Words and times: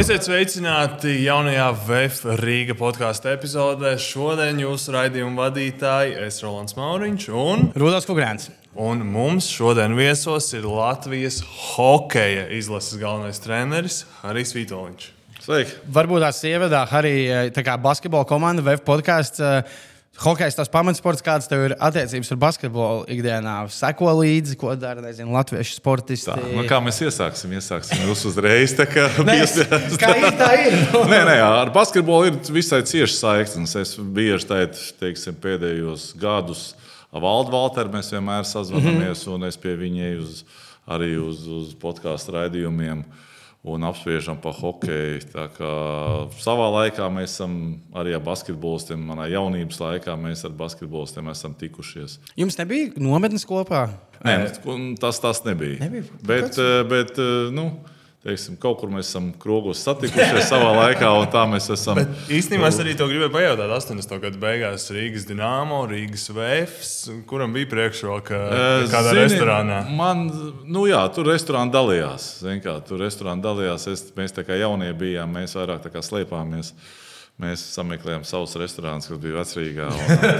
Esiet 0.00 0.22
sveicināti 0.22 1.16
jaunajā 1.24 1.64
VF 1.82 2.36
Rīga 2.38 2.76
podkāstu 2.78 3.28
epizodē. 3.32 3.96
Šodien 3.98 4.60
jūsu 4.62 4.94
raidījuma 4.94 5.48
vadītāji 5.48 6.14
ir 6.14 6.30
Rolands 6.44 6.76
Mauriņš 6.78 7.26
un 7.34 7.66
Rudolf 7.74 8.06
Kungrāns. 8.06 8.48
Un 8.78 9.02
mums 9.02 9.50
šodien 9.50 9.96
viesos 9.98 10.46
ir 10.54 10.68
Latvijas 10.70 11.40
hokeja 11.42 12.46
izlases 12.54 13.02
galvenais 13.02 13.42
treneris 13.42 14.04
Harijs 14.22 14.54
Vitoļņš. 14.54 15.10
Sveiki! 15.42 15.76
Varbūt 15.98 16.22
tās 16.22 16.38
ievadā 16.46 16.86
arī 16.94 17.14
basketbola 17.82 18.28
komanda, 18.30 18.62
VF 18.62 18.86
podkāsts. 18.86 19.42
Hokejs 20.20 20.58
tas 20.58 20.68
pamatsports, 20.68 21.22
kāds 21.24 21.46
tev 21.48 21.62
ir 21.70 21.72
attiecības 21.80 22.28
ar 22.34 22.38
basketbolu 22.42 23.04
ikdienā. 23.08 23.54
Seko 23.72 24.10
līdzi, 24.18 24.56
ko 24.60 24.74
dara 24.76 25.00
nezinu, 25.00 25.32
latviešu 25.32 25.78
sportisti. 25.78 26.28
Tā, 26.28 26.34
nu 26.58 26.66
kā 26.68 26.76
mēs 26.84 26.98
iesāksim? 27.06 27.54
Iesāksim 27.56 28.02
jūs 28.04 28.26
uzreiz. 28.28 28.74
Tā 28.76 28.84
kā, 28.90 29.06
Nē, 29.24 29.38
pies- 29.40 29.96
kā 30.02 30.12
ir, 30.20 30.28
tā 30.36 30.50
ir. 30.66 30.76
nē, 31.12 31.22
nē, 31.30 31.38
ar 31.46 31.72
basketbolu 31.72 32.28
ir 32.28 32.36
visai 32.52 32.82
cieši 32.84 33.16
saiknes. 33.16 33.72
Es 33.80 33.94
bieži 33.96 34.50
teicu, 34.50 34.84
teiksim, 35.00 35.38
pēdējos 35.40 36.10
gadus 36.20 36.66
Valdu 37.10 37.50
Valteru 37.56 37.90
mēs 37.90 38.12
vienmēr 38.12 38.44
sazvanāmies, 38.46 39.24
un 39.32 39.48
es 39.48 39.56
pie 39.58 39.72
viņa 39.80 40.04
eju 40.12 40.20
uz, 40.28 40.44
arī 40.86 41.14
uz, 41.18 41.40
uz 41.48 41.72
podkāstu 41.80 42.36
raidījumiem. 42.36 43.00
Un 43.60 43.84
apspriežam 43.84 44.38
par 44.40 44.54
hokeju. 44.56 45.20
Savā 46.40 46.68
laikā 46.78 47.10
mēs 47.12 47.34
esam 47.34 47.54
arī 47.92 48.14
ar 48.16 48.22
basketbolistiem, 48.24 49.02
manā 49.04 49.26
jaunības 49.28 49.82
laikā 49.82 50.14
mēs 50.16 50.46
ar 50.48 50.54
basketbolistiem 50.56 51.28
esam 51.28 51.52
tikušies. 51.60 52.16
Jums 52.40 52.56
nebija 52.56 52.94
nometnes 52.96 53.44
kopā? 53.44 53.90
Nē, 54.24 54.38
nu, 54.64 54.94
tas 55.00 55.20
tas 55.20 55.44
nebija. 55.44 55.76
Nebija? 55.84 56.08
Bet, 56.24 56.56
eh, 56.56 56.80
bet 56.88 57.20
eh, 57.20 57.52
nu, 57.52 57.68
teiksim, 58.20 58.56
kaut 58.60 58.76
kur 58.82 58.90
mēs 58.92 59.08
esam 59.08 59.30
krogos 59.40 59.80
satikušies 59.86 60.50
savā 60.50 60.74
laikā, 60.76 61.08
un 61.16 61.28
tā 61.32 61.46
mēs 61.48 61.70
esam. 61.72 61.96
Bet 62.02 62.32
īstenībā 62.36 62.68
es 62.68 62.80
arī 62.82 62.92
to 62.98 63.08
gribēju 63.08 63.32
pajautāt. 63.32 63.72
80. 63.78 64.16
gadu 64.26 64.40
beigās 64.42 64.84
Rīgas 64.92 65.24
Dienāmo, 65.28 65.80
Rīgas 65.88 66.28
Vēfs, 66.36 66.94
kuram 67.30 67.56
bija 67.56 67.70
priekšroka 67.72 68.40
kādā 68.92 69.14
zini, 69.14 69.24
restorānā. 69.24 69.82
Man, 69.96 70.26
nu 70.68 70.84
jā, 70.90 71.00
tur 71.16 71.32
restorāni 71.32 71.72
dalījās. 71.72 72.32
Zini 72.44 72.60
Kā, 72.60 72.76
tur 72.84 73.00
restorāni 73.00 73.40
dalījās. 73.44 73.88
Es, 73.88 74.10
mēs 74.16 74.36
tā 74.36 74.44
kā 74.44 74.58
jaunie 74.60 74.92
bijām, 74.96 75.32
mēs 75.40 75.56
vairāk 75.56 75.86
tā 75.86 75.92
kā 75.94 76.04
slēpāmies. 76.04 76.74
Mēs 77.40 77.62
sameklējām 77.72 78.26
savus 78.28 78.52
restorānus, 78.60 79.06
kas 79.08 79.20
bija 79.22 79.38
vecrīgā. 79.38 79.86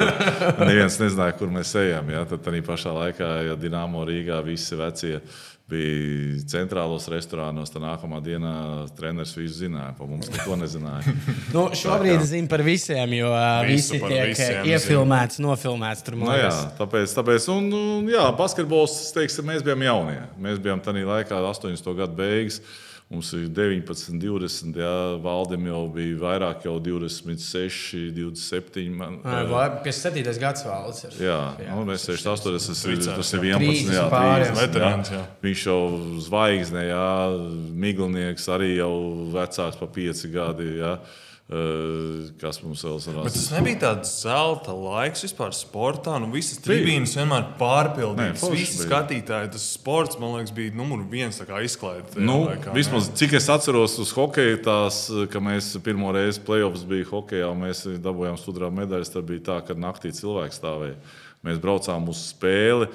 Neviens 0.68 0.98
nezināja, 1.00 1.32
kur 1.38 1.48
mēs 1.48 1.72
ejam. 1.80 2.10
Ja? 2.12 2.26
Tad 2.28 2.44
arī 2.52 2.60
pašā 2.66 2.92
laikā, 2.92 3.30
ja 3.46 3.54
Dienāmo 3.56 4.04
Rīgā 4.04 4.42
visi 4.44 4.76
vecie 4.76 5.22
bija 5.70 6.40
centrālos 6.50 7.06
restorānos, 7.12 7.70
tad 7.72 7.84
nākamā 7.84 8.20
dienā 8.24 8.52
treneris 8.98 9.32
visu 9.38 9.62
zināja. 9.62 9.92
Par 9.98 10.10
mums 10.10 10.30
neko 10.32 10.58
nezināja. 10.60 11.14
Nu, 11.54 11.64
šobrīd 11.76 12.22
zinu 12.26 12.50
par 12.50 12.62
visiem, 12.66 13.14
jo 13.16 13.30
Visu 13.66 13.96
visi 13.96 14.02
tiek 14.04 14.28
visiem 14.30 14.68
iefilmēts, 14.70 15.40
nofilmēts. 15.42 16.04
Tur, 16.06 16.18
Nu, 16.20 16.30
jā, 16.36 16.52
tāpēc, 16.78 17.14
tāpēc 17.16 17.48
un, 17.54 17.70
un, 17.74 18.10
jā, 18.10 18.26
basketbols, 18.38 18.98
teiksim, 19.16 19.48
mēs 19.50 19.64
bijām 19.66 19.82
jaunie. 19.86 20.20
Mēs 20.42 20.60
bijām 20.62 20.82
tajā 20.84 21.06
laikā, 21.08 21.40
80. 21.50 21.90
gadu 21.98 22.18
beigas. 22.18 22.60
Mums 23.10 23.32
ir 23.34 23.48
19, 23.50 24.20
20, 24.22 24.76
jā, 24.78 24.90
Valdim 25.18 25.64
jau 25.66 25.80
bija 25.90 26.18
vairāk, 26.20 26.60
jau 26.62 26.76
26, 26.78 28.12
27. 28.14 28.84
Man, 28.94 29.16
Ā, 29.26 29.40
vai- 29.50 29.64
57. 29.82 30.38
gads 30.38 30.62
valsts 30.62 31.08
ir. 31.08 31.16
Jā, 31.26 31.40
jā 31.58 31.74
nu, 31.74 31.82
mēs 31.88 32.04
68, 32.06 32.52
tas 32.54 32.84
ir, 32.86 33.02
tas 33.02 33.32
ir 33.34 33.40
jā. 33.48 33.56
11, 33.58 33.90
jā, 33.90 34.04
30 34.06 34.14
pāri, 34.14 34.46
30, 34.46 34.60
Veterāns, 34.60 35.10
jā. 35.10 35.24
Viņš 35.42 35.64
jau 35.66 35.80
zvaigzne, 36.28 36.84
jā, 36.86 37.10
Miglinieks 37.82 38.46
arī 38.46 38.76
jau 38.76 38.94
vecāks 39.34 39.80
par 39.82 39.90
5 39.98 40.30
gadi. 40.30 40.70
Jā. 40.78 40.94
Kas 41.50 42.60
mums 42.62 42.84
vēl 42.86 42.98
ir? 43.10 43.16
Bet 43.24 43.34
tas 43.34 43.48
nebija 43.50 43.78
tāds 43.82 44.10
zelta 44.22 44.70
laiks 44.70 45.24
vispār 45.24 45.50
sportā. 45.56 46.14
Nu, 46.22 46.28
visas 46.30 46.60
tribīnes 46.62 47.16
vienmēr 47.18 47.48
pārpildītas. 47.58 48.44
Nē, 48.44 48.52
Visi 48.54 48.78
bija. 48.78 48.84
skatītāji, 48.84 49.50
tas 49.56 49.64
sports, 49.74 50.18
man 50.22 50.36
liekas, 50.36 50.54
bija 50.54 50.76
numur 50.78 51.02
viens 51.10 51.42
izklaides. 51.42 52.14
Nu, 52.22 52.44
vismaz 52.76 53.10
cik 53.18 53.34
es 53.40 53.50
atceros 53.50 53.98
uz 53.98 54.14
hokeja, 54.14 54.60
tās, 54.62 55.02
ka 55.32 55.42
mēs 55.42 55.72
pirmo 55.82 56.14
reizi 56.14 56.38
playoffs 56.46 56.86
bija 56.86 57.08
hokeja, 57.10 57.50
un 57.50 57.64
mēs 57.66 57.82
dabūjām 57.98 58.38
sudraba 58.38 58.84
medaļas. 58.84 59.10
Tad 59.16 59.26
bija 59.26 59.48
tā, 59.50 59.58
ka 59.66 59.74
naktī 59.74 60.14
cilvēki 60.14 60.54
stāvēja. 60.54 61.00
Mēs 61.46 61.58
braucām 61.58 62.06
uz 62.12 62.28
spēli. 62.30 62.92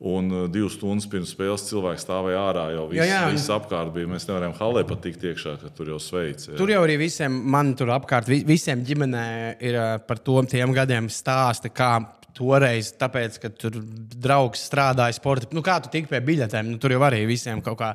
Un 0.00 0.28
uh, 0.30 0.44
divas 0.46 0.76
stundas 0.78 1.08
pirms 1.10 1.32
spēles 1.34 1.64
cilvēks 1.66 2.04
stāvēja 2.06 2.38
ārā. 2.52 2.66
Jau 2.76 2.84
viss, 2.86 3.00
Jā, 3.02 3.06
jā. 3.10 3.22
viss 3.34 3.48
apkārt 3.50 3.90
bija. 3.96 4.06
Mēs 4.06 4.28
nevarējām 4.28 4.54
halē 4.60 4.84
pat 4.86 5.00
tikt 5.02 5.24
iekšā, 5.26 5.56
ka 5.58 5.72
tur 5.74 5.88
jau 5.90 5.98
sveic. 5.98 6.44
jā. 6.46 6.54
Tur 6.60 6.70
jau 6.70 6.84
arī 6.86 6.94
visiem, 7.00 7.34
man 7.42 7.74
tur 7.74 7.90
apkārt, 7.96 8.28
vi- 8.30 8.44
visiem 8.46 8.84
ģimenē 8.86 9.56
ir 9.60 9.74
ā, 9.74 9.98
par 10.06 10.18
to 10.22 10.40
tiem 10.46 10.70
gadiem 10.72 11.08
stāsta, 11.10 11.66
kā 11.74 12.06
toreiz, 12.38 12.92
tāpēc, 12.98 13.36
ka 13.42 13.50
tur 13.58 13.74
draugs 14.22 14.62
strādāja 14.68 15.16
sporta. 15.16 15.48
Nu, 15.56 15.62
kā 15.66 15.80
tu 15.82 15.90
tiki 15.92 16.06
pie 16.12 16.20
biļetēm? 16.24 16.68
Nu, 16.70 16.78
tur 16.82 16.94
jau 16.94 17.00
arī 17.06 17.24
visiem 17.28 17.58
kaut 17.66 17.80
kā. 17.80 17.88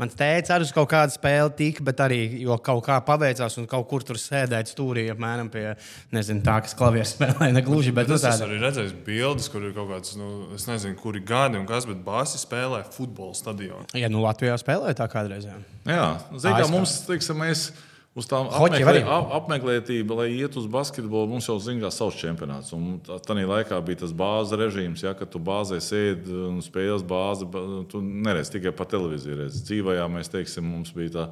Mans 0.00 0.16
tēvs 0.18 0.52
arī 0.52 0.66
uz 0.68 0.72
kaut 0.76 0.90
kādu 0.92 1.14
spēli 1.16 1.54
tika, 1.56 1.84
bet 1.88 2.02
arī 2.04 2.18
jo 2.42 2.58
kaut 2.60 2.84
kā 2.86 2.98
paveicās 3.06 3.56
un 3.62 3.68
kaut 3.70 3.88
kur 3.90 4.04
tur 4.04 4.20
sēdēt 4.20 4.68
stūrī, 4.74 5.06
apmēram 5.14 5.48
pie, 5.52 5.64
nezinu, 6.14 6.44
tā, 6.44 6.58
kas 6.66 6.76
klavieres 6.76 7.12
spēlē, 7.16 7.48
ne 7.56 7.64
gluži, 7.64 7.94
bet 7.96 8.12
nu, 8.12 8.18
Es 8.20 8.24
esmu 8.28 8.44
tāda. 8.44 8.50
arī 8.50 8.60
redzējis 8.66 8.94
bildes, 9.08 9.48
kur 9.52 9.64
ir 9.64 9.74
kaut 9.76 9.90
kāds, 9.94 10.14
nu, 10.20 10.30
es 10.58 10.68
nezinu, 10.68 10.98
kuri 11.00 11.24
gadi 11.26 11.56
un 11.60 11.66
kas, 11.68 11.88
bet 11.88 12.04
bāzi 12.04 12.38
spēlē 12.44 12.84
futbola 12.92 13.32
stadionā. 13.36 13.88
Ja 13.96 14.12
nu 14.12 14.20
Latvijā 14.26 14.58
spēlēja 14.60 15.00
tā 15.00 15.08
kādreiz. 15.12 15.48
Jā. 15.48 15.56
Jā, 15.86 16.06
zināmā 16.36 16.60
mērā 16.60 16.72
mums, 16.72 16.98
teiksim, 17.08 17.38
mēs 17.40 17.68
uz 18.16 18.26
tām 18.28 18.48
apmeklē, 18.48 19.02
ap, 19.04 19.32
apmeklētību, 19.42 20.16
lai 20.16 20.28
iet 20.38 20.56
uz 20.56 20.66
basketbolu, 20.72 21.28
mums 21.34 21.48
jau 21.50 21.58
zina, 21.60 21.90
savs 21.92 22.16
čempionāts. 22.16 22.72
Un 22.76 23.00
tā- 23.04 23.20
laikā 23.20 23.78
bija 23.84 24.00
tas 24.04 24.14
bāzes 24.16 24.56
režīms, 24.56 25.02
ja, 25.04 25.12
kad 25.14 25.30
tu 25.30 25.38
bāzē 25.38 25.76
sēdi 25.84 26.32
un 26.48 26.62
spēles 26.64 27.04
bāzi. 27.04 27.44
Tu 27.92 28.00
neredzi 28.00 28.56
tikai 28.56 28.72
pa 28.72 28.88
televīziju. 28.88 29.42
Redzi. 29.42 29.62
Dzīvajā 29.68 30.08
mēs, 30.08 30.32
teiksim, 30.32 30.64
mums 30.64 30.94
bija 30.96 31.10
tā 31.18 31.26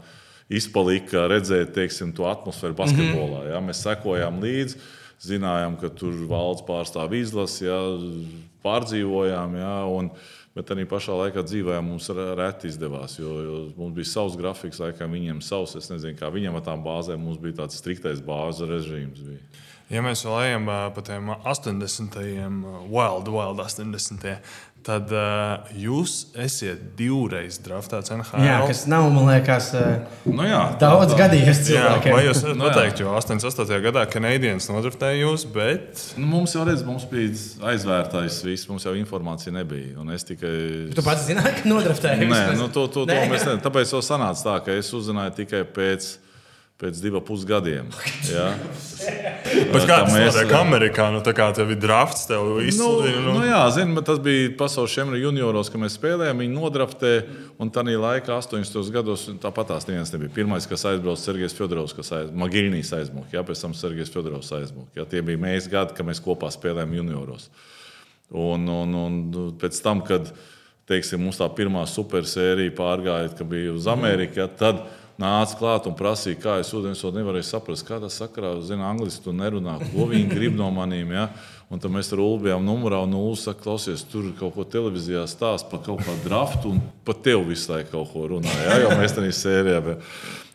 izpalika 0.52 1.24
redzēt, 1.32 1.72
teiksim, 1.72 2.12
to 2.14 2.28
atmosfēru 2.28 2.76
basketbolā. 2.76 3.48
Ja. 3.52 3.64
Mēs 3.64 3.80
sekojām 3.84 4.42
līdzi. 4.44 4.76
Zinājām, 5.24 5.78
ka 5.80 5.88
tur 5.88 6.12
valsts 6.28 6.66
pārstāv 6.66 7.14
izlasi, 7.16 7.64
ja, 7.64 7.78
pārdzīvojām. 8.64 9.56
Ja, 9.56 9.86
un, 9.88 10.10
Bet 10.54 10.70
arī 10.70 10.84
pašā 10.86 11.16
laikā 11.18 11.42
dzīvē 11.42 11.80
mums 11.82 12.06
re- 12.14 12.28
reti 12.38 12.68
izdevās, 12.70 13.16
jo, 13.18 13.30
jo 13.42 13.54
mums 13.74 13.96
bija 13.96 14.06
savs 14.06 14.36
grafiks, 14.38 14.78
laikam 14.78 15.10
viņiem 15.16 15.40
savs. 15.42 15.74
Es 15.80 15.90
nezinu, 15.90 16.14
kā 16.20 16.30
viņiem 16.30 16.54
ar 16.60 16.62
tām 16.68 16.84
bāzēm 16.84 17.18
mums 17.26 17.40
bija 17.42 17.64
tāds 17.64 17.80
striktais 17.82 18.22
bāzu 18.22 18.68
režīms. 18.70 19.24
Bija. 19.26 19.42
Ja 19.92 20.00
mēs 20.00 20.22
vēl 20.24 20.38
ejam 20.46 20.70
pa 20.70 21.02
tiem 21.04 21.32
80. 21.34 22.14
ā, 22.22 22.46
Wild, 22.86 23.26
Wild 23.34 23.60
80. 23.60 24.30
Tad 24.84 25.08
uh, 25.16 25.64
jūs 25.80 26.26
esat 26.36 26.82
divreiz 26.98 27.56
draftēts 27.64 28.12
NHL. 28.12 28.42
jā, 28.44 28.56
kas 28.68 28.82
nav, 28.90 29.06
man 29.14 29.30
liekas, 29.30 29.70
ā, 29.80 29.84
Nu, 30.28 30.44
jā, 30.44 30.58
daudz 30.80 31.14
tā- 31.14 31.18
gadījies 31.22 31.62
Jā, 31.62 31.64
cilvēkiem. 31.68 32.12
vai 32.16 32.24
jūs 32.26 32.42
jā. 32.44 32.52
pateikt, 32.60 33.00
jo 33.00 33.14
88. 33.16 33.78
gadā 33.86 34.02
Canadiens 34.12 34.68
nodraftēja 34.68 35.22
jūs, 35.22 35.46
bet 35.54 36.02
Nu, 36.20 36.26
mums 36.34 36.52
jau 36.52 36.66
redz, 36.68 36.84
mums 36.84 37.06
bija 37.08 37.32
aizvērtais 37.72 38.42
viss, 38.44 38.68
mums 38.68 38.84
jau 38.84 38.92
informācija 39.00 39.54
nebija. 39.56 39.94
Un 40.04 40.12
es 40.12 40.24
tikai. 40.28 40.52
Tu 40.92 41.06
pats 41.06 41.24
zināji, 41.30 41.62
ka 41.62 41.72
nodraftēji 41.72 42.28
Nē, 42.28 42.42
nu, 42.60 42.68
to, 42.68 42.84
to, 42.88 43.06
to 43.08 43.12
Nē? 43.14 43.24
mēs 43.32 43.40
nezinām. 43.46 43.64
Tāpēc 43.64 43.96
jau 43.96 44.04
sanāca 44.04 44.44
tā, 44.50 44.58
ka 44.68 44.76
es 44.76 44.92
uzzināju 44.92 45.34
tikai 45.40 45.64
pēc. 45.64 46.12
Pēc 46.74 46.98
diviem 46.98 47.22
pusgadiem. 47.22 47.86
Ja? 48.34 48.48
Bet 49.72 49.84
kā 49.88 49.96
tas 50.04 50.12
mēs- 50.14 50.34
notiek 50.34 50.52
Amerikā? 50.58 51.06
Nu, 51.12 51.20
tā 51.24 51.32
kā 51.36 51.46
tev 51.54 51.70
ir 51.70 51.76
drafts, 51.80 52.26
tev 52.26 52.44
Nu, 52.44 52.60
izsludina. 52.64 53.20
nu, 53.26 53.40
jā, 53.46 53.60
zinu, 53.74 53.94
bet 53.94 54.04
tas 54.08 54.18
bija 54.18 54.50
pasaules 54.58 54.90
čempionu 54.94 55.20
junioros, 55.20 55.70
kad 55.70 55.80
mēs 55.80 55.98
spēlējām. 55.98 56.40
Viņi 56.42 56.54
nodraftē, 56.56 57.12
un 57.60 57.70
tā 57.70 57.82
laikā, 57.84 58.36
80. 58.38 58.90
gados, 58.90 59.26
tāpat 59.42 59.68
tās 59.72 59.86
neviens 59.86 60.12
nebija. 60.12 60.30
Pirmais, 60.34 60.66
kas 60.66 60.84
aizbrauca, 60.84 61.20
bija 61.20 61.48
Sergejs 61.48 61.54
Fjodorovs, 61.54 61.94
kas 61.96 62.10
aiz, 62.12 62.30
Magīnijas 62.30 62.92
aizmuka. 62.98 63.30
Jā, 63.32 63.42
pēc 63.44 63.60
tam 63.60 63.72
Sergejs 63.72 64.10
Fjodorovs 64.10 64.50
aizmuka. 64.52 65.06
Tie 65.08 65.22
bija 65.22 65.38
mēs 65.38 65.68
gadi, 65.70 65.94
kad 65.94 66.06
mēs 66.06 66.20
kopā 66.20 66.50
spēlējām 66.50 66.94
junioros. 66.98 67.48
Un, 68.32 68.66
un, 68.68 68.94
un 68.94 69.52
pēc 69.60 69.80
tam, 69.82 70.00
kad 70.02 70.32
teiksim, 70.88 71.20
mums 71.22 71.38
tā 71.40 71.48
pirmā 71.54 71.84
supersērija 71.88 72.74
pārgāja, 72.76 73.30
kad 73.36 73.46
bija 73.48 73.72
uz 73.72 73.86
Ameriku, 73.86 74.40
ja, 74.42 74.48
tad 74.48 74.82
nāca 75.20 75.58
klāt 75.58 75.88
un 75.88 75.94
prasīja, 75.98 76.38
kā 76.42 76.54
es 76.62 76.72
ūdeni 76.74 76.98
to 76.98 77.10
nevarēju 77.14 77.46
saprast. 77.46 77.86
Kādā 77.86 78.10
sakarā, 78.12 78.56
zina, 78.66 78.88
angliski 78.90 79.24
tu 79.26 79.34
nerunā, 79.36 79.76
ko 79.92 80.08
viņi 80.10 80.30
grib 80.32 80.56
no 80.58 80.70
maniem. 80.74 81.12
Ja? 81.14 81.28
Un 81.72 81.80
tad 81.82 81.94
mēs 81.94 82.10
tur 82.10 82.22
bijām 82.42 82.64
numurā, 82.66 83.00
un 83.06 83.14
Ulu 83.16 83.36
saka, 83.40 83.62
klausies, 83.64 84.04
tur 84.10 84.28
kaut 84.38 84.54
ko 84.56 84.66
televīzijā 84.68 85.24
stāsta 85.30 85.70
par 85.70 85.82
kaut 85.86 86.02
kādu 86.04 86.28
draftu, 86.28 86.74
un 86.74 86.82
pat 87.06 87.22
tev 87.24 87.46
visu 87.48 87.72
laiku 87.72 87.94
kaut 87.96 88.12
ko 88.12 88.26
runāja. 88.34 88.66
Ja? 88.68 88.80
Jo 88.84 88.96
mēs 88.98 89.16
tam 89.16 89.26
sērijā 89.30 89.80
bijām. 89.86 90.02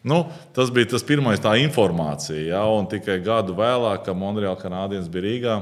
Nu, 0.09 0.21
tas 0.55 0.69
bija 0.71 0.93
tas 0.93 1.03
pirmais, 1.03 1.41
tā 1.43 1.57
informācija. 1.59 2.39
Ja? 2.53 2.63
Un 2.71 2.87
tikai 2.91 3.19
gadu 3.23 3.55
vēlāk, 3.57 4.05
kad 4.05 4.15
Monreāla 4.19 4.59
kanādietis 4.59 5.09
bija 5.11 5.25
Rīgā, 5.25 5.55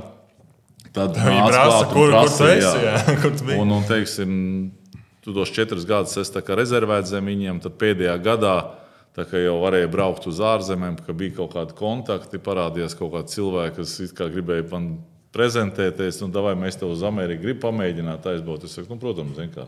tad 0.93 1.17
Viņi 1.17 1.45
prasa, 1.47 1.61
klāt 1.61 1.87
un 1.87 1.93
kur- 1.93 1.95
kur 1.95 2.11
tu 2.11 2.17
prasīja, 2.17 2.57
esi, 2.57 2.83
jā, 2.85 2.97
kur 3.21 3.37
tu 3.37 3.47
biji? 3.47 3.61
Un, 3.61 3.71
un, 3.77 3.87
teiksim, 3.87 4.35
tu 5.25 5.33
tos 5.35 5.53
četrus 5.53 5.85
gadus 5.89 6.17
esi 6.21 6.43
rezervēts 6.61 7.13
zem 7.13 7.25
viņiem, 7.33 7.61
tad 7.65 7.79
pēdējā 7.81 8.17
gadā 8.23 8.57
Tā 9.17 9.25
kā 9.25 9.39
jau 9.41 9.55
varēja 9.63 9.89
braukt 9.89 10.27
uz 10.29 10.37
ārzemēm, 10.45 10.99
ka 11.01 11.13
bija 11.17 11.39
kaut 11.39 11.55
kādi 11.55 11.73
kontakti, 11.77 12.37
parādījās 12.37 12.93
kaut 12.99 13.15
kādi 13.15 13.33
cilvēki, 13.33 13.81
kas 13.81 14.33
gribēja 14.35 14.67
man 14.69 14.91
prezentēties, 15.33 16.19
un 16.25 16.35
vai 16.35 16.53
mēs 16.57 16.77
te 16.77 16.85
uz 16.85 17.01
Ameriku 17.05 17.47
gribam 17.47 17.71
pamēģināt 17.71 18.27
aizbraukt. 18.29 18.67
Es 18.67 18.75
saku, 18.77 18.93
nu, 18.93 19.01
protams, 19.01 19.39
kā, 19.55 19.65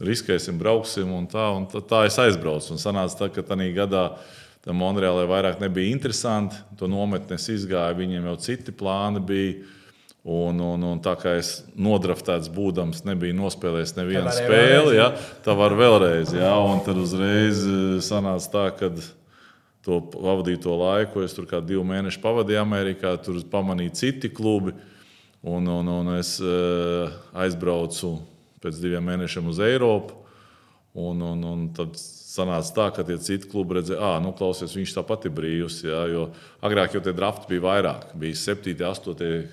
riskēsim, 0.00 0.56
brauksim, 0.60 1.12
un 1.12 1.28
tā, 1.28 1.50
un 1.52 1.68
tā, 1.68 1.84
tā 1.84 2.06
es 2.08 2.16
aizbraucu. 2.20 2.72
Un 2.72 2.80
sanāca 2.80 3.20
tā, 3.20 3.28
ka 3.34 3.44
tajā 3.52 3.68
gadā 3.76 4.06
Monreālē 4.72 5.26
vairāk 5.26 5.60
nebija 5.60 5.90
interesanti, 5.90 6.56
to 6.78 6.88
nometnes 6.88 7.48
izgāja, 7.50 7.96
viņiem 7.98 8.28
jau 8.30 8.36
citi 8.40 8.72
plāni 8.72 9.20
bija. 9.26 9.54
Un, 10.22 10.60
un, 10.62 10.84
un 10.86 11.00
tā 11.02 11.16
kā 11.18 11.32
es 11.40 11.64
nodraftēts 11.74 12.46
būdams, 12.54 13.00
nebiju 13.08 13.34
nospēlējis 13.40 13.96
nevienu 13.96 14.30
spēli, 14.30 14.94
ja, 14.94 15.08
tā 15.42 15.56
var 15.58 15.74
vēlreiz. 15.74 16.30
Ja, 16.36 16.52
un 16.62 16.78
tad 16.86 17.00
uzreiz 17.02 17.64
eh, 17.66 17.96
sanāca 18.06 18.52
tā, 18.52 18.68
ka 18.78 18.92
to 19.82 19.98
pavadīto 20.12 20.76
laiku, 20.78 21.24
es 21.26 21.34
tur 21.34 21.48
kā 21.50 21.58
divu 21.58 21.82
mēnešu 21.88 22.22
pavadīju 22.22 22.60
Amerikā, 22.62 23.16
tur 23.18 23.40
pamanīju 23.50 23.96
citi 23.98 24.30
klubi. 24.30 24.76
Un, 25.42 25.66
un, 25.66 25.88
un 25.90 26.12
es 26.14 26.36
uh, 26.38 27.10
aizbraucu 27.34 28.12
pēc 28.62 28.78
diviem 28.78 29.02
mēnešiem 29.02 29.48
uz 29.50 29.58
Eiropu. 29.58 30.20
Un, 30.94 31.18
un, 31.24 31.40
un 31.48 31.64
tad 31.74 31.96
sanāca 31.98 32.76
tā, 32.76 32.86
ka 32.94 33.02
tie 33.08 33.16
citi 33.18 33.48
klubi 33.50 33.80
redzēja, 33.80 33.98
ah, 34.06 34.20
nu, 34.22 34.30
klausies, 34.38 34.76
viņš 34.76 34.94
tāpat 35.00 35.26
ir 35.26 35.34
brīvs. 35.34 35.80
Jā, 35.88 36.04
jo 36.12 36.28
agrāk 36.62 36.94
jau 36.94 37.02
tie 37.02 37.16
drafti 37.16 37.50
bija 37.50 37.64
vairāk, 37.66 38.12
bija 38.22 38.38
7, 38.38 38.76
8 38.86 39.26
Eh, 39.26 39.48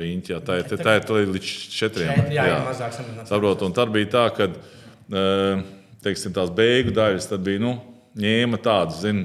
riņķi. 0.00 0.34
Jā, 0.34 0.40
tā, 0.44 0.58
ir, 0.60 0.68
tā 0.70 0.96
ir 0.98 1.06
tā 1.08 1.16
līdz 1.18 1.54
četriem. 1.72 2.12
Četri, 2.18 2.36
jā, 2.36 2.46
jā. 2.50 2.60
mazāk 2.66 2.94
saprot. 3.28 3.64
Un 3.66 3.74
tad 3.76 3.92
bija 3.94 4.10
tā, 4.12 4.26
ka 4.36 4.48
eh, 4.50 5.64
teiksim, 6.04 6.34
tās 6.36 6.52
beigu 6.54 6.94
daļas 6.96 7.30
bija 7.42 7.62
nu, 7.62 7.74
ņēma 8.22 8.60
tādu, 8.62 8.96
zin, 9.00 9.24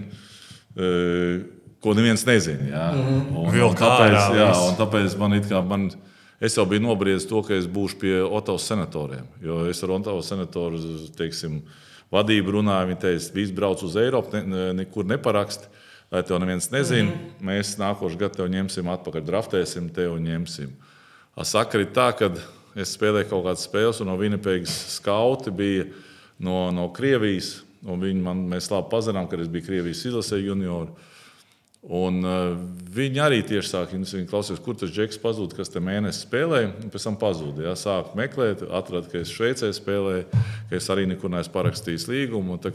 eh, 0.77 1.45
ko 1.83 1.95
neviens 1.97 2.25
nezina. 2.27 2.69
Jā. 2.71 2.85
Mm 2.91 3.07
-hmm. 3.07 3.39
un, 3.43 3.61
un, 3.69 3.79
tāpēc, 3.79 4.19
jā, 4.41 4.51
un 4.67 4.77
tāpēc 4.81 5.17
man 5.17 5.33
it 5.39 5.49
kā. 5.49 5.61
Man, 5.61 5.89
Es 6.37 6.53
jau 6.53 6.67
biju 6.69 6.83
nobriedzis 6.85 7.25
to, 7.25 7.41
ka 7.41 7.55
es 7.57 7.65
būšu 7.65 7.97
pie 7.97 8.21
Otavas 8.21 8.67
senatoriem. 8.69 9.25
Jo 9.41 9.63
es 9.65 9.79
ar 9.83 9.89
Otavas 9.95 10.27
senatoru 10.29 10.77
teiksim, 11.17 11.63
vadību 12.13 12.59
runāju. 12.59 12.91
Viņi 12.91 12.99
teica, 13.01 13.23
ka 13.25 13.37
viss 13.39 13.55
brauc 13.57 13.81
uz 13.81 13.95
Eiropu, 13.97 14.43
ne, 14.45 14.67
nekur 14.77 15.07
neparakst. 15.09 15.65
Lai 16.12 16.24
to 16.24 16.38
neviens 16.39 16.69
nezina, 16.71 17.12
mm 17.12 17.48
mēs 17.48 17.75
nākošais 17.80 18.19
gads 18.19 18.38
tev 18.38 18.48
ņemsim 18.51 18.88
atpakaļ, 18.88 19.25
draftēsim 19.27 19.89
tevi 19.94 20.13
un 20.15 20.24
ņemsim. 20.24 20.71
Sakari 21.44 21.86
tā, 21.94 22.12
ka 22.18 22.31
es 22.75 22.95
spēlēju 22.95 23.27
kaut 23.30 23.44
kādas 23.45 23.65
spēles, 23.68 24.00
un 24.01 24.09
no 24.09 24.15
Vinipēgas 24.18 24.74
skauti 24.95 25.51
bija 25.51 25.86
no, 26.39 26.71
no 26.71 26.88
Krievijas. 26.95 27.62
Viņi 27.83 28.24
man, 28.24 28.48
mēs 28.50 28.71
labi 28.71 28.89
pazinām, 28.89 29.27
kad 29.30 29.44
es 29.44 29.51
biju 29.51 29.68
Krievijas 29.68 30.06
izlasē 30.09 30.39
junioru. 30.42 30.95
Un, 31.88 32.18
uh, 32.25 32.56
viņi 32.92 33.21
arī 33.21 33.44
tieši 33.48 33.86
viņi 33.94 34.27
klausīties, 34.27 34.63
kur 34.63 34.75
tas 34.75 34.92
džeks 34.92 35.21
pazuda, 35.24 35.56
kas 35.56 35.69
te 35.71 35.80
mēnesi 35.80 36.25
spēlēja. 36.25 36.74
Pēc 36.92 37.06
tam 37.06 37.19
pazuda. 37.21 37.69
Ja, 37.69 37.75
Sāku 37.80 38.18
meklēt, 38.18 38.65
atradu, 38.65 39.07
ka 39.12 39.21
es 39.21 39.31
Šveicē 39.31 39.69
spēlēju, 39.75 40.25
ka 40.68 40.75
es 40.75 40.89
arī 40.92 41.06
nekur 41.07 41.31
neesmu 41.31 41.53
parakstījis 41.53 42.10
līgumu. 42.10 42.57
Un, 42.57 42.63
tā, 42.63 42.74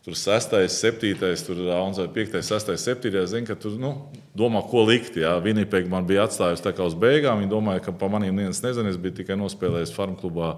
Tur 0.00 0.16
6, 0.16 0.54
7, 0.72 1.44
tur 1.44 1.58
Rauns 1.66 1.98
vai 2.00 2.08
5, 2.08 2.38
6, 2.40 2.70
7. 2.76 3.26
Zinu, 3.28 3.44
ka 3.44 3.56
tur 3.60 3.74
nu, 3.76 3.90
domā, 4.32 4.62
ko 4.64 4.86
likt. 4.88 5.18
Jā. 5.20 5.34
Vinipēga 5.44 5.92
man 5.92 6.06
bija 6.08 6.24
atstājusi 6.24 6.64
tā 6.64 6.72
kā 6.72 6.86
uz 6.88 6.96
beigām. 6.96 7.42
Viņa 7.42 7.52
domāja, 7.52 7.82
ka 7.84 7.92
pa 7.92 8.08
maniem 8.08 8.32
neviens 8.32 8.62
nezina. 8.64 8.88
Es 8.88 8.96
biju 8.96 9.18
tikai 9.18 9.36
nospēlējis 9.36 9.92
farmu 9.92 10.16
klubā 10.22 10.54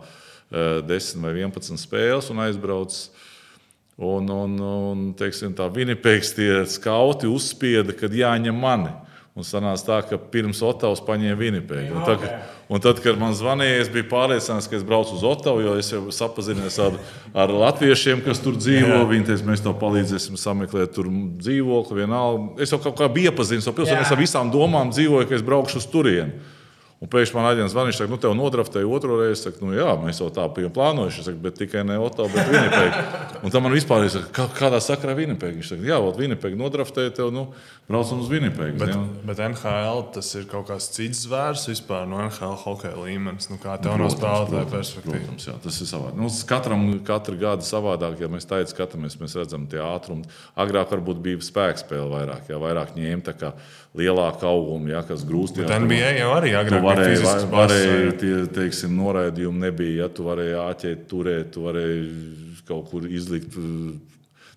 10 0.86 1.24
vai 1.24 1.34
11 1.40 1.80
spēles 1.80 2.30
un 2.30 2.44
aizbraucis. 2.44 3.10
Un, 4.02 4.30
un, 4.30 4.54
un 4.62 5.02
teiksim, 5.18 5.52
tā 5.58 5.66
Vinipēks 5.74 6.32
tie 6.38 6.62
skauti 6.70 7.28
uzspieda, 7.30 7.94
kad 7.98 8.14
jāņem 8.14 8.56
mani. 8.62 8.94
Un 9.32 9.46
sanāca 9.49 9.87
tā, 9.87 9.99
ka 10.11 10.19
pirms 10.32 10.58
Otavas 10.61 11.00
paņēma 11.06 11.38
Vinipēgu. 11.40 11.94
Un, 11.96 12.02
tad, 12.05 12.25
un 12.69 12.82
tad, 12.84 12.99
kad 13.00 13.17
man 13.17 13.32
zvanīja, 13.32 13.79
es 13.81 13.90
biju 13.93 14.05
pārliecināts, 14.11 14.69
ka 14.69 14.76
es 14.76 14.84
braucu 14.84 15.14
uz 15.17 15.25
Otavu, 15.25 15.62
jo 15.64 15.76
es 15.81 15.88
jau 15.88 16.02
sapazinies 16.12 16.76
ar, 16.84 16.99
ar 17.32 17.55
latviešiem, 17.62 18.20
kas 18.26 18.43
tur 18.44 18.58
dzīvo. 18.61 19.00
Viņi 19.08 19.31
teica, 19.31 19.46
mēs 19.49 19.64
tev 19.64 19.79
palīdzēsim 19.81 20.37
sameklēt 20.37 20.93
tur 20.99 21.08
dzīvokli. 21.40 22.02
Vienalga. 22.02 22.61
Es 22.61 22.76
jau 22.76 22.82
kā 22.84 23.08
biju 23.08 23.32
iepazinis 23.32 23.70
ar 23.70 23.79
pilsētu, 23.79 24.05
es 24.05 24.12
ar 24.12 24.20
visām 24.20 24.52
domām 24.52 24.93
dzīvoju, 24.93 25.31
ka 25.31 25.38
es 25.38 25.46
braukšu 25.49 25.81
uz 25.81 25.88
turieni. 25.88 26.37
Un 27.02 27.10
pēkšņi 27.10 27.34
man 27.34 27.49
aģents 27.49 27.72
zvanīja, 27.75 28.04
ka, 28.04 28.06
nu, 28.12 28.16
tev 28.22 28.34
nodraftēja 28.38 28.87
otru 28.87 29.16
reizi. 29.19 29.32
Es 29.32 29.40
saku, 29.43 29.64
nu, 29.66 29.72
jā, 29.75 29.90
mēs 29.99 30.20
jau 30.20 30.28
tā 30.34 30.44
bijām 30.54 30.70
plānojuši, 30.76 31.25
saku, 31.26 31.40
bet 31.43 31.56
tikai 31.58 31.82
ne 31.88 31.96
Oto, 31.99 32.28
bet 32.31 32.46
Vinipēku. 32.46 33.00
Un 33.43 33.50
tam 33.50 33.64
man 33.66 33.75
vispār 33.75 34.06
ir, 34.06 34.19
kā, 34.37 34.44
kādā 34.54 34.78
sakarā 34.84 35.16
Vinipēku. 35.19 35.58
Viņš 35.58 35.72
saka, 35.72 35.87
jā, 35.88 35.99
Ot, 35.99 36.14
Vinipēku 36.20 36.58
nodraftēja 36.60 37.14
tev, 37.16 37.32
nu, 37.34 37.49
braucam 37.90 38.20
uz 38.22 38.31
Vinipēku. 38.31 38.78
Bet, 38.78 38.93
jā. 38.94 39.00
bet 39.26 39.43
NHL 39.49 40.04
tas 40.14 40.28
ir 40.38 40.46
kaut 40.52 40.69
kāds 40.70 40.87
cits 40.94 41.25
zvērs 41.25 41.66
vispār 41.72 42.06
no 42.06 42.22
NHL 42.22 42.54
hokeja 42.62 42.94
līmenis. 43.00 43.50
Nu, 43.50 43.58
kā 43.62 43.75
tev 43.82 43.98
no 43.98 44.06
spēlētāja 44.12 44.70
perspektīvas? 44.70 45.26
Protams, 45.26 45.48
jā, 45.50 45.56
tas 45.66 45.82
ir 45.82 45.90
savādāk. 45.90 46.22
Nu, 46.22 46.31
katram 46.52 46.87
katru 47.08 47.40
gadu 47.43 47.66
savādāk, 47.66 48.22
ja 48.22 48.31
mēs 48.31 48.46
tā 48.46 48.62
skatāmies, 48.70 49.19
mēs 49.19 49.34
redzam 49.40 49.66
tie 49.66 49.82
ātrumi. 49.82 50.28
Agrāk 50.55 50.94
varbūt 50.94 51.19
bija 51.25 51.43
spēks 51.43 51.82
spēle 51.82 52.06
vairāk, 52.14 52.46
jā, 52.52 52.62
vairāk 52.62 52.94
ņēma 52.94 53.26
lielāka 53.98 54.48
auguma, 54.48 54.94
ja, 54.94 55.02
kas 55.06 55.24
grūst. 55.28 55.58
Bet 55.60 55.72
NBA 55.84 56.14
jau 56.16 56.30
arī 56.36 56.54
agrāk 56.56 56.84
varēja, 56.86 57.18
var, 57.26 57.42
varēja 57.52 58.14
tie, 58.20 58.32
teiksim, 58.56 58.94
noraidījumi 58.96 59.66
nebija. 59.66 60.06
Ja 60.06 60.08
tu 60.12 60.28
varēji 60.28 60.56
āķēt, 60.62 61.04
turēt, 61.10 61.52
tu 61.56 61.66
varēji 61.66 62.06
kaut 62.68 62.88
kur 62.92 63.08
izlikt. 63.10 63.58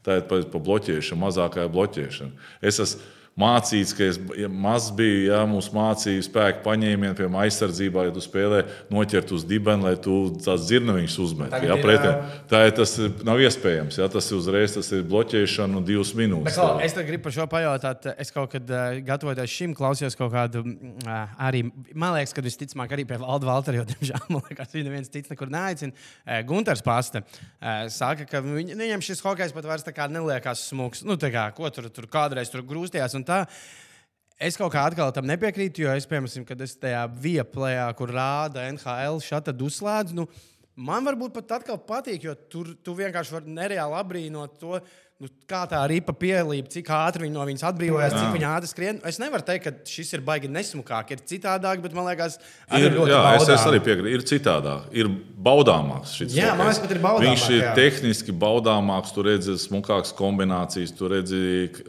Tā 0.05 0.19
ir 0.21 0.25
pa, 0.29 0.39
pa 0.53 0.61
bloķēšanu, 0.61 1.19
mazākā 1.25 1.65
bloķēšana. 1.73 2.47
Es 2.61 2.79
esmu 2.83 3.14
mācīts, 3.35 3.91
ka 3.95 4.05
es 4.07 4.17
ja 4.39 4.47
maz 4.47 4.87
biju, 4.95 5.25
ja 5.27 5.41
mums 5.49 5.67
mācīja 5.75 6.23
spēku 6.23 6.61
paņēmienu, 6.63 7.15
piemēram, 7.17 7.35
aizsardzībā, 7.43 8.05
ja 8.07 8.13
tu 8.15 8.23
spēlē 8.23 8.61
noķert 8.93 9.33
uz 9.35 9.43
dibena, 9.47 9.89
lai 9.89 9.95
tu 9.99 10.15
tās 10.39 10.63
dzirnaviņas 10.69 11.17
uzmet. 11.19 11.55
Ja, 11.67 11.75
pretiem. 11.81 12.21
tā 12.47 12.61
ir 12.69 12.75
tas 12.77 12.95
nav 13.27 13.41
iespējams. 13.43 13.99
Ja, 13.99 14.07
tas 14.11 14.29
ir 14.31 14.39
uzreiz 14.39 14.77
tas 14.77 14.91
ir 14.95 15.03
bloķēšana 15.11 15.81
un 15.81 15.87
divas 15.87 16.13
minūtes. 16.15 16.55
Bet, 16.55 16.85
es 16.87 16.95
gribu 17.09 17.25
par 17.27 17.35
šo 17.35 17.47
pajautāt. 17.51 18.07
Es 18.15 18.31
kaut 18.35 18.53
kad 18.53 18.71
gatavoties 19.03 19.51
šim, 19.51 19.75
klausījos 19.75 20.15
kaut 20.19 20.31
kādu 20.31 20.63
arī, 21.35 21.65
man 21.91 22.15
liekas, 22.15 22.35
ka 22.35 22.45
visticamāk 22.45 22.95
arī 22.95 23.07
pie 23.09 23.19
Valda 23.19 23.51
Valtera, 23.51 23.81
jo, 23.81 23.87
diemžēl, 23.91 24.29
man 24.37 24.47
liekas, 24.47 24.71
viņa 24.77 24.87
neviens 24.87 25.11
cits 25.11 25.33
nekur 25.33 25.51
neaicina. 25.51 25.91
Gunters 26.47 26.85
Pasta 26.85 27.25
saka, 27.91 28.29
ka 28.31 28.39
viņam 28.45 29.03
šis 29.03 29.23
hokejs 29.25 29.51
pat 29.55 29.67
vairs 29.67 29.87
neliekas 30.15 30.65
smūgs. 30.71 31.03
Nu, 31.03 31.19
kā, 31.19 31.49
ko 31.57 31.67
tur, 31.73 31.91
tur 31.91 32.07
kādreiz 32.11 32.51
tur 32.53 32.63
grūstījās? 32.63 33.24
Tā. 33.27 33.45
Es 34.35 34.57
kaut 34.59 34.73
kā 34.73 34.83
atkal 34.83 35.13
tam 35.15 35.27
nepiekrītu, 35.29 35.85
jo 35.85 35.93
es, 35.95 36.07
piemēram, 36.09 36.43
kad 36.47 36.59
es 36.65 36.75
tajā 36.75 37.05
vieplējā, 37.23 37.87
kur 37.95 38.11
rāda 38.11 38.65
NHL, 38.67 39.21
šādi 39.23 39.55
uzslēdzu, 39.63 40.17
nu, 40.17 40.25
man 40.75 41.07
varbūt 41.07 41.37
pat 41.37 41.57
atkal 41.61 41.79
patīk, 41.87 42.27
jo 42.27 42.35
tur 42.51 42.73
tu 42.83 42.97
vienkārši 42.97 43.37
vari 43.37 43.55
nereāli 43.55 43.99
abrīnot 44.01 44.57
to 44.59 44.81
nu, 45.23 45.29
kā 45.47 45.61
tā 45.71 45.79
ripa 45.87 46.11
pielīp, 46.17 46.67
cik 46.73 46.89
ātri 46.91 47.25
viņi 47.25 47.35
no 47.37 47.45
viņas 47.47 47.63
atbrīvojas, 47.69 48.15
cik 48.17 48.33
viņa 48.35 48.49
ātri 48.57 48.69
skrien. 48.71 48.97
Es 49.07 49.19
nevaru 49.21 49.45
teikt, 49.47 49.63
ka 49.63 49.73
šis 49.87 50.11
ir 50.17 50.23
baigi 50.27 50.49
nesmukāk, 50.51 51.13
ir 51.15 51.23
citādāk, 51.29 51.79
bet 51.83 51.95
man 51.95 52.09
liekas, 52.09 52.35
ir, 52.67 52.89
ir 52.89 52.97
jā, 52.99 53.21
baudām. 53.23 53.39
es, 53.39 53.51
es 53.55 53.67
arī 53.69 53.79
piekrītu, 53.85 54.11
ir 54.17 54.25
citādāk. 54.27 54.89
Ir 54.95 55.11
baudāmāks 55.45 56.17
šis 56.19 56.35
jā, 56.35 56.51
man 56.57 56.67
liekas, 56.67 56.81
pat 56.83 56.95
ir 56.97 57.01
baudāmāks. 57.05 57.29
Viņš 57.29 57.55
ir 57.55 57.63
jā. 57.63 57.71
tehniski 57.79 58.35
baudāmāks, 58.43 59.15
tur 59.15 59.29
redzi 59.29 59.55
smukākas 59.63 60.11
kombinācijas, 60.19 60.93
tur 60.99 61.15
redzi 61.15 61.41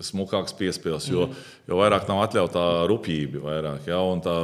smukākas 0.06 0.54
piespēles, 0.60 1.10
mm. 1.10 1.42
Jo 1.66 1.78
vairāk 1.80 2.06
nav 2.08 2.22
atļautā 2.24 2.64
rupjība, 2.90 3.40
vairāk, 3.42 3.88
un 3.98 4.22
tā, 4.22 4.34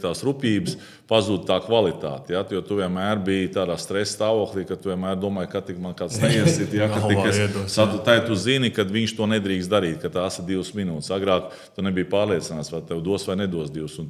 tās 0.00 0.22
rupjības 0.24 0.76
pazūd 1.08 1.44
tā 1.48 1.58
kvalitāte. 1.64 2.34
Ja? 2.34 2.42
Jo 2.50 2.62
tu 2.64 2.78
vienmēr 2.80 3.20
biji 3.24 3.52
tādā 3.58 3.76
stresa 3.80 4.16
stāvoklī, 4.16 4.64
ka 4.68 4.78
tu 4.80 4.90
vienmēr 4.90 5.18
domāji, 5.20 5.50
ka 5.52 5.62
tik 5.66 5.80
man 5.82 5.96
kāds 5.98 6.18
neiesit. 6.22 6.72
Ja? 6.76 6.88
Ka 6.92 7.02
es, 7.30 7.76
tā 8.06 8.18
tu 8.26 8.38
zini, 8.40 8.72
ka 8.74 8.86
viņš 8.88 9.16
to 9.18 9.28
nedrīkst 9.36 9.72
darīt, 9.72 10.00
ka 10.02 10.12
tās 10.12 10.40
ir 10.40 10.48
divas 10.48 10.72
minūtes. 10.76 11.12
Agrāk 11.14 11.52
tu 11.76 11.84
nebija 11.84 12.08
pārliecināts, 12.16 12.72
vai 12.72 12.82
tev 12.88 13.04
dos 13.04 13.28
vai 13.28 13.38
nedos 13.44 13.70
divas. 13.74 14.00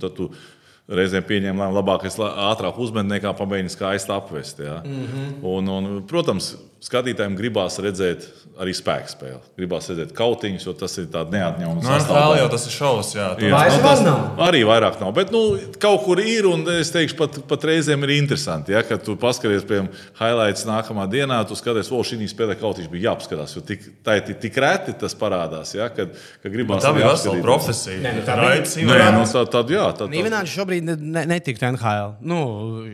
Reizēm 0.87 1.25
pieņem 1.27 1.59
lēmumu, 1.59 1.75
labāk 1.75 2.05
es 2.07 2.15
ātrāk 2.23 2.77
uzmetu 2.79 3.11
nekā 3.11 3.33
pamēģinu 3.35 3.73
skaisti 3.75 4.13
apvest. 4.15 4.61
Ja? 4.63 4.77
Mm 4.87 5.07
-hmm. 5.07 5.33
un, 5.51 5.69
un, 5.69 6.03
protams, 6.07 6.53
skatītājiem 6.87 7.35
gribās 7.39 7.77
redzēt 7.83 8.27
arī 8.63 8.73
spēku 8.77 9.11
spēli. 9.11 9.41
Gribās 9.59 9.89
redzēt 9.91 10.13
kautiņus, 10.17 10.65
jo 10.69 10.73
tas 10.79 10.95
ir 11.03 11.09
tāds 11.13 11.33
neatņemams. 11.35 11.83
Nu, 11.85 11.91
NHL 11.93 12.37
jau 12.39 12.47
tas 12.53 12.67
ir 12.69 12.73
šovs, 12.73 13.11
jā. 13.19 13.27
Jā, 13.43 13.51
Vairs 13.53 13.75
nu, 13.77 13.83
tas 13.85 14.03
nav. 14.07 14.21
arī 14.47 14.63
vairāk 14.69 15.01
nav. 15.03 15.11
Bet 15.17 15.33
nu, 15.35 15.43
kaut 15.83 16.05
kur 16.07 16.23
ir, 16.23 16.47
un 16.49 16.63
es 16.77 16.93
teikšu, 16.95 17.19
pat, 17.19 17.41
pat 17.51 17.67
reizēm 17.69 18.07
ir 18.07 18.15
interesanti. 18.17 18.73
Ja, 18.77 18.85
kad 18.87 19.03
tu 19.05 19.17
paskaties, 19.21 19.67
piemēram, 19.69 19.91
highlights 20.21 20.65
nākamā 20.69 21.09
dienā, 21.13 21.41
tu 21.51 21.59
skaties, 21.59 21.91
o, 21.93 22.01
šī 22.07 22.21
spēlē 22.33 22.57
kaut 22.61 22.79
kas 22.81 22.89
bija 22.93 23.11
jāapskatās. 23.11 23.57
Jo 23.59 23.65
tik, 23.67 23.85
tā 24.07 24.17
ir 24.21 24.25
tik, 24.31 24.41
tik 24.47 24.57
reti 24.65 24.95
tas 25.03 25.19
parādās, 25.19 25.75
ja, 25.77 25.91
kad, 25.93 26.15
kad 26.43 26.55
gribās 26.55 26.87
Tā 26.87 26.95
arī 26.95 27.03
bija 27.03 27.13
vesela 27.13 27.43
profesija. 27.45 27.99
Nē, 28.07 28.15
nu, 28.21 28.25
tā 28.31 28.39
bija- 28.39 28.49
Raids 28.55 28.79
Nē, 28.79 29.11
nu, 29.19 29.27
tā, 29.35 29.45
tad, 29.53 29.75
jā, 29.75 29.85
tad, 29.91 30.07
tad, 30.07 30.15
Nīvenāči 30.15 30.55
šobrīd 30.57 30.87
ne, 30.89 30.97
ne, 31.19 31.27
netiktu 31.35 31.67
NHL. 31.75 32.15
Nu, 32.25 32.41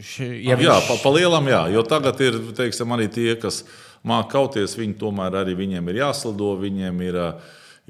š, 0.00 0.26
ja 0.42 0.56
Jā, 0.56 0.60
viņš- 0.64 0.88
pa, 0.90 0.98
pa 1.04 1.14
lielam, 1.14 1.46
jā. 1.52 1.62
Jo 1.76 1.84
tagad 1.86 2.18
ir 2.24 2.40
teiksim, 2.56 2.88
arī 2.96 3.06
tie, 3.12 3.36
kas 3.36 3.62
māca 4.08 4.30
kauties, 4.36 4.76
viņi 4.78 4.98
tomēr 5.00 5.42
arī 5.42 5.56
viņiem 5.58 5.90
ir 5.92 6.00
jāslido, 6.02 6.52
viņiem 6.60 7.02
ir, 7.06 7.18
ā, 7.22 7.28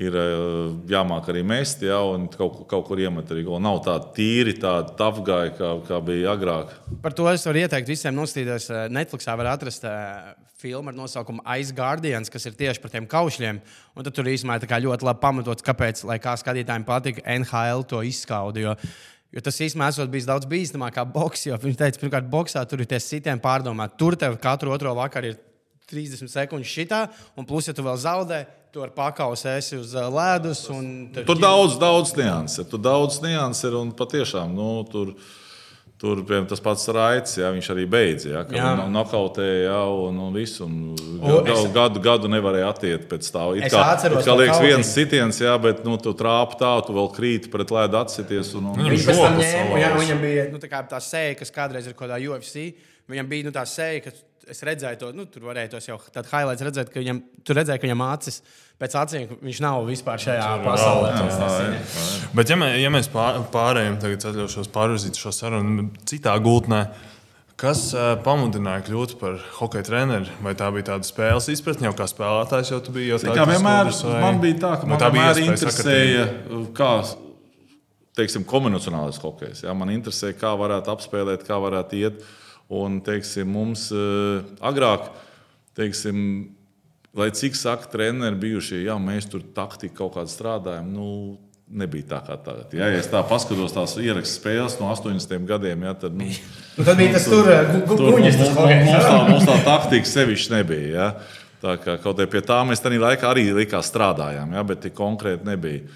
ir 0.02 0.18
ā, 0.18 0.26
jāmāk 0.92 1.32
arī 1.32 1.42
mest, 1.46 1.84
jā, 1.86 1.98
un 2.12 2.28
kaut, 2.32 2.62
kaut 2.70 2.86
kur 2.88 3.00
iemet 3.02 3.32
arī. 3.32 3.44
Nav 3.62 3.82
tāda 3.86 4.12
tīri, 4.16 4.56
tāda 4.60 4.94
tafgāja, 4.98 5.54
kā, 5.58 5.74
kā 5.88 6.00
bija 6.04 6.36
agrāk. 6.36 6.72
Par 7.04 7.16
to 7.16 7.28
es 7.32 7.46
varu 7.48 7.64
ieteikt 7.64 7.90
visiem 7.90 8.16
nostīties. 8.16 8.70
Netflixā 8.92 9.36
var 9.40 9.54
atrast 9.54 9.88
filmu 10.62 10.92
ar 10.92 10.96
nosaukumu 10.96 11.42
Ice 11.58 11.74
Guardians, 11.74 12.30
kas 12.30 12.46
ir 12.46 12.58
tieši 12.58 12.82
par 12.82 12.92
tiem 12.92 13.06
kaušļiem. 13.10 13.60
Un 13.96 14.10
tur 14.10 14.28
īstenībā 14.30 14.60
tā 14.62 14.78
ļoti 14.82 15.08
labi 15.08 15.22
pamatots, 15.22 15.64
kāpēc, 15.66 16.04
lai 16.08 16.20
kā 16.22 16.36
skatītājiem 16.38 16.86
patika, 16.86 17.24
NHL 17.38 17.86
to 17.90 18.02
izskauda. 18.06 18.62
Jo, 18.62 18.74
jo 19.34 19.44
tas 19.44 19.58
īstenībā 19.66 20.06
bijis 20.12 20.28
daudz 20.28 20.50
bīstamāk 20.50 20.98
kā 20.98 21.06
boks. 21.08 21.48
Viņš 21.64 21.80
teica, 21.80 22.02
pirmkārt, 22.04 22.30
boxā 22.30 22.62
tur 22.68 22.84
ir 22.84 22.90
tie 22.90 23.00
sitieni 23.02 23.42
pārdomāti. 23.42 23.98
Tur 23.98 24.18
tev 24.20 24.38
katru 24.42 24.74
otro 24.74 24.94
vakaru 24.98 25.32
ir 25.32 25.40
30 25.92 26.32
sekundes 26.32 26.72
šitā, 26.72 27.04
un 27.36 27.46
plus, 27.48 27.68
ja 27.68 27.76
tu 27.76 27.84
vēl 27.86 28.00
zaudē, 28.00 28.40
tu 28.72 28.80
ar 28.82 28.90
pakausu 28.96 29.50
esi 29.52 29.76
uz 29.76 29.92
ledus. 29.94 30.64
Tur 31.28 31.38
daudz, 31.38 31.76
daudz 31.80 32.16
nianses 32.16 32.64
ir. 32.64 32.70
Tur 32.72 32.80
daudz 32.82 33.20
nianses 33.22 33.68
ir 33.68 33.76
un 33.78 33.92
patiešām 33.96 34.56
nu, 34.56 34.72
tur. 34.90 35.14
Tur 36.02 36.18
piemēram, 36.26 36.48
tas 36.50 36.58
pats 36.58 36.88
raids, 36.90 37.36
jā, 37.38 37.46
viņš 37.54 37.66
arī 37.70 37.84
beidza. 37.86 38.40
Jā. 38.50 38.70
nokautēja 38.90 39.68
jau 39.68 40.08
un, 40.08 40.16
un 40.18 40.32
visu. 40.34 40.64
Un 40.66 40.96
gadu, 41.22 41.52
es- 41.52 41.68
gadu, 41.76 42.00
gadu 42.02 42.30
nevarēja 42.32 42.72
attiekt 42.72 43.06
pēc 43.06 43.28
tā. 43.30 43.44
It 43.60 43.68
Es 43.68 43.76
kā, 43.76 43.84
atceros 43.92 44.24
it 44.24 44.26
kā 44.26 44.34
liekas, 44.34 44.58
viens 44.64 44.90
sitiens, 44.90 45.38
jā, 45.38 45.54
bet 45.62 45.84
nu, 45.86 45.94
tu 46.02 46.10
trāpi 46.10 46.58
tā, 46.58 46.72
tu 46.82 46.96
vēl 46.96 47.06
krīti 47.14 47.52
pret 47.52 47.70
ledu 47.70 48.00
atsities. 48.00 48.50
Un, 48.58 48.72
un, 48.72 48.80
Viņam 48.82 48.96
Viņš 48.96 49.06
tam 49.06 49.38
ņēma, 49.38 49.78
jā, 49.78 49.92
viņam 50.00 50.26
bija 50.26 50.48
nu, 50.50 50.58
tā, 50.58 50.72
kā 50.72 50.82
tā 50.90 50.98
sēja, 50.98 51.38
kas 51.38 51.54
kādreiz 51.54 51.86
ir 51.86 51.94
kaut 51.94 52.08
kādā 52.08 52.18
UFC. 52.18 52.72
Viņam 53.06 53.30
bija 53.30 53.46
nu, 53.46 53.54
tā 53.54 53.62
sēja, 53.62 54.02
ka 54.02 54.10
es 54.50 54.62
redzēju 54.66 54.98
to, 54.98 55.12
nu, 55.16 55.24
tur 55.30 55.42
varēja 55.50 55.70
tos 55.76 55.86
jau 55.88 55.98
tādā 56.12 56.26
highlights 56.32 56.64
redzēt, 56.66 56.90
ka 56.92 57.00
viņam, 57.02 57.20
tur 57.46 57.58
redzēja, 57.60 57.78
ka 57.82 57.86
viņam 57.86 58.02
acis 58.08 58.40
pēc 58.82 58.96
acīm, 59.02 59.36
viņš 59.42 59.60
nav 59.62 59.84
vispār 59.86 60.18
šajā 60.22 60.48
pasaulē. 60.64 61.12
Tas- 61.18 61.38
tas 61.38 61.56
ir. 61.62 62.28
Bet, 62.34 62.50
ja, 62.50 62.56
mē, 62.58 62.72
ja 62.82 62.90
mēs 62.90 63.08
pār- 63.12 63.40
pārējām, 63.54 64.00
tagad 64.02 64.26
atļaušos 64.32 64.68
pārvirzīt 64.74 65.18
šo 65.20 65.30
sarunu 65.32 65.90
citā 66.08 66.34
gultnē, 66.42 66.82
kas 67.62 67.92
uh, 67.94 68.16
pamudināja 68.24 68.82
kļūt 68.88 69.16
par 69.20 69.36
hokeja 69.60 69.84
treneri? 69.86 70.30
Vai 70.42 70.54
tā 70.58 70.66
bija 70.74 70.88
tāda 70.92 71.06
spēles 71.06 71.46
izpratne, 71.52 71.86
jau 71.86 71.94
kā 71.94 72.08
spēlētājs 72.10 72.72
jau 72.74 72.80
tu 72.82 72.90
biji? 72.96 73.12
Jau 73.12 73.20
Kā 73.36 73.44
vienmēr, 73.46 73.92
man 74.24 74.40
bija 74.42 74.58
tā, 74.64 74.72
ka 74.80 74.88
vai 74.88 74.96
man 74.96 74.98
tā 75.04 75.10
bija 75.14 75.28
vienmēr 75.36 75.52
interesēja, 75.52 76.24
kā 76.74 76.90
teiksim, 78.18 78.44
kombinacionālais 78.48 79.20
hokejs. 79.22 79.62
Ja? 79.64 79.74
Man 79.78 79.92
interesē, 79.94 80.32
kā 80.36 80.50
varētu 80.58 80.90
apspēlēt, 80.92 81.46
kā 81.48 81.56
varētu 81.62 82.00
iet. 82.02 82.24
Un, 82.72 83.00
teiksim, 83.04 83.48
mums 83.52 83.90
uh, 83.92 84.40
agrāk, 84.64 85.10
teiksim, 85.76 86.18
lai 87.16 87.28
cik 87.36 87.56
saka, 87.58 87.90
treneri 87.92 88.38
bijušie, 88.46 88.82
ja 88.86 88.96
mēs 89.00 89.28
tur 89.28 89.44
taktiski 89.56 89.96
kaut 89.98 90.14
kādā 90.16 90.32
strādājam. 90.32 90.92
Nu, 90.92 91.08
Nebija 91.72 92.04
tā 92.04 92.18
kā 92.26 92.34
tagad. 92.36 92.72
Ja, 92.76 92.90
ja 92.92 92.98
es 93.00 93.06
tā 93.08 93.22
paskatos 93.24 93.72
tās 93.72 93.94
ierakstu 93.96 94.42
spēles 94.42 94.74
no 94.76 94.90
80 94.92 95.46
gadiem, 95.48 95.86
ja, 95.86 95.94
tad 95.96 96.12
nu, 96.18 96.26
Nu, 96.76 96.84
tad 96.84 96.98
bija 96.98 97.14
tas 97.14 97.24
tur, 97.30 97.48
gu, 97.48 97.78
gu, 97.88 97.96
Tur 97.96 98.10
guņas, 98.12 98.36
tas 98.36 98.50
mums, 98.50 98.58
hokejs. 98.58 98.82
mums, 98.90 99.06
tā, 99.06 99.14
mums 99.30 99.46
tā 99.48 99.54
taktika 99.64 100.10
sevišķi 100.10 100.52
nebija. 100.52 100.90
Ja? 100.92 101.06
Tā 101.62 101.78
kā 101.80 101.94
kaut 102.02 102.20
kā 102.20 102.26
pie 102.28 102.42
tā 102.44 102.58
mēs 102.68 102.84
tajā 102.84 103.00
laikā 103.00 103.30
arī 103.30 103.46
likās 103.56 103.88
strādājām, 103.88 104.52
ja? 104.52 104.64
bet 104.68 104.82
tik 104.84 104.96
konkrēti 104.98 105.48
nebija. 105.48 105.86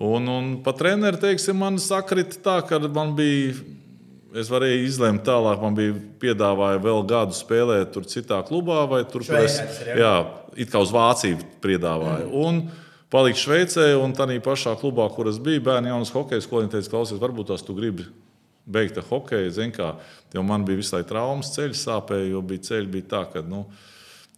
Un, 0.00 0.26
un 0.32 0.50
pat 0.64 0.80
treneris, 0.80 1.20
teiksim, 1.22 1.58
man 1.62 1.78
sakrita 1.82 2.40
tā, 2.42 2.56
ka 2.66 2.80
man 2.88 3.14
bija. 3.18 3.54
Es 4.38 4.50
varēju 4.52 4.84
izlemt 4.86 5.24
tālāk, 5.26 5.58
man 5.62 5.74
bija 5.74 5.96
piedāvāja 6.22 6.78
vēl 6.82 7.00
gadu 7.10 7.34
spēlēt 7.34 7.90
tur 7.96 8.06
citā 8.06 8.38
klubā, 8.46 8.84
vai 8.90 9.00
tur, 9.10 9.24
tas 9.26 9.56
ir, 9.58 9.98
jā, 9.98 10.14
it 10.54 10.70
kā 10.70 10.82
uz 10.84 10.92
Vāciju 10.94 11.40
piedāvāja. 11.64 12.28
Mm. 12.28 12.44
Un 12.44 12.60
palikt 13.10 13.42
Šveicē, 13.42 13.88
un 13.98 14.14
tā 14.14 14.28
pašā 14.44 14.76
klubā, 14.78 15.08
kur 15.14 15.30
es 15.32 15.40
biju, 15.42 15.64
bērnu 15.66 15.90
jaunas 15.90 16.14
hokeja 16.14 16.46
skolēni 16.46 16.70
teica, 16.76 16.92
klausies, 16.92 17.22
varbūt 17.22 17.50
tās 17.50 17.66
tu 17.66 17.74
gribi 17.74 18.06
beigt 18.70 18.98
ar 19.00 19.06
hokeju. 19.08 19.50
Zin, 19.54 19.72
kā, 19.74 19.94
jo 20.34 20.44
man 20.46 20.64
bija 20.68 20.78
visai 20.78 21.02
traumas, 21.08 21.50
ceļš 21.56 21.80
sāpēja, 21.82 22.30
jo 22.30 22.42
bija 22.46 22.68
ceļš 22.70 22.92
bija 22.92 23.10
tā, 23.14 23.24
ka. 23.32 23.46
Nu, 23.46 23.66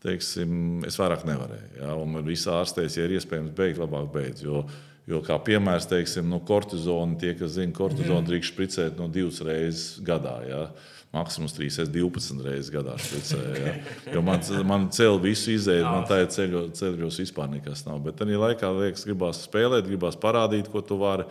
Teiksim, 0.03 0.81
es 0.83 0.97
vairāk 0.99 1.21
nevarēju. 1.29 1.67
Ja, 1.79 1.93
un 1.95 2.17
viss 2.27 2.49
ārstēs, 2.51 2.97
ja 2.99 3.05
ir 3.07 3.13
iespējams 3.21 3.53
beigt, 3.55 3.79
labāk 3.79 4.09
beidz. 4.11 4.41
Jo, 4.43 4.65
jo 5.11 5.21
kā 5.25 5.37
piemērs, 5.43 5.89
teiksim, 5.91 6.29
nu, 6.31 6.41
kortizona, 6.47 7.19
tie, 7.21 7.35
kas 7.39 7.57
zina, 7.57 7.75
kortizona 7.77 8.23
drīkst 8.27 8.53
špricēt 8.53 8.99
no 9.01 9.09
divas 9.13 9.41
reizes 9.45 9.87
gadā. 10.05 10.37
Ja. 10.47 10.65
Maksimums 11.13 11.53
3, 11.53 11.91
12 11.93 12.41
reizes 12.41 12.71
gadā 12.73 12.95
špricē. 12.97 13.41
Ja. 13.59 13.73
Jo 14.15 14.23
man, 14.25 14.41
man 14.69 14.87
ceļ 14.95 15.19
visu 15.21 15.53
izēju, 15.53 15.85
man 15.85 16.07
tā 16.09 16.23
ir 16.23 16.31
ceļo, 16.33 16.63
ceļos 16.79 17.21
vispār 17.21 17.51
nekas 17.53 17.85
nav. 17.85 18.01
Bet 18.07 18.17
tajā 18.23 18.41
laikā, 18.41 18.71
liekas, 18.79 19.05
gribās 19.09 19.43
spēlēt, 19.45 19.85
gribās 19.91 20.17
parādīt, 20.21 20.73
ko 20.73 20.81
tu 20.87 20.97
vari. 21.03 21.29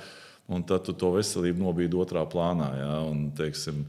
Un 0.51 0.65
tad 0.67 0.83
tu 0.83 0.93
to 0.97 1.13
veselību 1.15 1.63
nobīdi 1.63 1.97
otrā 1.97 2.25
plānā. 2.29 2.69
Ja. 2.77 2.95
Un, 3.07 3.29
teiksim, 3.37 3.85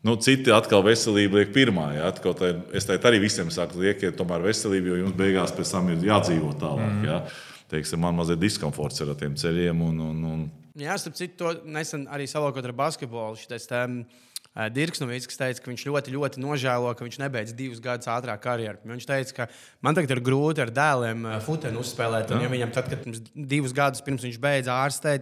Nu, 0.00 0.14
citi 0.16 0.48
atkal 0.48 0.80
veselība 0.80 1.42
liek 1.42 1.50
pirmā. 1.52 1.90
Ja? 1.92 2.06
Kā 2.24 2.32
es 2.72 2.86
teicu, 2.88 3.04
arī 3.04 3.18
visiem 3.20 3.50
saku, 3.52 3.82
liekiet, 3.82 4.14
tomēr 4.16 4.46
veselību, 4.46 4.94
jo 4.94 5.00
jums 5.02 5.16
beigās 5.18 5.52
pēc 5.52 5.72
tam 5.74 5.90
ir 5.92 6.06
jādzīvot 6.08 6.56
tālāk. 6.62 6.94
Mm. 6.94 7.34
Teiksim, 7.70 8.02
man 8.02 8.16
mazliet 8.18 8.40
diskomforts 8.42 9.02
ir 9.02 9.12
ar 9.12 9.18
tiem 9.20 9.36
ceļiem. 9.38 9.84
Un, 9.86 10.02
un, 10.02 10.24
un... 10.32 10.42
Jā, 10.80 10.96
starp 10.98 11.16
citu, 11.18 11.36
to 11.38 11.70
nesen 11.70 12.08
arī 12.10 12.26
salokot 12.30 12.66
ar 12.66 12.74
basketbolu. 12.76 13.38
Šitais, 13.38 13.68
tam, 13.70 14.00
uh, 14.02 14.66
Dirks 14.74 15.02
Novīts, 15.02 15.30
teica, 15.30 15.62
ka 15.62 15.70
viņš 15.70 15.86
ļoti, 15.86 16.14
ļoti 16.16 16.42
nožēlo, 16.42 16.90
ka 16.98 17.06
viņš 17.06 17.20
nebeidz 17.22 17.54
divus 17.58 17.82
gadus 17.84 18.10
ātrāk 18.10 18.42
karjeru. 18.42 18.82
Viņš 18.90 19.06
teica, 19.06 19.36
ka 19.36 19.48
man 19.86 19.98
tagad 19.98 20.16
ir 20.16 20.22
grūti 20.26 20.64
ar 20.64 20.74
dēliem 20.74 21.26
uh, 21.28 21.38
futeni 21.46 21.78
uzspēlēt. 21.82 22.34
Ja 22.34 22.50
viņam 22.50 22.74
tad, 22.74 22.90
kad 22.90 23.04
pirms 23.06 23.22
divus 23.34 23.76
gadus 23.76 24.02
pirms 24.06 24.26
viņš 24.26 24.40
beidza 24.42 24.78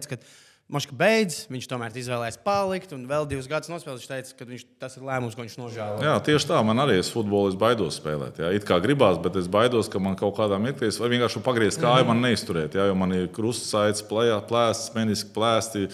ka 0.09 0.21
Moška 0.69 0.93
beidz, 0.93 1.47
viņš 1.49 1.65
tomēr 1.65 1.95
izvēlējās 1.97 2.35
palikt 2.45 2.91
un 2.93 3.07
vēl 3.09 3.23
divus 3.25 3.47
gadus 3.49 3.71
nospēlēt. 3.71 4.03
Viņš 4.03 4.09
teica, 4.11 4.33
ka 4.37 4.45
viņš, 4.45 4.65
tas 4.77 4.97
ir 4.99 5.05
lēmums, 5.07 5.33
ko 5.33 5.41
viņš 5.41 5.55
nožēlo. 5.57 6.03
Jā, 6.05 6.11
tieši 6.27 6.45
tā, 6.51 6.59
man 6.61 6.83
arī 6.83 6.99
ir 6.99 7.07
futbols, 7.09 7.55
es 7.55 7.57
baidos 7.57 7.97
spēlēt. 7.97 8.37
Jā. 8.37 8.51
It 8.53 8.67
kā 8.69 8.77
gribās, 8.83 9.17
bet 9.17 9.39
es 9.41 9.49
baidos, 9.49 9.89
ka 9.89 9.97
man 9.97 10.13
kaut 10.19 10.35
kādā 10.37 10.59
mirklī 10.61 10.91
var 10.93 11.09
vienkārši 11.15 11.41
pagriezt 11.41 11.81
kāju, 11.81 12.05
man 12.11 12.21
neizturēt. 12.21 12.77
Jā, 12.77 12.85
jo 12.85 12.99
man 13.01 13.17
ir 13.17 13.25
krustsaites, 13.33 14.05
plēsts, 14.05 14.93
meniski 14.93 15.33
plēsti, 15.33 15.87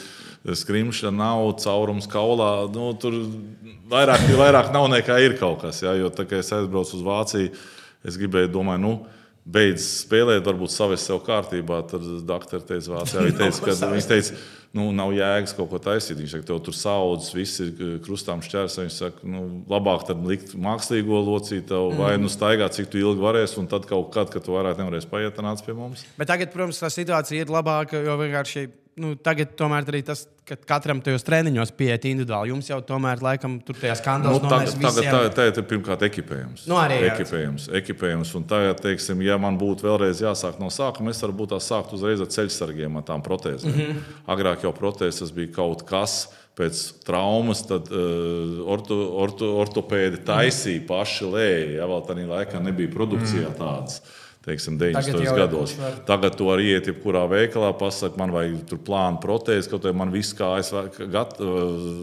skrimšana 0.43 1.15
nav, 1.23 1.55
caurums 1.63 2.11
kaulā. 2.11 2.51
Nu, 2.75 2.91
tur 2.99 3.15
vairāk, 3.95 4.27
vairāk 4.35 4.75
nav 4.75 4.89
nekā 4.91 5.23
ir 5.23 5.39
kaut 5.39 5.63
kas. 5.63 5.85
Jā, 5.87 5.95
jo 5.95 6.11
tā 6.11 6.27
kā 6.27 6.43
es 6.43 6.51
aizbraucu 6.51 6.99
uz 6.99 7.07
Vāciju, 7.07 7.55
es 8.03 8.19
gribēju, 8.19 8.51
domāju, 8.59 8.83
nu, 8.89 8.97
beidz 9.45 9.85
spēlēt, 10.01 10.43
varbūt 10.45 10.73
savest 10.73 11.07
sev 11.07 11.21
kārtībā. 11.25 11.83
Tad 11.89 12.05
doktori 12.25 12.65
teica, 12.65 12.95
Vācijā, 12.97 13.25
teica, 13.37 13.65
ka 13.67 13.89
viņš 13.91 14.07
teica, 14.09 14.37
nu, 14.75 14.87
nav 14.95 15.13
jēgas 15.15 15.53
kaut 15.57 15.69
ko 15.71 15.79
taisīt. 15.81 16.17
Viņš 16.19 16.33
saka, 16.35 16.47
tev 16.49 16.61
tur 16.65 16.77
saudzes, 16.77 17.33
viss 17.37 17.61
ir 17.63 17.99
krustām 18.05 18.41
šķērs. 18.45 18.79
Viņš 18.81 18.97
saka, 19.03 19.27
nu, 19.29 19.43
labāk 19.71 20.07
tad 20.09 20.23
likt 20.25 20.55
mākslīgo 20.57 21.21
locītu 21.27 21.83
vai 21.99 22.15
nu 22.21 22.31
staigāt, 22.31 22.77
cik 22.77 22.89
tu 22.91 23.01
ilgi 23.01 23.21
varēsi, 23.23 23.59
un 23.61 23.69
tad 23.71 23.85
kaut 23.89 24.09
kad, 24.15 24.33
kad 24.33 24.45
tu 24.45 24.57
vairāk 24.57 24.81
nevarēsi 24.81 25.11
paiet, 25.11 25.43
nāc 25.45 25.61
pie 25.65 25.77
mums. 25.77 26.07
Bet 26.17 26.31
tagad, 26.31 26.51
protams, 26.55 26.81
tā 26.81 26.89
situācija 26.93 27.45
ir 27.45 27.53
labāka, 27.53 28.01
jo 28.01 28.17
vienkārši 28.21 28.67
nu, 29.01 29.11
tagad 29.19 29.51
tomēr 29.59 29.87
arī 29.91 29.99
tas, 30.07 30.23
ka 30.47 30.55
katram 30.69 31.01
tajos 31.03 31.25
treniņos 31.27 31.73
pieiet 31.75 32.05
individuāli. 32.07 32.53
Jums 32.53 32.69
jau 32.69 32.77
tomēr, 32.85 33.19
laikam, 33.23 33.57
tur 33.65 33.77
tajā 33.79 33.95
Nu, 33.95 33.99
skandālā 33.99 34.39
tagad, 34.45 34.71
tagad, 34.79 35.09
tagad, 35.09 35.35
tagad 35.39 35.59
ir 35.59 35.67
pirmkārt 35.71 36.05
ekipējums. 36.07 36.63
Nu, 36.71 36.77
arī, 36.79 37.01
ekipējums, 37.09 37.67
ekipējums. 37.81 38.31
Un 38.39 38.47
tagad, 38.47 38.79
teiksim, 38.85 39.23
ja 39.25 39.37
man 39.41 39.59
būtu 39.59 39.87
vēlreiz 39.89 40.23
jāsāk 40.23 40.61
no 40.63 40.71
sākuma, 40.73 41.11
es 41.11 41.21
varbūt 41.25 41.51
tā 41.55 41.61
sāktu 41.63 41.99
uzreiz 41.99 42.23
ar 42.23 42.31
ceļsargiem, 42.37 42.99
ar 43.01 43.07
tām 43.09 43.25
protēzēm. 43.25 43.75
Mm. 43.75 43.85
-hmm. 43.91 44.19
Agrāk 44.35 44.63
jau 44.63 44.73
protēzes 44.75 45.35
bija 45.35 45.53
kaut 45.59 45.83
kas. 45.89 46.25
Pēc 46.55 47.03
traumas 47.03 47.65
tad 47.67 47.89
uh, 47.91 48.61
orto, 48.71 48.95
orto, 49.19 49.49
ortopēdi 49.59 50.21
taisīja 50.23 50.85
paši 50.87 51.25
lēji. 51.27 51.73
Ja 51.81 51.89
vēl 51.91 52.05
tādā 52.07 52.27
laikā 52.29 52.61
nebija 52.63 52.93
produkcijā 52.93 53.49
tādas. 53.59 53.99
Teiksim, 54.45 54.77
90. 54.77 54.93
Tagad 55.11 55.25
jau 55.25 55.35
gados. 55.39 55.71
var. 55.79 55.95
Tagad 56.05 56.35
tu 56.37 56.45
vari 56.45 56.67
iet 56.75 56.85
jebkurā 56.91 57.23
veikalā, 57.31 57.71
pasakot, 57.79 58.17
man 58.21 58.31
vajag 58.35 58.59
tur 58.69 58.77
plānu 58.85 59.17
protēzi, 59.23 59.69
kaut 59.71 59.87
arī 59.89 59.95
man 59.97 60.11
viss 60.13 60.35
kā 60.37 60.51
es 60.61 60.69
gat- 61.11 61.39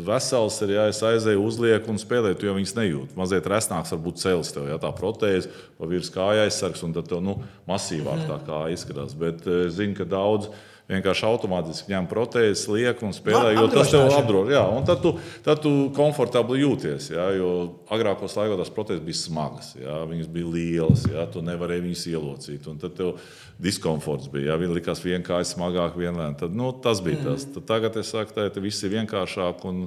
vesels 0.06 0.58
ir, 0.66 0.75
ja 0.76 0.87
es 0.90 1.00
aizēju, 1.06 1.44
uzlieku 1.46 1.92
un 1.92 2.00
spēlēju, 2.02 2.38
tu 2.40 2.49
jau 2.49 2.56
viņas 2.58 2.75
nejūti. 2.78 3.16
Mazliet 3.18 3.46
resnāks 3.50 3.94
var 3.94 4.02
būt 4.04 4.20
cels 4.22 4.52
tev, 4.54 4.66
ja 4.72 4.78
tā 4.82 4.90
protēze, 4.96 5.50
pa 5.78 5.87
virs 5.90 6.11
kāja 6.14 6.46
aizsargs, 6.49 6.82
un 6.87 6.92
tad 6.96 7.08
tev 7.11 7.22
nu, 7.25 7.38
masīvāk 7.70 8.26
tā 8.28 8.40
kā 8.46 8.61
izskatās. 8.75 9.14
Bet 9.18 9.46
eh, 9.46 9.66
es 9.68 9.78
zinu, 9.78 9.94
ka 9.99 10.04
daudz 10.08 10.50
vienkārši 10.96 11.26
automātiski 11.28 11.92
ņem 11.92 12.08
protēzes, 12.11 12.64
liek 12.72 13.02
un 13.04 13.14
spēlē, 13.16 13.52
jo 13.56 13.66
tas 13.72 13.90
tev 13.90 14.04
apdrošināšana. 14.04 14.22
apdroš. 14.22 14.52
Jā, 14.54 14.62
un 14.76 14.87
tad 14.88 15.02
tu, 15.04 15.12
tad 15.44 15.62
tu 15.64 15.72
komfortabli 15.96 16.62
jūties. 16.62 17.11
Jā, 17.14 17.26
jo 17.38 17.50
agrākos 17.92 18.37
laikos 18.38 18.62
tās 18.62 18.72
protēzes 18.76 19.04
bija 19.06 19.20
smagas, 19.20 19.72
jā, 19.80 19.99
viņas 20.11 20.30
bija 20.32 20.54
lielas, 20.54 21.04
jā, 21.11 21.26
tu 21.32 21.44
nevarēji 21.44 21.87
viņas 21.88 22.06
ielocīt. 22.12 22.70
un 22.70 22.80
Tad 22.82 22.96
tev 22.99 23.14
diskomforts 23.62 24.30
bija. 24.32 24.52
Jā, 24.52 24.58
viņa 24.62 24.78
likās 24.78 25.04
vienkārši 25.04 25.54
smagāk, 25.56 25.99
vienlēm. 25.99 26.38
Tad, 26.40 26.56
nu, 26.56 26.72
tas 26.84 27.02
bija 27.04 27.20
tas. 27.26 27.46
Tad 27.54 27.68
tagad 27.68 28.00
es 28.00 28.11
saku, 28.14 28.34
ka 28.34 28.64
viss 28.64 28.82
ir 28.87 28.96
vienkāršāk 28.96 29.62
un, 29.70 29.84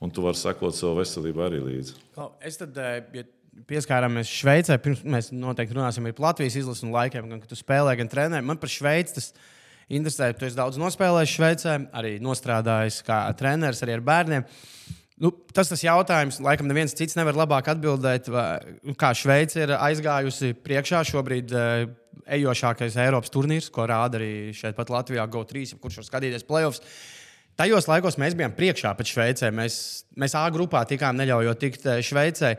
un 0.00 0.14
tu 0.14 0.24
vari 0.24 0.40
sekot 0.40 0.76
savu 0.76 1.00
veselību 1.00 1.44
arī 1.48 1.60
līdzi. 1.64 1.98
Es 2.46 2.60
tad, 2.60 2.76
eh, 2.80 3.02
ja 3.20 3.28
pieskārāmies 3.70 4.30
Šveicē, 4.30 4.76
pirms 4.82 5.02
mēs 5.04 5.30
noteikti 5.34 5.76
runāsim 5.76 6.06
arī 6.06 6.16
par 6.16 6.30
Latvijas 6.30 6.58
izlases 6.60 6.84
un 6.86 6.94
laikiem, 6.94 7.28
gan 7.30 7.42
kad 7.42 7.50
tu 7.50 7.58
spēlē, 7.58 7.96
gan 7.98 8.10
trenē. 8.10 8.42
Man 8.44 8.60
par 8.60 8.72
Šveici 8.72 9.16
tas 9.18 9.32
interesē. 9.90 10.30
Tu 10.38 10.48
esi 10.48 10.58
daudz 10.58 10.78
nospēlējis 10.80 11.36
Šveicē, 11.36 11.76
arī 11.96 12.16
nostrādājis 12.22 13.02
kā 13.06 13.22
treneris 13.38 13.82
arī 13.84 13.98
ar 13.98 14.04
bērniem. 14.06 14.46
Nu, 15.20 15.34
tas 15.52 15.68
tas 15.68 15.82
jautājums, 15.84 16.38
laikam, 16.40 16.68
neviens 16.70 16.96
cits 16.96 17.16
nevar 17.18 17.36
labāk 17.36 17.66
atbildēt, 17.74 18.30
vai, 18.32 18.46
nu, 18.88 18.94
kā 18.96 19.10
Šveice 19.12 19.66
ir 19.66 19.74
aizgājusi 19.76 20.54
priekšā 20.64 21.02
šobrīd. 21.10 21.52
eh, 21.52 21.90
Ejošākais 22.30 22.96
Eiropas 23.00 23.32
turnīrs, 23.32 23.68
ko 23.74 23.84
rāda 23.90 24.16
arī 24.20 24.52
šeit, 24.54 24.76
pat 24.76 24.90
Latvijā, 24.92 25.24
GO3, 25.26 25.74
kurš 25.82 26.00
var 26.00 26.06
skatīties 26.06 26.46
playoffs. 26.46 26.80
Tajos 27.58 27.88
laikos 27.90 28.16
mēs 28.22 28.36
bijām 28.38 28.54
priekšā 28.56 28.94
pēc 28.96 29.12
Šveicē. 29.12 29.50
Mēs, 29.52 29.74
mēs 30.16 30.36
A 30.38 30.46
grupā 30.54 30.84
tikām 30.88 31.18
neļaujot 31.20 31.60
tikt 31.60 31.84
eh, 31.90 32.00
Šveicē. 32.06 32.54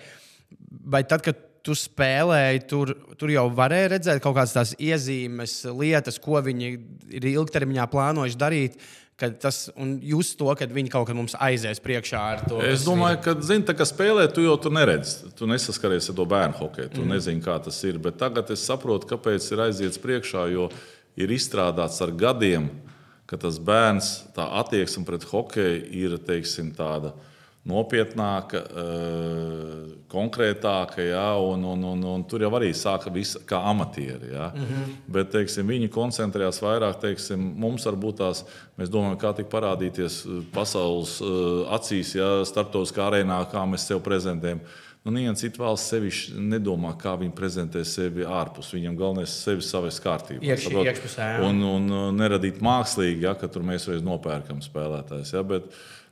Vai 0.86 1.02
tad, 1.08 1.24
kad 1.26 1.40
tu 1.66 1.76
spēlēji, 1.78 2.64
tur, 2.70 2.94
tur 3.20 3.34
jau 3.34 3.46
varēja 3.56 3.94
redzēt 3.96 4.24
kaut 4.24 4.36
kādas 4.38 4.56
tās 4.56 4.74
iezīmes, 4.82 5.62
lietas, 5.78 6.18
ko 6.22 6.42
viņi 6.44 6.72
ir 7.18 7.30
ilgtermiņā 7.36 7.88
plānojuši 7.92 8.42
darīt? 8.42 8.82
Tas, 9.22 9.68
un 9.78 10.00
jūs 10.02 10.32
to, 10.34 10.48
kad 10.58 10.72
viņi 10.74 10.90
kaut 10.90 11.06
kad 11.06 11.14
mums 11.14 11.36
aizies 11.38 11.78
priekšā 11.84 12.22
ar 12.26 12.40
to. 12.50 12.58
Es 12.66 12.88
domāju, 12.88 13.20
ka, 13.22 13.36
zini, 13.46 13.68
tā 13.68 13.76
kā 13.78 13.86
spēlē, 13.86 14.24
tu 14.34 14.42
jau 14.42 14.56
tur 14.58 14.74
neredzi. 14.74 15.30
Tu 15.38 15.46
nesaskaries 15.46 16.10
ar 16.10 16.18
to 16.18 16.26
bērnu 16.26 16.58
hokeju. 16.58 16.90
Tu 16.96 17.04
mm. 17.04 17.12
nezini, 17.14 17.44
kā 17.46 17.60
tas 17.62 17.78
ir. 17.86 18.00
Bet 18.02 18.18
tagad 18.18 18.50
es 18.50 18.66
saprotu, 18.66 19.06
kāpēc 19.12 19.46
ir 19.54 19.62
aiziets 19.68 20.02
priekšā, 20.02 20.48
jo 20.56 20.72
ir 21.22 21.36
izstrādāts 21.38 22.02
ar 22.02 22.16
gadiem, 22.18 22.72
ka 23.30 23.38
tas 23.40 23.62
bērns, 23.62 24.10
tā 24.34 24.48
attieksme 24.64 25.06
pret 25.06 25.30
hokeju 25.30 25.86
ir 26.02 26.18
teiksim, 26.26 26.74
tāda 26.74 27.14
nopietnāka, 27.68 28.58
eh, 28.58 29.82
konkrētāka, 30.12 31.04
jā, 31.06 31.28
un, 31.38 31.64
un, 31.64 31.84
un, 31.92 32.04
un 32.16 32.24
tur 32.26 32.42
jau 32.42 32.50
arī 32.58 32.72
sāka 32.76 33.14
viss 33.14 33.38
kā 33.48 33.60
amatieri. 33.70 34.34
Jā. 34.34 34.52
Mm 34.56 34.66
-hmm. 34.66 34.96
Bet 35.08 35.32
teiksim, 35.32 35.68
viņi 35.68 35.90
koncentrējās 35.90 36.62
vairāk, 36.62 37.00
teiksim, 37.00 37.40
mums 37.56 37.86
varbūt 37.86 38.18
tās, 38.18 38.44
mēs 38.78 38.90
domājam, 38.90 39.18
kā 39.18 39.36
tik 39.36 39.50
parādīties 39.50 40.26
eh, 40.26 40.44
pasaules 40.54 41.22
eh, 41.22 41.74
acīs, 41.76 42.16
ja 42.16 42.46
starptautiskā 42.46 43.10
arēnā, 43.10 43.46
kā 43.52 43.66
mēs 43.66 43.86
sev 43.88 44.02
prezentējam. 44.02 44.60
Nu, 45.04 45.12
Neviena 45.12 45.34
cita 45.34 45.64
valsts 45.64 45.90
sevišķi 45.90 46.36
nedomā, 46.38 46.92
kā 46.98 47.16
viņi 47.18 47.34
prezentē 47.34 47.82
sevi 47.84 48.22
ārpus. 48.22 48.74
Viņam 48.74 48.98
galvenais 48.98 49.32
ir 49.32 49.44
sevi 49.44 49.62
savas 49.62 49.98
kārtībā. 50.00 50.46
Iekš- 50.46 50.68
saprot? 50.68 50.86
iekšpusē, 50.86 51.42
un, 51.42 51.64
un 51.64 51.90
uh, 51.90 52.12
neradīt 52.14 52.62
mākslīgi, 52.62 53.22
ja, 53.22 53.34
ka 53.34 53.48
tur 53.48 53.64
mēs 53.64 53.88
reiz 53.90 54.02
nopērkam 54.06 54.62
spēlētājs. 54.62 55.34
Ja, 55.34 55.42
bet, 55.42 55.64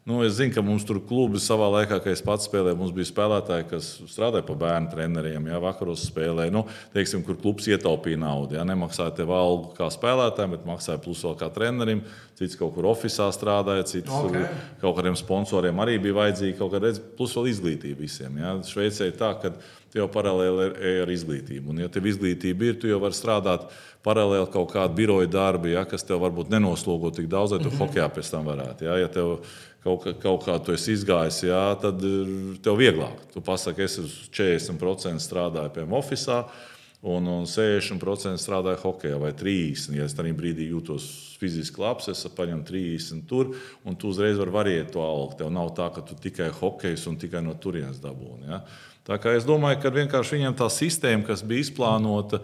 nu, 0.05 0.23
es 0.25 0.33
zinu, 0.39 0.53
ka 0.55 0.61
mums 0.65 0.85
tur 0.87 0.97
klubi 1.05 1.37
savā 1.37 1.67
laikā, 1.69 1.99
kad 2.01 2.13
es 2.13 2.23
pats 2.25 2.47
spēlēju, 2.49 2.77
mums 2.79 2.93
bija 2.95 3.09
spēlētāji, 3.09 3.67
kas 3.69 3.89
strādāja 4.09 4.45
par 4.47 4.55
bērnu 4.61 4.89
treneriem. 4.93 5.49
Ja, 5.51 5.59
vakaros 5.61 6.05
spēlēja, 6.09 6.53
nu, 6.55 6.63
teiksim, 6.95 7.21
kur 7.23 7.37
klubs 7.37 7.67
ietaupīja 7.69 8.17
naudu. 8.17 8.57
Ja, 8.57 8.63
nemaksāja 8.65 9.13
tev 9.19 9.33
algu 9.35 9.73
kā 9.77 9.89
spēlētājiem, 9.93 10.55
bet 10.55 10.65
maksāja 10.65 11.01
plus 11.03 11.21
vēl 11.23 11.37
kā 11.39 11.51
trenerim. 11.53 12.01
Cits 12.39 12.55
kaut 12.55 12.71
kur 12.73 12.87
oficiālā 12.87 13.33
strādāja, 13.35 13.83
cits 13.85 14.09
Ok. 14.09 14.29
okay. 14.31 14.47
kaut 14.81 14.95
kādiem 14.95 15.17
sponsoriem 15.19 15.81
arī 15.83 15.97
bija 16.01 16.15
vajadzīga 16.21 16.57
kaut 16.57 16.71
kāda 16.71 16.87
redz, 16.87 17.01
plus 17.17 17.35
vēl 17.35 17.51
izglītība 17.51 17.99
visiem. 17.99 18.37
Ja. 18.39 18.55
Šveicē 18.63 19.09
ir 19.11 19.17
tā, 19.19 19.33
ka 19.41 19.51
tev 19.91 20.07
paralēli 20.13 20.65
ir- 20.69 20.77
ir 20.85 21.01
ar 21.03 21.11
izglītību. 21.11 21.69
Un, 21.69 21.79
ja 21.83 21.89
tev 21.89 22.05
izglītība 22.05 22.69
ir, 22.69 22.79
tu 22.79 22.87
jau 22.87 22.99
vari 23.01 23.17
strādāt 23.17 23.67
paralēli 24.05 24.51
kaut 24.53 24.71
kādu 24.71 24.95
biroju 24.95 25.27
darbu, 25.27 25.67
ja, 25.73 25.83
kas 25.85 26.03
tev 26.03 26.21
varbūt 26.23 26.49
nenoslogo 26.49 27.11
tik 27.11 27.27
daudz, 27.27 27.51
lai 27.51 27.59
tu 27.59 27.69
mm 27.69 27.75
-hmm. 27.75 27.87
hokeja 27.87 28.09
pēc 28.09 28.31
tam 28.31 28.45
varētu. 28.45 28.83
Ja, 28.83 28.97
ja 28.97 29.07
tev 29.07 29.39
kaut, 29.83 30.03
kā- 30.05 30.15
kaut 30.21 30.43
kā 30.45 30.57
tu 30.63 30.73
esi 30.75 30.93
izgājis, 30.97 31.43
ja, 31.47 31.75
tad 31.79 32.01
ir 32.03 32.57
tev 32.63 32.77
vieglāk. 32.79 33.21
Tu 33.33 33.41
pasaki, 33.41 33.85
es 33.85 33.97
uz 34.01 34.29
40% 34.31 35.19
strādāju 35.23 35.73
pie 35.73 35.85
oficiālā. 35.85 36.43
Un, 37.01 37.23
un 37.31 37.45
60% 37.47 38.35
strādāja 38.43 38.75
hokeja 38.81 39.15
vai 39.21 39.31
30%. 39.31 39.93
Ja 39.95 40.03
es 40.03 40.13
tajā 40.17 40.33
brīdī 40.35 40.65
jūtos 40.67 41.05
fiziski 41.39 41.79
labs, 41.79 42.09
es 42.11 42.25
paņemu 42.35 42.65
30% 42.67 43.23
tur, 43.29 43.53
un 43.87 43.95
tu 43.95 44.09
uzreiz 44.11 44.35
vari 44.35 44.51
variēt 44.51 44.91
to 44.91 44.99
algu. 44.99 45.37
Tev 45.39 45.47
nav 45.55 45.71
tā, 45.77 45.87
ka 45.95 46.03
tu 46.03 46.17
tikai 46.19 46.49
hokejs 46.51 47.07
un 47.07 47.15
tikai 47.15 47.39
no 47.45 47.53
turienes 47.55 48.01
dabūni. 48.03 48.49
Ja? 48.51 48.59
Tā 49.07 49.15
kā 49.15 49.31
es 49.37 49.47
domāju, 49.47 49.79
ka 49.81 49.93
vienkārši 49.95 50.35
viņam 50.41 50.57
tā 50.59 50.67
sistēma, 50.67 51.23
kas 51.25 51.39
bija 51.41 51.63
izplānota, 51.63 52.41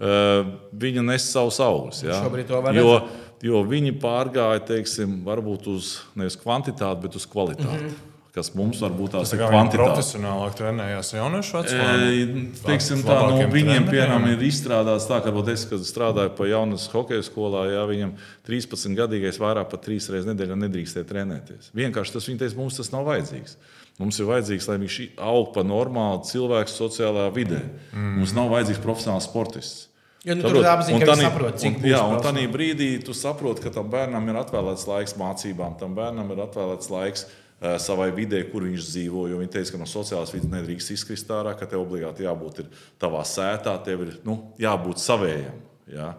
eh, 0.00 0.48
viņa 0.72 1.04
nes 1.04 1.28
savus 1.28 1.60
augļus. 1.60 2.00
Ja? 2.08 2.22
Šobrīd 2.24 2.48
to 2.48 2.62
var 2.64 2.72
redzēt. 2.72 3.20
Jo 3.42 3.64
viņi 3.66 3.96
pārgāja, 4.02 4.62
teiksim, 4.74 5.20
varbūt 5.26 5.68
uz 5.72 5.96
nevis 6.18 6.38
kvantitāti, 6.40 7.06
bet 7.06 7.18
uz 7.18 7.26
kvalitāti. 7.30 7.82
Mm 7.82 7.90
-hmm. 7.90 8.06
Kas 8.30 8.52
mums 8.54 8.78
varbūt 8.78 9.10
tās 9.10 9.32
Tā 9.32 9.40
ir 9.40 9.40
kvantitāte. 9.42 9.82
profesionālāk 9.82 10.54
trenējās 10.54 11.08
jauniešu 11.16 11.56
vecumā. 11.56 11.86
E, 11.98 12.26
Teiksim, 12.62 13.02
tā, 13.02 13.16
no 13.26 13.48
viņiem 13.50 13.88
piemēram, 13.90 14.28
ir 14.30 14.44
izstrādāts 14.46 15.08
tā, 15.10 15.18
ka 15.24 15.34
es, 15.50 15.64
kad 15.66 15.82
strādāju 15.82 16.30
pie 16.38 16.46
jaunas 16.52 16.86
hokeja 16.92 17.26
skolā, 17.26 17.64
jā, 17.72 17.82
viņam 17.90 18.14
13 18.46 18.94
gadīgais 18.94 19.40
vairāk 19.42 19.66
par 19.72 19.82
trīs 19.82 20.06
reizes 20.08 20.30
nedēļā 20.30 20.54
nedrīkstēja 20.62 21.10
trenēties. 21.10 21.72
Vienkārši 21.74 22.12
tas 22.12 22.30
viņa 22.30 22.38
teica, 22.44 22.56
mums 22.56 22.78
tas 22.78 22.92
nav 22.92 23.10
vajadzīgs. 23.10 23.56
Mums 23.98 24.22
ir 24.22 24.30
vajadzīgs, 24.30 24.68
lai 24.70 24.78
viņš 24.78 25.02
aug 25.18 25.50
pa 25.52 25.66
normālu 25.66 26.22
cilvēku 26.24 26.70
sociālajā 26.70 27.34
vidē. 27.34 27.64
Mm. 27.92 28.20
Mums 28.22 28.32
nav 28.32 28.48
vajadzīgs 28.54 28.80
profesionāls 28.80 29.26
sportists. 29.26 29.89
Jo, 30.24 30.34
nu, 30.36 30.42
tur 30.44 30.58
ir 30.60 30.66
apziņa, 30.68 30.96
Un 30.98 31.00
ka 31.00 31.12
tanī- 31.14 31.24
saprot, 31.24 31.54
cik 31.62 31.78
un, 31.78 31.84
jā, 31.88 32.00
un 32.04 32.18
tādā 32.20 32.42
brīdī 32.52 32.88
tu 33.04 33.14
saproti, 33.16 33.62
ka 33.64 33.70
tam 33.72 33.86
bērnam 33.88 34.26
ir 34.28 34.36
atvēlēts 34.42 34.84
laiks 34.90 35.14
mācībām, 35.16 35.78
tam 35.80 35.94
bērnam 35.96 36.28
ir 36.34 36.42
atvēlēts 36.44 36.90
laiks 36.92 37.22
uh, 37.24 37.78
savai 37.80 38.10
vidē, 38.12 38.42
kur 38.52 38.66
viņš 38.68 38.84
dzīvo. 38.90 39.22
Jo 39.32 39.38
viņi 39.40 39.52
teica, 39.54 39.72
ka 39.72 39.80
no 39.80 39.88
sociālās 39.88 40.34
vidas 40.34 40.50
nedrīkst 40.52 40.92
izkrist 40.92 41.32
ārā, 41.32 41.54
ka 41.56 41.64
tev 41.70 41.86
obligāti 41.86 42.26
jābūt 42.28 42.60
ir 42.66 42.68
tavā 43.00 43.24
sētā, 43.24 43.78
tev 43.84 44.04
ir 44.04 44.18
nu, 44.28 44.36
jābūt 44.60 45.00
savējam. 45.00 45.56
Ja? 45.88 46.10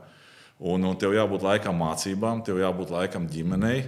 Un, 0.57 0.81
un 0.85 0.97
tev 0.97 1.13
jābūt 1.13 1.45
laikam 1.45 1.77
mācībām, 1.81 2.41
tev 2.45 2.57
jābūt 2.61 2.89
laikam 2.93 3.29
ģimenei. 3.29 3.83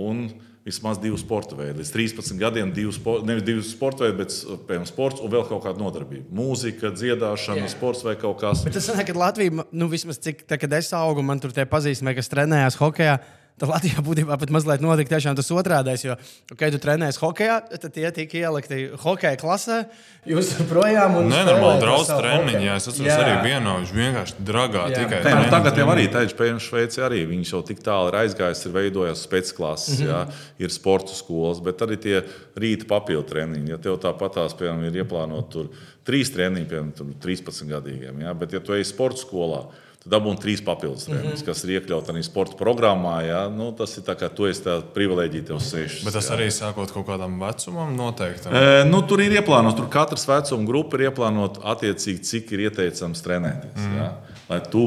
Un 0.00 0.26
vismaz 0.66 0.98
divu 1.00 1.16
sporta 1.20 1.56
veidu. 1.56 1.80
Līdz 1.80 1.92
13 1.94 2.36
gadiem 2.40 2.72
divu 2.76 2.92
sporta, 2.92 3.24
nevis 3.28 3.44
divus 3.46 3.70
sporta 3.72 4.04
veidus, 4.04 4.42
bet 4.44 4.64
piemēram 4.68 4.88
sports 4.88 5.22
un 5.24 5.32
vēl 5.32 5.46
kaut 5.48 5.62
kāda 5.64 5.80
nodarbība. 5.80 6.26
Mūzika, 6.36 6.92
dziedāšana, 6.92 7.64
Jā. 7.64 7.72
sports 7.72 8.04
vai 8.04 8.16
kaut 8.20 8.40
kas 8.42 8.64
Bet 8.66 8.76
tas 8.76 8.88
sanāk, 8.90 9.08
ka 9.08 9.16
Latvija, 9.16 9.64
nu, 9.72 9.88
vismaz 9.92 10.20
cik 10.20 10.44
tā, 10.44 10.60
kad 10.60 10.76
es 10.76 10.92
augu, 10.96 11.24
man 11.24 11.40
tur 11.40 11.54
tie 11.56 11.64
pazīstami, 11.68 12.14
kas 12.18 12.28
trenējās 12.32 12.76
hokeja. 12.80 13.18
Tad 13.60 13.68
Latvijā 13.68 14.00
būtībā 14.00 14.38
pat 14.40 14.52
mazliet 14.54 14.80
notika 14.80 15.12
tiešām 15.12 15.36
tas 15.36 15.50
otrādais. 15.52 16.00
Jo, 16.06 16.14
kad 16.56 16.72
tu 16.72 16.78
trenējies 16.80 17.18
hokeja, 17.20 17.58
tad 17.74 17.92
tie 17.92 18.08
tika 18.16 18.38
ielikti 18.40 18.78
hokeja 19.02 19.36
klasē. 19.40 19.82
Jūs 20.28 20.54
projām 20.70 21.18
un 21.20 21.28
Nenormāli 21.28 21.82
treniņā. 22.08 22.54
hokeju. 22.56 22.76
Es 22.78 22.88
atceros 22.88 23.20
arī 23.20 23.34
vienu, 23.44 23.74
viņš 23.82 23.92
vienkārši 23.98 24.46
dragā 24.48 24.86
Jā. 24.88 25.02
tikai. 25.02 25.20
Nē, 25.26 25.34
nu, 25.36 25.50
tagad 25.52 25.80
jau 25.80 25.88
arī 25.92 26.06
tādā 26.08 26.24
veidā, 26.40 26.62
Šveicē 26.64 27.04
arī 27.10 27.20
viņš 27.28 27.52
jau 27.52 27.60
tik 27.68 27.84
tālu 27.84 28.08
ir 28.08 28.16
aizgājis, 28.22 28.64
ir 28.64 28.74
veidojis 28.78 29.26
spēcklases, 29.28 30.00
mm 30.00 30.06
-hmm. 30.06 30.08
jā, 30.08 30.64
ir 30.64 30.72
sporta 30.72 31.12
skolas, 31.16 31.60
bet 31.60 31.84
arī 31.84 32.00
tie 32.00 32.24
rīta 32.56 32.88
papildu 32.88 33.28
treniņi. 33.28 33.74
Ja 33.74 33.78
tev 33.78 34.00
tāpatās, 34.00 34.56
piemēram, 34.56 34.88
ir 34.88 35.04
ieplānoti 35.04 35.52
tur 35.52 35.68
trīs 36.04 36.32
treniņi, 36.32 36.66
piemēram, 36.66 36.92
tur 36.96 37.12
13 37.20 37.68
gadīgiem, 37.68 38.24
jā, 38.24 38.34
bet 38.34 38.52
ja 38.56 38.60
tu 38.60 38.72
ej 38.72 38.84
sporta 38.88 39.20
skolā, 39.20 39.66
tad 40.00 40.14
dabūni 40.14 40.40
trīs 40.40 40.62
papildus 40.64 41.04
treniņus, 41.08 41.26
mm 41.26 41.36
-hmm. 41.36 41.46
kas 41.46 41.64
ir 41.64 41.72
iekļauts 41.76 42.12
arī 42.12 42.22
sporta 42.24 42.56
programmā. 42.56 43.16
Jā, 43.26 43.42
nu, 43.52 43.68
tas 43.76 43.96
ir 43.98 44.04
tā 44.06 44.16
kā 44.16 44.30
tu 44.32 44.46
esi 44.48 44.64
tā 44.64 44.78
privileģija 44.94 45.50
tev 45.50 45.60
sešas. 45.60 46.04
Bet 46.06 46.16
tas 46.16 46.30
jā. 46.30 46.38
arī 46.38 46.48
sākot 46.54 46.92
kaut 46.94 47.06
kādam 47.06 47.36
vecumam 47.40 47.92
noteikti. 47.96 48.48
E, 48.48 48.84
nu, 48.88 49.02
tur 49.02 49.20
ir 49.20 49.36
ieplānots, 49.36 49.76
tur 49.76 49.90
katrs 49.92 50.24
vecuma 50.28 50.66
grupa 50.66 50.96
ir 50.96 51.10
ieplānota 51.10 51.60
attiecīgi, 51.74 52.24
cik 52.24 52.52
ir 52.56 52.66
ieteicams 52.70 53.22
trenēties. 53.26 53.76
Mm. 53.76 53.96
Ja? 53.96 54.10
Lai 54.48 54.60
tu 54.72 54.86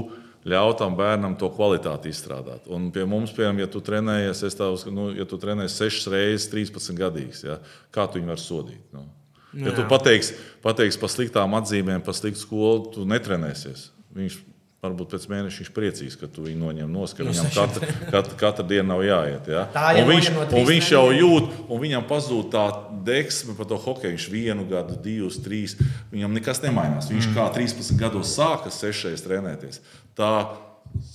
ļautu 0.50 0.80
tam 0.82 0.96
bērnam 1.00 1.36
to 1.40 1.48
kvalitāti 1.54 2.10
izstrādāt. 2.12 2.66
Un 2.68 2.90
pie 2.92 3.06
mums, 3.08 3.32
piemēram, 3.36 3.62
ja 3.64 3.68
tu 3.72 3.82
trenējies, 3.86 4.42
es 4.44 4.58
tev, 4.60 4.76
nu, 4.92 5.12
ja 5.16 5.26
tu 5.30 5.38
trenējies 5.40 5.78
6 5.80 6.10
reizes 6.12 6.50
13 6.52 6.98
gadīgs, 7.00 7.44
ja? 7.46 7.60
kā 7.94 8.08
tu 8.08 8.20
viņu 8.20 8.34
vari 8.34 8.44
sodīt? 8.44 8.82
Nu? 8.92 9.06
Ja 9.54 9.72
tu 9.76 9.86
pateiksi, 9.86 10.34
pateiksi 10.66 10.98
par 11.00 11.12
sliktām 11.14 11.54
atzīmēm, 11.54 12.02
par 12.02 12.18
sliktu 12.18 12.42
skolu, 12.42 12.90
tu 12.96 13.06
netrenēsies. 13.06 13.92
Viņš 14.18 14.40
Varbūt 14.84 15.14
pēc 15.14 15.26
mēneša 15.32 15.62
viņš 15.62 15.70
priecīgs, 15.72 16.16
ka 16.20 16.28
tu 16.28 16.44
viņu 16.44 16.60
noņem 16.60 16.90
no 16.92 17.06
skatu. 17.08 17.30
Viņam 17.30 17.52
katra, 17.56 17.88
katra, 18.12 18.34
katra 18.42 18.66
diena 18.68 18.90
nav 18.90 19.04
jāiet. 19.06 19.46
Ja? 19.48 19.62
Ja 19.96 20.02
un 20.04 20.10
viņš, 20.12 20.28
no 20.36 20.44
un 20.60 20.68
viņš 20.68 20.90
jau 20.92 21.04
jūt, 21.16 21.54
un 21.72 21.80
viņam 21.80 22.04
pazūd 22.10 22.50
tā 22.52 22.66
deksme 23.08 23.56
par 23.56 23.70
to 23.70 23.78
hokeju. 23.80 24.12
Viņš 24.18 24.28
vienu 24.34 24.66
gadu, 24.68 24.98
divus, 25.00 25.40
trīs. 25.46 25.78
Viņam 26.12 26.36
nekas 26.36 26.60
nemainās. 26.66 27.08
Viņš 27.14 27.30
kā 27.32 27.48
13 27.56 27.96
gados 28.02 28.36
sāka 28.36 28.74
sešreiz 28.76 29.24
trenēties. 29.24 29.80
Tā 30.20 30.34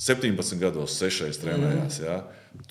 17 0.00 0.56
gados 0.64 0.96
sešreiz 0.96 1.36
trenējās. 1.42 2.00
Ja? 2.06 2.22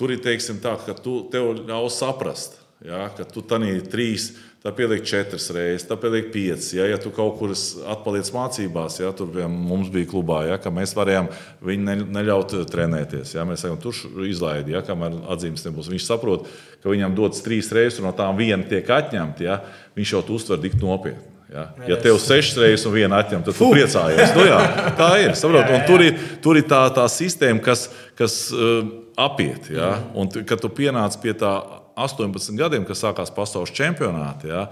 Tur 0.02 0.16
ir 0.16 0.26
teiksim, 0.26 0.58
tā, 0.64 0.74
ka 0.82 0.98
tu, 0.98 1.20
tev 1.30 1.52
ļaus 1.62 2.02
saprast, 2.02 2.58
ja? 2.82 3.06
ka 3.14 3.28
tu 3.30 3.46
tanī 3.46 3.76
trīs. 3.86 4.32
Tā 4.66 4.72
pieliek 4.74 5.04
četras 5.06 5.52
reizes, 5.54 5.86
tā 5.86 5.96
pieliek 6.02 6.32
piecas. 6.34 6.72
Ja, 6.74 6.88
ja 6.90 6.98
tu 6.98 7.12
kaut 7.14 7.36
kur 7.38 7.54
atpaliec 7.94 8.32
mācībās, 8.34 8.98
ja 9.00 9.12
tur 9.16 9.30
piemēram, 9.30 9.54
mums 9.70 9.92
bija 9.94 10.10
klubā, 10.10 10.40
ja, 10.50 10.58
ka 10.58 10.74
mēs 10.74 10.96
varējām 10.98 11.30
viņu 11.68 11.86
ne, 11.86 11.96
neļaut 12.18 12.56
trenēties. 12.72 13.36
Ja, 13.38 13.46
mēs 13.46 13.62
sakām, 13.64 13.78
tur 13.84 14.26
izlaidi, 14.26 14.74
ja, 14.74 14.82
kamēr 14.86 15.22
atzīmes 15.36 15.64
nebūs. 15.68 15.92
Viņš 15.94 16.10
saprot, 16.10 16.50
ka 16.82 16.90
viņam 16.90 17.16
dodas 17.16 17.46
trīs 17.46 17.70
reizes, 17.76 18.02
un 18.02 18.10
no 18.10 18.16
tām 18.18 18.40
viena 18.42 18.66
tiek 18.66 18.90
atņemta. 18.98 19.46
Ja, 19.46 19.62
viņš 19.96 20.16
jau 20.18 20.26
to 20.26 20.42
uztver 20.42 20.62
tik 20.66 20.80
nopietni. 20.82 21.38
Ja, 21.54 21.70
ja 21.88 21.96
tev 22.02 22.18
sešas 22.20 22.58
reizes 22.60 22.90
un 22.90 22.98
viena 22.98 23.22
atņemta, 23.22 23.54
tad 23.54 23.62
tu 23.62 23.70
priecājies. 23.72 24.34
Nu, 24.36 24.44
jā, 24.50 24.58
tā 24.98 25.14
ir. 25.24 25.36
Saprot, 25.40 25.70
un 25.72 25.86
tur 25.88 26.04
ir, 26.04 26.18
tur 26.44 26.60
ir 26.60 26.66
tā, 26.68 26.82
tā 26.98 27.06
sistēma, 27.12 27.62
kas, 27.64 27.88
kas 28.20 28.42
uh, 28.52 28.82
apiet. 29.16 29.70
Ja, 29.72 29.94
un, 30.18 30.28
kad 30.28 30.60
tu 30.60 30.74
pienāc 30.74 31.16
pie 31.22 31.38
tā 31.38 31.54
18 31.98 32.56
gadiem, 32.60 32.86
kas 32.88 33.02
sākās 33.04 33.34
pasaules 33.34 33.74
čempionātā, 33.76 34.48
ja, 34.52 34.64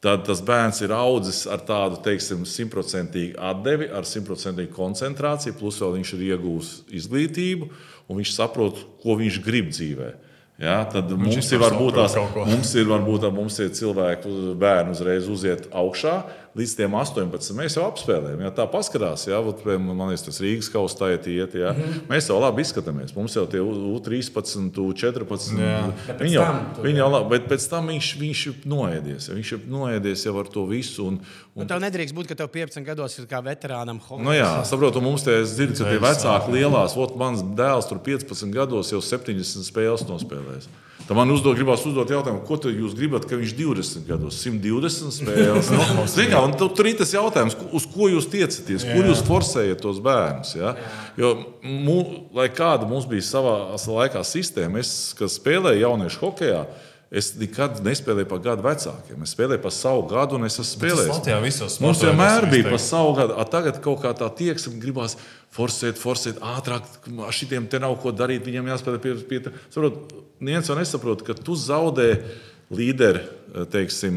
tad 0.00 0.24
tas 0.28 0.40
bērns 0.44 0.80
ir 0.84 0.94
audzis 0.96 1.42
ar 1.50 1.60
tādu 1.66 2.00
simtprocentīgu 2.48 3.36
atdevi, 3.50 3.90
ar 3.92 4.08
simtprocentīgu 4.08 4.72
koncentrāciju, 4.76 5.58
plus 5.58 5.80
vēl 5.82 5.98
viņš 5.98 6.14
ir 6.16 6.26
iegūmis 6.30 6.72
izglītību, 7.02 7.70
un 8.08 8.20
viņš 8.20 8.34
saprot, 8.38 8.80
ko 9.02 9.18
viņš 9.20 9.40
grib 9.44 9.70
dzīvē. 9.74 10.10
Ja, 10.60 10.82
tad 10.84 11.08
mums 11.16 11.46
ir, 11.48 11.56
varbūt, 11.62 11.94
tās, 11.96 12.14
mums 12.36 12.74
ir 12.76 12.88
varbūt 12.90 13.22
tā, 13.24 13.30
mums 13.32 13.54
ir 13.64 13.70
cilvēki, 13.72 14.32
bērni 14.60 14.92
uzreiz 14.92 15.28
uziet 15.32 15.70
augšā. 15.72 16.18
Līdz 16.58 16.72
tiem 16.74 16.94
18 16.98 17.54
mēs 17.54 17.76
jau 17.76 17.84
apspēlējam. 17.86 18.40
Ja 18.42 18.48
tā 18.50 18.64
paskatās, 18.66 19.22
ja, 19.28 19.38
man 19.78 20.00
liekas, 20.10 20.24
tas 20.26 20.40
Rīgas 20.42 20.66
kausa 20.72 20.96
tā 20.98 21.10
iet. 21.14 21.54
Ja. 21.54 21.70
Mm 21.70 21.78
-hmm. 21.78 22.00
Mēs 22.10 22.26
jau 22.26 22.40
labi 22.42 22.64
izskatāmies. 22.64 23.14
Mums 23.14 23.36
jau 23.36 23.44
tie 23.46 23.60
U13, 23.62 24.74
U14. 24.74 25.60
Jā. 25.60 25.92
Bet 26.08 26.18
pēc 26.18 26.26
Viņi 26.26 26.34
jau, 26.34 26.42
tam 26.42 26.82
viņi 26.84 26.98
jau 26.98 27.10
labi, 27.12 27.30
bet 27.30 27.46
pēc 27.52 27.68
tam 27.70 27.86
viņš, 27.86 28.10
viņš 28.18 28.46
ir 28.46 28.54
noēdies. 28.66 29.28
Ja. 29.28 29.34
Viņš 29.38 29.52
ir 29.52 29.60
noēdies 29.68 30.26
jau 30.26 30.34
ar 30.40 30.50
to 30.50 30.66
visu. 30.66 31.06
Un, 31.06 31.20
un, 31.54 31.62
Un 31.62 31.66
tev 31.68 31.80
nedrīkst 31.80 32.14
būt, 32.14 32.26
ka 32.26 32.34
tev 32.34 32.48
15 32.48 32.84
gados 32.84 33.18
ir 33.18 33.26
kā 33.30 33.38
veterānam 33.42 34.00
hockey. 34.00 34.24
Nu 34.24 34.34
jā, 34.34 34.64
saprotu, 34.64 35.00
mums 35.00 35.22
te 35.22 35.40
es 35.40 35.54
dzirdu, 35.54 35.78
ka 35.78 35.90
tie 35.90 35.98
vecāki 36.02 36.50
lielās, 36.50 36.96
ot, 36.96 37.16
mans 37.16 37.42
dēls 37.42 37.86
tur 37.86 37.98
15 37.98 38.50
gados 38.50 38.90
jau 38.90 39.00
70 39.00 39.62
spēles 39.62 40.02
nospēlējis. 40.02 40.66
Tad 41.10 41.18
man 41.18 41.32
uzdod, 41.34 41.56
gribās 41.58 41.82
uzdot 41.82 42.06
jautājumu, 42.06 42.44
ko 42.46 42.54
jūs 42.70 42.92
gribat, 42.94 43.24
ka 43.26 43.34
viņš 43.34 43.52
20 43.58 44.04
gados, 44.06 44.36
120 44.46 45.10
spēles. 45.16 45.70
Nu, 45.74 46.04
zini 46.06 46.30
kā, 46.30 46.38
un 46.46 46.52
tu- 46.54 46.68
tur 46.70 46.86
ir 46.86 47.00
tas 47.00 47.10
jautājums, 47.10 47.56
uz 47.74 47.88
ko 47.90 48.06
jūs 48.12 48.28
tiecaties, 48.30 48.84
kur 48.86 49.08
jūs 49.10 49.24
forsējat 49.26 49.82
tos 49.82 49.98
bērnus. 50.04 50.52
Ja? 50.54 50.76
Jo, 51.18 51.32
mu, 51.66 51.96
lai 52.38 52.46
kāda 52.54 52.86
mums 52.86 53.10
bija 53.10 53.26
savā 53.26 53.56
laikā 53.74 54.22
sistēma, 54.22 54.78
es, 54.78 54.92
kad 55.18 55.34
spēlēju 55.34 55.82
jauniešu 55.82 56.22
hokeja, 56.22 56.62
es 57.10 57.32
nekad 57.38 57.80
nespēlēju 57.82 58.28
par 58.30 58.40
gadu 58.44 58.64
vecākiem. 58.64 59.22
Es 59.26 59.34
spēlēju 59.34 59.62
par 59.64 59.74
savu 59.74 60.06
gadu, 60.10 60.38
un 60.38 60.46
es 60.46 60.56
esmu 60.60 60.68
spēlējis. 60.76 61.10
Latvijā 61.10 61.40
visos 61.42 61.78
Mums 61.82 62.04
vienmēr 62.06 62.46
bija 62.46 62.62
izteikti. 62.62 62.70
pa 62.76 62.80
savu 62.84 63.16
gadu. 63.18 63.34
A, 63.34 63.46
tagad 63.50 63.80
kaut 63.82 64.02
kā 64.04 64.14
tā 64.14 64.28
tieksme 64.38 64.78
gribās 64.82 65.16
forsēt, 65.56 65.98
forsēt 65.98 66.38
ātrāk. 66.38 66.86
Šitiem 67.34 67.66
te 67.70 67.82
nav 67.82 67.96
ko 68.02 68.14
darīt, 68.14 68.46
viņiem 68.46 68.70
jāspēlē 68.70 69.02
pie, 69.02 69.14
pie 69.26 69.42
tā. 69.48 69.54
Saprot, 69.74 70.02
Neviens 70.40 70.70
jau 70.70 70.76
nesaprot, 70.78 71.20
ka 71.20 71.34
tu 71.36 71.52
zaudē 71.52 72.14
līderu, 72.72 73.20
teiksim, 73.68 74.14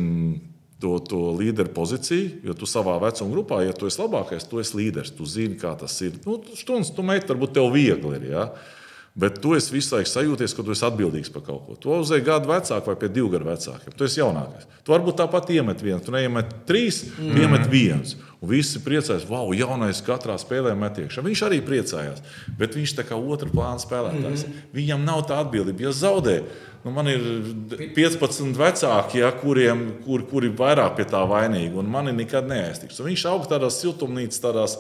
to, 0.80 0.94
to 1.04 1.20
līderu 1.36 1.72
pozīciju, 1.76 2.46
jo 2.48 2.56
tu 2.56 2.68
savā 2.70 2.96
vecuma 3.02 3.32
grupā, 3.34 3.58
ja 3.66 3.74
tu 3.76 3.90
esi 3.90 4.00
labākais, 4.00 4.46
tu 4.48 4.62
esi 4.62 4.78
līderis. 4.80 5.12
Tu 5.18 5.28
zini, 5.28 5.58
kā 5.60 5.74
tas 5.80 5.96
ir. 6.06 6.16
Nu, 6.24 6.38
stundas 6.56 6.94
tu 6.96 7.04
meklē, 7.04 7.34
varbūt 7.34 7.56
tev 7.58 7.68
viegli 7.76 8.16
ir. 8.22 8.26
Ja? 8.32 8.46
Bet 9.14 9.38
tu 9.42 9.52
esi 9.54 9.70
visu 9.76 9.94
laiku 9.94 10.10
sajūties, 10.10 10.56
ka 10.58 10.64
tu 10.66 10.74
esi 10.74 10.86
atbildīgs 10.88 11.30
par 11.30 11.44
kaut 11.46 11.68
ko. 11.68 11.76
Tu 11.78 11.92
uzēji 11.94 12.26
gadu 12.26 12.50
vecāku 12.50 12.90
vai 12.90 12.96
pie 12.98 13.12
divu 13.14 13.28
gadu 13.30 13.46
vecākiem. 13.46 13.94
Tu 13.94 14.08
esi 14.08 14.18
jaunākais. 14.18 14.66
Tu 14.82 14.94
varbūt 14.94 15.20
tāpat 15.20 15.52
iemet 15.54 15.84
vienu, 15.86 16.00
tu 16.02 16.16
neiemet 16.16 16.50
trīs, 16.66 17.04
mm. 17.14 17.36
iemet 17.44 17.68
viens. 17.70 18.16
Un 18.42 18.50
visi 18.50 18.82
priecājas, 18.84 19.28
wow, 19.30 19.54
jaunais 19.54 20.02
katrā 20.04 20.34
spēlē 20.42 20.74
met 20.76 20.98
iekšā. 21.04 21.22
Viņš 21.24 21.44
arī 21.46 21.62
priecājās. 21.64 22.26
Bet 22.58 22.74
viņš 22.80 22.96
tā 22.98 23.06
kā 23.06 23.20
otrā 23.20 23.54
plāna 23.54 23.78
spēlētājs. 23.84 24.48
Mm. 24.50 24.66
Viņam 24.82 25.06
nav 25.06 25.22
tā 25.30 25.38
atbildība. 25.46 25.86
Ja 25.86 25.94
zaudē, 25.94 26.40
nu 26.82 26.96
man 26.98 27.14
ir 27.14 27.30
15 27.94 28.58
vecāki, 28.58 29.22
ja, 29.22 29.30
kuriem 29.38 29.86
kur, 30.08 30.26
kuri 30.26 30.50
vairāk 30.58 30.98
pie 30.98 31.06
tā 31.14 31.22
vainīgi, 31.30 31.78
un 31.78 31.94
mani 31.94 32.18
nekad 32.18 32.50
neaiztiks. 32.50 32.98
Un 32.98 33.14
viņš 33.14 33.30
aug 33.30 33.46
tādās 33.54 33.78
siltumnīcās, 33.86 34.42
tādās 34.42 34.80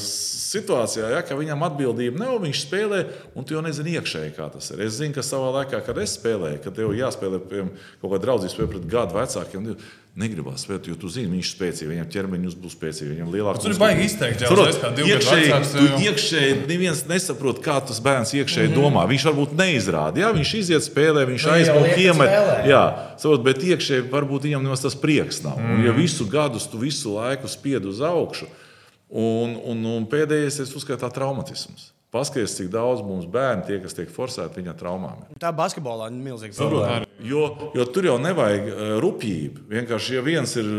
situācijā, 0.00 1.08
ja, 1.14 1.22
ka 1.26 1.38
viņam 1.38 1.64
atbildība 1.66 2.20
nav, 2.24 2.36
viņš 2.44 2.64
spēlē, 2.64 3.00
un 3.34 3.46
tu 3.46 3.56
jau 3.56 3.62
nezini 3.64 3.96
iekšēji, 3.98 4.34
kā 4.36 4.50
tas 4.54 4.70
ir. 4.74 4.84
Es 4.86 4.98
zinu, 4.98 5.14
ka 5.16 5.24
savā 5.26 5.50
laikā, 5.60 5.82
kad 5.86 5.98
es 6.02 6.14
spēlēju, 6.18 6.60
kad 6.64 6.76
tev 6.78 6.92
jāspēlē 6.96 7.40
piemēram, 7.42 7.72
kaut 8.02 8.12
kāda 8.12 8.24
draudzības 8.26 8.54
spēle 8.54 8.70
pret 8.74 8.86
gadu 8.90 9.18
vecākiem, 9.18 9.66
negribās 10.20 10.64
spēlēt, 10.66 10.88
jo 10.90 10.96
tu 10.98 11.08
zini, 11.10 11.30
viņš 11.36 11.48
ir 11.48 11.54
spēcīgs, 11.54 11.90
viņam 11.90 12.08
ķermenis 12.10 12.56
būs 12.58 12.74
spēcīgs, 12.74 13.12
viņam 13.12 13.28
lielāks. 13.30 13.62
Tur 13.62 13.74
ir 13.74 13.78
baigi 13.80 14.06
izteikti, 14.08 14.46
jau 14.46 14.56
uzreiz 14.56 14.78
kā 14.82 14.90
divu 14.94 15.06
gadu 15.06 15.20
iekšēji, 15.20 15.50
vecāks, 15.50 15.74
tu 15.74 15.84
jau- 15.86 16.00
iekšēji 16.06 16.56
neviens 16.66 17.02
nesaprot, 17.06 17.60
kā 17.62 17.76
tas 17.86 18.00
bērns 18.02 18.34
iekšēji 18.34 18.68
mm 18.68 18.74
-hmm. 18.74 18.90
domā. 18.90 19.06
Viņš 19.10 19.26
varbūt 19.30 19.54
neizrāda. 19.54 20.18
Jā, 20.18 20.32
viņš 20.34 20.54
iziet 20.58 20.82
spēlē, 20.82 21.26
viņš 21.30 21.46
Nu, 21.46 21.52
aizmūž 21.52 21.98
iemet. 21.98 22.30
Jā, 22.66 22.82
saprot, 23.22 23.44
bet 23.46 23.62
iekšēji 23.62 24.10
varbūt 24.10 24.50
viņam 24.50 24.66
nemaz 24.66 24.82
tas 24.82 24.94
prieks 24.98 25.42
nav. 25.46 25.58
Mm. 25.58 25.78
Un, 25.78 25.84
ja 25.86 25.92
visu 25.92 26.26
gadus 26.26 26.66
tu 26.66 26.78
visu 26.78 27.14
laiku 27.14 27.48
spied 27.48 27.86
uz 27.86 28.00
augšu, 28.00 28.50
un, 29.10 29.56
un, 29.72 29.86
un 29.96 30.06
pēdējais 30.10 30.62
es 30.64 30.76
uzskatu 30.76 31.02
tā 31.04 31.10
traumatisms. 31.14 31.90
Paskaties, 32.10 32.56
cik 32.58 32.72
daudz 32.72 33.04
mums 33.06 33.28
bērnu 33.30 33.68
tie, 33.68 33.76
kas 33.78 33.94
tiek 33.94 34.08
forsēti 34.10 34.58
viņa 34.58 34.72
traumām. 34.78 35.20
Tā 35.38 35.52
basketbolā 35.54 36.08
ir 36.10 36.16
milzīga 36.18 36.56
problēma. 36.58 37.06
Jo, 37.22 37.44
jo 37.76 37.86
tur 37.94 38.08
jau 38.08 38.16
nevajag 38.18 38.66
uh, 38.66 38.80
rupjību. 39.04 39.62
Vienkārši, 39.70 40.16
ja 40.16 40.24
viens 40.26 40.56
ir 40.58 40.70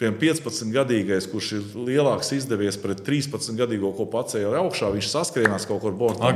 piemēram, 0.00 0.16
15 0.20 0.72
gadīgais, 0.74 1.26
kurš 1.30 1.48
ir 1.58 1.64
lielāks 1.86 2.32
izdevies 2.34 2.78
pret 2.80 3.02
13 3.06 3.52
gadīgo, 3.60 3.92
ko 3.98 4.06
pacēla 4.10 4.58
augšā, 4.64 4.88
viņš 4.96 5.08
saskrienās 5.12 5.66
kaut 5.68 5.82
kur 5.84 5.92
bortā. 5.92 6.32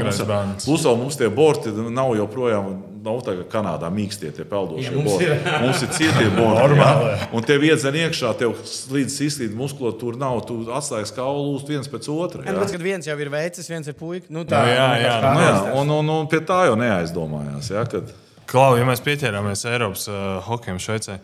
Plus 0.64 0.85
vēl 0.85 0.98
mums 1.00 1.16
tie 1.18 1.31
borti 1.33 1.72
nav 1.72 2.12
joprojām. 2.20 2.74
Nav 3.05 3.18
tā 3.20 3.35
kā 3.37 3.42
Kanādā 3.59 3.90
mīkstie 3.92 4.31
tie 4.33 4.46
peldošie 4.48 4.87
Ja, 4.88 4.92
mums 4.96 5.11
borti. 5.12 5.27
ir. 5.29 5.40
Mums 5.66 5.83
ir 5.85 5.90
cietie 5.92 6.29
borti. 6.33 6.61
Normāli. 6.62 7.11
ja? 7.12 7.27
Un 7.37 7.44
tie 7.44 7.59
iedzen 7.61 7.98
iekšā, 8.00 8.31
tev 8.40 8.55
slīdus 8.64 9.18
izslīd 9.27 9.53
muskulatūra 9.59 10.16
nav. 10.22 10.38
Tu 10.48 10.57
atstājies 10.72 11.12
kaulu 11.12 11.42
lūst 11.50 11.68
viens 11.68 11.90
pēc 11.92 12.09
otra. 12.09 12.40
Ja? 12.40 12.48
ja? 12.48 12.55
Tāpēc, 12.57 12.72
kad 12.79 12.87
viens 12.87 13.05
jau 13.11 13.18
ir 13.20 13.29
veicis, 13.35 13.68
viens 13.68 13.90
ir 13.92 13.98
puika. 13.98 14.24
Nu, 14.33 14.46
tā, 14.48 14.62
Nu, 14.64 14.72
jā, 14.72 14.87
nu, 14.88 15.03
jā, 15.05 15.12
Nu, 15.20 15.37
tā. 15.37 15.44
jā, 15.44 15.74
un, 15.83 15.92
un, 15.98 16.12
un 16.16 16.31
pie 16.33 16.40
tā 16.48 16.62
jau 16.70 16.79
neaizdomājās. 16.81 17.68
Ja? 17.77 17.85
Kad, 17.92 18.09
Klau, 18.48 18.70
ja 18.81 18.88
mēs 18.88 19.05
pieķērāmies 19.05 19.66
Eiropas 19.68 20.09
uh, 20.09 20.40
hokejam 20.48 20.81
Šveicē, 20.81 21.18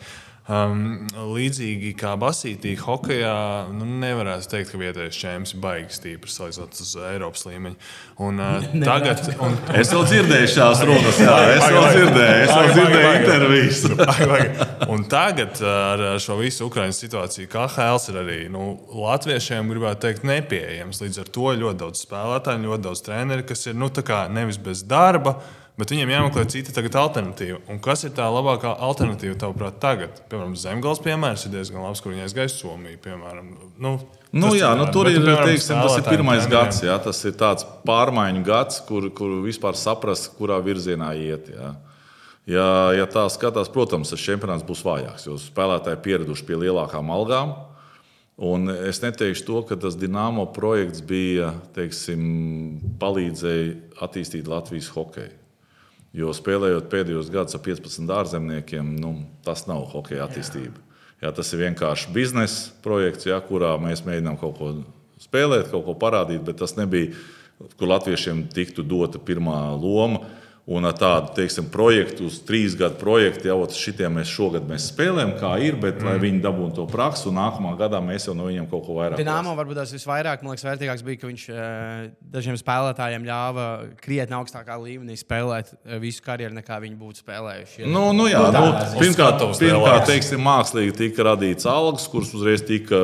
um, 0.50 0.82
līdzīgi 1.34 1.92
kā 1.98 2.16
basītī, 2.20 2.74
hokejā 2.80 3.34
nu, 3.74 3.86
nevarētu 4.02 4.50
teikt, 4.50 4.72
ka 4.72 4.80
vietējais 4.80 5.20
čēns 5.22 5.54
ir 5.54 5.62
baigi 5.62 5.96
stiprs 5.96 6.38
salīdzinot 6.40 6.80
uz 6.82 6.94
Eiropas 7.10 7.46
līmeņa. 7.46 7.90
Un, 8.26 8.42
uh, 8.42 8.66
tagad, 8.90 9.22
un, 9.38 9.56
Es 9.80 9.92
vēl 9.94 10.06
dzirdēju 10.10 10.50
šās 10.56 10.82
runas, 10.88 11.20
jā, 11.22 11.36
es 11.54 11.66
vēl 11.66 11.86
dzirdēju, 11.94 12.42
es 12.42 12.52
vēl 12.56 12.72
dzirdēju 12.74 13.14
intervijas. 13.20 13.84
Un 14.90 15.04
tagad 15.06 15.60
ar 15.66 16.02
ar 16.10 16.22
šo 16.22 16.36
visu 16.40 16.66
Ukraiņas 16.66 16.98
situāciju, 17.04 17.48
kā 17.50 17.66
Hēls 17.70 18.08
ir 18.10 18.20
arī 18.22 18.38
nu, 18.52 18.72
latviešiem, 18.96 19.70
gribētu 19.70 20.06
teikt, 20.06 20.26
nepieejams. 20.28 21.02
Līdz 21.04 21.22
ar 21.22 21.32
to 21.36 21.54
ļoti 21.62 21.80
daudz 21.84 22.04
spēlētāju, 22.06 22.66
ļoti 22.66 22.86
daudz 22.88 23.04
treneru, 23.06 23.46
kas 23.48 23.66
ir 23.70 23.78
nu, 23.78 23.90
nevis 24.34 24.58
bez 24.60 24.82
darba. 24.88 25.38
Bet 25.80 25.94
viņiem 25.94 26.10
jāmeklē 26.12 26.44
cita 26.52 26.74
tagad 26.76 26.98
alternatīva. 27.00 27.62
Un 27.72 27.78
kas 27.80 28.04
ir 28.04 28.12
tā 28.16 28.26
labākā 28.28 28.74
alternatīva, 28.84 29.38
tavuprāt, 29.40 29.78
tagad? 29.80 30.18
Piemēram, 30.28 30.56
Zemgals 30.60 31.00
piemērs 31.00 31.46
ir 31.48 31.54
diezgan 31.54 31.86
labs, 31.86 32.02
kur 32.04 32.12
viņa 32.12 32.26
aizgāja 32.26 32.52
Somiju. 32.52 32.98
Piemēram. 33.04 33.52
Nu, 33.80 33.98
Nu, 34.30 34.52
jā, 34.54 34.68
nu, 34.78 34.84
tur 34.94 35.08
Bet, 35.08 35.16
ir, 35.16 35.24
piemēram, 35.24 35.48
teiksim, 35.48 35.78
tas 35.82 35.96
ir 35.98 36.04
pirmais 36.06 36.44
treneriem. 36.44 36.68
gads, 36.68 36.82
jā, 36.86 36.94
tas 37.02 37.18
ir 37.26 37.32
tāds 37.34 37.64
pārmaiņu 37.82 38.44
gads, 38.46 38.76
kur, 38.86 39.08
kur 39.10 39.40
vispār 39.42 39.74
saprast, 39.74 40.28
kurā 40.36 40.60
virzienā 40.62 41.08
iet. 41.18 41.48
Jā. 41.50 41.72
Ja, 42.46 42.68
ja 42.94 43.08
tā 43.10 43.24
skatās, 43.30 43.72
protams, 43.74 44.12
tas 44.14 44.22
čempionāts 44.22 44.62
būs 44.66 44.84
vājāks, 44.86 45.26
jo 45.26 45.34
spēlētāji 45.38 45.98
pieraduši 46.06 46.46
pie 46.46 46.60
lielākām 46.62 47.10
algām. 47.10 47.56
Un 48.40 48.70
es 48.72 49.02
neteikšu 49.02 49.44
to, 49.44 49.64
ka 49.68 49.76
tas 49.76 49.98
Dienāmo 50.00 50.46
projekts 50.54 51.02
bija, 51.04 51.50
teiksim, 51.74 52.22
palīdzēja 53.02 53.74
attīstīt 54.06 54.48
Latvijas 54.48 54.88
hokeju. 54.94 55.34
Jo 56.16 56.32
spēlējot 56.34 56.88
pēdējos 56.90 57.28
gados 57.30 57.54
ar 57.54 57.62
15 57.62 58.10
ārzemniekiem, 58.10 58.96
nu, 58.98 59.12
tas 59.46 59.68
nav 59.70 59.84
hokeja 59.92 60.24
attīstība. 60.26 60.80
Jā, 61.20 61.30
tas 61.36 61.52
ir 61.52 61.60
vienkārši 61.66 62.10
biznesa 62.14 62.72
projekts, 62.82 63.28
jā, 63.28 63.36
kurā 63.44 63.76
mēs 63.78 64.02
mēģinām 64.06 64.38
kaut 64.40 64.56
ko 64.58 64.70
spēlēt, 65.20 65.68
kaut 65.70 65.84
ko 65.86 65.94
parādīt, 66.00 66.40
bet 66.46 66.58
tas 66.62 66.74
nebija, 66.78 67.12
kur 67.76 67.92
latviešiem 67.92 68.46
tiktu 68.50 68.82
dota 68.82 69.20
pirmā 69.22 69.58
loma. 69.76 70.24
Un 70.70 70.86
tādu 70.94 71.32
teiksim, 71.34 71.66
projektu, 71.66 72.28
uz 72.30 72.36
trīs 72.46 72.76
gadu 72.78 72.94
projektu, 73.00 73.48
jau 73.48 73.64
šitiem 73.74 74.20
mēs 74.20 74.30
šogad 74.30 74.68
mēs 74.70 74.84
spēlējam, 74.92 75.32
kā 75.40 75.56
ir, 75.66 75.74
bet 75.82 75.98
mm. 75.98 76.06
lai 76.06 76.20
viņi 76.22 76.38
dabūtu 76.44 76.76
to 76.76 76.84
praksi, 76.92 77.26
un 77.26 77.40
nākamā 77.40 77.72
gadā 77.80 77.98
mēs 78.04 78.28
jau 78.28 78.36
no 78.38 78.46
viņiem 78.46 78.68
kaut 78.70 78.84
ko 78.86 79.00
vairāk. 79.00 79.18
Dināmo 79.18 79.56
varbūt 79.58 79.80
tas 79.80 79.90
visvairāk, 79.96 80.44
man 80.46 80.54
liekas, 80.54 80.68
vērtīgāks 80.68 81.02
bija, 81.08 81.18
ka 81.18 81.32
viņš 81.32 81.48
eh, 81.50 82.06
dažiem 82.36 82.60
spēlētājiem 82.62 83.26
ļāva 83.26 83.66
krietni 83.98 84.38
augstākā 84.38 84.78
līmenī 84.78 85.18
spēlēt 85.18 85.74
eh, 85.74 85.98
visu 86.06 86.22
karjeru, 86.22 86.54
nekā 86.60 86.78
viņi 86.86 86.98
būtu 87.02 87.24
spēlējuši. 87.24 87.90
Nu, 87.90 88.06
nu, 88.14 88.30
jā, 88.30 88.46
nu, 88.54 88.70
pirmkārt, 89.02 89.42
pirmkārt 89.58 90.06
teiksim, 90.12 90.46
mākslīgi 90.46 90.94
tika 91.02 91.32
radīts 91.32 91.66
algas, 91.66 92.06
kuras 92.14 92.30
uzreiz 92.38 92.62
tika 92.62 93.02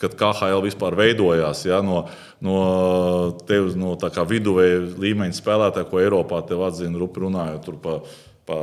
kad 0.00 0.16
KHL 0.18 0.62
vispār 0.64 0.96
veidojās. 0.98 1.64
Ja, 1.68 1.80
no, 1.84 2.04
no 2.44 2.56
tevis, 3.48 3.76
no 3.78 3.94
viduvēja 4.28 4.82
līmeņa 5.00 5.38
spēlētāja, 5.38 5.88
ko 5.90 6.02
Eiropā 6.02 6.42
te 6.46 6.58
atzina, 6.68 7.00
runājot 7.26 7.70
par 7.84 8.02
pa 8.46 8.56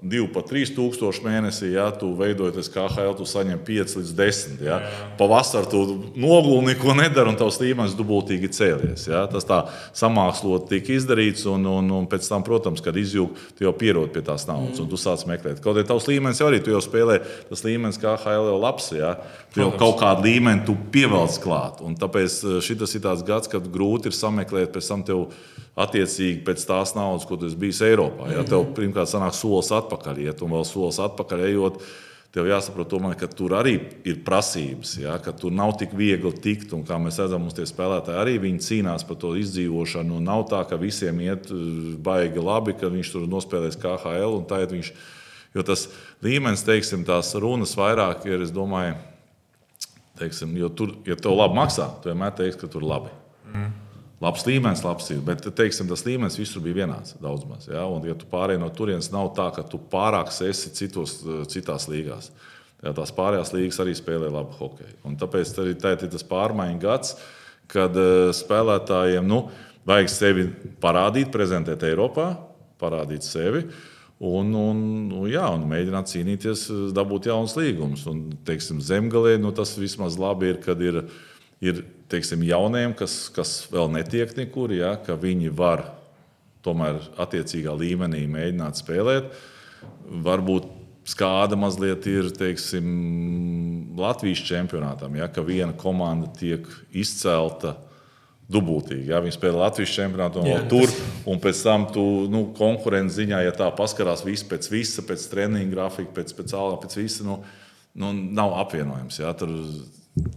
2, 0.00 0.22
pa 0.32 0.40
3 0.40 0.70
tūkstoši 0.72 1.20
mēnesī, 1.26 1.68
ja 1.74 1.90
tu 1.92 2.14
veidojies 2.16 2.70
kā 2.72 2.86
HL, 2.88 3.12
tu 3.18 3.26
saņem 3.28 3.60
5 3.66 3.96
līdz 3.98 4.12
10. 4.16 4.62
Ja. 4.64 4.78
Pavasarī 5.18 5.68
tu 5.68 5.82
nogulni, 6.16 6.70
neko 6.70 6.94
nedari, 6.96 7.28
un 7.28 7.36
tavs 7.36 7.60
līmenis 7.60 7.96
dubultīgi 7.98 8.48
cēlies. 8.56 9.04
Ja. 9.10 9.26
Tas 9.28 9.44
tā 9.48 9.58
samākslot 10.00 10.70
tika 10.72 10.94
izdarīts, 10.96 11.44
un, 11.52 11.68
un, 11.68 11.92
un 11.98 12.08
pēc 12.08 12.24
tam, 12.30 12.46
protams, 12.46 12.80
kad 12.84 12.96
izjūg, 12.96 13.36
tu 13.58 13.68
jau 13.68 13.74
pierod 13.76 14.08
pie 14.14 14.24
tās 14.24 14.48
naudas, 14.48 14.78
mm. 14.78 14.86
un 14.86 14.90
tu 14.94 15.00
sāc 15.00 15.26
meklēt. 15.28 15.60
Kaut 15.60 15.76
arī 15.76 15.84
tavs 15.92 16.08
līmenis 16.08 16.40
jau 16.40 16.48
arī, 16.48 16.62
tu 16.64 16.72
jau 16.72 16.80
spēlē, 16.84 17.20
tas 17.52 17.66
līmenis 17.68 18.00
kā 18.00 18.16
HL 18.24 18.48
jau 18.48 18.56
labs, 18.64 18.88
ja. 18.96 19.12
tu 19.52 19.60
jau 19.60 19.68
kaut 19.76 20.00
kādu 20.00 20.24
līmeni 20.24 20.64
tu 20.64 20.78
pievelc 20.94 21.36
klāt. 21.44 21.84
Un 21.84 22.00
tāpēc 22.00 22.40
eh, 22.48 22.58
šis 22.64 22.96
ir 22.96 23.04
tāds 23.04 23.28
gads, 23.28 23.52
kad 23.52 23.68
grūti 23.76 24.08
ir 24.08 24.16
sameklēt 24.16 24.72
pēc 24.72 24.88
tam 24.88 25.04
tev 25.04 25.28
attiecīgi 25.78 26.42
pēc 26.46 26.66
tās 26.66 26.94
naudas, 26.96 27.26
ko 27.28 27.38
esi 27.46 27.58
bijis 27.58 27.80
Eiropā. 27.86 28.32
Ja 28.32 28.44
tev 28.46 28.66
pirmkārt 28.76 29.10
sanāk 29.10 29.36
solis 29.36 29.70
atpakaļ, 29.74 30.20
iet 30.26 30.42
un 30.42 30.54
vēl 30.56 30.66
solis 30.66 31.00
atpakaļ 31.04 31.46
ejot. 31.52 31.82
Tev 32.34 32.44
jāsaprot, 32.44 32.90
tomēr, 32.90 33.14
ka 33.16 33.24
tur 33.32 33.54
arī 33.56 33.78
ir 34.06 34.18
prasības, 34.26 34.98
ja, 35.00 35.14
ka 35.24 35.32
tur 35.32 35.54
nav 35.54 35.72
tik 35.80 35.94
viegli 35.96 36.28
tikt. 36.44 36.74
Un, 36.76 36.82
kā 36.86 36.98
mēs 37.00 37.16
redzam, 37.22 37.40
mums 37.46 37.56
tie 37.56 37.64
spēlētāji 37.66 38.20
arī 38.20 38.52
cīnās 38.60 39.06
par 39.08 39.16
to 39.22 39.32
izdzīvošanu. 39.40 40.20
Nav 40.20 40.44
tā, 40.50 40.60
ka 40.68 40.76
visiem 40.76 41.22
iet 41.24 41.48
uh, 41.54 41.62
baigi 42.04 42.44
labi, 42.44 42.76
ka 42.76 42.92
viņš 42.92 43.14
tur 43.14 43.24
nospēlēs 43.32 43.80
KHL. 43.80 44.42
Viņš, 44.44 44.92
jo 45.56 45.66
tas 45.72 45.88
līmenis, 46.22 46.66
teiksim, 46.68 47.08
tās 47.08 47.32
runas 47.40 47.72
vairāk 47.80 48.28
ir, 48.28 48.44
es 48.44 48.52
domāju, 48.52 48.98
teiksim, 50.20 50.52
jo 50.60 50.68
tur, 50.68 50.98
ja 51.08 51.16
tev 51.16 51.38
labi 51.38 51.62
maksā, 51.62 51.94
tu 52.02 52.12
vienmēr 52.12 52.36
teiksi, 52.36 52.60
ka 52.60 52.74
tur 52.76 52.84
labi. 52.84 53.14
Mm 53.54 53.87
labs 54.22 54.44
līmenis, 54.46 54.84
labs 54.86 55.10
ir. 55.14 55.22
Bet 55.24 55.46
teiksim, 55.56 55.88
tas 55.90 56.04
līmenis 56.06 56.38
visur 56.40 56.62
bija 56.64 56.82
vienāds. 56.82 57.16
Maz, 57.22 57.68
ja? 57.70 57.84
Un, 57.86 58.04
ja 58.08 58.16
tu 58.18 58.28
pārēji 58.30 58.62
no 58.62 58.70
turienes, 58.74 59.10
nav 59.14 59.32
tā, 59.38 59.48
ka 59.54 59.64
tu 59.66 59.80
pārāk 59.92 60.32
esi 60.46 60.72
citos, 60.74 61.20
citās 61.52 61.88
līgās. 61.90 62.32
Jā, 62.82 62.94
tās 62.94 63.10
pārējās 63.14 63.52
līnijas 63.54 63.80
arī 63.82 63.94
spēlē 63.98 64.30
labu 64.30 64.54
hokeju. 64.58 65.00
Un 65.08 65.18
tāpēc 65.18 65.54
arī 65.58 65.74
tā 65.78 65.96
ir 65.96 66.10
tas 66.12 66.26
pārmaiņu 66.26 66.82
gads, 66.82 67.16
kad 67.68 67.96
uh, 67.98 68.30
spēlētājiem 68.34 69.26
nu, 69.26 69.46
vajag 69.88 70.12
sevi 70.12 70.48
parādīt, 70.82 71.32
prezentēt 71.34 71.82
Eiropā, 71.88 72.30
parādīt 72.78 73.26
sevi. 73.26 73.64
Un, 74.18 74.50
un, 74.54 74.78
un, 75.14 75.26
jā, 75.30 75.44
un 75.54 75.66
mēģināt 75.70 76.10
cīnīties, 76.10 76.68
dabūt 76.94 77.28
jaunus 77.30 77.54
līgumus. 77.58 78.06
Un, 78.10 78.28
teiksim, 78.46 78.78
zemgalē 78.82 79.36
nu, 79.42 79.50
tas 79.54 79.76
vismaz 79.78 80.18
labi 80.18 80.52
ir, 80.54 80.62
kad 80.62 80.82
ir 80.82 81.02
ir 81.60 81.82
teiksim, 82.12 82.42
jauniem, 82.48 82.94
kas, 82.96 83.28
kas 83.34 83.60
vēl 83.72 83.90
netiek 83.92 84.32
nekur, 84.38 84.72
ja, 84.76 84.94
ka 85.04 85.18
viņi 85.20 85.52
var 85.54 85.84
tomēr 86.66 87.00
attiecīgā 87.20 87.74
līmenī 87.78 88.24
mēģināt 88.30 88.80
spēlēt. 88.80 89.30
Varbūt 90.24 90.68
skāda 91.08 91.56
mazliet 91.58 92.06
ir 92.10 92.30
teiksim, 92.36 92.88
Latvijas 93.98 94.42
čempionātam, 94.46 95.16
ja, 95.18 95.28
ka 95.32 95.44
viena 95.44 95.74
komanda 95.76 96.30
tiek 96.38 96.66
izcelta. 96.92 97.76
Dubultīgi. 98.48 99.10
Ja, 99.10 99.18
viņi 99.20 99.34
spēlē 99.34 99.58
Latvijas 99.60 99.90
čempionātā, 99.92 100.40
jau 100.48 100.60
tur, 100.70 100.92
un 101.28 101.36
pēc 101.36 101.58
tam 101.66 101.82
tu 101.92 102.02
nu, 102.32 102.46
konkurences 102.56 103.18
ziņā, 103.18 103.42
ja 103.44 103.52
tā 103.52 103.66
paskarās 103.76 104.22
visu 104.24 104.46
pēc 104.48 104.70
visa, 104.72 105.04
pēc 105.04 105.26
treniņa 105.28 105.68
grafika, 105.68 106.14
pēc, 106.16 106.32
pēc 106.38 106.54
alga, 106.56 106.78
pēc 106.80 106.96
visa, 106.96 107.26
nu, 107.28 107.36
nu, 107.92 108.14
nav 108.38 108.56
apvienojams. 108.62 109.20
Ja, 109.20 109.34
tur 109.36 109.52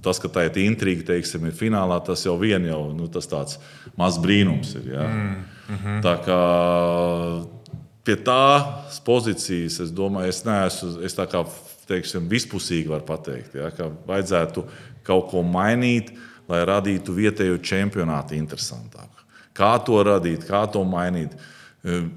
tas, 0.04 0.20
ka 0.22 0.30
tā 0.32 0.46
ir 0.48 0.60
intriga, 0.66 1.06
teiksim, 1.14 1.46
ir 1.50 1.56
finālā, 1.58 2.00
tas 2.06 2.26
jau 2.26 2.38
vien 2.40 2.64
jau 2.66 2.84
nu, 2.96 3.08
tas 3.12 3.28
tāds 3.30 3.60
mazs 3.98 4.20
brīnums 4.22 4.76
ir. 4.80 4.94
Ja? 4.94 5.08
Mm 5.08 5.46
-hmm. 5.70 6.02
Tā 6.04 6.16
kā 6.26 6.42
pie 8.04 8.16
tās 8.16 9.00
pozīcijas, 9.06 9.80
es 9.80 9.92
domāju, 9.92 10.30
es 10.30 10.44
neesmu, 10.46 11.02
es 11.06 11.16
tā 11.18 11.28
kā 11.30 11.46
teiksim, 11.88 12.30
vispusīgi 12.30 12.88
varu 12.88 13.06
pateikt, 13.06 13.56
ja? 13.56 13.72
ka 13.72 13.90
vajadzētu 14.08 14.66
kaut 15.04 15.30
ko 15.32 15.44
mainīt, 15.44 16.12
lai 16.48 16.66
radītu 16.66 17.14
vietējo 17.16 17.58
čempionātu 17.58 18.36
interesantāku. 18.36 19.26
Kā 19.54 19.78
to 19.86 20.04
radīt, 20.04 20.46
kā 20.48 20.66
to 20.72 20.84
mainīt? 20.84 21.36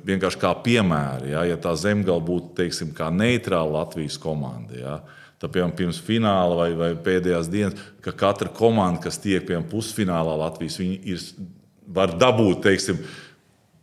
Vienkārši 0.05 0.39
kā 0.39 0.51
piemēri, 0.61 1.31
ja, 1.33 1.45
ja 1.49 1.57
tā 1.57 1.73
zemgala 1.77 2.21
būtu 2.21 2.53
teiksim, 2.55 2.93
neitrāla 3.17 3.81
Latvijas 3.81 4.19
komanda. 4.21 4.77
Ja, 4.77 4.99
Tā, 5.45 5.51
piemēram, 5.53 5.75
pirms 5.77 5.99
fināla 6.01 6.55
vai, 6.57 6.71
vai 6.73 6.87
pēdējās 7.05 7.51
dienas, 7.53 7.81
ka 8.01 8.15
katra 8.17 8.49
komanda, 8.49 9.03
kas 9.05 9.19
tiek 9.21 9.45
piemēram, 9.45 9.67
pusfinālā 9.69 10.39
Latvijas, 10.41 10.79
ir, 10.81 11.21
var 11.85 12.15
dabūt, 12.17 12.63
teiksim, 12.65 13.03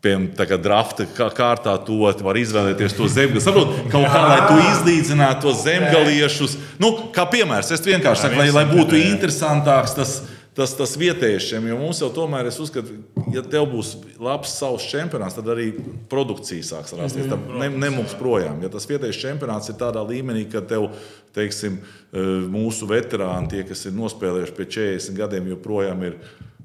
piemēram, 0.01 0.55
drafta 0.63 1.05
kārtā, 1.05 1.75
to 1.85 1.99
var 2.25 2.39
izvēlēties 2.41 2.97
to 2.97 3.05
zemgālu. 3.13 3.43
Saprot, 3.45 3.77
kaut 3.93 4.07
kā, 4.09 4.23
lai 4.25 4.39
tu 4.47 4.57
izlīdzinātu 4.71 5.45
tos 5.45 5.61
zemgāliešus. 5.67 6.57
Nu, 6.81 6.95
kā 7.13 7.27
piemērs, 7.29 7.69
es 7.77 7.85
vienkārši 7.85 8.25
saku, 8.25 8.41
lai, 8.41 8.49
lai 8.57 8.65
būtu 8.71 8.97
interesantāks 8.97 9.93
tas 9.99 10.17
tas, 10.57 10.73
tas 10.75 10.95
vietējiešiem, 10.99 11.69
jo 11.71 11.79
mums 11.79 12.01
jau 12.03 12.09
tomēr, 12.13 12.49
es 12.49 12.59
uzskatu, 12.61 12.97
ja 13.31 13.43
tev 13.45 13.69
būs 13.71 13.93
labs 14.21 14.53
savs 14.59 14.85
čempionāts, 14.91 15.37
tad 15.39 15.49
arī 15.53 15.71
produkcija 16.11 16.67
sāks 16.67 16.95
rasties. 16.97 17.29
Tad 17.31 17.49
ne, 17.61 17.71
nemūks 17.85 18.17
projām. 18.19 18.61
Ja 18.63 18.71
tas 18.73 18.87
vietējais 18.89 19.21
čempionāts 19.21 19.71
ir 19.71 19.79
tādā 19.79 20.03
līmenī, 20.07 20.45
ka 20.51 20.63
tev, 20.67 20.89
teiksim, 21.37 21.79
eh, 21.79 22.31
mūsu 22.51 22.89
veterāni, 22.89 23.51
tie, 23.55 23.65
kas 23.67 23.85
ir 23.87 23.97
nospēlējuši 23.97 24.57
pie 24.57 24.69
40 24.77 25.19
gadiem, 25.21 25.51
joprojām 25.55 26.07
ir 26.09 26.17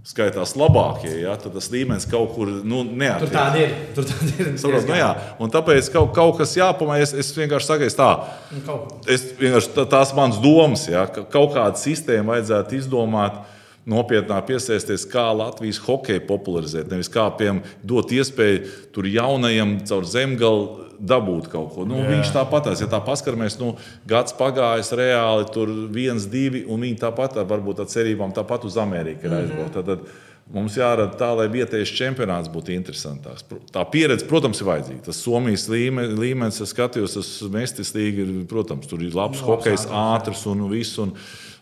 skaitās 0.07 0.53
labākie, 0.55 1.11
ja, 1.25 1.33
tad 1.41 1.57
tas 1.57 1.67
līmenis 1.73 2.07
kaut 2.07 2.37
kur 2.37 2.51
nu, 2.63 2.85
neatkarīgs. 2.87 3.27
Tur 3.27 3.35
tāda 3.35 3.63
ir. 3.65 3.73
Tur 3.97 4.07
tāda 4.07 4.37
ir 4.39 4.51
Saprot, 4.63 4.87
nu, 4.87 4.95
jā, 5.01 5.09
un 5.43 5.51
tāpēc 5.51 5.89
kaut, 5.95 6.13
kaut 6.15 6.39
kas 6.39 6.55
jāpamaina. 6.55 7.03
Es, 7.03 7.15
es 7.25 7.33
vienkārši 7.35 7.67
saku, 7.67 7.89
tā. 7.99 8.11
Nu, 8.55 8.77
es 9.11 9.27
vienkārši 9.41 9.73
tā, 9.75 9.87
tās 9.97 10.15
manas 10.15 10.39
domas, 10.43 10.87
ja, 10.91 11.09
ka 11.11 11.27
kaut 11.33 11.57
kādu 11.57 11.83
sistēmu 11.83 12.37
vajadzētu 12.37 12.79
izdomāt 12.79 13.43
nopietnāk 13.87 14.49
piesaisties, 14.49 15.07
kā 15.11 15.29
Latvijas 15.37 15.79
hokeju 15.85 16.25
popularizēt. 16.27 16.91
Nevis 16.91 17.11
kā 17.13 17.29
piemēram 17.39 17.63
dot 17.87 18.13
iespēju 18.15 18.67
tur 18.95 19.07
jaunajam 19.11 19.79
caur 19.87 20.09
zemgalu 20.11 20.87
dabūt 20.97 21.51
kaut 21.53 21.75
ko. 21.75 21.85
Nu, 21.89 22.01
viņš 22.07 22.33
tāpat, 22.35 22.71
ja 22.81 22.89
tā 22.91 23.01
paskatāmies, 23.05 23.59
nu, 23.61 23.75
gads 24.09 24.35
pagājis 24.37 24.95
reāli, 24.97 25.49
tur 25.53 25.73
viens, 25.93 26.27
divi, 26.33 26.65
un 26.69 26.87
viņi 26.87 27.03
tāpat, 27.03 27.43
varbūt 27.49 27.85
ar 27.85 27.91
cerībām, 27.93 28.33
tāpat 28.37 28.67
uz 28.69 28.79
Ameriku 28.81 29.29
ir 29.29 29.35
mhm. 29.35 29.43
aizbraukt. 29.43 29.77
Tad, 29.77 29.93
tad 29.93 30.57
mums 30.57 30.77
jārada 30.79 31.19
tā, 31.19 31.31
lai 31.37 31.49
vietējais 31.53 31.95
čempionāts 31.99 32.51
būtu 32.53 32.75
interesantāks. 32.75 33.47
Tā 33.75 33.83
pieredze, 33.93 34.27
protams, 34.31 34.63
ir 34.63 34.71
vajadzīga. 34.71 35.05
Tas 35.09 35.23
Somijas 35.23 35.67
līmenis, 35.71 36.63
es 36.63 36.75
skatījos, 36.75 37.19
tas 37.19 37.33
Mestis 37.53 37.95
līga, 37.97 38.25
ir, 38.25 38.45
protams, 38.51 38.89
tur 38.91 39.03
ir 39.05 39.17
labs 39.17 39.43
no, 39.43 39.53
hokejs, 39.53 39.89
ātrs 39.91 40.47
un 40.51 40.69
viss. 40.71 40.99
Un, 41.03 41.17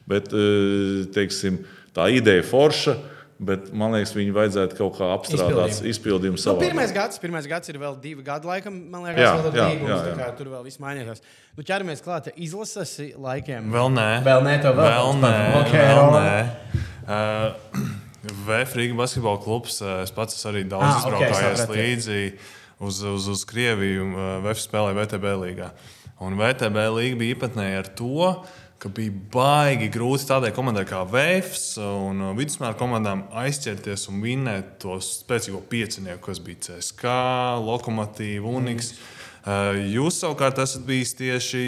bet, 0.08 0.28
eh, 0.36 1.04
teiksim, 1.16 1.62
tā 1.96 2.08
ideja 2.12 2.44
forša. 2.46 2.96
Bet 3.44 3.72
man 3.74 3.90
liekas, 3.90 4.12
viņi 4.14 4.30
vajadzētu 4.30 4.76
kaut 4.78 4.94
kā 5.00 5.08
apstrādāt 5.10 5.80
izpildījumu 5.90 6.38
savā. 6.38 6.54
Nu, 6.54 6.62
pirmais, 6.62 6.92
gads, 6.94 7.18
pirmais 7.18 7.48
gads 7.50 7.72
ir 7.72 7.80
vēl 7.82 7.96
divi 8.00 8.22
gadi, 8.24 8.46
laikam. 8.46 8.76
Man 8.92 9.08
liekas, 9.08 9.24
jā, 9.24 9.32
vēl 9.42 9.58
jā, 9.58 9.64
līgums, 9.72 9.90
jā, 9.90 10.12
jā. 10.22 10.28
tur 10.38 10.52
vēl 10.52 10.62
viss 10.68 10.78
mainījās. 10.82 11.24
Nu, 11.58 11.66
ķeramies 11.66 12.04
klāt 12.04 12.30
izlases 12.36 12.94
laikiem. 13.18 13.66
Vēl 13.74 13.90
nē, 13.96 14.06
vēl 14.24 14.46
nē, 14.46 14.54
vēl, 14.62 14.78
vēl 14.78 15.10
nē. 15.24 15.34
Okay, 15.64 15.90
vēl 15.90 16.14
nē. 16.14 16.84
Uh, 17.04 17.90
Vēfrīga 18.48 18.96
basketbola 19.02 19.42
klubs. 19.42 19.80
Uh, 19.82 20.04
es 20.06 20.14
pats 20.14 20.38
esmu 20.38 20.54
arī 20.54 20.62
daudz 20.70 20.86
ah, 20.86 21.02
izbraukājies 21.02 21.66
okay, 21.66 21.82
līdzi 21.82 22.20
uz, 22.86 23.02
uz, 23.16 23.28
uz 23.34 23.44
Krieviju. 23.50 24.12
Uh, 24.14 24.30
Vēf 24.46 24.62
spēlēja 24.62 25.00
VTB 25.02 25.34
līgā. 25.42 25.72
Un 26.24 26.38
VTB 26.38 26.86
līga 26.94 27.18
bija 27.20 27.34
īpatnēja 27.34 27.82
ar 27.82 27.90
to, 27.98 28.28
ka 28.84 28.90
bija 28.92 29.12
baigi 29.32 29.88
grūti 29.88 30.26
tādai 30.28 30.50
komandai 30.52 30.82
kā 30.84 31.00
Vēfs 31.08 31.78
un 31.80 32.20
vidusmēra 32.36 32.76
komandām 32.76 33.22
aizķerties 33.40 34.10
un 34.12 34.20
vinnēt 34.20 34.74
to 34.82 34.98
spēcīgo 35.00 35.62
piecinieku, 35.70 36.20
kas 36.26 36.42
bija 36.44 36.60
CSK, 36.66 37.14
Lokomotīva, 37.64 38.52
Uniks. 38.60 38.92
Mm. 38.92 39.80
Jūs 39.94 40.20
savukārt 40.20 40.60
esat 40.60 40.84
bijis 40.84 41.14
tieši, 41.16 41.62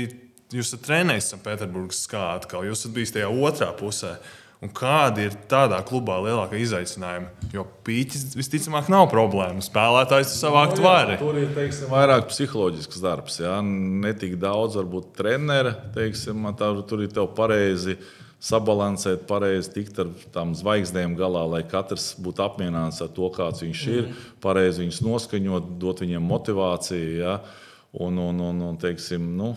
jūs 0.53 0.69
esat 0.69 0.85
trenējis 0.85 1.31
Sanktpēterburgas 1.33 2.03
skābi 2.05 2.43
atkal, 2.43 2.69
jūs 2.69 2.85
esat 2.85 2.97
bijis 2.99 3.17
tajā 3.17 3.33
otrā 3.33 3.71
pusē. 3.81 4.19
Un 4.65 4.71
kādi 4.73 5.27
ir 5.29 5.35
tādā 5.51 5.83
klubā 5.85 6.17
lielākie 6.25 6.63
izaicinājumi? 6.65 7.51
Jo 7.53 7.67
pīķis 7.85 8.33
visticamāk 8.39 8.89
nav 8.93 9.05
problēma. 9.13 9.61
Spēlētājs 9.65 10.33
savākt 10.41 10.81
vari. 10.81 11.19
Tur 11.21 11.37
ir 11.37 11.51
teiksim, 11.57 11.91
vairāk 11.93 12.31
psiholoģisks 12.31 13.03
darbs. 13.05 13.37
Ja? 13.45 13.59
Ne 13.61 14.15
tik 14.17 14.39
daudz, 14.41 14.79
varbūt 14.81 15.13
treniņa. 15.19 15.75
Tā, 15.93 16.71
tur 16.89 17.05
ir 17.05 17.13
tev 17.13 17.29
pareizi 17.37 17.99
sabalansēt, 18.47 19.27
pareizi 19.29 19.75
tikt 19.75 20.01
ar 20.01 20.11
tām 20.33 20.57
zvaigznēm 20.57 21.19
galā, 21.19 21.45
lai 21.53 21.63
katrs 21.69 22.15
būtu 22.23 22.45
apmierināts 22.45 23.03
ar 23.05 23.13
to, 23.13 23.29
kāds 23.37 23.65
viņš 23.65 23.87
ir. 23.93 24.09
Mm. 24.09 24.27
Pareizi 24.45 24.87
viņus 24.87 25.05
noskaņot, 25.05 25.71
dot 25.83 26.01
viņiem 26.05 26.33
motivāciju. 26.33 27.15
Ja? 27.21 27.39
Un, 27.93 28.17
un, 28.25 28.41
un, 28.49 28.65
un 28.71 28.81
teiksim, 28.81 29.35
nu, 29.37 29.53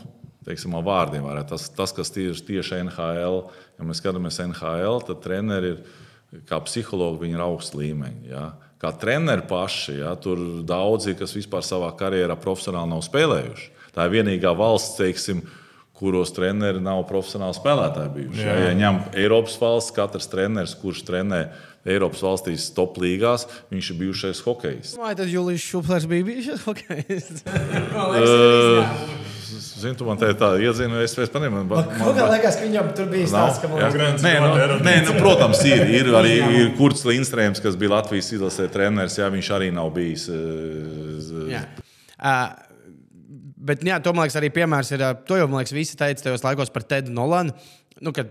teiksim, 0.50 0.76
vārdiem. 0.86 1.26
Varētu. 1.26 1.54
Tas, 1.54 1.70
tas 1.78 1.96
kas 1.96 2.14
tieši, 2.16 2.46
tieši 2.48 2.82
NHL, 2.88 3.44
ja 3.78 3.88
mēs 3.88 4.02
skatāmies 4.02 4.42
NHL, 4.44 5.04
tad 5.08 5.22
treneri 5.26 5.76
ir 5.76 6.42
kā 6.50 6.60
psihologi, 6.66 7.24
viņi 7.26 7.38
ir 7.38 7.46
augsts 7.46 7.78
līmeņi. 7.78 8.30
Ja? 8.32 8.50
Kā 8.80 8.94
treneri 8.96 9.46
paši, 9.50 10.00
ja? 10.02 10.14
tur 10.22 10.42
daudzi, 10.68 11.16
kas 11.20 11.36
vispār 11.36 11.66
savā 11.66 11.92
karjerā 12.00 12.38
profesionāli 12.40 12.94
nav 12.94 13.04
spēlējuši. 13.08 13.72
Tā 13.96 14.06
ir 14.06 14.20
vienīgā 14.20 14.54
valsts, 14.58 14.98
teiksim, 15.00 15.42
kuros 16.00 16.32
treneri 16.32 16.80
nav 16.80 17.02
profesionāli 17.10 17.58
spēlētāji 17.58 18.14
bijuši. 18.16 18.46
Ja, 18.46 18.60
ja 18.70 18.76
ņem 18.78 19.02
Eiropas 19.20 19.58
valsts, 19.60 19.96
katrs 19.96 20.30
treneris, 20.32 20.78
kurš 20.80 21.04
trenē 21.10 21.42
Eiropas 21.90 22.22
valstīs 22.24 22.70
top 22.76 23.00
līgās, 23.02 23.48
viņš 23.72 23.92
ir 23.92 24.00
bijušais 24.04 24.44
hokejs. 24.46 24.94
Vai 25.00 25.16
tad 25.20 25.32
Julijs 25.32 25.66
Šuplers 25.66 26.08
bija 26.08 26.28
bijis 26.30 26.64
hokejs? 26.68 27.44
Zini, 29.60 29.96
tu 30.00 30.08
man 30.08 30.20
te 30.20 30.30
tā 30.38 30.52
iedzini, 30.64 31.02
es 31.04 31.16
pēc 31.18 31.34
tam 31.34 31.44
nemanīju. 31.46 31.68
Man 32.00 32.32
liekas, 32.34 32.58
ka 32.60 32.66
viņam 32.68 32.92
tur 32.98 33.10
bija 33.12 33.28
stāsts, 33.32 33.62
ka 33.64 33.72
man 33.72 33.84
liekas, 33.84 34.24
nē, 34.26 34.34
nu, 34.44 34.80
nē, 34.86 34.96
nu, 35.08 35.18
protams, 35.20 35.62
ir. 35.68 35.84
Ir 36.00 36.12
arī 36.20 36.38
ir 36.62 36.72
Kurts 36.80 37.06
Lindstrēms, 37.08 37.62
kas 37.64 37.78
bija 37.80 37.98
Latvijas 37.98 38.32
izlasē 38.38 38.70
treneris, 38.72 39.20
jā, 39.20 39.30
viņš 39.34 39.52
arī 39.58 39.70
nav 39.76 39.92
bijis. 39.96 40.30
Jā. 41.52 41.66
Uh, 42.20 42.48
bet, 43.70 43.84
jā, 43.88 44.00
to 44.04 44.16
man 44.16 44.28
liekas, 44.28 44.40
arī 44.42 44.54
piemērs 44.56 44.94
ir. 44.96 45.06
To 45.30 45.42
jau, 45.42 45.50
man 45.52 45.62
liekas, 45.62 45.76
visi 45.78 46.00
teica 46.00 46.30
tajos 46.30 46.46
laikos 46.48 46.74
par 46.74 46.88
Tedu 46.88 47.16
Nolanu 47.16 47.56
nu, 48.02 48.12
kad, 48.16 48.28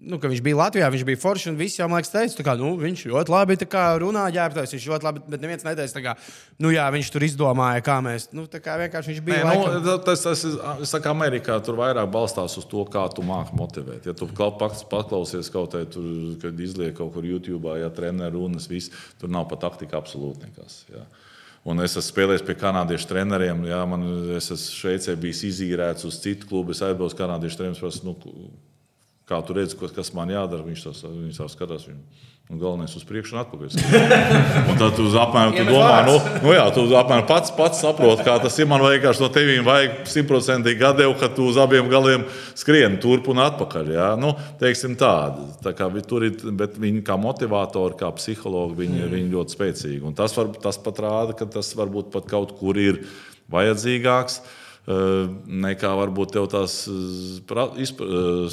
nu, 0.00 0.18
kad 0.20 0.32
viņš 0.32 0.40
bija 0.44 0.58
Latvijā, 0.58 0.88
viņš 0.92 1.04
bija 1.06 1.20
foršs 1.20 1.50
un 1.50 1.58
viss 1.58 1.78
jau 1.78 1.86
man 1.90 2.00
liekas, 2.00 2.12
teica, 2.12 2.44
ka 2.46 2.54
nu, 2.58 2.72
viņš 2.80 3.04
ļoti 3.10 3.32
labi 3.32 3.56
runā, 4.00 4.24
ģērbtais, 4.34 4.74
viņš 4.76 4.86
ļoti 4.90 5.06
labi, 5.06 5.22
bet 5.32 5.44
neviens 5.44 5.64
neteica, 5.66 6.02
ka 6.04 6.14
nu, 6.62 6.72
jā, 6.72 6.86
viņš 6.94 7.10
tur 7.12 7.26
izdomāja, 7.26 7.84
kā 7.84 7.98
mēs. 8.04 8.30
Nu, 8.36 8.46
kā 8.48 8.76
vienkārši 8.80 9.12
viņš 9.12 9.22
bija. 9.26 9.44
Nē, 9.46 9.56
nu, 9.84 9.96
tas, 10.06 10.24
tas, 10.24 10.44
es 10.46 10.92
saku, 10.92 11.10
Amerikā 11.12 11.58
tur 11.64 11.78
vairāk 11.80 12.10
balstās 12.12 12.56
uz 12.60 12.68
to, 12.70 12.84
kā 12.90 13.04
tu 13.14 13.24
māki 13.26 13.56
motivēt. 13.58 14.08
Ja 14.08 14.16
tu 14.16 14.28
paklausies 14.30 15.52
kaut 15.52 15.76
kā, 15.76 15.84
kad 16.42 16.64
izliek 16.64 16.96
kaut 16.96 17.12
kur 17.16 17.26
YouTube, 17.26 17.76
ja 17.80 17.90
treneru 17.92 18.44
runas, 18.44 18.70
viss, 18.70 18.92
tur 19.20 19.32
nav 19.32 19.48
pat 19.50 19.66
taktika 19.68 20.00
absolūti 20.00 20.48
nekas. 20.48 20.84
Ja. 20.92 21.04
Un 21.68 21.82
es 21.84 21.92
esmu 21.92 22.06
spēlējis 22.06 22.46
pie 22.46 22.56
kanādiešu 22.56 23.10
treneriem. 23.10 23.66
Jā, 23.68 23.82
man, 23.88 24.06
es 24.38 24.48
esmu 24.48 24.78
Šveicē 24.78 25.12
bijis 25.20 25.42
izīrēts 25.50 26.06
uz 26.08 26.16
citu 26.22 26.48
klubu. 26.48 26.72
Es 26.72 26.80
aizbraucu 26.86 27.18
kanādiešu 27.18 27.60
treneriem. 27.60 27.98
Nu, 28.06 28.14
kā 29.30 29.38
tu 29.46 29.56
redzi, 29.56 29.78
kas 29.78 30.12
man 30.16 30.32
jādara. 30.34 30.66
Viņš 30.66 30.84
to 30.84 31.14
viņš 31.14 31.40
skatās. 31.54 31.86
Viņš, 31.88 32.28
un 32.50 32.58
galvenais 32.58 32.90
uz 32.98 33.04
priekšu 33.06 33.36
un 33.36 33.40
atpakaļ. 33.44 33.74
un 34.72 34.78
tad 34.80 34.96
tu 34.98 35.04
apmēram 35.22 35.52
tu 35.54 35.66
domā, 35.68 36.00
nu, 36.08 36.16
nu 36.42 36.54
jā, 36.56 36.64
tu 36.74 36.82
apmēram 36.98 37.28
pats, 37.28 37.52
pats 37.54 37.82
saproti, 37.84 38.24
kā 38.26 38.34
tas 38.42 38.58
ir. 38.58 38.66
Man 38.70 38.82
vienkārši 38.82 39.22
no 39.22 39.28
tevis 39.30 39.62
vajag 39.66 40.00
simtprocentīgi 40.10 40.82
gadevu, 40.82 41.14
ka 41.20 41.30
tu 41.36 41.46
uz 41.52 41.60
abiem 41.62 41.86
galiem 41.92 42.26
skrieni 42.58 42.98
turp 43.02 43.30
un 43.30 43.44
atpakaļ. 43.46 43.94
Jā. 43.94 44.10
Nu, 44.18 44.34
teiksim 44.58 44.98
tādi. 44.98 45.46
Tā 45.62 45.76
kā, 45.78 45.86
tur 46.10 46.26
ir, 46.26 46.42
bet 46.58 46.74
viņi 46.82 47.04
kā 47.06 47.14
motivatori, 47.22 47.98
kā 48.00 48.10
psihologi, 48.18 48.80
viņi, 48.82 49.04
mm. 49.04 49.12
viņi 49.14 49.34
ļoti 49.36 49.58
spēcīgi. 49.58 50.00
Un 50.10 50.18
tas, 50.18 50.34
var, 50.34 50.50
tas 50.66 50.80
pat 50.82 51.04
rāda, 51.06 51.38
ka 51.38 51.46
tas 51.58 51.70
varbūt 51.78 52.10
pat 52.16 52.26
kaut 52.34 52.58
kur 52.58 52.82
ir 52.82 53.04
vajadzīgāks. 53.50 54.40
Uh, 54.40 54.56
nekā 54.90 55.92
varbūt 56.00 56.34
tev 56.36 56.48
tās 56.50 56.82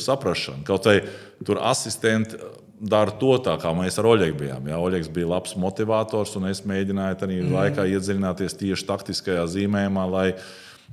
saprāšana. 0.03 0.65
Kaut 0.67 0.89
arī 0.91 1.03
tur 1.47 1.61
asistenti 1.63 2.39
dara 2.77 3.13
to 3.17 3.33
tā, 3.41 3.55
kā 3.61 3.71
mēs 3.73 3.97
ar 3.97 4.09
Oļegu 4.11 4.37
bijām. 4.43 4.69
Jā, 4.69 4.77
Oļegs 4.77 5.09
bija 5.13 5.31
labs 5.31 5.55
motivators, 5.57 6.35
un 6.37 6.49
es 6.51 6.61
mēģināju 6.67 7.19
arī 7.25 7.41
mm. 7.41 7.55
laikā 7.55 7.87
iedziļināties 7.95 8.57
tieši 8.59 8.87
taktiskajā 8.91 9.47
zīmējumā, 9.55 10.05
lai, 10.13 10.27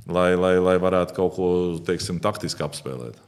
lai, 0.08 0.30
lai, 0.38 0.56
lai 0.64 0.76
varētu 0.80 1.16
kaut 1.18 1.36
ko 1.36 1.48
teiksim, 1.84 2.22
taktiski 2.24 2.64
apspēlēt. 2.64 3.20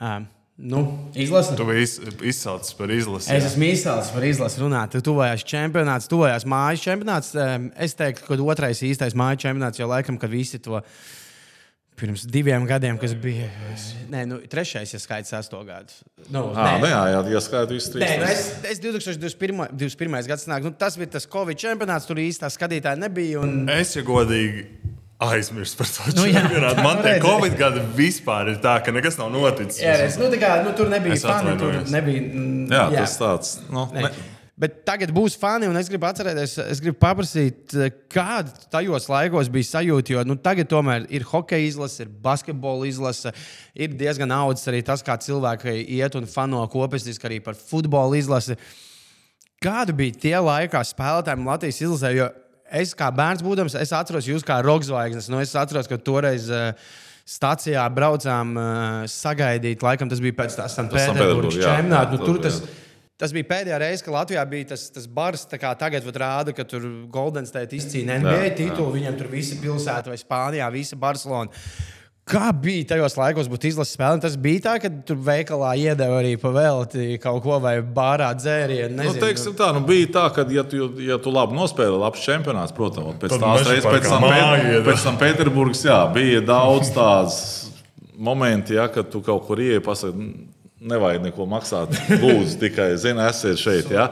Um. 0.00 0.28
Nu, 0.56 1.10
izlasi. 1.14 1.56
Tu 1.56 1.64
biji 1.64 1.86
izsalcis 2.22 2.74
par 2.78 2.90
izlasi. 2.90 3.32
Es 3.34 3.44
esmu 3.44 3.64
izsalcis 3.64 4.12
par 4.14 4.24
izlasi. 4.24 4.60
Runāt, 4.62 4.92
tu 4.94 5.02
tuvojās 5.02 5.42
čempionāts, 5.50 6.06
tuvojās 6.10 6.46
mājas 6.46 6.84
čempionāts. 6.84 7.32
Es 7.74 7.98
teiktu, 7.98 8.28
ka 8.28 8.38
otrais 8.38 8.84
īstais 8.86 9.16
mājas 9.18 9.42
čempionāts 9.42 9.82
jau 9.82 9.90
laikam, 9.90 10.18
kad 10.20 10.30
visi 10.30 10.62
to 10.62 10.78
pirms 11.98 12.22
diviem 12.30 12.66
gadiem, 12.70 13.00
kas 13.02 13.16
bija. 13.18 13.48
Nē, 14.14 14.22
nu, 14.30 14.38
trešais, 14.50 14.94
ja 14.94 15.02
skaits 15.02 15.34
astoņu 15.34 15.66
gadu. 15.66 15.98
Nu, 16.30 16.46
à, 16.54 16.76
nē, 16.78 16.90
jā, 16.90 17.02
jā, 17.16 17.20
ja 17.34 17.42
skaits 17.42 17.74
viss 17.74 17.90
trīs. 17.90 18.06
Nē, 18.06 18.22
nu, 18.22 18.30
es, 18.30 18.48
es 18.76 18.82
2021. 18.82 19.74
21. 19.74 20.22
gads 20.30 20.46
nāk, 20.50 20.66
nu, 20.66 20.74
tas 20.78 20.98
bija 21.00 21.16
tas 21.18 21.26
Covid 21.30 21.58
čempionāts, 21.66 22.06
tur 22.06 22.22
īstā 22.22 22.50
skatītāja 22.50 22.98
nebija. 23.02 23.42
Un... 23.42 23.66
Es, 23.74 23.96
ja 23.98 24.06
godīgi 24.06 24.68
aizmirst 25.32 25.78
par 25.78 25.88
to 25.90 26.12
nu, 26.12 26.26
čempionātu. 26.28 26.84
Man 26.84 27.02
te 27.04 27.16
Covid 27.22 27.56
gada 27.58 27.82
vispār 27.96 28.52
ir 28.54 28.60
tā, 28.64 28.76
ka 28.84 28.94
nekas 28.94 29.18
nav 29.20 29.32
noticis. 29.34 29.80
Jā, 29.82 29.96
es, 30.06 30.20
nu, 30.20 30.30
kā, 30.40 30.58
nu, 30.66 30.74
tur 30.76 30.92
nebija 30.92 31.18
fani. 31.22 31.56
Tur 31.60 31.80
nebija, 31.92 32.22
mm, 32.28 32.70
jā, 32.72 32.86
jā, 32.94 33.04
tas 33.04 33.18
tāds. 33.20 33.58
Nu, 33.72 33.88
ne. 33.94 34.08
Ne. 34.08 34.32
Bet 34.54 34.84
tagad 34.86 35.10
būs 35.10 35.34
fani, 35.34 35.66
un 35.66 35.74
es 35.74 35.88
gribu 35.90 36.06
atcerēties, 36.06 36.52
es 36.70 36.78
gribu 36.82 36.94
paprasīt, 37.02 37.74
kāda 38.12 38.52
tajos 38.70 39.08
laikos 39.10 39.50
bija 39.50 39.66
sajūta. 39.66 40.14
Jo 40.14 40.22
nu, 40.28 40.36
tagad 40.38 40.68
tomēr 40.70 41.08
ir 41.10 41.26
hokeja 41.26 41.66
izlase, 41.66 42.04
ir 42.04 42.12
basketbola 42.22 42.86
izlase, 42.86 43.32
ir 43.74 43.96
diezgan 43.98 44.30
audzis 44.36 44.70
arī 44.70 44.84
tas, 44.86 45.02
kā 45.02 45.18
cilvēki 45.18 45.74
iet 45.98 46.14
un 46.14 46.30
fano 46.30 46.62
kopēstiski 46.70 47.26
arī 47.26 47.40
par 47.42 47.58
futbola 47.58 48.14
izlasi. 48.20 48.54
Kāda 49.64 49.96
bija 49.96 50.20
tie 50.22 50.36
laikā 50.38 50.86
spēlētājiem 50.86 51.50
Latvijas 51.50 51.82
izlasē? 51.82 52.14
Es 52.72 52.94
kā 52.96 53.10
bērns 53.12 53.42
būdams, 53.44 53.76
es 53.80 53.92
atceros 53.92 54.28
jūs 54.28 54.44
kā 54.46 54.60
rokzvaigznes. 54.64 55.28
Nu, 55.32 55.40
es 55.44 55.54
atceros, 55.58 55.90
ka 55.90 56.00
toreiz. 56.00 56.50
Uh, 56.52 57.02
Stācijā 57.24 57.80
braucām 57.88 58.50
uh, 58.52 59.04
sagaidīt, 59.08 59.80
laikam 59.80 60.10
tas 60.10 60.20
bija 60.20 60.36
pēc 60.42 60.58
tam 60.58 60.68
Sanktpēterburgas 60.68 61.56
čempionāta. 61.56 62.18
Nu, 62.18 62.18
tur 62.20 62.36
tas, 62.44 62.58
tas 63.16 63.32
bija 63.32 63.48
pēdējā 63.48 63.78
reize, 63.80 64.04
kad 64.04 64.12
Latvijā 64.12 64.42
bija 64.50 64.68
tas, 64.74 64.84
tas 64.92 65.06
bars, 65.08 65.46
kā 65.48 65.70
tagad 65.80 66.04
rāda, 66.04 66.52
ka 66.52 66.66
tur 66.68 66.84
Golden 67.08 67.48
State 67.48 67.78
izcīnīja 67.80 68.18
NBA 68.20 68.50
titulu. 68.60 68.92
Viņam 68.98 69.16
tur 69.16 69.32
visa 69.32 69.56
pilsēta 69.56 70.12
vai 70.12 70.20
Spānijā, 70.20 70.68
visa 70.76 71.00
Barcelona. 71.00 71.64
Kā 72.24 72.48
bija 72.56 72.86
tajos 72.94 73.18
laikos 73.18 73.50
būt 73.52 73.66
izlases 73.68 73.98
spēlē? 73.98 74.16
Tas 74.22 74.38
bija 74.40 74.62
tā, 74.64 74.74
ka 74.80 74.88
tur 75.04 75.18
veikalā 75.26 75.74
iedeva 75.76 76.22
arī 76.22 76.38
pavēlti 76.40 77.18
kaut 77.20 77.42
ko 77.44 77.58
vai 77.60 77.74
bārā 77.84 78.30
dzērienu. 78.38 78.96
Nu, 78.96 79.12
teiksim 79.20 79.52
tā, 79.58 79.68
nu 79.76 79.82
bija 79.84 80.08
tā, 80.14 80.22
ka, 80.32 80.46
ja 80.48 80.64
tu, 80.64 80.88
ja 81.04 81.18
tu 81.20 81.32
labi 81.34 81.52
nospēlēji, 81.58 82.00
labs 82.00 82.24
čempionāts, 82.24 82.72
protams, 82.76 83.18
pēc 83.20 83.36
tās 83.36 83.68
reizes, 83.68 83.90
pēc 83.90 84.08
tam, 84.08 84.24
Pēt, 84.24 84.72
pēc 84.88 85.04
tam 85.04 85.20
Pēterburgas, 85.20 85.84
jā, 85.84 86.00
bija 86.16 86.40
daudz 86.48 86.94
tādas 86.96 87.38
momenti, 88.16 88.78
ja, 88.78 88.88
kad 88.88 89.12
tu 89.12 89.20
kaut 89.24 89.44
kur 89.44 89.60
ieeji, 89.60 89.84
pasaki, 89.84 90.30
nevajag 90.80 91.28
neko 91.28 91.48
maksāt, 91.50 91.92
lūdzu, 92.24 92.56
tikai, 92.64 92.94
zini, 93.04 93.20
esiet 93.28 93.60
šeit. 93.60 93.92
Ja. 93.92 94.08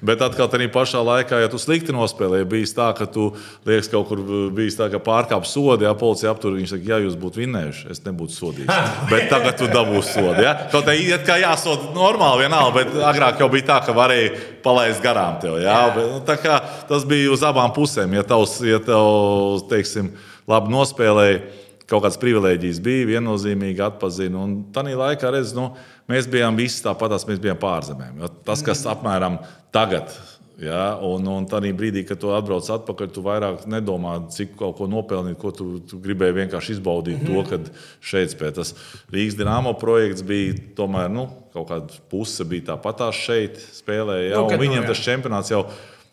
Bet 0.00 0.22
atkal 0.24 0.48
tādā 0.48 0.64
pašā 0.72 1.02
laikā, 1.04 1.42
ja 1.42 1.48
tu 1.52 1.58
slikti 1.60 1.92
nospēlēji, 1.92 2.46
bija 2.48 2.68
tā, 2.76 2.86
ka 2.96 3.04
tu 3.10 3.26
liekas, 3.68 3.90
kaut 3.92 4.08
kur 4.08 4.22
bijis 4.56 4.78
tā, 4.78 4.88
ka 4.92 5.00
pārkāp 5.04 5.44
sodi, 5.48 5.84
ja 5.84 5.92
policija 5.98 6.32
aptur. 6.32 6.56
Viņš 6.56 6.72
saka, 6.72 6.86
ja 6.88 7.00
jūs 7.04 7.18
būtu 7.20 7.42
vinnējuši, 7.42 7.84
es 7.92 8.00
nebūtu 8.06 8.32
sodīts. 8.32 8.72
bet 9.12 9.28
tagad 9.32 9.60
tu 9.60 9.68
dabūsi 9.68 10.16
sodu. 10.16 10.40
Ja? 10.46 10.54
Kaut 10.72 10.88
kā 10.88 10.96
iet 10.96 11.26
kā 11.28 11.36
jāsoda 11.42 11.92
normāli, 11.96 12.46
vienalga, 12.46 12.80
bet 12.80 12.96
agrāk 13.12 13.44
jau 13.44 13.50
bija 13.52 13.68
tā, 13.74 13.78
ka 13.84 13.96
varēja 13.96 14.32
palaist 14.64 15.04
garām 15.04 15.36
tev. 15.42 15.60
Ja? 15.60 15.78
Bet, 15.92 16.08
nu, 16.16 16.40
kā, 16.46 16.60
tas 16.88 17.04
bija 17.08 17.34
uz 17.36 17.44
abām 17.44 17.74
pusēm. 17.76 18.16
Ja 18.16 18.24
tavs, 18.24 18.56
ja 18.64 18.80
tev, 18.80 19.60
teiksim, 19.68 20.14
labi 20.48 20.72
nospēlēji, 20.72 21.42
kaut 21.90 22.04
kādas 22.04 22.20
privilēģijas 22.22 22.80
bija, 22.84 23.08
viennozīmīgi 23.16 23.82
atpazina. 23.84 24.44
Un 24.46 24.60
tādā 24.74 24.94
laikā 24.96 25.32
redz, 25.34 25.52
nu, 25.56 25.72
mēs 26.10 26.28
bijām 26.30 26.58
visi 26.58 26.82
tāpatās, 26.84 27.26
mēs 27.28 27.40
bijām 27.42 27.60
pārzemēm. 27.60 28.20
Tas, 28.46 28.64
kas 28.66 28.84
apmēram 28.90 29.40
tagad. 29.74 30.12
Ja, 30.60 30.98
un, 31.00 31.24
un 31.24 31.46
tādā 31.48 31.70
brīdī, 31.72 32.02
kad 32.04 32.18
tu 32.20 32.34
atbrauc 32.36 32.66
atpakaļ, 32.68 33.06
tu 33.14 33.22
vairāk 33.24 33.62
nedomā, 33.70 34.18
cik 34.34 34.58
kaut 34.60 34.74
ko 34.76 34.88
nopelnīt, 34.92 35.38
ko 35.40 35.54
tu, 35.56 35.78
tu 35.88 35.96
gribēji 36.04 36.36
vienkārši 36.36 36.74
izbaudīt. 36.76 37.22
Mm 37.22 37.30
-hmm. 37.30 37.38
To, 37.38 37.44
kad 37.48 37.70
šeit 38.04 38.34
spēj 38.34 38.52
tas 38.58 38.74
Rīgas 39.08 39.38
dīnāmo 39.38 39.72
projekts 39.80 40.20
bija 40.20 40.58
tomēr 40.76 41.08
nu, 41.08 41.30
kaut 41.54 41.70
kāda 41.70 41.96
puse, 42.12 42.44
bija 42.44 42.74
tāpatās 42.74 43.16
šeit 43.24 43.56
spēlēja. 43.56 44.34
Ja, 44.34 44.44
nu, 44.44 44.60
viņam 44.60 44.84
no, 44.84 44.92
tas 44.92 45.00
čempionāts 45.00 45.50
jau, 45.50 45.64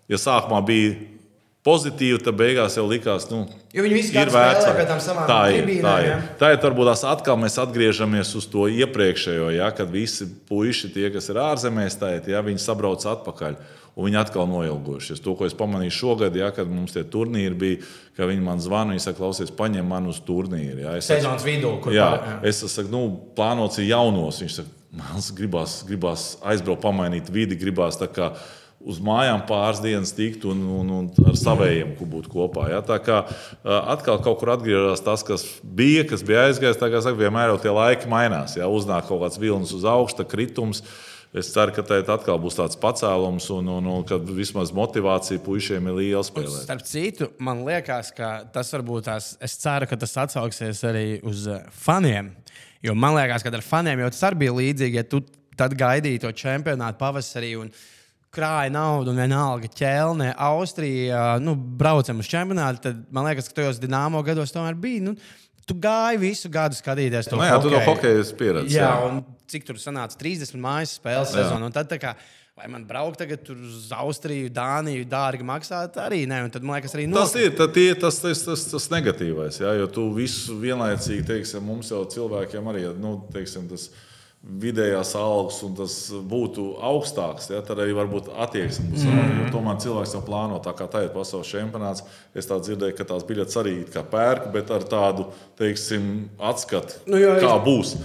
ja 0.07 0.17
sākumā 0.17 0.63
bija 0.65 0.95
pozitīvi, 1.67 2.21
tad 2.23 2.37
beigās 2.39 2.77
jau 2.79 2.85
likās, 2.87 3.25
nu, 3.31 3.43
viņi 3.75 3.97
visi 3.97 4.15
ir 4.15 4.31
vērts. 4.31 4.67
pie 4.77 4.85
tām 4.87 5.01
savām 5.03 5.27
tā 5.29 5.39
ir. 5.51 5.57
tribīnēm, 5.61 5.83
Tā 5.87 5.95
ir. 6.01 6.07
ja? 6.13 6.19
Tā 6.39 6.51
ir 6.55 6.61
varbūt 6.63 6.87
tās 6.93 7.03
atkal 7.11 7.35
mēs 7.41 7.59
atgriežamies 7.61 8.31
uz 8.39 8.47
to 8.47 8.69
iepriekšējo, 8.71 9.49
ja, 9.57 9.67
kad 9.75 9.91
visi 9.91 10.25
puiši, 10.47 10.93
tie, 10.95 11.09
kas 11.13 11.27
ir 11.33 11.41
ārzemēs, 11.43 11.99
tā 11.99 12.15
ir, 12.21 12.31
ja, 12.33 12.41
viņi 12.45 12.63
sabrauc 12.63 13.03
atpakaļ. 13.03 13.59
Un 13.97 14.05
viņi 14.05 14.17
atkal 14.19 14.45
noilgojušies. 14.45 15.17
To, 15.25 15.31
ko 15.33 15.47
es 15.49 15.55
pamanīju 15.57 15.89
šogad, 15.95 16.35
ja, 16.37 16.51
kad 16.53 16.69
mums 16.69 16.93
tie 16.93 17.01
turnīri 17.01 17.55
bija, 17.57 17.77
ka 18.13 18.27
viņi 18.29 18.43
man 18.45 18.59
zvana, 18.61 18.93
viņi 18.93 19.01
saka, 19.07 19.17
klausies, 19.23 19.49
paņem 19.57 19.87
mani 19.89 20.11
uz 20.13 20.19
turnīru. 20.21 20.83
Ja. 20.83 20.91
Es 20.99 21.07
Sezonas 21.09 21.41
vidū, 21.41 21.71
kur 21.81 21.95
Jā, 21.95 22.11
pār- 22.13 22.27
jā. 22.27 22.35
es 22.51 22.59
saku, 22.75 22.91
nu, 22.93 23.01
plānots 23.33 23.79
ir 23.81 23.87
jaunos. 23.89 24.37
Viņš 24.43 24.59
saka, 24.59 24.69
man 25.01 25.25
gribās, 25.39 25.79
gribās 25.89 26.27
aizbraukt, 26.45 26.83
pamainīt 26.85 27.33
vidi, 27.33 27.57
gribās 27.57 27.97
tā 27.97 28.05
kā 28.13 28.29
uz 28.87 28.99
mājām 29.03 29.43
pāris 29.47 29.81
dienas 29.83 30.13
tikt 30.15 30.45
un, 30.47 30.61
un, 30.79 30.93
un 30.99 31.27
ar 31.27 31.35
savējiem 31.37 31.95
būt 31.99 32.29
kopā. 32.31 32.69
Ja? 32.71 32.79
Tā 32.85 32.99
kā 33.03 33.19
atkal 33.63 34.21
kaut 34.23 34.39
kur 34.41 34.53
atgriežas 34.55 35.03
tas, 35.03 35.25
kas 35.27 35.43
bija, 35.61 36.05
kas 36.07 36.23
bija 36.27 36.47
aizgājis. 36.47 36.79
Tā 36.79 36.89
kā 36.93 37.03
saka, 37.03 37.19
vienmēr 37.19 37.51
jau 37.51 37.59
tie 37.65 37.73
laiki 37.75 38.09
mainās. 38.11 38.55
Ja? 38.59 38.69
Uznāk 38.71 39.09
kaut 39.09 39.25
kāds 39.25 39.41
vilnis 39.41 39.75
uz 39.75 39.85
augsta, 39.87 40.27
kritums. 40.27 40.83
Es 41.35 41.49
ceru, 41.51 41.73
ka 41.75 41.83
tā 41.83 41.99
atkal 41.99 42.39
būs 42.39 42.55
tāds 42.55 42.79
pacēlums 42.79 43.49
un, 43.53 43.67
un, 43.69 43.89
un 43.97 44.05
ka 44.07 44.15
vismaz 44.23 44.71
motivācija 44.73 45.41
puišiem 45.43 45.89
ir 45.91 45.97
liela 45.99 46.23
spēlēt. 46.25 46.63
Starp 46.63 46.85
citu, 46.87 47.27
man 47.43 47.65
liekas, 47.67 48.13
ka 48.15 48.29
tas 48.53 48.71
varbūt 48.73 49.09
tās, 49.09 49.33
es 49.43 49.57
ceru, 49.59 49.89
ka 49.91 49.99
tas 49.99 50.15
atsauksies 50.23 50.85
arī 50.87 51.05
uz 51.27 51.43
faniem. 51.83 52.31
Jo 52.85 52.95
man 52.95 53.17
liekas, 53.19 53.43
ka 53.43 53.51
ar 53.51 53.65
faniem 53.65 54.05
jau 54.05 54.13
tas 54.15 54.23
arī 54.29 54.45
bija 54.45 54.55
līdzīgi, 54.55 55.01
ja 55.01 55.03
tu 55.03 55.19
tad 55.59 55.75
gaidīji 55.77 56.23
to 56.23 56.31
čempionātu 56.31 57.01
pavasarī. 57.01 57.51
Un, 57.59 57.75
Krāja 58.33 58.71
naudu, 58.73 59.13
un 59.13 59.21
vienalga 59.21 59.69
ķēlne, 59.71 60.33
Austrija, 60.49 61.37
nu, 61.41 61.55
braucam 61.55 62.19
uz 62.21 62.29
čempionātu. 62.29 62.83
Tad 62.89 63.03
man 63.15 63.29
liekas, 63.29 63.47
ka 63.49 63.61
tajos 63.61 63.79
dīnāmo 63.81 64.19
gados 64.27 64.51
tomēr 64.53 64.75
bija. 64.79 65.05
Nu, 65.07 65.15
tu 65.67 65.77
gāji 65.83 66.19
visu 66.21 66.51
gadu 66.51 66.77
skatīties 66.77 67.31
to 67.31 67.39
Nu, 67.39 67.45
jā, 67.47 67.55
tu 67.61 67.71
to 67.71 67.77
hokeju. 67.77 67.93
hokeju 67.93 68.25
esi 68.25 68.35
pieredzējis. 68.39 68.75
Jā, 68.77 68.89
jā. 68.91 69.07
un 69.07 69.23
cik 69.47 69.69
tur 69.69 69.79
sanāca 69.81 70.19
30 70.19 70.59
mājas 70.59 70.97
spēles 70.99 71.33
sezonā. 71.33 71.71
tā 71.71 72.15
vai 72.57 72.65
man 72.73 72.87
braukt 72.89 73.19
tagad 73.21 73.43
tur 73.45 73.59
uz 73.61 73.91
Austriju, 73.93 74.49
Dāniju, 74.49 75.05
dārgi 75.09 75.45
maksāt, 75.45 75.99
arī 76.01 76.23
nē. 76.29 76.39
Un 76.47 76.53
tad 76.53 76.65
man 76.65 76.79
liekas, 76.79 76.95
arī 76.97 77.05
Tas 77.11 77.35
nopirkt. 77.35 77.45
ir 77.45 77.57
tad 77.59 77.73
tie, 77.75 77.87
tas, 78.01 78.17
tas, 78.23 78.41
tas, 78.47 78.63
tas 78.71 78.87
negatīvais, 78.93 79.59
jā, 79.61 79.75
jo 79.77 79.85
tu 79.93 80.07
visu 80.15 80.57
vienlaicīgi, 80.63 81.25
teiksim, 81.27 81.61
mums 81.67 81.91
jau 81.93 82.01
cilvēkiem 82.09 82.71
arī 82.73 82.87
nu, 82.97 83.19
teiksim, 83.33 83.67
tas 83.69 83.91
vidējās 84.47 85.11
algas 85.19 85.57
un 85.67 85.73
tas 85.75 85.93
būtu 86.31 86.77
augstāks, 86.87 87.49
ja, 87.51 87.59
tad 87.65 87.81
arī 87.83 87.91
varbūt 87.97 88.29
attieksme 88.39 88.85
būs. 88.93 89.03
Mm. 89.07 89.49
Tomēr 89.51 89.79
cilvēks 89.83 90.13
jau 90.15 90.21
plāno, 90.23 90.61
tā 90.63 90.71
kā 90.77 90.87
ir 91.03 91.11
pasaules 91.13 91.49
čempionāts. 91.51 92.05
Es 92.35 92.47
tā 92.47 92.55
dzirdēju, 92.63 92.95
ka 92.97 93.03
tās 93.11 93.25
biļetes 93.27 93.59
arī 93.59 93.75
kā 93.91 94.05
pērk, 94.07 94.47
bet 94.55 94.71
ar 94.71 94.87
tādu 94.87 95.27
teiksim, 95.59 96.29
atskatu, 96.39 97.01
Nu, 97.07 97.17
jo, 97.19 97.35
kā 97.43 97.57
es- 97.57 97.65
būs. 97.67 97.95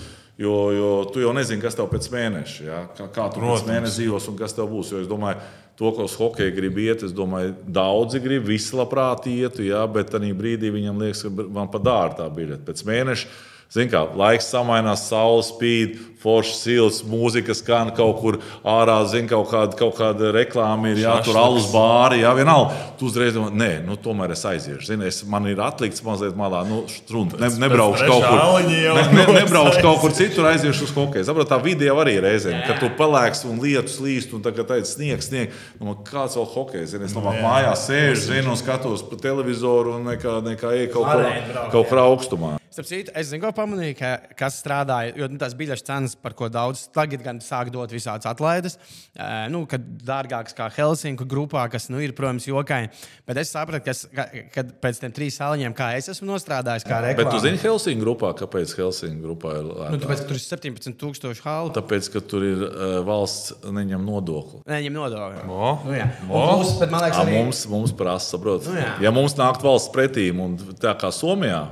Jo, 0.43 0.71
jo 0.75 1.05
tu 1.13 1.21
jau 1.21 1.31
nezini, 1.37 1.61
kas 1.63 1.77
tev 1.79 1.87
pēc 1.93 2.09
mēneša, 2.11 2.65
ja? 2.65 2.79
kā, 2.97 3.05
kā 3.13 3.27
tu 3.31 3.39
Protams. 3.39 3.63
pēc 3.63 3.69
mēneša 3.69 3.93
dzīvos 3.99 4.29
un 4.33 4.39
kas 4.39 4.55
tev 4.57 4.67
būs. 4.73 4.91
Jo 4.91 5.03
es 5.05 5.07
domāju, 5.07 5.39
to, 5.77 5.93
ko 5.93 6.05
uz 6.09 6.17
hokeju 6.19 6.55
grib 6.57 6.79
iet, 6.83 7.03
es 7.05 7.13
domāju, 7.13 7.53
daudzi 7.69 8.19
grib, 8.25 8.43
visi 8.49 8.75
labprāt 8.75 9.29
ietu, 9.31 9.63
ja? 9.63 9.87
bet 9.87 10.11
tajā 10.11 10.33
brīdī 10.35 10.73
viņam 10.73 10.99
liekas, 10.99 11.23
ka 11.23 11.31
man 11.53 11.69
pa 11.71 11.79
dārgu 11.79 12.17
tā 12.19 12.27
biļete. 12.33 12.65
Pēc 12.67 12.83
mēneša, 12.89 13.29
zin 13.73 13.89
kā, 13.93 14.05
laiks 14.19 14.51
samainās, 14.53 15.07
saule 15.09 15.45
spīd, 15.47 16.01
foršs 16.23 16.61
silts, 16.63 17.01
mūzika 17.09 17.55
skan 17.57 17.91
kaut 17.97 18.21
kur 18.21 18.39
ārā, 18.69 18.99
zin, 19.11 19.27
kaut 19.31 19.49
kāda, 19.51 19.75
kaut 19.79 19.97
kāda 19.99 20.31
reklāma 20.35 20.93
ir, 20.93 21.01
jā, 21.03 21.17
tur 21.27 21.39
alus 21.41 21.67
bāri, 21.73 22.21
jā, 22.23 22.31
vienalga. 22.39 22.77
Tu 23.01 23.09
uzreiz 23.09 23.35
domā, 23.35 23.51
nē, 23.51 23.71
nu, 23.87 23.97
tomēr 24.01 24.35
es 24.37 24.45
aiziešu. 24.47 24.87
Zini, 24.87 25.09
es, 25.11 25.23
man 25.29 25.49
ir 25.51 25.63
atlikts 25.65 26.05
mazliet 26.07 26.39
malā, 26.39 26.63
nu, 26.69 26.85
strunta, 26.93 27.41
ne, 27.43 27.51
nebraukšu 27.65 28.07
kaut 28.07 28.29
kur. 28.29 28.71
Ne, 28.71 29.07
ne, 29.17 29.27
nebraukšu 29.41 29.83
kaut 29.83 30.01
kur 30.05 30.15
citur, 30.17 30.47
aiziešu 30.53 30.87
uz 30.87 30.95
hokeju. 30.95 31.27
Sapratu, 31.27 31.51
tā 31.51 31.59
vide 31.65 31.89
jau 31.89 31.99
arī 32.05 32.19
reizēm, 32.23 32.63
kad 32.69 32.79
tu 32.83 32.93
pelēks 33.01 33.45
un 33.51 33.59
lietus 33.63 33.99
līst, 34.05 34.37
un 34.37 34.47
tagad 34.47 34.71
tāds 34.71 34.95
sniegs, 34.95 35.33
sniegs. 35.33 35.69
Nu, 35.83 35.97
kāds 36.07 36.39
vēl 36.39 36.51
hokejs? 36.55 36.93
Zini, 36.95 37.11
es 37.11 37.19
domāju, 37.19 37.43
mājās 37.43 37.87
sēžu, 37.89 38.27
zinu, 38.29 38.55
un 38.55 38.61
skatos 38.61 39.03
pa 39.11 39.19
televizoru 39.19 39.99
un 39.99 40.13
nekā, 40.13 40.39
nekā 40.53 40.77
ej 40.79 40.91
kaut 40.95 41.09
kur, 41.11 41.31
kaut 41.73 41.91
kur 41.91 42.07
augstumā. 42.07 42.59
Starp 42.73 42.87
citu, 42.89 43.13
es 43.21 43.29
zinu, 43.29 43.43
ko 43.45 43.51
pamanīju, 43.53 43.95
ka, 43.99 44.11
kas 44.39 44.55
strādāja, 44.63 45.11
jo 45.21 45.27
nu, 45.29 45.37
tās 45.37 45.53
biļetes 45.59 45.85
cenas, 45.85 46.15
par 46.17 46.33
ko 46.39 46.47
daudz 46.49 46.87
tagad 46.95 47.21
gan 47.21 47.37
sāk 47.45 47.69
dot 47.75 47.93
visādas 47.93 48.25
atlaides, 48.31 48.79
uh, 49.13 49.45
nu, 49.53 49.67
kad 49.69 49.83
dārgākas 50.09 50.57
kā 50.57 50.71
Helsinku 50.73 51.27
grupā, 51.29 51.67
kas, 51.69 51.91
nu, 51.93 52.01
ir, 52.01 52.15
protams, 52.17 52.47
jokaini. 52.49 52.89
Bet 53.29 53.37
es 53.43 53.53
sapratu, 53.53 53.85
kas, 53.91 54.07
ka, 54.17 54.25
kad 54.55 54.71
pēc 54.81 55.03
tam 55.03 55.13
trīs 55.13 55.37
saliņiem, 55.37 55.75
kā 55.77 55.91
es 55.99 56.09
esmu 56.15 56.31
nostrādājis, 56.31 56.87
kā 56.89 57.03
Bet 57.05 57.19
tu 57.19 57.25
reklāmas. 57.27 57.45
zini, 57.45 57.61
Helsinku 57.67 58.07
grupā, 58.07 58.33
kāpēc 58.41 58.73
Helsinku 58.81 59.21
grupā 59.29 59.53
ir 59.59 59.69
Nu, 59.69 59.77
lētāk? 59.83 60.01
tāpēc, 60.07 60.25
ka 60.25 60.31
tur 60.33 60.41
ir 60.41 60.45
17,000 60.47 61.45
halu. 61.45 61.75
Tāpēc, 61.77 62.09
ka 62.17 62.25
tur 62.33 62.49
ir 62.49 62.65
uh, 62.71 62.97
valsts 63.05 63.53
neņem 63.69 64.09
nodokli. 64.09 64.63
Neņem 64.73 64.97
nodokli. 64.97 65.45
O, 65.53 65.75
Nu, 65.85 65.93
jā. 65.99 66.09
Un 66.25 66.33
o. 66.41 66.43
plus, 66.57 66.73
bet 66.81 66.91
man 66.97 67.05
liekas, 67.05 67.21
arī 67.27 67.37
mums, 67.37 67.63
mums 67.69 67.93
prasa, 68.01 68.33
saprot, 68.33 68.65
Nu, 68.73 68.81
jā. 68.81 68.97
ja 69.05 69.13
mums 69.13 69.37
nākt 69.37 69.61
valsts 69.69 69.93
pretīm, 69.93 70.41
un 70.41 70.57
tā 70.81 70.97
kā 70.97 71.13
Somijā, 71.13 71.63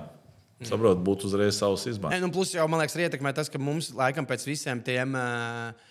saprot, 0.69 1.01
būtu 1.05 1.29
uzreiz 1.31 1.59
savs 1.61 1.87
izmaiņas. 1.91 2.25
Nu, 2.25 2.33
plus 2.35 2.53
jau 2.55 2.67
man 2.71 2.83
liekas, 2.83 2.97
arī 2.99 3.09
ietekmē 3.09 3.33
tas, 3.37 3.49
ka 3.53 3.61
mums 3.63 3.93
laikam 3.97 4.29
pēc 4.29 4.45
visiem 4.49 4.83
tiem. 4.85 5.17
Uh, 5.17 5.90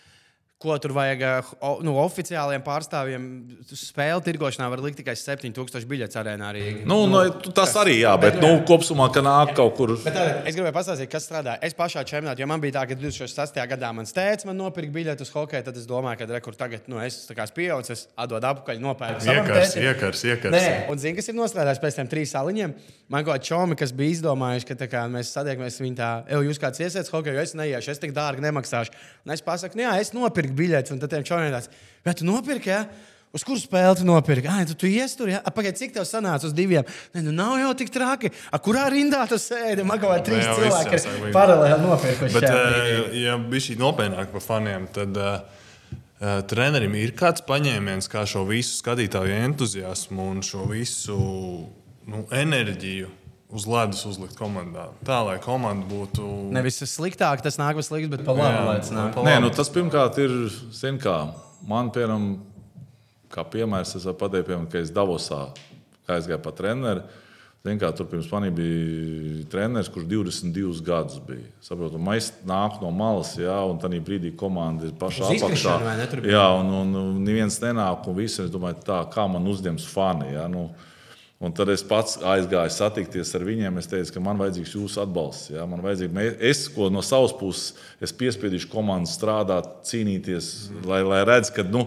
Ko 0.59 0.75
tur 0.75 0.91
vajag 0.91 1.21
uh, 1.23 1.49
o- 1.63 1.77
nu, 1.87 1.93
oficiāliem 2.03 2.59
pārstāvjiem? 2.65 3.25
Spēle 3.63 4.19
tirgošanā 4.25 4.65
var 4.67 4.81
likt 4.83 4.97
tikai 4.99 5.13
7000 5.15 5.85
biļetes 5.87 6.17
arēnā. 6.19 6.49
Arī. 6.51 6.63
Nu, 6.83 7.05
nu, 7.07 7.21
tas 7.55 7.71
arī, 7.79 8.01
jā, 8.01 8.11
bet, 8.19 8.35
Bet, 8.35 8.43
nu, 8.43 8.49
jā. 8.57 8.65
kopumā, 8.67 9.07
ka 9.15 9.23
nāk 9.23 9.53
kaut 9.55 9.77
kur. 9.77 9.93
Bet 10.03 10.11
tātad, 10.11 10.41
es 10.51 10.57
gribēju 10.57 10.75
pastāstīt, 10.75 11.07
kas 11.13 11.29
strādāja. 11.29 11.61
Es 11.63 11.77
pašā 11.77 12.03
čempionātā, 12.03 12.43
jo 12.43 12.49
man 12.51 12.59
bija 12.59 12.75
tā, 12.75 12.83
ka 12.89 12.97
2008. 12.99 13.63
gadā 13.71 13.93
mans 13.95 14.11
tēvs 14.11 14.49
man 14.49 14.59
nopirka 14.59 14.91
biļeti 14.97 15.23
uz 15.23 15.31
hokeju. 15.31 15.63
Tad 15.69 15.79
es 15.79 15.87
domāju, 15.87 16.19
ka 16.25 16.27
rekur 16.33 16.59
tagad 16.59 16.91
nu, 16.91 16.99
es 17.07 17.21
esmu 17.23 17.55
pieaudzis, 17.55 17.95
es 17.95 18.03
atdodu 18.19 18.51
atpakaļ, 18.51 18.83
nopērku. 18.83 19.31
Iekars, 19.31 19.77
iekars, 19.79 20.25
iekars. 20.27 20.57
Nē, 20.59 20.75
un 20.91 20.99
zini, 20.99 21.15
kas 21.21 21.31
ir 21.31 21.39
nostrādājis 21.39 21.79
pēc 21.85 22.01
tam 22.01 22.11
trīs 22.11 22.35
saliņiem? 22.35 22.75
Man 23.07 23.23
kaut 23.23 23.37
kāda 23.39 23.47
čomi, 23.47 23.79
kas 23.79 23.95
bija 23.95 24.17
izdomājuši, 24.17 24.67
ka 24.73 24.91
kā, 24.91 25.07
mēs 25.09 25.31
satiekamies 25.33 25.79
viņa 25.81 25.97
tā, 26.03 26.11
jūs 26.45 26.59
kāds 26.61 26.83
iesiet 26.83 27.09
hokeju, 27.09 27.39
jo 27.39 27.47
es 27.47 27.55
neiešu, 27.57 27.95
es 27.95 28.03
tik 28.03 28.11
dārgi 28.13 28.43
nemaksāšu. 28.43 28.93
Un 29.25 29.33
es 29.33 29.41
pasaku, 29.45 29.79
nu 29.79 29.87
jā, 29.87 29.95
es 30.03 30.11
nopirku 30.13 30.48
biļetes, 30.57 30.93
un 30.95 31.01
tad 31.01 31.13
tiem 31.13 31.25
čomiem 31.27 31.53
tāds, 31.53 31.71
vai 32.05 32.15
tu 32.17 32.27
nopirki? 32.27 32.71
Ja? 32.71 32.83
Uz 33.29 33.43
kuru 33.45 33.61
spēli 33.61 33.99
tu 33.99 34.05
nopirki? 34.07 34.49
Ah, 34.49 34.63
tu, 34.65 34.73
tu 34.73 34.87
iestur, 34.89 35.29
ja? 35.29 35.43
Pagaidiet, 35.53 35.77
cik 35.77 35.91
tev 35.93 36.05
sanāca 36.09 36.47
uz 36.49 36.53
diviem? 36.57 36.87
Nē, 37.13 37.21
nu 37.27 37.33
nav 37.35 37.59
jau 37.61 37.75
tik 37.77 37.91
traki. 37.93 38.31
A, 38.49 38.57
kurā 38.57 38.87
rindā 38.89 39.21
tu 39.29 39.37
sēdi? 39.37 39.85
Man 39.85 40.01
kaut 40.01 40.15
kā 40.15 40.23
trīs 40.31 40.47
viss 40.47 40.57
cilvēki 40.57 40.97
jāsāk 40.97 41.27
ir 41.27 41.35
paralēli 41.35 41.77
nopirkuši. 41.83 42.33
Bet, 42.39 42.47
brīdī. 42.49 43.21
ja 43.27 43.37
bija 43.43 43.65
šī 43.67 43.77
nopietnāk 43.77 44.33
par 44.33 44.45
faniem, 44.47 44.89
tad 44.95 45.21
uh, 45.21 45.35
uh, 45.93 46.39
trenerim 46.49 46.97
ir 46.97 47.13
kāds 47.19 47.45
paņēmiens, 47.45 48.09
kā 48.09 48.25
šo 48.29 48.47
visu 48.49 48.79
skatītāju 48.79 49.37
entuziasmu 49.43 50.25
un 50.33 50.41
šo 50.49 50.65
visu 50.73 51.19
nu, 52.09 52.25
enerģiju 52.33 53.13
uz 53.49 53.65
ledus 53.65 54.03
uzlikt 54.05 54.37
komandā. 54.37 54.89
Tā 55.05 55.19
lai 55.25 55.37
komanda 55.41 55.87
būtu. 55.89 56.25
Nevis 56.53 56.81
sliktāk, 56.85 57.41
tas 57.45 57.57
nāk 57.61 57.79
uz 57.81 57.89
sliktu, 57.89 58.11
bet 58.13 58.25
pa 58.27 58.35
labi. 58.37 58.65
lai 58.67 58.77
tas 58.83 58.91
nāk. 58.93 59.15
pa 59.15 59.25
Nē, 59.25 59.39
nu, 59.43 59.49
tas 59.53 59.71
pirmkārt 59.73 60.19
ir, 60.21 60.35
zin 60.75 60.99
kā, 61.01 61.15
man, 61.67 61.89
piemēram, 61.95 62.27
kā 63.33 63.45
piemērs, 63.49 63.95
es 63.97 64.05
varu 64.05 64.19
pateikt, 64.21 64.51
piemēram, 64.51 64.69
ka 64.69 64.83
es 64.83 64.93
Davosā 64.93 65.47
aizgāju 66.09 66.43
pa 66.45 66.53
treneru. 66.55 67.07
Zin 67.65 67.75
kā, 67.75 67.89
tur 67.91 68.07
pirms 68.07 68.29
manī 68.31 68.53
bija 68.55 69.41
treneris, 69.51 69.89
kurš 69.91 70.05
22 70.07 70.83
gadus 70.85 71.17
bija. 71.25 71.49
Saprotu, 71.65 71.99
mēs 71.99 72.29
nākam 72.47 72.85
no 72.85 72.91
malas, 72.95 73.33
jā, 73.35 73.57
un 73.67 73.81
tajā 73.81 73.99
brīdī 74.05 74.31
komanda 74.39 74.87
ir 74.87 74.93
pašā 75.01 75.33
apakšā. 75.33 75.73
Jā, 76.23 76.45
un, 76.61 76.71
un, 76.77 76.93
un 77.01 77.17
neviens 77.25 77.59
nenāk, 77.59 78.07
un 78.07 78.15
visi, 78.15 78.45
es 78.45 78.53
domāju, 78.53 78.79
tā, 78.87 79.01
kā 79.11 79.27
man 79.27 79.49
uzņems 79.51 79.89
fani. 79.91 80.31
Jā, 80.37 80.45
nu, 80.53 80.69
Un 81.39 81.53
tad 81.55 81.69
es 81.71 81.79
pats 81.87 82.17
aizgāju 82.19 82.71
satikties 82.75 83.29
ar 83.37 83.45
viņiem. 83.47 83.77
Es 83.79 83.87
teicu, 83.87 84.11
ka 84.11 84.23
man 84.23 84.39
vajadzīgs 84.41 84.73
jūsu 84.75 84.99
atbalsts. 85.05 85.53
Ja? 85.53 85.63
Man 85.71 85.79
vajadzīgi, 85.85 86.11
mē- 86.11 86.35
es, 86.49 86.65
ko 86.75 86.89
no 86.91 86.99
savas 87.05 87.31
puses, 87.39 87.77
es 88.03 88.11
piespiedīšu 88.11 88.67
komandu 88.73 89.07
strādāt, 89.07 89.69
cīnīties, 89.87 90.49
lai, 90.83 90.99
lai 91.07 91.21
redzētu, 91.23 91.55
ka, 91.55 91.63
nu, 91.71 91.85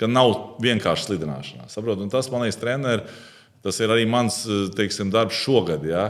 ka 0.00 0.08
nav 0.08 0.32
vienkārši 0.64 1.10
slidināšanās. 1.10 1.76
Tas 1.76 2.32
man 2.32 2.46
liekas, 2.46 2.60
treneris, 2.62 3.20
tas 3.60 3.80
ir 3.84 3.92
arī 3.92 4.08
mans 4.08 4.46
teiksim, 4.72 5.12
darbs 5.12 5.36
šogad. 5.44 5.84
Ja? 5.84 6.06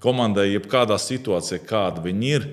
Komandai, 0.00 0.54
jebkādā 0.54 0.96
situācijā, 0.96 1.60
kāda 1.68 2.00
viņi 2.08 2.32
ir, 2.38 2.48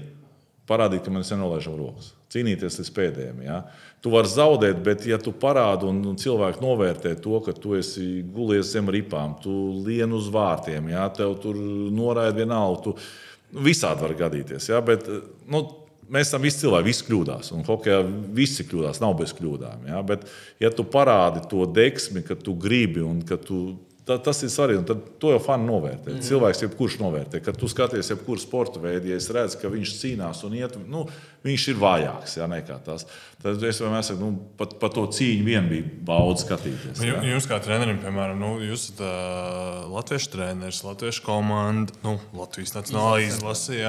parādīt, 0.68 1.06
ka 1.08 1.16
mēs 1.16 1.32
nenolaižam 1.32 1.80
rokas. 1.80 2.12
Cīnīties 2.32 2.80
līdz 2.80 2.92
pēdējiem. 2.96 3.42
Ja? 3.46 3.58
Tu 4.02 4.12
vari 4.14 4.32
zaudēt, 4.32 4.80
bet, 4.86 5.04
ja 5.10 5.20
tu 5.22 5.34
parādi 5.36 5.90
un, 5.90 6.00
un 6.14 6.16
cilvēki 6.20 6.64
novērtē 6.64 7.16
to, 7.22 7.42
ka 7.44 7.54
tu 7.56 7.76
esi 7.78 8.22
gulies 8.24 8.72
zem 8.72 8.90
ripām, 8.94 9.36
tu 9.44 9.52
lien 9.86 10.16
uz 10.16 10.32
vārtiem, 10.32 10.94
ja? 10.94 11.10
tev 11.14 11.36
tur 11.44 11.60
noraida 11.92 12.38
vienalga. 12.40 12.88
Tu 12.88 13.62
visādi 13.68 14.08
var 14.08 14.18
gadīties. 14.26 14.72
Ja? 14.72 14.82
Bet, 14.86 15.08
nu, 15.52 15.66
Mēs 16.12 16.28
esam 16.28 16.44
visi 16.44 16.60
cilvēki, 16.66 16.88
visi 16.90 17.06
kļūdās. 17.08 17.54
Un 17.56 17.62
hokeja 17.64 18.02
visi 18.36 18.66
kļūdās, 18.68 18.98
nav 19.00 19.14
bez 19.22 19.32
kļūdām. 19.38 19.86
Ja? 19.88 20.02
Bet, 20.04 20.26
ja 20.60 20.68
tu 20.76 20.84
parādi 20.84 21.40
to 21.48 21.64
deksmi, 21.64 22.20
ka 22.28 22.36
tu 22.36 22.52
gribi 22.60 23.00
un 23.06 23.22
ka 23.24 23.38
tu 23.40 23.62
Ta, 24.02 24.16
tas 24.18 24.40
ir 24.42 24.50
svarīgi. 24.50 24.82
Tad 24.90 25.02
to 25.22 25.30
jau 25.30 25.40
fani 25.44 25.68
novērtē. 25.68 26.16
Mm. 26.16 26.24
Cilvēks 26.26 26.64
jebkurš 26.64 26.96
novērtē. 27.04 27.42
Kad 27.46 27.60
tu 27.62 27.68
skaties, 27.70 28.10
jebkuru 28.10 28.42
sporta 28.42 28.82
veidu, 28.82 29.12
ja 29.12 29.20
es 29.22 29.30
redzu, 29.34 29.60
ka 29.62 29.70
viņš 29.70 29.94
cīnās 30.00 30.42
un 30.48 30.56
iet, 30.58 30.74
nu, 30.90 31.04
viņš 31.46 31.68
ir 31.70 31.78
vājāks 31.82 32.34
ja, 32.40 32.48
nekā 32.50 32.80
tas. 32.86 33.06
Tad 33.44 33.62
es 33.70 33.82
vienmēr 33.84 34.02
saku, 34.08 34.26
nu, 34.26 34.42
pat 34.58 34.74
par 34.82 34.94
to 34.96 35.06
cīņu 35.06 35.46
vien 35.46 35.70
bija 35.70 35.86
baudīt 36.10 36.48
skatīties. 36.48 37.06
Ja. 37.06 37.22
Jūs 37.30 37.46
kā 37.52 37.62
trenerim, 37.62 38.02
piemēram, 38.02 38.42
nu, 38.42 38.56
jūs 38.66 38.90
esat 38.90 39.06
uh, 39.06 39.86
latviešu 39.94 40.34
treneris, 40.34 40.82
latviešu 40.88 41.26
komanda, 41.28 41.94
nu, 42.02 42.18
Latvijas 42.38 42.74
nacionālā 42.80 43.22
izlase, 43.28 43.84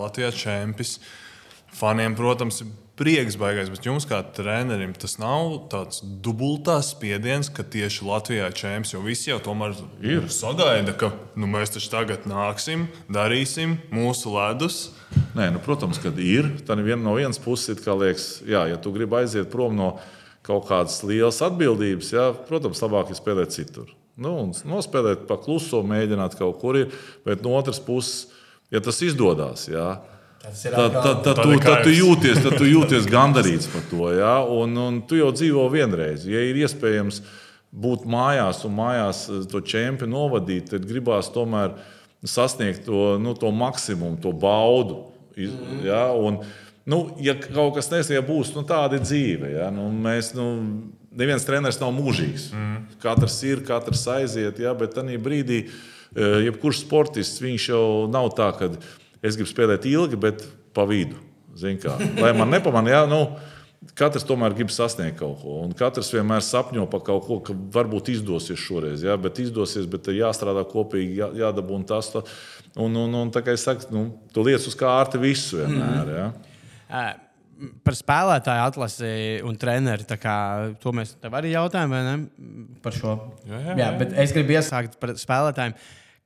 Latvijas 0.00 0.40
čempions. 0.40 0.98
Faniem, 1.78 2.14
protams, 2.16 2.62
ir 2.64 2.72
prieks 2.98 3.36
baigais, 3.38 3.70
bet 3.70 3.86
jums 3.86 4.06
kā 4.08 4.18
trenerim 4.34 4.90
tas 4.98 5.14
nav 5.20 5.54
tāds 5.72 6.00
dubultās 6.02 6.90
spiediens, 6.94 7.50
ka 7.54 7.62
tieši 7.62 8.06
Latvijā 8.08 8.48
čempions, 8.50 8.94
jo 8.94 9.02
visi 9.04 9.30
jau 9.30 9.38
tomēr 9.42 9.76
ir 10.02 10.26
sagaida, 10.34 10.94
ka 10.98 11.12
nu, 11.38 11.46
mēs 11.50 11.74
taču 11.76 11.92
tagad 11.92 12.26
nāksim, 12.28 12.88
darīsim 13.12 13.76
mūsu 13.94 14.34
ledus. 14.34 14.80
Nē, 15.38 15.52
nu, 15.54 15.62
protams, 15.62 16.00
ka 16.02 16.12
ir. 16.20 16.50
Tā 16.66 16.76
vien 16.82 17.00
no 17.04 17.14
vienas 17.16 17.38
puses, 17.42 17.78
kā 17.84 17.94
liekas, 17.96 18.42
jā, 18.48 18.66
ja 18.72 18.80
tu 18.82 18.92
gribi 18.94 19.20
aiziet 19.22 19.50
prom 19.52 19.78
no 19.78 19.94
kaut 20.46 20.66
kādas 20.68 21.00
lielas 21.06 21.38
atbildības, 21.44 22.12
jā, 22.16 22.28
protams, 22.50 22.82
labāk 22.82 23.12
ir 23.12 23.20
spēlēt 23.20 23.54
citur. 23.54 23.94
Nu, 24.18 24.34
nospēlēt 24.66 25.28
pa 25.28 25.38
kluso, 25.38 25.84
mēģināt 25.86 26.34
kaut 26.40 26.58
kur 26.58 26.80
ir, 26.80 26.94
bet 27.26 27.44
no 27.46 27.54
otras 27.54 27.78
puses, 27.78 28.32
ja 28.74 28.82
tas 28.82 28.98
izdodas, 29.06 29.68
jā, 29.70 29.92
Tad, 29.94 30.17
tad, 30.54 30.96
tad, 31.24 31.42
tu, 31.42 31.58
tad, 31.62 31.82
tu 31.84 31.92
jūties, 31.92 32.40
tad 32.44 32.56
tu 32.58 32.68
jūties 32.68 33.08
gandarīts 33.14 33.68
par 33.72 33.84
to. 33.90 34.08
Ja? 34.16 34.38
Un, 34.42 34.76
un 34.78 35.02
tu 35.08 35.18
jau 35.18 35.30
dzīvo 35.34 35.66
vienreiz. 35.72 36.26
Ja 36.28 36.42
ir 36.44 36.58
iespējams 36.62 37.22
būt 37.72 38.06
mājās 38.08 38.64
un 38.68 38.76
mājās 38.78 39.26
eh, 39.28 39.44
to 39.50 39.62
čempionu 39.64 40.16
novadīt, 40.16 40.70
tad 40.72 40.86
gribās 40.88 41.30
tomēr 41.34 41.76
sasniegt 42.26 42.86
to, 42.88 43.16
nu, 43.22 43.34
to 43.38 43.52
maksimumu, 43.54 44.18
to 44.22 44.32
baudu. 44.34 45.04
Mm. 45.38 45.82
Ja? 45.86 46.08
Un, 46.16 46.40
nu, 46.88 47.02
ja 47.22 47.36
kaut 47.42 47.76
kas 47.76 47.90
nesija 47.92 48.24
būs, 48.26 48.54
nu, 48.56 48.64
tāda 48.66 48.98
ir 48.98 49.04
dzīve. 49.06 49.52
Ja? 49.54 49.68
Nu, 49.74 49.90
mēs, 49.92 50.32
nu, 50.38 50.48
neviens 51.18 51.46
treneris 51.46 51.80
nav 51.82 51.92
mūžīgs. 51.96 52.50
Mm. 52.54 52.80
Katrs 53.02 53.38
ir, 53.46 53.62
katrs 53.66 54.06
aiziet, 54.16 54.62
ja? 54.62 54.74
bet 54.78 54.96
tajā 54.96 55.20
brīdī, 55.22 55.64
eh, 55.68 56.40
jebkurš 56.48 56.82
sportists, 56.86 57.44
viņš 57.44 57.68
jau 57.74 57.84
nav 58.10 58.32
tā, 58.38 58.50
ka 58.58 58.72
es 59.22 59.38
gribu 59.38 59.50
spēlēt 59.50 59.86
ilgi, 59.90 60.18
bet 60.20 60.44
pa 60.76 60.86
vidu. 60.88 61.18
Lai 62.20 62.30
man 62.36 62.52
nepamanīja, 62.54 63.02
nu, 63.10 63.22
katrs 63.98 64.26
tomēr 64.26 64.54
grib 64.54 64.70
sasniegt 64.70 65.18
kaut 65.18 65.40
ko. 65.42 65.60
Un 65.64 65.72
katrs 65.78 66.12
vienmēr 66.14 66.44
sapņo 66.44 66.86
par 66.90 67.02
kaut 67.06 67.24
ko, 67.26 67.38
ka 67.42 67.56
varbūt 67.74 68.12
izdosies 68.14 68.60
šoreiz. 68.62 69.02
Jā, 69.06 69.16
bet 69.18 69.40
izdosies, 69.42 69.88
bet 69.90 70.10
jāstrādā 70.14 70.62
kopīgi, 70.70 71.18
jā, 71.18 71.32
jādabūna 71.44 71.88
tas. 71.88 72.12
Tā. 72.14 72.22
Un, 72.78 72.94
un, 72.94 73.16
un 73.24 73.32
tā 73.34 73.42
kā 73.42 73.56
es 73.58 73.66
saku, 73.66 73.88
nu, 73.94 74.04
tu 74.34 74.44
lietas 74.46 74.68
uz 74.70 74.76
kārti 74.78 75.20
visu 75.22 75.62
vienmēr. 75.62 76.14
Jā. 76.18 76.28
Uh 76.88 77.16
par 77.82 77.96
spēlētāju 77.98 78.64
atlasi 78.68 79.12
un 79.46 79.56
treneri. 79.58 80.06
Kā, 80.20 80.36
to 80.82 80.92
mēs 80.94 81.14
tev 81.18 81.34
arī 81.38 81.52
jautājām, 81.54 81.94
vai 81.94 82.02
ne? 82.06 82.16
Par 82.84 82.94
šo. 82.94 83.16
Jā, 83.48 83.56
jā, 83.56 83.64
jā. 83.72 83.78
jā 83.82 83.88
bet 84.02 84.14
es 84.24 84.34
gribu 84.36 84.54
iesākt 84.58 84.98
par 85.02 85.16
spēlētājiem. 85.18 85.74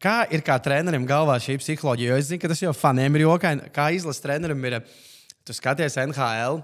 Kā 0.03 0.25
ir 0.35 0.43
kā 0.43 0.57
trenerim 0.59 1.05
galvā 1.07 1.37
šī 1.39 1.61
psiholoģija? 1.61 2.11
Jo 2.11 2.19
es 2.19 2.27
zinu, 2.27 2.43
ka 2.43 2.49
tas 2.51 2.63
jau 2.65 2.73
faniem 2.75 3.15
ir 3.15 3.23
jokaini. 3.23 3.69
Kā 3.75 3.93
izlases 3.95 4.25
trenerim 4.25 4.65
ir, 4.67 4.81
tu 5.47 5.55
skaties 5.55 5.95
NHL. 6.09 6.59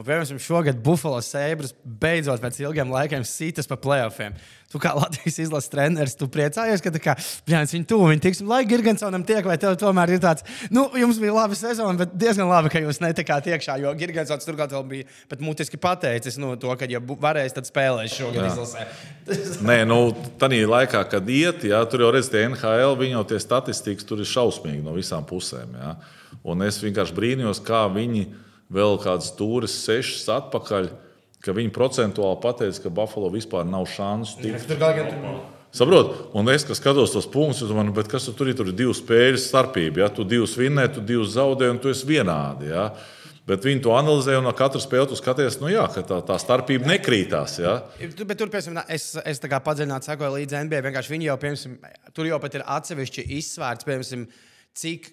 Un, 0.00 0.04
piemēram, 0.06 0.38
šogad 0.40 0.78
Buffalo 0.80 1.18
Sabres 1.20 1.74
beidzot 1.84 2.40
pēc 2.40 2.56
ilgiem 2.62 2.88
laikiem 2.88 3.24
sītas 3.28 3.68
pa 3.68 3.76
playoffiem. 3.76 4.32
Tu 4.72 4.78
kā 4.80 4.94
Latvijas 4.96 5.36
izlases 5.42 5.68
treneris, 5.68 6.14
tu 6.16 6.28
priecājies, 6.30 6.80
ka 6.80 6.92
kā, 7.02 7.14
brāns, 7.44 7.74
viņi 7.74 7.88
tuvu, 7.90 8.06
viņi 8.08 8.22
tiks, 8.24 8.40
lai 8.46 8.62
Gigantsonam 8.70 9.26
tiek, 9.28 9.42
vai 9.44 9.58
tev 9.60 9.74
tomēr 9.76 10.14
ir 10.14 10.22
tāds, 10.22 10.46
nu, 10.72 10.86
jums 10.96 11.18
bija 11.20 11.34
laba 11.36 11.58
sezona, 11.58 11.98
bet 12.00 12.14
diezgan 12.16 12.48
labi, 12.48 12.70
ka 12.72 12.80
jūs 12.80 13.02
netikāt 13.02 13.50
iekšā, 13.50 13.76
jo 13.82 13.92
Gigantsons 13.98 14.46
turklāt 14.46 14.72
vēl 14.72 14.86
bija 14.88 15.08
pat 15.28 15.42
mutiski 15.44 15.76
pateicis 15.82 16.38
nu, 16.40 16.54
to, 16.56 16.70
ka, 16.80 16.88
ja 16.88 17.02
varēs, 17.02 17.58
tad 17.58 17.68
spēlēs 17.68 18.14
šogad 18.14 18.46
Jā. 18.46 18.52
izlasē. 18.54 18.86
Nē, 19.68 19.80
nu, 19.90 19.98
tādā 20.40 20.62
laikā, 20.70 21.02
kad 21.12 21.28
iet, 21.34 21.66
jā, 21.66 21.82
tur 21.90 22.06
jau 22.06 22.14
redzat, 22.14 22.38
NHL, 22.46 22.94
viņi 23.02 23.18
jau 23.18 23.26
tie 23.34 23.42
statistikas 23.42 24.06
tur 24.06 24.22
ir 24.22 24.32
šausmīgi 24.32 24.86
no 24.86 24.94
visām 24.96 25.26
pusēm. 25.28 25.74
Jā. 25.82 25.96
Un 26.46 26.62
es 26.64 26.78
vienkārši 26.80 27.18
brīnījos, 27.18 27.60
kā 27.66 27.88
viņi 27.90 28.30
viņi 28.30 28.49
vēl 28.72 28.98
kādas 29.02 29.30
stūres, 29.32 29.76
sešas 29.84 30.28
atpakaļ, 30.38 30.90
ka 31.44 31.54
viņi 31.56 31.72
procentuāli 31.74 32.40
pateica, 32.42 32.84
ka 32.84 32.92
Buffalo 33.00 33.30
vispār 33.32 33.66
nav 33.68 33.88
šansu 33.90 34.42
tikt. 34.42 34.76
Saprot, 35.70 36.32
un 36.34 36.50
es 36.50 36.64
skatos 36.66 37.12
tos 37.14 37.28
punktus, 37.30 37.70
un 37.70 37.78
domāju, 37.78 38.02
kas 38.10 38.26
tu 38.26 38.34
tur 38.34 38.50
ir? 38.50 38.56
Tur 38.58 38.72
ir 38.72 38.74
divu 38.74 38.94
spēļu 38.96 39.38
starpība. 39.38 40.02
Ja? 40.02 40.08
Tu 40.10 40.26
divus 40.26 40.56
vinnē, 40.58 40.88
tu 40.90 41.02
divus 41.06 41.36
zaudē, 41.36 41.68
un 41.70 41.78
tu 41.78 41.92
esi 41.92 42.08
vienādi. 42.08 42.72
Ja? 42.72 42.88
Bet 43.46 43.62
viņi 43.66 43.82
to 43.86 43.94
analizē, 43.94 44.34
un 44.38 44.48
no 44.48 44.52
katra 44.54 44.82
spēle 44.82 45.06
tu 45.10 45.18
skaties, 45.18 45.60
nu 45.62 45.70
jā, 45.70 45.86
ka 45.94 46.02
tā, 46.06 46.18
tā 46.26 46.36
starpība 46.42 46.90
nekrītās. 46.90 47.56
Ja? 47.62 47.76
Bet 48.02 48.34
tur, 48.38 48.50
piemēram, 48.50 48.82
es, 48.90 49.12
es 49.22 49.42
padziļināti 49.46 50.10
sekoju 50.10 50.34
līdzi 50.36 50.64
NBA. 50.66 50.82
Vienkārši 50.88 51.14
viņi 51.14 51.30
jau, 51.30 51.38
piemēram, 51.46 51.78
tur 52.18 52.30
jau 52.30 52.42
pat 52.42 52.58
ir 52.58 52.66
atsevišķi 52.66 53.26
izsvērts, 53.38 53.86
piemēram, 53.86 54.26
cik 54.78 55.08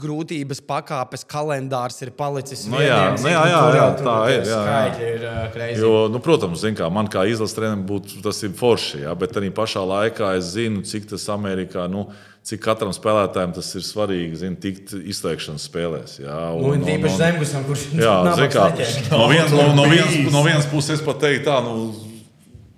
grūtības 0.00 0.60
pakāpes 0.68 1.24
kalendārs 1.28 1.98
ir 2.04 2.12
palicis. 2.16 2.66
Nu, 2.70 2.78
jā, 2.82 2.98
vieniem, 2.98 3.22
nu, 3.24 3.30
jā, 3.32 3.44
jā, 3.48 3.60
jā, 3.74 3.86
tā 3.98 4.16
ir. 4.30 4.42
Jā, 4.46 4.60
jā. 4.68 4.80
ir 5.08 5.24
uh, 5.26 5.70
jo, 5.80 5.92
nu, 6.12 6.20
protams, 6.22 6.64
kā, 6.76 6.90
man 6.92 7.08
kā 7.10 7.24
izlases 7.30 7.56
trenerim 7.56 7.86
būtu 7.88 8.20
tas 8.24 8.42
ir 8.46 8.52
forši, 8.58 9.04
jā, 9.06 9.14
bet 9.18 9.38
arī 9.40 9.50
pašā 9.56 9.82
laikā 9.88 10.34
es 10.38 10.52
zinu, 10.56 10.84
cik 10.86 11.08
tas 11.14 11.30
Amerikā. 11.32 11.88
Nu, 11.90 12.10
Cik 12.40 12.62
katram 12.64 12.88
spēlētājam 12.96 13.50
tas 13.52 13.66
ir 13.76 13.82
svarīgi, 13.84 14.38
zin, 14.40 14.54
tikt 14.56 14.94
izslēgšanas 14.96 15.66
spēlēs. 15.68 16.14
Jā, 16.22 16.38
un, 16.56 16.70
un, 16.70 16.86
un, 16.88 17.02
un, 17.04 17.12
zemgusam, 17.12 17.66
kurš 17.68 17.82
jā, 18.00 18.14
kā, 18.54 18.64
no, 19.12 19.26
no, 19.28 19.66
no, 19.76 19.84
no 19.84 20.44
vienas 20.46 20.70
puses 20.72 20.96
es 20.96 21.04
pat 21.04 21.20
teiktu, 21.20 21.44
tā, 21.50 21.58
nu, 21.66 21.90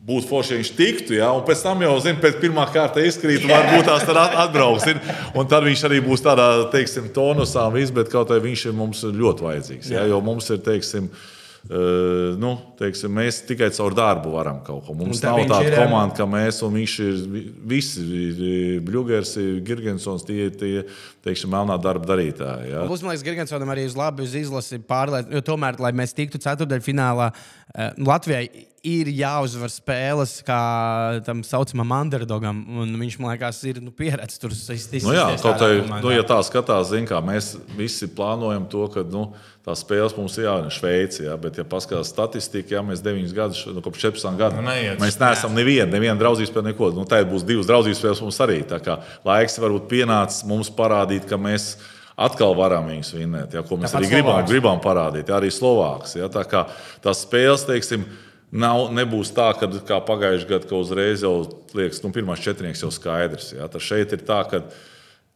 būtu 0.03 0.27
forši, 0.29 0.55
ja 0.55 0.61
viņš 0.61 0.71
tiktu, 0.79 1.15
ja, 1.19 1.29
un 1.37 1.45
pēc 1.47 1.61
tam 1.63 1.83
jau, 1.85 1.93
zina, 2.03 2.19
pēc 2.23 2.41
pirmā 2.43 2.65
kārta 2.75 3.05
izkrīt, 3.07 3.45
varbūt 3.47 3.87
tās 3.87 4.07
tad 4.09 4.19
atbrauks. 4.19 4.89
Ir, 4.91 4.99
un 5.39 5.47
tad 5.51 5.67
viņš 5.69 5.85
arī 5.89 6.01
būs 6.03 6.25
tādā, 6.25 6.49
teiksim, 6.73 7.13
tonusā, 7.15 7.69
viss, 7.75 7.95
bet 7.95 8.11
kaut 8.13 8.33
arī 8.35 8.49
viņš 8.51 8.67
ir 8.67 8.75
mums 8.81 9.05
ļoti 9.07 9.47
vajadzīgs. 9.47 9.93
Ja, 9.95 10.09
jo 10.11 10.19
mums 10.25 10.51
ir, 10.51 10.61
teiksim, 10.65 11.13
Uh, 11.63 12.33
nu, 12.43 12.57
teiksim, 12.75 13.13
mēs 13.15 13.37
tikai 13.47 13.69
caur 13.71 13.95
darbu 13.95 14.33
varam 14.33 14.57
kaut 14.67 14.81
ko. 14.83 14.97
Mums 14.99 15.21
nav 15.23 15.39
tāda 15.47 15.69
ir, 15.69 15.77
komanda, 15.79 16.17
ka 16.19 16.25
mēs 16.27 16.57
un 16.67 16.75
viņš 16.75 16.95
ir 17.05 17.21
visi 17.71 18.03
Bluegers, 18.83 19.37
Girgensons, 19.63 20.27
tie 20.27 20.49
ir 20.49 20.57
tie, 20.59 20.73
teiksim, 21.23 21.53
melnā 21.55 21.77
darba 21.79 22.11
darītāji. 22.11 22.73
Ja. 22.73 22.83
Plus, 22.91 23.07
man 23.07 23.15
liekas, 23.15 23.23
Girgensonam 23.29 23.71
arī 23.71 23.87
uz 23.87 23.95
labi 23.95 24.27
uz 24.27 24.35
izlasi 24.43 24.81
pārliet, 24.83 25.31
jo 25.31 25.45
tomēr, 25.53 25.79
lai 25.87 25.95
mēs 26.03 26.19
tiktu 26.19 26.43
ceturdaļfinālā, 26.43 27.31
Latvijai 28.11 28.72
ir 28.83 29.07
jāuzvar 29.14 29.70
spēles, 29.70 30.41
kā 30.47 30.59
tam 31.26 31.45
saucamam 31.47 31.93
underdogam. 32.01 32.59
Viņš 32.99 33.16
man 33.22 33.30
liekas, 33.30 33.61
ir 33.70 33.78
nu, 33.83 33.93
pieredzējis 33.95 34.43
tur 34.43 34.55
izteikti. 34.55 35.05
Nu 35.07 35.14
jā, 35.14 35.28
kaut 35.43 35.62
arī, 35.62 35.85
nu, 35.87 36.11
ja 36.11 36.24
tā 36.26 36.41
skatās, 36.43 36.91
zin, 36.91 37.07
kā, 37.07 37.20
mēs 37.22 37.53
visi 37.78 38.11
plānojam 38.11 38.66
to, 38.72 38.89
ka 38.91 39.05
nu, 39.07 39.28
tās 39.62 39.85
spēles 39.87 40.16
mums 40.18 40.35
ir 40.41 40.49
jāvien 40.49 40.74
Šveicē. 40.74 41.28
Ja, 41.28 41.39
bet, 41.39 41.62
ja 41.62 41.66
paskatās 41.68 42.11
statistiku, 42.11 42.74
ja 42.74 42.83
mēs 42.87 43.05
9 43.07 43.37
gadus, 43.37 43.62
nu, 43.70 43.85
kopš 43.85 44.09
14 44.09 44.41
gadiem, 44.41 44.66
nu, 44.66 44.74
mēs 45.05 45.20
neesam 45.22 45.55
nevienu, 45.55 45.87
nevienu 45.95 46.18
draudzības 46.18 46.51
spēli, 46.51 46.72
neko. 46.72 46.91
Nu, 46.99 47.07
Tagad 47.07 47.30
būs 47.30 47.47
divas 47.47 47.70
draudzības 47.70 48.03
spēles 48.03 48.24
mums 48.26 48.43
arī. 48.43 48.59
Tā 48.66 48.83
kā 48.83 48.99
laiks 49.28 49.62
varbūt 49.62 49.87
pienācis 49.95 50.43
mums 50.51 50.72
parādīt, 50.74 51.30
ka 51.30 51.39
mēs 51.39 51.76
atkal 52.18 52.59
varam 52.59 52.91
viņus 52.91 53.14
vinnēt, 53.14 53.55
ja, 53.55 53.62
ko 53.62 53.78
mēs 53.78 53.95
Tāpat 53.95 54.03
arī 54.03 54.11
gribam, 54.16 54.43
gribam 54.51 54.83
parādīt. 54.83 55.30
Ja, 55.30 55.39
arī 55.39 55.55
Slovāks. 55.55 56.18
Ja, 56.18 56.26
tā 56.33 56.43
kā 56.51 56.66
tās 57.05 57.22
spēles, 57.24 57.64
teiksim, 57.68 58.05
Nav, 58.53 58.91
nebūs 58.93 59.31
tā, 59.33 59.49
ka 59.57 59.65
kā 59.89 59.97
pagājušajā 60.05 60.49
gadā, 60.51 60.69
ka 60.69 60.77
uzreiz 60.77 61.23
jau 61.25 61.37
liekas, 61.73 62.03
nu, 62.05 62.11
pirmās 62.13 62.43
četrnieks 62.45 62.83
jau 62.85 62.91
skaidrs. 62.93 63.55
Ja? 63.57 63.69
Tad 63.73 63.81
šeit 63.81 64.13
ir 64.13 64.25
tā, 64.29 64.43
ka 64.51 64.61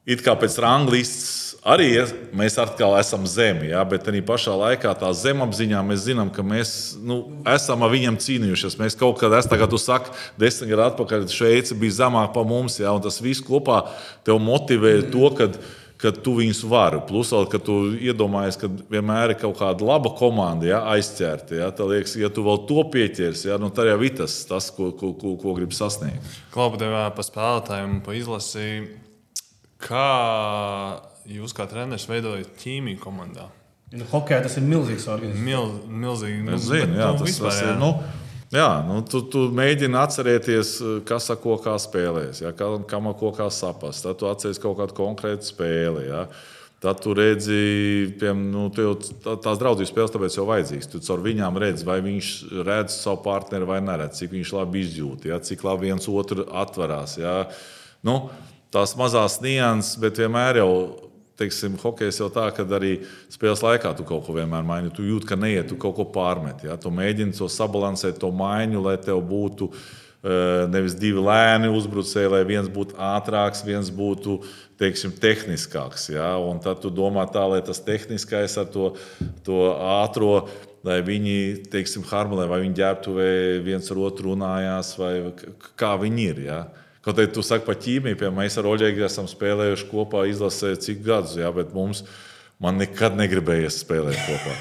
it 0.04 0.20
kā 0.24 0.34
pēc 0.36 0.58
ranglistes 0.60 1.54
arī 1.66 1.86
ja, 1.94 2.04
mēs 2.36 2.58
atkal 2.60 2.92
esam 3.00 3.24
zemi, 3.26 3.70
ja? 3.72 3.80
bet 3.88 4.04
arī 4.10 4.20
pašā 4.20 4.52
laikā 4.60 4.92
tā 5.00 5.08
zemapziņā 5.16 5.80
mēs 5.88 6.04
zinām, 6.10 6.28
ka 6.34 6.44
mēs 6.44 6.70
nu, 7.00 7.22
esam 7.56 7.86
ar 7.86 7.94
viņiem 7.94 8.20
cīnījušies. 8.20 8.76
Mēs 8.82 8.98
kaut 9.00 9.16
kad, 9.22 9.32
es 9.40 9.48
tagad 9.48 9.72
saku, 9.80 10.12
desmit 10.36 10.74
gadu 10.74 10.84
atpakaļ 10.90 11.26
Šveice 11.32 11.78
bija 11.80 12.02
zemāk 12.04 12.36
par 12.36 12.44
mums, 12.44 12.76
ja? 12.84 12.92
un 12.92 13.00
tas 13.00 13.16
viss 13.24 13.40
kopā 13.44 13.80
tev 14.28 14.44
motivē 14.44 14.98
to, 15.08 15.32
ka 15.40 15.48
ka 16.00 16.12
tu 16.12 16.36
viņus 16.38 16.60
vari. 16.68 17.00
Plus, 17.08 17.30
vēl, 17.32 17.46
ka 17.52 17.60
tu 17.62 17.76
iedomājies, 17.96 18.58
ka 18.60 18.70
vienmēr 18.92 19.32
ir 19.32 19.40
kaut 19.40 19.56
kāda 19.60 19.86
laba 19.88 20.12
komanda 20.18 20.68
ja, 20.68 20.82
aizķerta. 20.92 21.56
Ja, 21.60 21.70
tad 21.74 21.90
liekas, 21.92 22.16
ja 22.20 22.30
tu 22.32 22.44
vēl 22.46 22.62
to 22.68 22.84
pieķers, 22.92 23.46
ja, 23.48 23.58
nu, 23.62 23.70
tad 23.74 23.88
jau 23.90 23.98
ir 24.04 24.16
tas, 24.20 24.38
tas 24.48 24.68
ko, 24.76 24.90
ko, 24.96 25.14
ko, 25.16 25.34
ko 25.40 25.56
gribi 25.56 25.76
sasniegt. 25.76 26.36
Klaupa 26.54 26.80
tev 26.82 26.96
pa 27.16 27.26
spēlētājiem, 27.26 28.00
pa 28.06 28.16
izlasi. 28.18 28.70
Kā 29.82 30.08
jūs 31.28 31.52
kā 31.56 31.66
treneris 31.68 32.08
veidojat 32.08 32.54
ķīmiju 32.62 33.00
komandā? 33.02 33.50
Nu, 33.94 34.06
Hokejā 34.10 34.42
tas 34.42 34.56
ir 34.58 34.64
milzīgs 34.66 35.04
organisms. 35.10 35.42
Mil, 35.46 35.68
milzīgi. 35.86 36.40
Es 36.56 36.64
zinu, 36.66 36.96
jā, 36.98 37.10
nu, 37.12 37.20
tas, 37.20 37.28
vispār, 37.28 37.52
tas 37.52 37.60
ir. 37.62 37.76
Nu, 37.78 37.90
Jā, 38.54 38.68
nu, 38.86 39.00
tu, 39.02 39.24
tu 39.26 39.48
mēģini 39.54 39.98
atcerēties, 39.98 40.76
kas 41.08 41.24
ar 41.34 41.38
ko 41.42 41.56
kā 41.62 41.74
spēlēs, 41.82 42.44
ja, 42.44 42.52
kam, 42.54 42.84
kam 42.86 43.08
ar 43.10 43.16
ko 43.18 43.32
kā 43.34 43.48
saprast. 43.50 44.04
Tad 44.06 44.20
tu 44.20 44.28
atceries 44.30 44.60
kaut 44.62 44.78
kādu 44.78 44.94
konkrētu 44.94 45.48
spēli. 45.48 46.04
Ja. 46.06 46.26
Tad 46.84 47.00
tu 47.02 47.14
redzi, 47.16 48.12
piemēram, 48.20 48.44
nu, 48.52 48.66
tu 48.70 48.92
tās 49.24 49.58
draudzības 49.58 49.90
spēles, 49.90 50.12
tāpēc 50.14 50.36
jau 50.38 50.44
vajadzīgs. 50.46 50.90
Tu 50.92 51.00
caur 51.08 51.24
viņām 51.24 51.58
redzi, 51.58 51.86
vai 51.88 51.98
viņš 52.04 52.30
redz 52.68 53.00
savu 53.00 53.22
partneri 53.24 53.66
vai 53.66 53.80
neredz, 53.82 54.20
cik 54.20 54.34
viņš 54.36 54.52
labi 54.60 54.84
izjūt, 54.84 55.26
ja, 55.32 55.40
cik 55.42 55.64
labi 55.66 55.90
viens 55.90 56.06
otru 56.12 56.46
atverās. 56.46 57.16
Ja. 57.18 57.38
Nu, 58.06 58.28
tās 58.70 58.94
mazās 59.00 59.40
nianses, 59.42 59.96
bet 60.04 60.20
vienmēr 60.22 60.60
jau 60.60 60.70
teiksim, 61.38 61.76
hokejs 61.80 62.20
jau 62.22 62.30
tā, 62.32 62.48
ka 62.54 62.64
arī 62.78 62.96
spēles 63.32 63.62
laikā 63.64 63.92
tu 63.96 64.06
kaut 64.08 64.24
ko 64.26 64.36
vienmēr 64.36 64.64
maini. 64.66 64.92
Tu 64.94 65.04
jūti, 65.06 65.28
ka 65.28 65.38
neiet, 65.38 65.68
tu 65.70 65.78
kaut 65.80 65.96
ko 65.98 66.08
pārmet. 66.14 66.64
Ja? 66.66 66.78
Tu 66.80 66.92
mēģini 66.92 67.36
to 67.36 67.48
sabalansēt, 67.52 68.20
to 68.22 68.32
maiņu, 68.34 68.82
lai 68.86 68.96
tev 69.02 69.20
būtu 69.28 69.68
uh, 69.70 70.64
nevis 70.72 70.96
divi 70.98 71.22
lēni 71.24 71.72
uzbrucēji, 71.72 72.32
lai 72.32 72.44
viens 72.48 72.70
būtu 72.72 72.96
ātrāks, 72.96 73.64
viens 73.66 73.92
būtu 73.92 74.38
teiksim, 74.80 75.12
tehniskāks. 75.20 76.08
Ja? 76.14 76.36
Un 76.40 76.62
tad 76.64 76.80
tu 76.84 76.92
domā 76.92 77.26
tā, 77.32 77.44
lai 77.52 77.60
tas 77.64 77.82
tehniskais 77.84 78.56
ar 78.60 78.72
to, 78.72 78.94
to 79.46 79.68
ātro. 80.00 80.46
Lai 80.86 81.00
viņi, 81.02 81.66
teiksim, 81.66 82.04
harmonē, 82.06 82.44
vai 82.46 82.60
viņi 82.62 82.76
ģērbtuvē 82.78 83.30
viens 83.64 83.88
ar 83.90 83.98
otru 84.06 84.30
runājās, 84.30 84.92
vai 85.00 85.14
kā 85.74 85.96
viņi 85.98 86.26
ir. 86.30 86.42
Ja? 86.44 86.60
Kaut 87.06 87.20
arī 87.22 87.30
tu 87.30 87.42
saki 87.46 87.62
par 87.62 87.76
ķīmiju, 87.78 88.18
piemēram, 88.18 88.40
mēs 88.42 88.56
ar 88.58 88.66
Oļegu 88.66 89.04
esam 89.06 89.28
spēlējuši 89.30 89.84
kopā 89.92 90.24
izlasē 90.26 90.72
cik 90.82 91.04
gadus, 91.06 91.36
jā, 91.38 91.52
bet 91.54 91.70
mums. 91.74 92.02
Man 92.56 92.78
nekad 92.80 93.12
negribējies 93.12 93.82
spēlēt 93.82 94.16
kopā. 94.24 94.54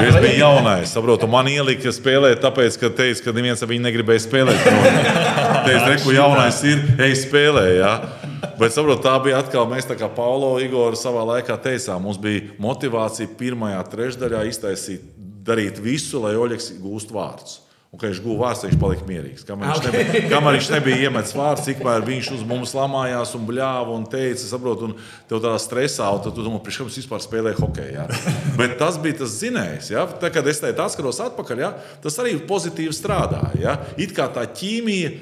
Es 0.00 0.16
biju 0.16 0.38
jaunais, 0.38 0.88
saprotu, 0.88 1.28
man 1.28 1.50
ielika 1.52 1.92
spēlēt, 1.92 2.38
tāpēc, 2.40 2.78
ka 2.80 2.88
teica, 2.88 3.26
ka 3.26 3.34
neviens 3.36 3.60
ar 3.60 3.68
viņu 3.68 3.84
negribēja 3.84 4.22
spēlēt. 4.24 4.62
Teicu, 5.66 5.82
reku, 5.90 6.14
jaunais 6.16 6.62
ir, 6.64 6.80
ej, 7.04 7.18
spēlē. 7.20 7.66
Ja? 7.76 7.92
Bet 8.56 8.72
saprotu, 8.72 9.04
tā 9.04 9.12
bija 9.26 9.42
atkal 9.44 9.68
mēs, 9.68 9.86
kā 9.92 10.08
Paulo 10.16 10.54
Igor, 10.64 10.96
savā 10.96 11.26
laikā 11.34 11.58
teicām, 11.68 12.08
mums 12.08 12.18
bija 12.22 12.56
motivācija 12.64 13.36
pirmajā 13.36 13.84
trešdaļā 13.92 14.40
iztaisīt, 14.48 15.04
darīt 15.44 15.84
visu, 15.84 16.24
lai 16.24 16.32
Oļegs 16.40 16.72
gūst 16.80 17.12
vārdus. 17.12 17.60
Un, 17.94 17.98
kad 18.00 18.10
viņš 18.10 18.20
guva 18.24 18.48
vārstu, 18.48 18.66
viņš 18.66 18.78
palika 18.80 19.04
mierīgs. 19.06 19.44
Kamēr 19.46 19.68
viņš, 19.70 19.84
okay. 19.84 19.92
nebija, 19.94 20.30
kamēr 20.32 20.56
viņš 20.56 20.68
nebija 20.72 20.96
iemetis 21.06 21.34
vārstu, 21.38 21.66
tikmēr 21.68 22.06
viņš 22.08 22.30
uz 22.34 22.40
mums 22.50 22.72
lamājās 22.74 23.34
un 23.38 23.44
bļāva 23.46 23.92
un 23.94 24.06
teica, 24.10 24.42
saprot, 24.42 24.80
un 24.82 24.96
tev 25.30 25.38
tādā 25.38 25.60
stresā, 25.62 26.08
un 26.10 26.24
tu 26.24 26.32
domā, 26.42 26.58
priekš 26.64 26.80
kāpēc 26.80 26.96
vispār 26.98 27.22
spēlē 27.22 27.52
hokeju. 27.54 27.92
Ja? 27.94 28.08
Bet 28.58 28.74
tas 28.80 28.98
bija 28.98 29.20
tas 29.20 29.36
zinējs. 29.38 29.92
Ja? 29.94 30.08
Tā, 30.10 30.32
kad 30.34 30.50
es 30.50 30.58
teicu, 30.64 30.82
atskaros 30.82 31.22
atpakaļ, 31.22 31.62
ja? 31.62 31.70
tas 32.02 32.18
arī 32.18 32.34
pozitīvi 32.48 32.96
strādāja. 32.98 33.60
Ja? 33.62 33.76
It 33.94 34.16
kā 34.16 34.26
tā 34.34 34.42
ķīmija. 34.50 35.14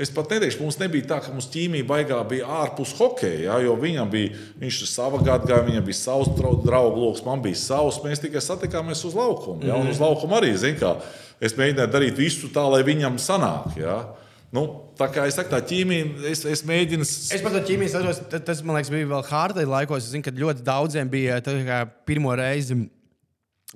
Es 0.00 0.08
pat 0.08 0.30
neteikšu, 0.32 0.62
mums 0.62 0.78
nebija 0.80 1.04
tā, 1.10 1.18
ka 1.20 1.28
mums 1.34 1.50
ķīmija 1.52 1.84
baigā 1.84 2.22
bija 2.30 2.46
ārpus 2.62 2.94
hokeja. 2.96 3.42
Ja, 3.50 3.56
jo 3.60 3.74
viņam 3.76 4.08
bija, 4.08 4.30
viņš 4.62 4.78
sava 4.88 5.18
gada, 5.20 5.58
viņam 5.66 5.84
bija 5.84 5.98
savs 5.98 6.30
draugu 6.38 7.02
lokus, 7.02 7.20
man 7.26 7.42
bija 7.44 7.58
savs. 7.60 7.98
Mēs 8.06 8.22
tikai 8.22 8.40
satikāmies 8.40 9.02
uz 9.04 9.18
laukuma. 9.18 9.66
Ja, 9.68 9.76
un 9.76 9.92
uz 9.92 10.00
laukuma 10.00 10.38
arī, 10.38 10.54
zinām, 10.56 11.02
Es 11.40 11.56
mēģināju 11.56 11.92
darīt 11.92 12.18
visu 12.20 12.50
tā, 12.52 12.66
lai 12.68 12.82
viņam 12.84 13.16
sanāk. 13.20 13.72
Ja? 13.80 13.96
Nu, 14.52 14.64
tā 14.98 15.06
kā 15.14 15.24
es 15.30 15.36
saku, 15.38 15.52
tā 15.52 15.60
ķīmija, 15.64 16.08
es, 16.28 16.42
es 16.48 16.64
mēģinu. 16.66 17.06
Es 17.06 17.42
par 17.44 17.54
to 17.54 17.62
ķīmiju 17.68 17.92
saprotu, 17.92 18.40
tas, 18.44 18.62
man 18.66 18.76
liekas, 18.76 18.90
bija 18.92 19.08
vēl 19.12 19.26
Hārtai 19.28 19.66
laikos. 19.68 20.04
Es 20.04 20.12
zinu, 20.12 20.26
ka 20.26 20.34
ļoti 20.36 20.66
daudziem 20.66 21.12
bija 21.12 21.38
pirmo 22.08 22.34
reizi. 22.38 22.76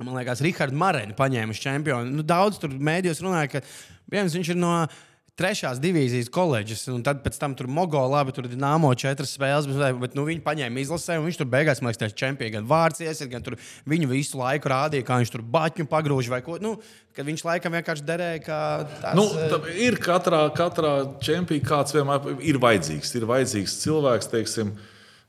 Man 0.01 0.17
liekas, 0.19 0.43
Rahards 0.43 0.75
Marēns 0.75 1.17
paņēma 1.17 1.55
čempionu. 1.55 2.11
Nu, 2.19 2.27
daudz 2.27 2.59
tur 2.59 2.75
mēdījos 2.75 3.23
runāja, 3.23 3.53
ka 3.53 3.63
viens 4.11 4.35
viņš 4.35 4.51
ir 4.51 4.59
no 4.59 4.75
trešās 5.39 5.81
divīzijas 5.83 6.29
koledžas, 6.31 6.85
un 6.93 7.03
tad 7.03 7.23
pēc 7.25 7.39
tam 7.41 7.57
tur 7.59 7.67
Mogo 7.67 8.01
labi, 8.07 8.35
tur 8.35 8.47
bija 8.47 8.61
nāmo 8.61 8.93
četras 8.99 9.33
spēles, 9.35 9.67
bet, 9.99 10.15
nu, 10.15 10.27
viņi 10.29 10.45
paņēma 10.45 10.83
izlasē, 10.85 11.17
un 11.19 11.27
viņš 11.27 11.41
tur 11.41 11.49
beigās, 11.51 11.81
man 11.83 11.91
liekas, 11.91 12.15
čempions 12.15 12.55
gan 12.55 12.69
vārds 12.71 13.03
iesiet, 13.03 13.31
gan 13.33 13.43
tur 13.43 13.57
viņu 13.91 14.11
visu 14.13 14.39
laiku 14.39 14.71
rādīja, 14.71 15.07
kā 15.07 15.19
viņš 15.23 15.35
tur 15.35 15.43
baķu 15.57 15.89
pagrūž 15.91 16.31
vai 16.31 16.43
ko. 16.47 16.61
Nu, 16.63 16.77
Kad 17.15 17.29
viņš 17.29 17.45
laikam 17.47 17.71
vienkārši 17.77 18.03
derēja, 18.03 18.39
kā 18.43 18.61
tāds. 18.99 19.15
Nu, 19.15 19.69
ir 19.79 19.95
katrā, 20.03 20.41
katrā 20.51 20.95
čempionā 21.23 21.63
kāds 21.63 21.95
vienmēr 21.95 22.41
ir 22.43 22.59
vajadzīgs. 22.59 23.13
Ir 23.15 23.27
vajadzīgs 23.31 23.77
cilvēks, 23.85 24.31
teiksim, 24.33 24.73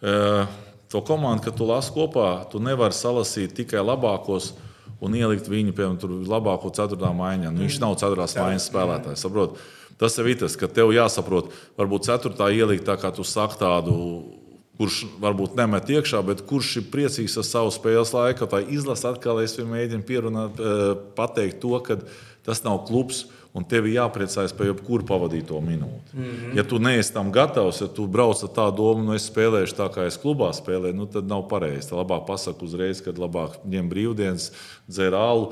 uh, 0.02 0.50
to 0.90 1.04
komandu, 1.06 1.44
kad 1.46 1.60
tu 1.60 1.68
lasi 1.70 1.94
kopā, 1.94 2.32
tu 2.50 2.58
nevari 2.58 2.98
salasīt 2.98 3.54
tikai 3.60 3.86
labākos 3.86 4.56
un 5.06 5.14
ielikt 5.14 5.46
viņu, 5.52 5.76
piemēram, 5.78 6.26
labāko 6.26 6.74
ceturtā 6.74 7.14
maiņā. 7.14 7.54
Nu, 7.54 7.68
viņš 7.68 7.78
nav 7.86 7.94
ceturtās 8.02 8.34
maiņas 8.40 8.70
spēlētājs. 8.72 9.28
Saprot? 9.28 9.62
Tas 10.02 10.18
ir 10.20 10.34
tas, 10.40 10.58
ka 10.60 10.68
tev 10.68 10.92
jāsaprot, 10.92 11.54
varbūt 11.80 12.10
ceturtā 12.10 12.50
ielikt 12.52 12.84
tā, 12.88 12.98
kā 13.00 13.14
tu 13.16 13.24
saki, 13.24 13.60
tādu, 13.62 13.96
kurš 14.76 15.06
varbūt 15.24 15.56
nemet 15.56 15.88
iekšā, 15.88 16.20
bet 16.28 16.44
kurš 16.50 16.82
ir 16.82 16.90
priecīgs 16.92 17.38
ar 17.40 17.48
savu 17.48 17.72
spēles 17.72 18.12
laiku. 18.12 18.48
Tā 18.52 18.60
izlase 18.60 19.08
atkal 19.08 19.40
es 19.44 19.56
mēģinu 19.56 20.04
pierunāt, 20.08 20.60
eh, 20.60 20.96
pateikt 21.16 21.62
to, 21.64 21.80
ka 21.80 22.02
tas 22.44 22.64
nav 22.68 22.84
klubs 22.90 23.26
un 23.56 23.64
tev 23.64 23.88
ir 23.88 23.96
jāpriecājas 23.96 24.54
par 24.56 24.68
jebkuru 24.68 25.06
pavadīto 25.08 25.62
minūti. 25.64 26.14
Mm 26.14 26.24
-hmm. 26.24 26.58
Ja 26.58 26.64
tu 26.64 26.80
neesi 26.80 27.14
tam 27.14 27.32
gatavs, 27.32 27.82
ja 27.82 27.88
tu 27.88 28.08
brauc 28.08 28.44
ar 28.44 28.50
tādu 28.50 28.76
domu, 28.78 29.04
nu 29.04 29.14
es 29.16 29.32
spēlēšu 29.32 29.78
tā, 29.78 29.88
kā 29.94 30.08
es 30.08 30.20
klubā 30.20 30.52
spēlēju, 30.54 30.94
nu, 30.94 31.06
tad 31.06 31.28
nav 31.28 31.48
pareizi. 31.48 31.90
Tad 31.90 32.00
labāk 32.00 32.26
pasakot 32.28 32.64
uzreiz, 32.64 33.02
kad 33.02 33.18
labāk 33.18 33.50
ņem 33.66 33.90
brīvdienas, 33.90 34.52
dzer 34.90 35.16
alu, 35.16 35.52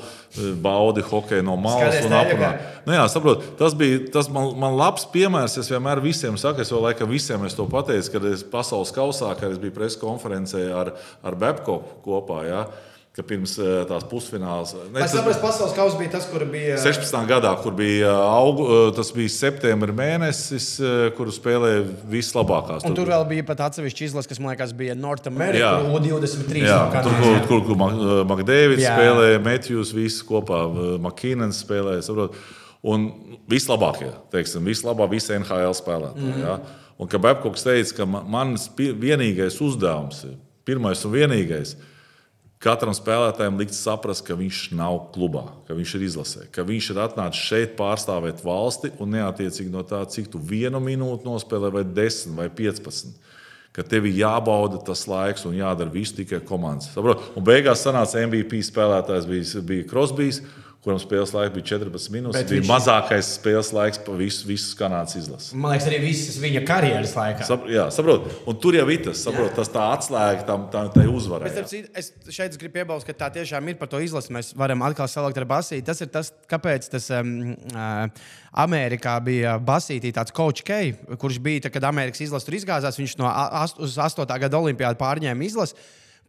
baudi 0.62 1.01
hokeju 1.01 1.43
no 1.43 1.56
malas 1.56 1.95
Skaties, 1.95 2.06
un 2.06 2.12
aprunā. 2.12 2.54
Nu, 2.86 2.93
jā, 2.93 3.08
saprot, 3.08 3.43
tas 3.58 3.74
bija 3.74 3.99
tas 4.12 4.30
man, 4.30 4.51
man 4.60 4.76
labs 4.76 5.08
piemērs. 5.14 5.58
Es 5.58 5.72
vienmēr 5.72 6.01
visiem 6.01 6.38
saku, 6.38 6.62
es 6.62 6.72
jau 6.72 6.82
laikam 6.82 7.10
visiem 7.10 7.45
es 7.45 7.56
to 7.56 7.66
pateicu, 7.66 8.12
kad 8.12 8.26
es 8.26 8.43
pasaules 8.43 8.91
kausā, 8.91 9.36
kad 9.39 9.51
es 9.51 9.58
biju 9.58 9.72
preskonferencē 9.72 10.72
ar, 10.74 10.93
ar 11.24 11.36
Bebko 11.36 11.84
kopā. 12.04 12.43
Ja, 12.47 12.68
ka 13.14 13.22
pirms 13.22 13.51
eh, 13.61 13.84
tās 13.86 14.05
pusfināls. 14.09 14.72
Ne, 14.89 15.03
es 15.05 15.11
saprotu, 15.14 15.38
pasaules 15.43 15.76
kausa 15.78 15.99
bija 15.99 16.16
tas, 16.16 16.24
kur 16.32 16.47
bija. 16.49 16.80
16. 16.82 17.14
gadā, 17.30 17.51
kur 17.61 17.76
bija 17.78 18.09
eh, 18.09 18.22
augu, 18.39 18.66
eh, 18.66 18.88
tas 18.97 19.11
bija 19.14 19.30
septembris 19.30 19.93
mēnesis, 19.99 20.70
kur 21.18 21.30
spēlēja 21.34 21.84
vislabākās. 22.09 22.82
Un 22.82 22.95
tur, 22.95 23.03
tur 23.03 23.14
vēl 23.14 23.28
bija 23.30 23.45
pat 23.51 23.61
atsevišķi 23.68 24.09
izlase, 24.09 24.32
kas 24.32 24.41
man 24.41 24.55
liekas 24.55 24.74
bija 24.80 24.97
North 24.97 25.30
America, 25.30 25.76
U23. 25.93 26.66
Jā, 26.66 26.80
no 26.89 27.05
tur, 27.05 27.22
kur, 27.22 27.39
kur, 27.51 27.64
kur 27.70 28.26
Makdēvis 28.34 28.82
spēlēja, 28.82 29.45
Matthews, 29.45 29.93
visi 29.93 30.26
kopā, 30.26 30.66
Makīnens 31.05 31.61
spēlēja. 31.68 32.07
Saprot? 32.09 32.41
Un 32.84 33.07
vislabākie, 33.47 34.09
teiksim, 34.34 34.66
vislabāk, 34.68 35.14
visi 35.14 35.38
NHL 35.38 35.78
spēlētāji. 35.78 36.26
Mm 36.26 36.34
-hmm. 36.34 36.49
ja? 36.49 36.84
Un 36.97 37.07
ka 37.07 37.22
Babkoks 37.22 37.64
teica, 37.64 38.01
ka 38.01 38.05
mans 38.09 38.72
vienīgais 38.78 39.61
uzdevums, 39.61 40.26
pirmais 40.66 41.05
un 41.05 41.14
vienīgais, 41.14 41.78
ir 41.78 41.93
Katram 42.64 42.93
spēlētājam 42.95 43.57
likt 43.59 43.76
saprast, 43.76 44.24
ka 44.24 44.38
viņš 44.39 44.70
nav 44.80 45.09
klubā, 45.11 45.43
ka 45.68 45.76
viņš 45.76 45.95
ir 45.97 46.05
izlasē, 46.07 46.45
ka 46.53 46.64
viņš 46.64 46.93
ir 46.93 47.01
atnācis 47.03 47.43
šeit 47.49 47.74
pārstāvēt 47.76 48.39
valsti 48.45 48.93
un 49.03 49.11
neattiecīgi 49.18 49.74
no 49.74 49.84
tā, 49.88 49.99
cik 50.07 50.30
tu 50.32 50.39
vienu 50.39 50.80
minūti 50.84 51.28
nospēlē, 51.28 51.74
vai 51.76 51.84
10 51.84 52.38
vai 52.38 52.47
15. 52.47 53.20
Ka 53.74 53.84
tev 53.84 54.05
ir 54.07 54.22
jābauda 54.22 54.80
tas 54.86 55.01
laiks 55.09 55.43
un 55.49 55.57
jādara 55.57 55.91
viss 55.91 56.16
tikai 56.16 56.39
komandas. 56.45 56.91
Saprot? 56.93 57.26
Un 57.36 57.43
beigās 57.43 57.84
sanāca 57.84 58.22
MVP 58.22 58.61
spēlētājs 58.64 59.28
bija, 59.28 59.64
bija 59.66 59.88
Krosbīs 59.89 60.43
kuram 60.84 61.00
spēles 61.00 61.32
laiks 61.32 61.54
bija 61.56 61.66
14 61.72 62.12
minūtes. 62.12 62.36
Tas 62.36 62.50
bija 62.50 62.62
viņš... 62.62 62.68
mazākais 62.70 63.30
spēles 63.38 63.70
laiks 63.76 64.02
pa 64.04 64.16
visu, 64.20 64.44
visu 64.50 64.76
Kanādas 64.80 65.16
izlasi. 65.16 65.56
Man 65.56 65.72
liekas, 65.72 65.88
arī 65.88 66.00
visas 66.04 66.40
viņa 66.44 66.64
karjeras 66.68 67.14
laikā. 67.16 67.48
Sap, 67.48 67.70
jā, 67.72 67.86
saprot. 67.96 68.28
Un 68.50 68.60
tur 68.60 68.76
jau 68.76 68.84
ir 68.92 69.06
tas, 69.06 69.22
saprot, 69.24 69.54
tas 69.56 69.72
tā 69.72 69.86
atslēga 69.94 70.44
tam, 70.50 70.68
tam 70.74 70.92
tai 70.92 71.08
uzvarai. 71.08 71.54
Es 71.96 72.12
šeit 72.28 72.60
gribu 72.60 72.76
piebilst, 72.82 73.08
ka 73.08 73.16
tā 73.24 73.32
tiešām 73.40 73.72
ir 73.72 73.80
par 73.80 73.92
to 73.94 74.04
izlasi. 74.04 74.34
Mēs 74.36 74.52
varam 74.60 74.84
atkal 74.84 75.08
salikt 75.12 75.40
ar 75.40 75.48
basīti. 75.54 75.86
Tas 75.88 76.04
ir 76.04 76.12
tas, 76.12 76.34
kāpēc 76.52 76.92
tas 76.92 77.08
um, 77.16 77.34
uh, 77.72 78.30
Amerikā 78.66 79.16
bija 79.24 79.56
basītī 79.64 80.12
tāds 80.16 80.36
coach 80.36 80.68
K, 80.68 80.84
kurš 81.22 81.40
bija, 81.44 81.66
tad, 81.68 81.78
kad 81.78 81.92
Amerikas 81.94 82.26
izlase 82.28 82.50
tur 82.50 82.60
izgāzās, 82.60 83.00
viņš 83.00 83.18
no 83.24 83.32
8. 83.32 83.88
8. 83.88 84.40
gada 84.48 84.60
olimpiāda 84.60 85.00
pārņēma 85.00 85.48
izlasi 85.48 85.80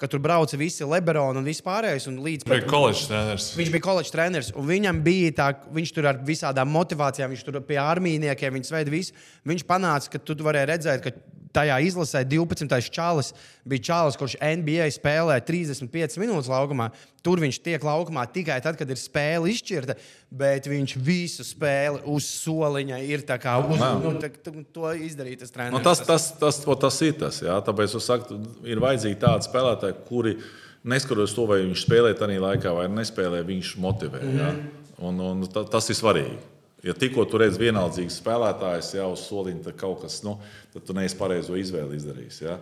ka 0.01 0.09
tur 0.11 0.23
brauca 0.23 0.59
visi 0.59 0.87
Lebroni 0.89 1.41
un 1.41 1.47
vispārējais. 1.47 2.09
Un 2.11 2.19
līdz 2.25 2.49
pat, 2.49 2.67
treneris. 3.11 3.51
Viņš 3.59 3.71
bija 3.77 3.85
koledžas 3.85 4.15
treneris, 4.15 4.51
un 4.59 4.69
viņam 4.69 5.01
bija 5.07 5.37
tā, 5.39 5.49
viņš 5.77 5.95
tur 5.97 6.11
ar 6.11 6.21
visādām 6.27 6.73
motivācijām, 6.75 7.33
viņš 7.35 7.47
tur 7.47 7.61
pie 7.69 7.79
armijniekiem, 7.83 8.59
viņš 8.59 8.75
veida 8.75 8.95
visu. 8.95 9.15
Viņš 9.49 9.67
panāca, 9.69 10.13
ka 10.13 10.23
tu 10.23 10.39
varēji 10.43 10.71
redzēt, 10.73 11.07
ka 11.07 11.15
tajā 11.55 11.77
izlasē 11.87 12.23
12. 12.27 12.91
čalis 12.93 13.33
bija 13.65 13.87
čalis, 13.89 14.19
kurš 14.19 14.37
NBA 14.41 14.89
spēlē 14.95 15.39
35 15.47 16.19
minūtes 16.21 16.51
laukumā. 16.51 16.91
Tur 17.25 17.41
viņš 17.41 17.61
tiek 17.65 17.85
laukumā 17.85 18.27
tikai 18.33 18.59
tad, 18.65 18.77
kad 18.77 18.91
ir 18.91 19.01
spēle 19.01 19.49
izšķirta, 19.53 19.97
bet 20.35 20.69
viņš 20.69 20.97
visu 21.01 21.47
spēli 21.47 22.03
uz 22.13 22.27
soliņa 22.43 23.01
ir 23.07 23.25
uz, 23.25 23.85
nu, 24.03 24.15
tā, 24.21 24.31
to 24.75 24.93
izdarīt. 24.93 25.47
Nu, 25.73 25.81
tas, 25.81 26.05
tas, 26.05 26.33
tas, 26.37 26.61
tas, 26.61 26.79
tas 26.85 27.01
ir 27.07 27.17
tas. 27.23 27.41
Jā. 27.45 27.57
Tāpēc 27.65 27.97
es 27.97 28.11
saku, 28.11 28.39
ir 28.69 28.83
vajadzīgi 28.85 29.21
tādi 29.23 29.49
spēlētāji, 29.49 30.01
kuri 30.09 30.37
neskatoties 30.85 31.37
to, 31.37 31.47
vai 31.49 31.63
viņš 31.65 31.87
spēlē 31.87 32.13
tajā 32.19 32.43
laikā 32.45 32.75
vai 32.77 32.89
nespēlē, 32.93 33.45
viņš 33.47 33.77
motivē. 33.81 34.21
Mm 34.21 34.41
-hmm. 34.41 34.65
Un, 35.05 35.21
un, 35.21 35.47
tas 35.71 35.89
ir 35.91 35.97
svarīgi. 35.97 36.54
Ja 36.85 36.93
tikko 36.93 37.25
tur 37.25 37.41
redz 37.41 37.57
vienaldzīgs 37.61 38.19
spēlētājs, 38.21 38.95
jau 38.99 39.11
uz 39.15 39.23
soliņa, 39.29 39.63
tad 39.71 39.77
kaut 39.81 40.03
kas, 40.05 40.19
nu, 40.27 40.37
tad 40.75 40.85
tu 40.85 40.97
neesi 40.97 41.17
pareizo 41.17 41.57
izvēli 41.57 41.97
izdarījis. 41.97 42.41
Ja? 42.45 42.59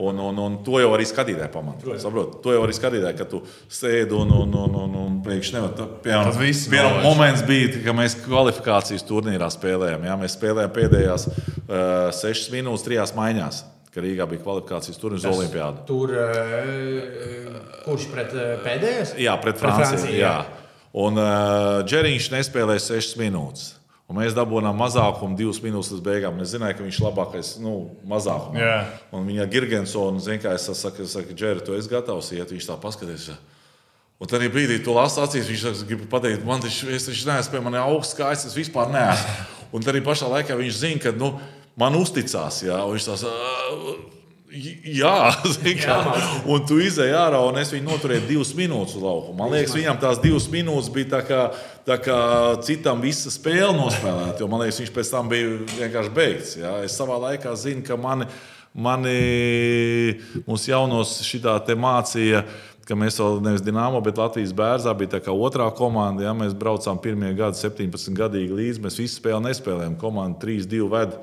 Un, 0.00 0.16
un, 0.22 0.38
un 0.38 0.54
to 0.64 0.78
jau 0.80 0.92
arī 0.94 1.04
skatītāji 1.04 1.50
pamanīja. 1.52 1.98
To 2.40 2.52
jau 2.54 2.60
arī 2.64 2.72
skatītāji, 2.76 3.18
ka 3.18 3.26
tu 3.28 3.42
sēdi 3.68 4.14
un, 4.16 4.30
un, 4.32 4.54
un, 4.62 4.76
un, 4.84 4.94
un 5.00 5.18
pēkšņi 5.26 5.56
nevar. 5.58 5.74
Piemēram, 6.04 6.30
Tas 6.30 6.38
novērš. 6.70 7.02
moments 7.04 7.42
bija, 7.48 7.72
kad 7.84 7.98
mēs 7.98 8.14
kvalifikācijas 8.22 9.04
turnīrā 9.08 9.50
spēlējām. 9.52 10.06
Ja? 10.08 10.16
Mēs 10.22 10.38
spēlējām 10.38 10.72
pēdējās 10.78 11.26
uh, 11.28 11.34
sešas 12.16 12.48
minūtes, 12.54 12.86
trijās 12.86 13.12
maiņās. 13.18 13.60
Kad 13.90 14.04
Rīgā 14.06 14.24
bija 14.30 14.44
kvalifikācijas 14.46 15.02
turnīrs 15.02 15.26
uz 15.26 15.34
Olimpiādu. 15.34 15.82
Tur 15.90 16.14
uh, 16.14 17.60
kurš 17.84 18.08
pret 18.14 18.34
pēdējais? 18.64 19.16
Jā, 19.18 19.34
pret 19.42 19.58
Pret 19.58 19.64
Franciju. 19.66 19.90
Franciju, 19.98 20.16
jā. 20.22 20.34
jā. 20.38 20.59
Un 20.90 21.20
uh, 21.20 21.82
Džeriņš 21.86 22.32
nespēlēja 22.34 22.82
6 22.88 23.20
minūtes. 23.20 23.68
Un 24.10 24.18
mēs 24.18 24.34
dabūjām 24.34 24.74
mazākumu, 24.74 25.36
divas 25.38 25.60
minūtes 25.62 25.92
līdz 25.94 26.02
beigām. 26.02 26.40
Es 26.42 26.50
zināju, 26.50 26.80
ka 26.80 26.82
viņš 26.82 26.96
ir 26.98 27.04
labākais, 27.06 27.50
nu, 27.62 27.74
mazākumā. 28.10 28.58
Jā. 28.58 28.80
Un 29.14 29.28
viņa 29.28 29.46
Girgensona, 29.52 30.18
zina, 30.24 30.40
kā 30.42 30.56
es 30.56 30.66
saku, 30.66 31.06
es 31.06 31.14
saku 31.14 31.36
Džeri, 31.38 31.62
tu 31.62 31.76
esi 31.78 31.92
gatavs 31.92 32.32
iet, 32.34 32.50
viņš 32.50 32.66
tā 32.72 32.78
paskatās. 32.82 33.28
Un 34.20 34.28
tad 34.28 34.42
brīdī 34.50 34.80
tu 34.82 34.96
lasi 34.96 35.22
acīs, 35.22 35.46
viņš 35.48 35.62
saka, 35.62 35.86
grib 35.92 36.02
pateikt, 36.10 36.42
man 36.44 36.60
tas 36.60 36.74
es 36.82 37.06
taču 37.06 37.30
neesmu, 37.30 37.62
man 37.64 37.78
ir 37.78 37.84
augsts 37.86 38.18
kājas, 38.18 38.48
es 38.50 38.58
vispār 38.58 38.90
neesmu. 38.90 39.46
Un 39.70 39.86
tad 39.86 39.94
arī 39.94 40.02
pašā 40.04 40.26
laikā 40.28 40.58
viņš 40.58 40.80
zina, 40.82 41.04
ka 41.06 41.14
nu, 41.14 41.30
man 41.78 41.94
uzticās. 41.94 42.64
Un 42.66 42.90
viņš 42.96 43.06
tās, 43.12 43.22
"Ā, 43.30 44.19
Jā, 44.50 45.30
kā. 45.78 45.96
un 46.50 46.62
tu 46.66 46.80
izēji 46.82 47.14
ārā, 47.14 47.38
un 47.46 47.58
es 47.60 47.70
viņu 47.70 47.86
noturēju 47.86 48.26
divas 48.26 48.50
minūtes 48.58 48.96
uz 48.98 49.04
lauka. 49.04 49.34
Man 49.38 49.52
liekas, 49.52 49.76
viņam 49.78 49.98
tās 50.02 50.18
divas 50.22 50.48
minūtes 50.50 50.88
bija 50.94 51.10
tā 51.12 51.20
kā, 51.28 51.42
tā 51.86 51.98
kā 52.02 52.16
citam 52.66 53.02
visa 53.04 53.30
spēle 53.30 53.70
nospēlēta. 53.76 54.48
Man 54.50 54.64
liekas, 54.64 54.80
viņš 54.82 54.94
pēc 54.96 55.12
tam 55.12 55.30
bija 55.30 55.52
vienkārši 55.76 56.14
beigts. 56.16 56.56
Jā. 56.58 56.72
Es 56.86 56.96
savā 56.98 57.20
laikā 57.28 57.52
zinu, 57.62 57.84
ka 57.86 57.94
mani, 58.00 58.26
mani 58.74 59.14
mums 60.48 60.66
jaunos 60.66 61.20
šitā 61.26 61.54
te 61.66 61.78
mācīja. 61.78 62.42
Ka 62.90 62.96
mēs 62.98 63.20
vēl 63.22 63.36
nevis 63.44 63.62
Dienāmo, 63.62 64.00
bet 64.02 64.18
Latvijas 64.18 64.50
bērnā 64.56 64.96
bija 64.98 65.12
tā 65.12 65.20
kā 65.22 65.30
otrā 65.30 65.68
komanda. 65.78 66.24
Ja, 66.26 66.32
mēs 66.34 66.56
braucām 66.58 66.98
pirmie 66.98 67.30
gadi, 67.38 67.60
17 67.60 68.18
gadīgi 68.18 68.56
līdzi. 68.56 68.82
Mēs 68.82 68.98
visu 68.98 69.20
spēli 69.20 69.44
nespēlējām. 69.44 69.94
Komanda 70.00 70.42
3-2 70.42 70.88
veda 70.90 71.22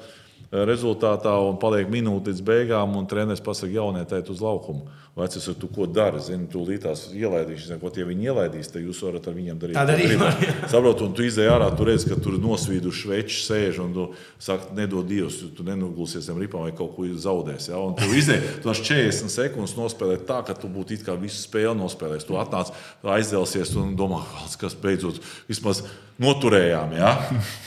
rezultātā 0.52 1.34
un 1.44 1.58
paliek 1.60 1.90
minūte 1.92 2.32
līdz 2.32 2.46
beigām, 2.48 2.96
un 3.00 3.08
treneris 3.10 3.44
pasakā, 3.44 3.74
jaunietai 3.80 4.24
uz 4.32 4.44
laukumu. 4.44 4.88
Es 5.18 5.34
saku, 5.42 5.56
tu 5.58 5.68
ko 5.74 5.88
dari? 5.90 6.20
Zini, 6.22 6.46
tu 6.46 6.62
līdās 6.62 7.08
ielaidīsi, 7.18 7.74
ko 7.82 7.90
tie 7.90 8.04
viņi 8.06 8.28
ielaidīs, 8.30 8.68
tad 8.70 8.84
jūs 8.86 9.00
varat 9.02 9.26
ar 9.26 9.34
viņiem 9.34 9.58
darīt. 9.58 9.74
Tā 9.74 9.82
ko 9.82 9.90
darīt, 9.90 10.12
gribat. 10.12 10.68
Saprot, 10.70 11.02
un 11.02 11.16
tu 11.18 11.26
izēj 11.26 11.50
ārā, 11.50 11.72
tu 11.74 11.88
redz, 11.90 12.06
ka 12.06 12.20
tur 12.22 12.36
nosvīduši 12.38 13.10
veči 13.10 13.40
sēž, 13.48 13.80
un 13.82 13.96
tu 13.96 14.06
saki, 14.38 14.76
nedod 14.78 15.10
Dievs, 15.10 15.40
tu, 15.58 15.66
nenogulsies 15.66 16.28
zem 16.30 16.38
ripām 16.38 16.68
vai 16.68 16.76
kaut 16.78 16.94
ko 16.94 17.08
zaudēsi. 17.10 17.72
Ja? 17.74 17.82
Un 17.82 17.98
tu 17.98 18.06
tu 18.06 18.70
tās 18.70 18.84
40 18.86 19.34
sekundes 19.34 19.74
nospēlē 19.80 20.20
tā, 20.30 20.44
ka 20.46 20.54
tu 20.54 20.70
būtu 20.70 21.00
it 21.00 21.08
kā 21.08 21.18
visu 21.18 21.42
spēli 21.42 21.74
nospēlējis. 21.82 22.30
Tu 22.30 22.38
atnāc, 22.38 22.70
aizdelsies 23.18 23.74
un 23.82 23.98
domā, 23.98 24.22
kas 24.62 24.78
beidzot 24.78 25.18
vismaz 25.50 25.82
noturējām. 26.22 26.94
Ja? 26.94 27.16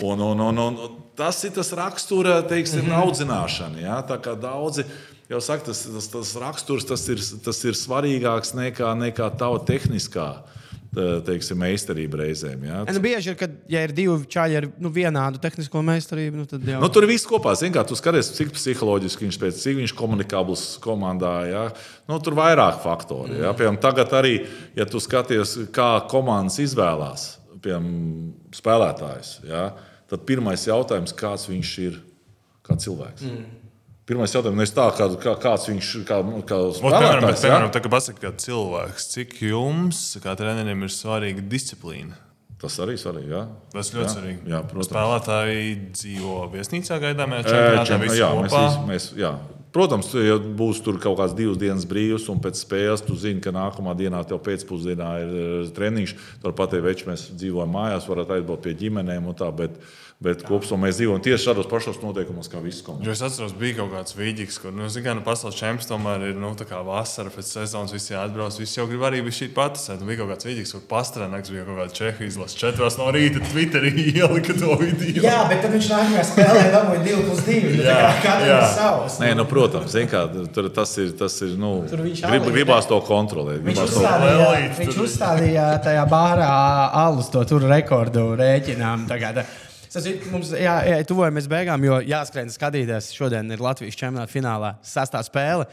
Un, 0.06 0.22
un, 0.22 0.46
un, 0.46 0.66
un, 0.68 0.82
tas 1.20 1.44
ir 1.44 1.54
tas 1.56 1.72
rakstura 1.76 2.40
teiksim, 2.48 2.84
mm 2.84 2.90
-hmm. 2.90 3.02
audzināšana. 3.04 3.80
Ja? 3.80 4.00
Daudzi 4.34 4.84
jau 5.30 5.40
saka, 5.40 5.70
tas, 5.70 5.84
tas, 5.84 6.08
tas 6.08 6.36
raksturs 6.40 6.86
tas 6.88 7.08
ir, 7.08 7.20
tas 7.44 7.64
ir 7.64 7.76
svarīgāks 7.78 8.56
nekā, 8.56 8.94
nekā 9.06 9.28
tava 9.38 9.60
tehniskā. 9.60 10.32
Teiksim, 11.26 11.54
meistarība 11.54 12.18
reizēm. 12.18 12.64
Ja? 12.66 12.80
Nu, 12.82 12.98
bieži 12.98 13.30
ir, 13.30 13.36
kad 13.38 13.52
ja 13.70 13.84
ir 13.86 13.92
divi 13.94 14.26
čaļi 14.26 14.56
ar 14.58 14.64
nu, 14.82 14.90
vienādu 14.90 15.38
tehnisko 15.38 15.82
meistarību. 15.86 16.36
Nu, 16.36 16.46
tad 16.50 16.64
jau 16.66 16.80
Nu, 16.82 16.88
tur 16.90 17.06
viss 17.06 17.28
kopā. 17.30 17.54
Zin, 17.54 17.70
kā, 17.70 17.84
tu 17.86 17.94
skaties, 17.94 18.32
cik 18.34 18.50
psiholoģiski 18.56 19.22
viņš 19.22 19.38
spēj, 19.38 19.52
cik 19.54 19.76
viņš 19.76 19.94
komunikabls 19.94 20.64
komandā. 20.82 21.46
Ja? 21.46 21.62
Nu, 22.10 22.18
tur 22.18 22.34
ir 22.34 22.40
vairāk 22.42 22.82
faktori. 22.82 23.38
Ja? 23.38 23.54
Piemēram, 23.54 23.78
tagad 23.78 24.10
arī, 24.18 24.48
ja 24.74 24.84
tu 24.84 24.98
skaties, 24.98 25.70
kā 25.70 25.92
komandas 26.10 26.58
izvēlās 26.58 27.36
piemēram, 27.62 28.34
spēlētājs, 28.56 29.32
ja? 29.48 29.68
Tad 30.10 30.26
pirmais 30.28 30.66
jautājums, 30.66 31.14
kāds 31.16 31.46
viņš 31.50 31.72
ir 31.86 31.98
kā 32.66 32.76
cilvēks. 32.82 33.26
Mm. 33.26 33.44
Pirmais 34.10 34.32
jautājums, 34.34 34.58
nevis 34.58 34.72
tā, 34.74 34.88
kā, 34.98 35.06
kā, 35.22 35.36
kāds 35.38 35.68
viņš 35.70 35.88
ir 36.00 36.06
kā, 36.08 36.16
kā 36.48 36.56
Ot, 36.66 36.80
Piemēram, 36.82 37.26
bet, 37.28 37.38
piemēram 37.44 37.70
tā 37.70 37.82
kā 37.84 37.92
pasakā, 37.92 38.24
kā 38.24 38.32
cilvēks, 38.42 39.06
cik 39.12 39.36
jums, 39.46 40.00
kā 40.24 40.34
trenerim, 40.38 40.82
ir 40.82 40.90
svarīga 40.90 41.44
disciplīna? 41.46 42.18
Tas 42.60 42.74
arī 42.82 42.96
svarīgi. 43.00 43.30
Ja? 43.32 43.44
Tas 43.72 43.88
ļoti 43.94 44.04
Jā, 44.04 44.10
svarīgi. 44.16 44.50
jā, 44.50 44.58
protams. 44.68 44.90
Spēlētāji 44.90 45.70
dzīvo 45.94 46.34
viesnīcā, 46.52 46.98
gaidāmajā 47.06 47.46
čempionātā. 47.46 47.86
čem- 47.88 48.02
visi 48.02 48.18
jā, 48.20 48.28
mēs, 48.36 48.76
mēs, 48.90 49.06
jā. 49.16 49.30
Protams, 49.70 50.08
ja 50.18 50.34
būs 50.34 50.80
tur 50.82 50.96
kaut 50.98 51.20
kāds 51.20 51.34
divas 51.38 51.58
dienas 51.60 51.84
brīvs, 51.86 52.26
un 52.32 52.40
pēc 52.42 52.58
spēles 52.58 53.04
tu 53.06 53.14
zini, 53.14 53.38
ka 53.42 53.52
nākamā 53.54 53.94
dienā 53.94 54.24
tev 54.26 54.40
pēcpusdienā 54.42 55.10
ir 55.22 55.70
treniņš. 55.76 56.14
Turpat 56.42 56.74
veči, 56.82 57.06
mēs 57.06 57.28
dzīvojam 57.38 57.70
mājās, 57.76 58.08
varat 58.10 58.32
aizbraukt 58.34 58.66
pie 58.66 58.74
ģimenēm 58.80 59.30
un 59.30 59.38
tā. 59.38 59.52
Bet, 59.54 59.78
bet 60.20 60.42
kopumā 60.44 60.86
mēs 60.86 60.98
dzīvojam 61.00 61.22
tieši 61.24 61.46
šādos 61.48 61.68
pašos 61.70 62.00
noteikumos, 62.02 62.50
kā 62.52 62.60
visas 62.60 62.84
komandas. 62.84 63.06
Jo 63.08 63.14
es 63.14 63.22
atceros, 63.24 63.54
bija 63.56 63.78
kaut 63.78 63.94
kāds 63.94 64.16
vīģis, 64.18 64.58
kur, 64.60 64.74
nu, 64.76 64.88
zināmā 64.92 65.10
mērā, 65.10 65.16
nu, 65.16 65.24
pasaules 65.24 65.56
čempions 65.56 65.88
tomēr 65.88 66.26
ir 66.28 66.36
nu, 66.36 66.50
tā 66.58 66.66
kā 66.68 66.82
vasara 66.84 67.32
pēc 67.32 67.48
sezonas, 67.54 67.94
visi 67.94 68.16
atbrauc. 68.18 68.58
Visi 68.60 68.76
jau 68.76 68.84
grib 68.90 69.06
arī 69.08 69.22
šī 69.32 69.48
pati 69.56 69.80
sēdēt. 69.80 70.04
Bija 70.10 70.20
kaut 70.20 70.34
kāds 70.34 70.48
vīģis, 70.48 70.74
kur 70.76 70.82
pastrānāks 70.90 71.52
bija 71.54 71.64
kaut 71.64 71.80
kāda 71.80 71.96
čehu 71.96 72.26
izlase. 72.26 72.58
Četros 72.60 72.98
no 73.00 73.08
rīta 73.14 73.40
Twitterī 73.48 73.94
ielika 74.20 74.56
to 74.60 74.76
video. 74.82 75.24
Jā, 75.24 75.38
bet 75.48 75.64
tad 75.64 75.72
viņš 75.76 75.88
nākamajā 75.94 76.26
spēlē 76.34 76.66
dabūja 76.74 77.00
2 77.06 77.24
plus 77.30 77.40
2. 77.48 77.72
Jā, 77.86 77.96
Katram 78.20 78.44
jā. 78.50 78.58
ir 78.58 78.76
savs. 78.76 79.18
Nē, 79.24 79.32
nu, 79.40 79.48
protams, 79.48 79.96
zin, 79.96 80.10
kā, 80.12 80.26
tur, 80.52 80.68
tas 80.74 80.94
ir. 81.00 81.16
Tas 81.20 81.40
ir 81.44 81.56
nu, 81.60 81.72
grib, 81.88 82.46
gribās 82.52 82.86
to 82.90 83.00
kontrolēt. 83.08 83.64
Viņš 83.64 83.80
to... 83.80 83.88
uzstādīja, 83.88 84.36
Lelīt, 84.44 84.76
viņš 84.82 84.92
tur- 84.92 85.08
uzstādīja 85.08 85.66
tajā 85.88 86.04
bārā 86.12 86.52
alus, 87.06 87.32
to 87.32 87.42
tur 87.48 87.66
rekordu 87.72 88.30
rēķinām. 88.40 89.08
Tagad. 89.10 89.44
Tas 89.90 90.04
ir 90.06 90.20
mums 90.30 90.52
jā, 90.54 90.74
jā, 90.86 90.98
tuvojamies 91.06 91.48
beigām, 91.50 91.82
jo 91.82 91.96
jāskrien 92.06 92.52
skatīties. 92.52 93.10
Šodien 93.16 93.50
ir 93.50 93.62
Latvijas 93.62 93.98
čempionāta 93.98 94.30
finālā 94.30 94.76
sastā 94.86 95.22
spēle. 95.26 95.66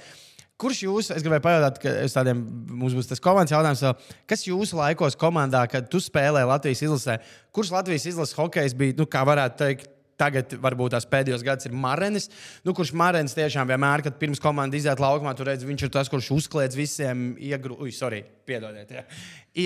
Kurš 0.57 0.80
jūs, 0.88 1.11
es 1.13 1.22
gribēju 1.22 1.43
pajautāt, 1.45 1.76
ka 1.84 1.91
uz 2.01 2.15
tādiem 2.15 2.39
mums 2.80 2.95
būs 2.97 3.11
tas 3.11 3.22
komandas 3.22 3.53
jautājums, 3.53 3.84
kas 4.26 4.47
jūsu 4.47 4.80
laikos 4.80 5.13
komandā, 5.22 5.61
kad 5.70 5.86
tu 5.91 6.01
spēlēji 6.01 6.49
Latvijas 6.49 6.82
izlasē, 6.88 7.20
kurš 7.53 7.76
Latvijas 7.76 8.07
izlases 8.09 8.34
hokejs 8.39 8.74
bija, 8.80 8.95
nu, 8.97 9.05
kā 9.05 9.22
varētu 9.28 9.61
teikt, 9.61 9.91
Tagad 10.18 10.55
varbūt 10.57 10.95
tās 10.95 11.05
pēdējos 11.05 11.43
gados 11.45 11.68
ir 11.70 11.76
Marenis, 11.78 12.26
nu, 12.65 12.74
kurš 12.78 12.89
Marenis 12.97 13.36
tiešām 13.38 13.70
vienmēr, 13.70 14.01
kad 14.07 14.15
pirms 14.18 14.41
komandas 14.41 14.82
iziet 14.82 15.01
laukumā, 15.01 15.36
tur 15.38 15.51
redz, 15.51 15.65
viņš 15.68 15.84
ir 15.86 15.91
tas, 15.93 16.09
kurš 16.09 16.32
uzkliedz 16.34 16.78
visiem, 16.78 17.28
iegrūž, 17.38 17.91
sorry, 17.93 18.24
piedodiet, 18.49 18.95
ja. 18.95 19.03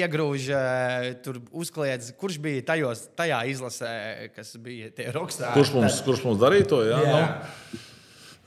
iegrūž, 0.01 0.49
eh, 0.57 1.07
tur 1.23 1.39
uzkliedz, 1.55 2.11
kurš 2.19 2.41
bija 2.43 2.65
tajos, 2.73 3.05
tajā 3.15 3.39
izlasē, 3.53 3.93
kas 4.35 4.51
bija 4.59 4.91
tie 4.97 5.07
rokstāri. 5.15 5.55
Kurš 5.55 5.71
mums, 5.77 6.03
kurš 6.03 6.25
mums 6.27 6.43
darīja 6.43 6.67
to? 6.73 6.81
Jā, 6.89 6.99
Jā. 7.07 7.23
Nu? 7.23 7.87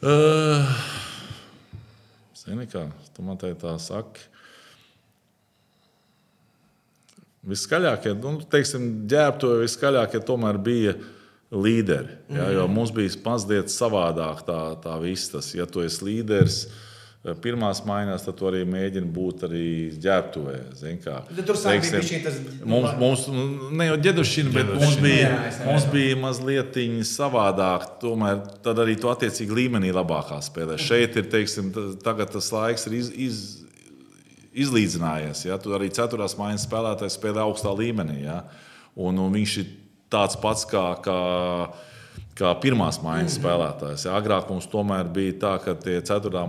Uh, 0.04 0.76
Zini, 2.36 2.68
kā 2.68 2.84
tu 3.16 3.24
man 3.24 3.40
te 3.40 3.48
tā 3.56 3.72
saki. 3.80 4.28
Viskaļākie, 7.48 8.12
nu, 8.20 8.38
teiksim, 8.52 9.06
ģērbtuve 9.08 9.62
viskaļākie 9.64 10.20
tomēr 10.28 10.60
bija 10.60 10.94
līderi. 11.52 12.08
Jā, 12.34 12.48
jo 12.56 12.64
mums 12.68 12.90
bija 12.94 13.12
mazliet 13.24 13.68
savādāk 13.72 14.44
tā, 14.46 14.60
tā 14.82 14.96
viss. 15.02 15.28
Tas, 15.32 15.52
ja 15.54 15.66
tu 15.66 15.80
esi 15.84 16.04
līderis, 16.04 16.66
pirmās 17.40 17.80
maiņās, 17.88 18.24
tad 18.26 18.36
tu 18.36 18.44
arī 18.50 18.64
mēģini 18.68 19.08
būt 19.14 19.44
arī 19.46 19.66
ģērbtuvē. 20.02 20.56
tur 21.46 21.56
sāk 21.56 21.78
bija 21.80 22.24
tas- 22.24 22.40
Mums, 22.68 22.90
mums 23.00 23.70
ne 23.72 23.86
jau 23.86 23.96
ģedušķina, 23.96 24.52
bet 24.52 24.66
mums 24.74 24.96
bija, 25.00 25.28
Jā, 25.30 25.46
es 25.48 25.60
mums 25.64 25.86
bija 25.92 26.16
mazliet 26.20 26.72
savādāk. 27.08 27.86
Tomēr 28.02 28.42
tad 28.62 28.76
arī 28.82 28.98
tu 29.00 29.08
attiecīgi 29.08 29.56
līmenī 29.56 29.92
labākā 29.94 30.40
spēlē. 30.44 30.76
Šeit 30.78 31.16
ir, 31.16 31.22
teiksim, 31.32 31.72
tagad 32.02 32.30
tas 32.34 32.50
laiks 32.52 32.86
ir 32.90 32.98
iz, 32.98 33.08
iz, 33.16 33.40
izlīdzinājies. 34.54 35.46
Ja? 35.48 35.56
Tur 35.58 35.78
arī 35.78 35.88
ceturtās 35.94 36.36
maiņas 36.38 36.66
spēlētājs 36.68 37.16
spēlē 37.18 37.42
augstā 37.46 37.72
līmenī. 37.76 38.20
Ja? 38.26 38.42
Un, 38.96 39.16
un 39.18 39.32
viņš 39.32 39.56
ir 39.62 39.72
tāds 40.14 40.38
pats 40.40 40.64
kā, 40.70 40.86
kā, 41.04 41.18
kā 42.34 42.50
pirmās 42.58 42.96
maiņas 43.02 43.36
spēlētājs. 43.38 44.04
Ja? 44.08 44.16
Agrāk 44.18 44.48
mums 44.50 44.66
tomēr 44.70 45.06
bija 45.14 45.36
tā, 45.44 45.52
ka 45.62 45.74
tie 45.78 46.00
ceturtā 46.06 46.42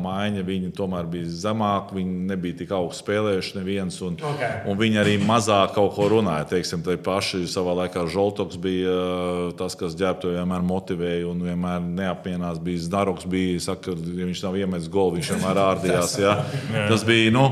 tomēr 0.77 1.05
bija 1.09 1.29
zemāki, 1.29 1.99
viņi 1.99 2.15
nebija 2.31 2.57
tik 2.63 2.73
augstu 2.73 3.03
spēlējuši 3.05 3.57
neviens. 3.59 3.99
Un, 4.05 4.17
Ok. 4.17 4.43
un 4.71 4.79
viņi 4.81 5.01
arī 5.03 5.15
mazāk 5.21 5.75
kaut 5.77 5.93
ko 5.97 6.09
runāja. 6.09 6.47
Teiksim, 6.55 6.81
tai 6.85 6.97
paši 6.97 7.43
savā 7.51 7.77
laikā 7.83 8.07
Žoltoks 8.09 8.57
bija 8.61 8.97
uh, 8.97 9.53
tas, 9.57 9.77
kas 9.77 9.97
ģērbtu 9.99 10.33
vienmēr 10.33 10.65
motivēja 10.65 11.29
un 11.29 11.45
vienmēr 11.45 11.85
neapmienās. 11.85 12.61
Bija 12.65 12.85
Zdaroks, 12.87 13.29
bija, 13.29 13.61
saka, 13.69 13.93
ja 13.93 14.29
viņš 14.29 14.45
nav 14.47 14.57
iemetis 14.63 14.89
golu, 14.89 15.19
viņš 15.19 15.33
vienmēr 15.35 15.63
ārdījās. 15.69 16.17
Ja? 16.21 16.37
Tas 16.89 17.05
bija. 17.05 17.33
Nu, 17.35 17.49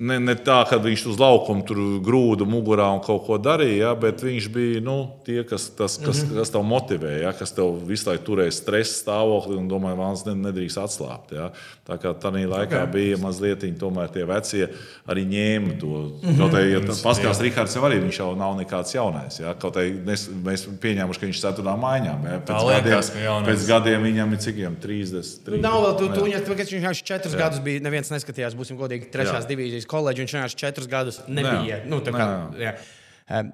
ne, 0.00 0.16
ne 0.20 0.34
tā, 0.34 0.58
ka 0.68 0.78
viņš 0.80 1.04
uz 1.12 1.18
laukuma 1.20 1.64
tur 1.66 1.78
grūda 2.04 2.46
mugurā 2.48 2.88
un 2.94 3.02
kaut 3.04 3.26
ko 3.26 3.36
darīja, 3.40 3.90
ja, 3.90 3.92
bet 3.98 4.24
viņš 4.24 4.48
bija 4.52 4.80
nu, 4.84 4.96
tie, 5.26 5.42
kas, 5.44 5.68
tas, 5.76 5.98
kas, 6.00 6.22
mm 6.22 6.30
-hmm. 6.30 6.38
kas 6.40 6.52
tev 6.54 6.64
motivē, 6.64 7.12
ja, 7.22 7.32
kas 7.36 7.52
tev 7.56 7.76
visu 7.86 8.08
laiku 8.08 8.24
turēja 8.30 8.54
stresa 8.56 8.96
stāvokli 9.04 9.58
un 9.58 9.68
domāja, 9.68 9.98
Vāns 10.00 10.24
nedrīkst 10.24 10.80
atslābt. 10.80 11.34
Ja. 11.36 11.50
Tā 11.86 11.98
kā 12.00 12.14
tajā 12.14 12.46
laikā 12.48 12.84
okay. 12.84 12.92
bija 12.92 13.18
mazliet 13.20 13.66
tomēr 13.78 14.08
tie 14.08 14.24
vecie 14.24 14.68
arī 15.06 15.24
ņēma 15.26 15.78
to. 15.80 15.86
Mm 15.86 16.10
-hmm. 16.22 16.38
Kaut 16.38 16.54
arī, 16.54 16.68
ja 16.72 16.80
paskatās, 16.80 17.40
Rihards 17.40 17.76
jau 17.76 17.84
arī 17.84 18.00
viņš 18.00 18.18
jau 18.18 18.36
nav 18.36 18.56
nekāds 18.56 18.94
jaunais. 18.94 19.40
Ja. 19.40 19.54
Kaut 19.54 19.76
arī 19.76 19.92
mēs, 20.06 20.28
mēs 20.44 20.66
pieņēmuši, 20.80 21.20
ka 21.20 21.26
viņš 21.26 21.36
ir 21.36 21.44
ceturtā 21.44 21.74
maiņā. 21.76 22.14
Ja. 22.24 22.40
Pēc, 22.46 22.64
liekas, 22.70 23.12
gadiem, 23.12 23.44
pēc 23.44 23.66
gadiem 23.68 24.02
viņam 24.02 24.32
ir 24.32 24.38
cik 24.38 24.54
viņam 24.56 24.76
30. 24.82 25.44
30 25.46 25.60
nav 25.60 25.82
vēl 25.82 25.98
tu, 25.98 26.06
tu, 26.06 26.14
tu, 26.14 26.24
viņš 26.24 26.72
jau 26.84 26.94
četrus 27.04 27.34
gadus 27.34 27.60
bija, 27.60 27.80
neviens 27.80 28.10
neskatījās, 28.10 28.56
būsim 28.56 28.78
godīgi, 28.78 29.10
trešās 29.12 29.46
divīzijas 29.50 29.89
koledžas. 29.90 30.24
Viņš 30.24 30.38
vienkārši 30.38 30.62
četrus 30.64 30.88
gadus 30.90 31.20
nebija. 31.26 31.82
Nē. 31.82 31.90
Nu, 31.90 32.00
kā, 32.06 32.16
Nē. 32.54 32.64
jā. 32.68 32.74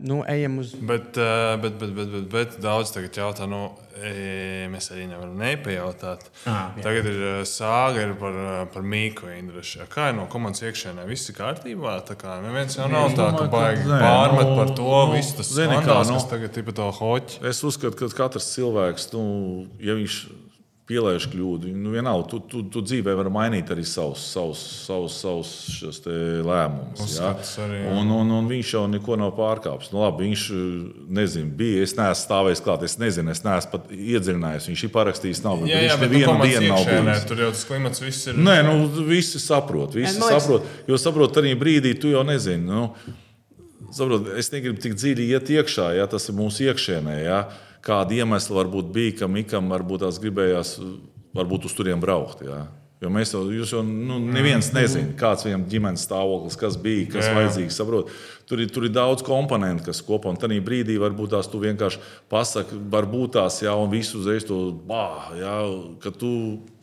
Nu, 0.00 0.22
ejam 0.28 0.58
uz. 0.58 0.72
Bet, 0.80 1.12
bet, 1.62 1.74
bet, 1.78 1.90
bet, 1.92 2.08
bet, 2.08 2.28
bet 2.32 2.54
daudz 2.64 2.94
tagad 2.94 3.18
jautā, 3.20 3.44
nu, 3.50 3.66
mēs 4.72 4.88
arī 4.94 5.04
nevaram 5.10 5.34
nepajautāt. 5.36 6.24
Ah, 6.48 6.70
jā. 6.78 6.84
tagad 6.86 7.08
ir 7.10 7.26
sāga 7.48 8.06
ir 8.06 8.14
par, 8.16 8.38
par 8.72 8.86
Mīku 8.88 9.28
Indrišu. 9.34 9.84
Kā 9.92 10.08
ir 10.12 10.16
no 10.16 10.24
komandas 10.32 10.64
iekšēnē? 10.64 11.04
Viss 11.10 11.28
ir 11.28 11.36
kārtībā. 11.36 11.98
Tā 12.08 12.16
kā 12.16 12.38
neviens 12.44 12.78
jau 12.78 12.88
nav 12.88 13.12
tā, 13.18 13.28
ka 13.36 13.50
baigi 13.52 13.84
pārmet 13.90 14.54
par 14.56 14.72
to 14.80 14.88
nu, 14.88 15.12
visu 15.12 15.36
tas 15.42 15.52
skandāls, 15.52 16.08
nu, 16.08 16.16
kas 16.16 16.28
tagad 16.32 16.56
ir 16.56 16.66
pa 16.70 16.76
to 16.80 16.88
hoķi. 17.02 17.44
Es 17.52 17.60
uzskatu, 17.68 18.00
ka 18.00 18.08
katrs 18.24 18.48
cilvēks, 18.56 19.10
nu, 19.12 19.26
ja 19.84 19.98
viņš 20.00 20.20
pielaiž 20.86 21.26
kļūdu. 21.32 21.72
Nu, 21.74 21.90
vienalga, 21.96 22.28
tu, 22.30 22.38
tu, 22.46 22.60
tu 22.70 22.82
dzīvē 22.84 23.16
vari 23.18 23.30
mainīt 23.34 23.70
arī 23.74 23.82
savus, 23.86 24.22
savus, 24.30 24.60
savus, 24.86 25.16
savus 25.18 25.98
lēmumus. 26.46 27.16
Ja? 27.18 27.32
Un, 27.90 28.12
un, 28.14 28.30
un 28.38 28.50
viņš 28.50 28.74
jau 28.76 28.84
neko 28.90 29.18
nav 29.18 29.32
pārkāpis. 29.38 29.90
Nu, 29.94 30.04
labi, 30.04 30.28
viņš 30.28 30.44
nezin, 31.18 31.50
bija. 31.58 31.82
Es 31.86 31.96
neesmu 31.98 32.20
stāvējis 32.22 32.62
klāt, 32.62 32.86
es 32.86 32.96
nezinu, 33.02 33.34
es 33.34 33.42
neesmu 33.46 33.74
pat 33.74 33.90
iedziļinājies. 33.96 34.70
Viņš 34.70 34.86
ir 34.86 34.94
parakstījis, 34.94 35.42
nav 35.46 35.66
jā, 35.66 35.82
jā, 35.82 35.98
viņš 35.98 36.06
nevienu 36.06 36.38
dienu 36.44 36.70
nav 36.70 36.86
bijis. 36.86 37.26
Tur 37.26 37.44
jau 37.46 37.52
tas 37.56 37.66
klimats 37.66 38.04
viss 38.06 38.30
ir. 38.30 38.38
Nē, 38.46 38.56
nu, 38.68 38.78
visi 39.10 39.42
saprot. 39.42 39.98
Visi 39.98 40.22
saprot 40.22 40.70
jo 40.86 40.98
saprot, 41.00 41.42
arī 41.42 41.54
brīdī 41.58 41.94
tu 42.00 42.10
jau 42.12 42.22
nezini. 42.26 42.62
Nu, 42.66 42.88
saprot, 43.94 44.32
es 44.38 44.52
negribu 44.52 44.82
tik 44.82 44.96
dziļi 44.98 45.30
iet 45.34 45.52
iekšā, 45.54 45.92
ja 45.98 46.08
tas 46.10 46.28
ir 46.30 46.36
mūsu 46.38 46.68
iekšienē. 46.70 47.20
Ja? 47.22 47.40
kāda 47.86 48.18
iemesla 48.22 48.62
varbūt 48.62 48.90
bija, 48.94 49.20
ka 49.20 49.30
Mikam 49.30 49.70
varbūt 49.72 50.04
tās 50.06 50.18
gribējās 50.22 50.76
varbūt 51.36 51.68
uz 51.68 51.76
turiem 51.76 52.02
braukt. 52.02 52.42
Jā. 52.46 52.64
Jo 53.02 53.10
mēs 53.12 53.34
jau, 53.34 53.42
jau 53.52 53.82
nu, 53.84 54.16
neviens 54.32 54.70
nezina, 54.72 55.12
kāds 55.20 55.44
viņam 55.44 55.66
ģimenes 55.68 56.06
stāvoklis, 56.06 56.56
kas 56.56 56.78
bija, 56.80 57.10
kas 57.12 57.26
jā, 57.26 57.32
jā. 57.32 57.36
vajadzīgs. 57.36 57.76
Saprot? 57.76 58.12
Tur 58.48 58.62
ir, 58.64 58.70
tur 58.72 58.86
ir 58.88 58.94
daudz 58.94 59.24
komponentu, 59.26 59.84
kas 59.90 60.00
kopā 60.04 60.32
un 60.32 60.40
tajā 60.40 60.62
brīdī 60.64 60.96
varbūt 61.02 61.34
tās 61.34 61.50
tu 61.52 61.60
vienkārši 61.60 62.00
pasaki, 62.32 62.78
varbūt 62.94 63.36
tās 63.36 63.60
jau 63.62 63.76
un 63.82 63.92
visu 63.92 64.22
uzreiz 64.22 64.48
to 64.48 64.70
bāh, 64.88 65.28
jā, 65.36 65.58
ka 66.02 66.14
tu. 66.14 66.32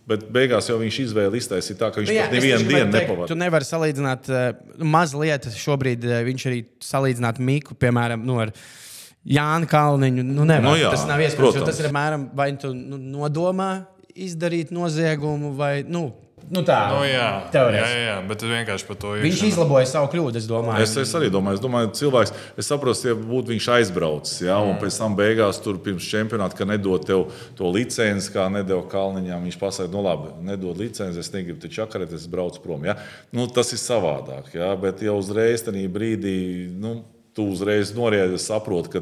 Bet 0.09 0.25
beigās 0.35 0.67
jau 0.67 0.75
viņš 0.81 0.99
izvēlējās 1.05 1.45
iztaisīt 1.45 1.77
tā, 1.79 1.87
ka 1.93 2.01
viņš 2.01 2.09
nu 2.11 2.15
jā, 2.17 2.23
pat 2.27 2.35
nevienu 2.35 2.65
dienu 2.67 2.91
nepavadīja. 2.91 3.27
Tu 3.31 3.37
nevari 3.39 3.67
salīdzināt, 3.67 4.27
uh, 4.27 4.81
mazliet 4.83 5.47
šobrīd 5.55 6.03
uh, 6.09 6.17
viņš 6.27 6.47
arī 6.51 6.63
salīdzināt 6.83 7.39
Miku, 7.39 7.77
piemēram, 7.79 8.25
nu, 8.27 8.41
ar 8.43 8.51
viņa 8.51 8.81
Jānis 9.23 9.71
Kalniņš. 9.71 10.25
Nu, 10.27 10.45
nevar, 10.47 10.65
nu, 10.67 10.75
jā, 10.79 10.91
tas 10.91 11.05
nav 11.07 11.21
iespējams. 11.23 11.63
Tas 11.63 11.79
ir 11.79 11.87
apmēram 11.89 12.27
vai 12.35 12.49
tu 12.59 12.73
nu, 12.75 12.99
nodomā 12.99 13.71
izdarīt 14.13 14.73
noziegumu 14.75 15.53
vai. 15.57 15.75
Nu, 15.87 16.09
Nu 16.51 16.61
tā 16.67 16.77
nu, 16.91 16.99
jā, 17.07 17.27
jā, 17.53 17.83
jā, 18.03 18.15
bet 18.27 18.43
vienkārši 18.43 18.87
par 18.87 18.97
to 18.99 19.13
ir. 19.15 19.23
Viņš 19.23 19.43
izlaboja 19.47 19.87
savu 19.87 20.09
kļūdu. 20.11 20.41
Es, 20.41 20.47
domāju. 20.49 20.83
es, 20.83 20.95
es 20.99 21.13
arī 21.15 21.29
domāju, 21.31 21.57
es 21.57 21.63
domāju, 21.63 21.91
cilvēks, 21.97 22.33
es 22.59 22.69
saprotu, 22.69 23.07
ja 23.07 23.15
būtu 23.15 23.53
viņš 23.53 23.69
aizbraucis, 23.77 24.41
ja, 24.43 24.57
un 24.59 24.73
mm. 24.73 24.81
pēc 24.81 24.99
tam 24.99 25.15
beigās 25.17 25.61
tur 25.63 25.79
pirms 25.85 26.09
čempionāta, 26.11 26.57
ka 26.59 26.67
nedod 26.67 27.07
tev 27.07 27.25
to 27.57 27.71
licenci, 27.73 28.33
kā 28.35 28.49
nedod 28.53 28.89
Kalniņam. 28.91 29.47
Viņš 29.47 29.59
pasakā, 29.61 29.91
nu 29.93 30.03
labi, 30.03 30.33
nedod 30.49 30.83
licenci, 30.83 31.23
es 31.23 31.31
negribu 31.33 31.63
te 31.63 31.71
čakarēt, 31.73 32.13
es 32.17 32.27
braucu 32.29 32.61
prom. 32.65 32.85
Ja. 32.89 32.99
Nu, 33.33 33.47
tas 33.47 33.71
ir 33.73 33.81
savādāk, 33.81 34.51
ja, 34.57 34.73
bet 34.79 35.01
jau 35.05 35.17
uzreiz 35.21 35.63
tajā 35.65 35.87
brīdī. 35.95 36.37
Nu, 36.75 36.99
tu 37.33 37.47
uzreiz 37.49 37.95
noriedi 37.95 38.37
saproti, 38.41 38.93
ka, 38.93 39.01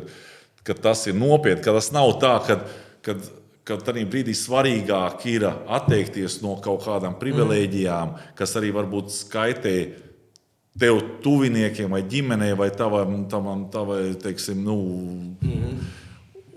ka 0.67 0.77
tas 0.87 1.03
ir 1.09 1.17
nopietni, 1.17 1.63
ka 1.65 1.75
tas 1.75 1.91
nav 1.91 2.13
tā, 2.21 2.37
ka, 2.47 2.59
ka, 3.03 3.17
ka 3.63 3.77
tajā 3.77 4.05
brīdī 4.09 4.33
svarīgāk 4.37 5.25
ir 5.31 5.47
atteikties 5.49 6.39
no 6.41 6.55
kaut 6.63 6.85
kādām 6.85 7.17
privilēģijām, 7.21 8.15
kas 8.35 8.55
arī 8.59 8.71
varbūt 8.73 9.13
skaitē 9.13 9.75
tev 10.81 11.01
tuviniekiem 11.21 11.91
vai 11.91 12.01
ģimenei 12.07 12.55
vai 12.57 12.69
tavam, 12.73 13.25
tavam, 13.29 13.67
tavai, 13.73 14.15
teiksim, 14.21 14.63
nu, 14.63 14.77
mm 15.41 15.57
-hmm 15.57 15.99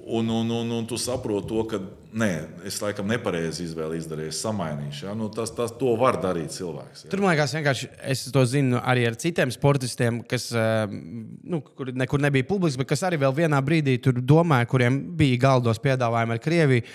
Un, 0.07 0.29
un, 0.29 0.51
un, 0.51 0.71
un 0.71 0.85
tu 0.85 0.97
saproti 0.97 1.49
to, 1.49 1.65
ka 1.65 1.79
nē, 2.15 2.31
es 2.69 2.77
laikam 2.83 3.09
nepareizi 3.11 3.65
izvēli 3.67 3.99
izdarīju, 4.01 4.35
samainīšu. 4.39 5.07
Ja? 5.09 5.15
Nu, 5.19 5.29
tas, 5.35 5.53
tas 5.55 5.75
to 5.79 5.95
var 6.01 6.19
darīt 6.23 6.55
cilvēks. 6.55 7.07
Ja? 7.07 7.13
Tur 7.13 7.25
man 7.25 7.35
liekas, 7.35 7.55
vienkārši 7.59 7.91
es 8.13 8.25
to 8.35 8.45
zinu 8.49 8.81
arī 8.81 9.09
ar 9.09 9.19
citiem 9.21 9.53
sportistiem, 9.55 10.23
kas 10.31 10.49
eh, 10.55 10.85
nu, 10.91 11.63
nekur 11.95 12.23
nebija 12.23 12.47
publiski, 12.49 12.83
bet 12.83 12.93
kas 12.95 13.05
arī 13.09 13.19
vēl 13.25 13.35
vienā 13.43 13.61
brīdī 13.67 13.99
tur 14.03 14.21
domāja, 14.23 14.71
kuriem 14.71 15.01
bija 15.19 15.43
galdos 15.49 15.83
piedāvājumi 15.83 16.37
ar 16.37 16.43
Krieviju. 16.45 16.87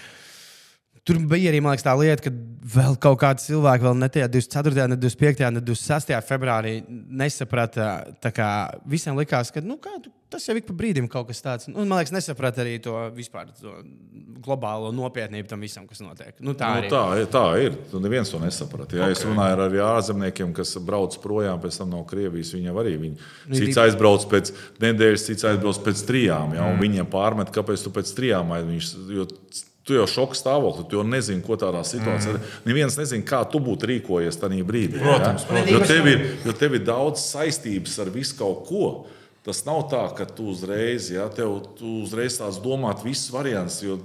Tur 1.10 1.24
bija 1.30 1.50
arī 1.52 1.64
liekas, 1.64 1.86
tā 1.86 1.96
lieta, 1.98 2.30
ka 2.30 2.34
vēl 2.76 2.96
kaut 3.02 3.20
kādi 3.24 3.46
cilvēki, 3.48 3.88
vēl 3.88 3.98
ne 3.98 4.10
24, 4.14 4.88
ne 4.92 5.00
25, 5.00 5.50
ne 5.56 5.66
26. 5.66 6.16
februārī 6.28 6.78
nesaprata. 6.90 7.90
Kā, 8.36 8.50
visiem 8.90 9.18
likās, 9.18 9.50
ka 9.54 9.64
nu, 9.66 9.80
kā, 9.82 9.96
tas 10.30 10.46
jau 10.46 10.56
ik 10.60 10.68
pa 10.68 10.76
brīdim 10.78 11.08
kaut 11.12 11.30
kas 11.32 11.42
tāds. 11.44 11.70
Un, 11.72 11.88
man 11.90 11.98
liekas, 12.00 12.14
nesaprata 12.14 12.62
arī 12.64 12.78
to 12.84 12.94
vispār 13.16 13.50
to 13.58 13.74
globālo 14.44 14.92
nopietnību 14.96 15.50
tam 15.50 15.64
visam, 15.66 15.88
kas 15.90 16.04
notiek. 16.04 16.36
Nu, 16.46 16.54
tā, 16.58 16.70
nu, 16.84 16.92
tā, 16.92 17.04
tā 17.32 17.46
ir. 17.64 17.78
Tu 17.92 18.02
neviens 18.04 18.30
to 18.32 18.42
nesaprata. 18.44 19.00
Ja 19.00 19.08
okay. 19.08 19.18
Es 19.18 19.26
runāju 19.28 19.58
ar 19.66 19.80
ārzemniekiem, 19.90 20.54
kas 20.58 20.76
brauc 20.84 21.18
projām 21.24 21.62
pēc 21.64 21.80
tam 21.82 21.94
no 21.96 22.04
Krievijas. 22.10 22.54
Viņam 22.56 22.78
arī 22.84 22.96
viņi, 23.02 23.32
nu, 23.50 23.58
cits 23.58 23.82
aizbrauc 23.82 24.28
pēc 24.32 24.54
nedēļas, 24.84 25.26
cits 25.32 25.50
aizbrauc 25.50 25.82
pēc 25.88 26.06
trijām. 26.08 26.54
Ja, 26.60 26.70
mm. 26.70 26.84
Viņiem 26.86 27.10
pārmet, 27.12 27.52
kāpēc 27.56 27.88
tu 27.88 27.94
pēc 27.96 28.14
trijām 28.18 28.54
aizbrauc 28.60 29.66
Tu 29.90 29.96
jau 29.98 30.06
šoka 30.06 30.38
stāvokli, 30.38 30.84
tu 30.86 31.00
jau 31.00 31.04
nezini, 31.08 31.42
ko 31.42 31.56
tādā 31.58 31.80
situācijā. 31.88 32.36
Mm. 32.38 32.50
Neviens 32.70 32.98
nezina, 33.00 33.26
kā 33.26 33.40
tu 33.50 33.58
būtu 33.66 33.88
rīkojies 33.90 34.38
tajā 34.38 34.66
brīdī. 34.68 35.00
Protams, 35.02 35.48
ja? 35.48 35.50
protams. 35.50 35.72
Jo, 35.74 35.80
tev 35.90 36.10
ir, 36.12 36.20
jo 36.46 36.54
tev 36.60 36.76
ir 36.78 36.84
daudz 36.86 37.24
saistības 37.26 37.96
ar 38.04 38.12
visu 38.14 38.38
kaut 38.38 38.68
ko. 38.68 38.90
Tas 39.48 39.64
nav 39.66 39.88
tā, 39.90 40.04
ka 40.14 40.28
tu 40.30 40.52
uzreiz, 40.52 41.08
ja, 41.10 41.26
tev, 41.34 41.56
tu 41.80 42.04
uzreiz 42.04 42.38
tās 42.38 42.60
domāt 42.62 43.02
visas 43.02 43.32
variants. 43.34 43.80
Jo, 43.82 43.98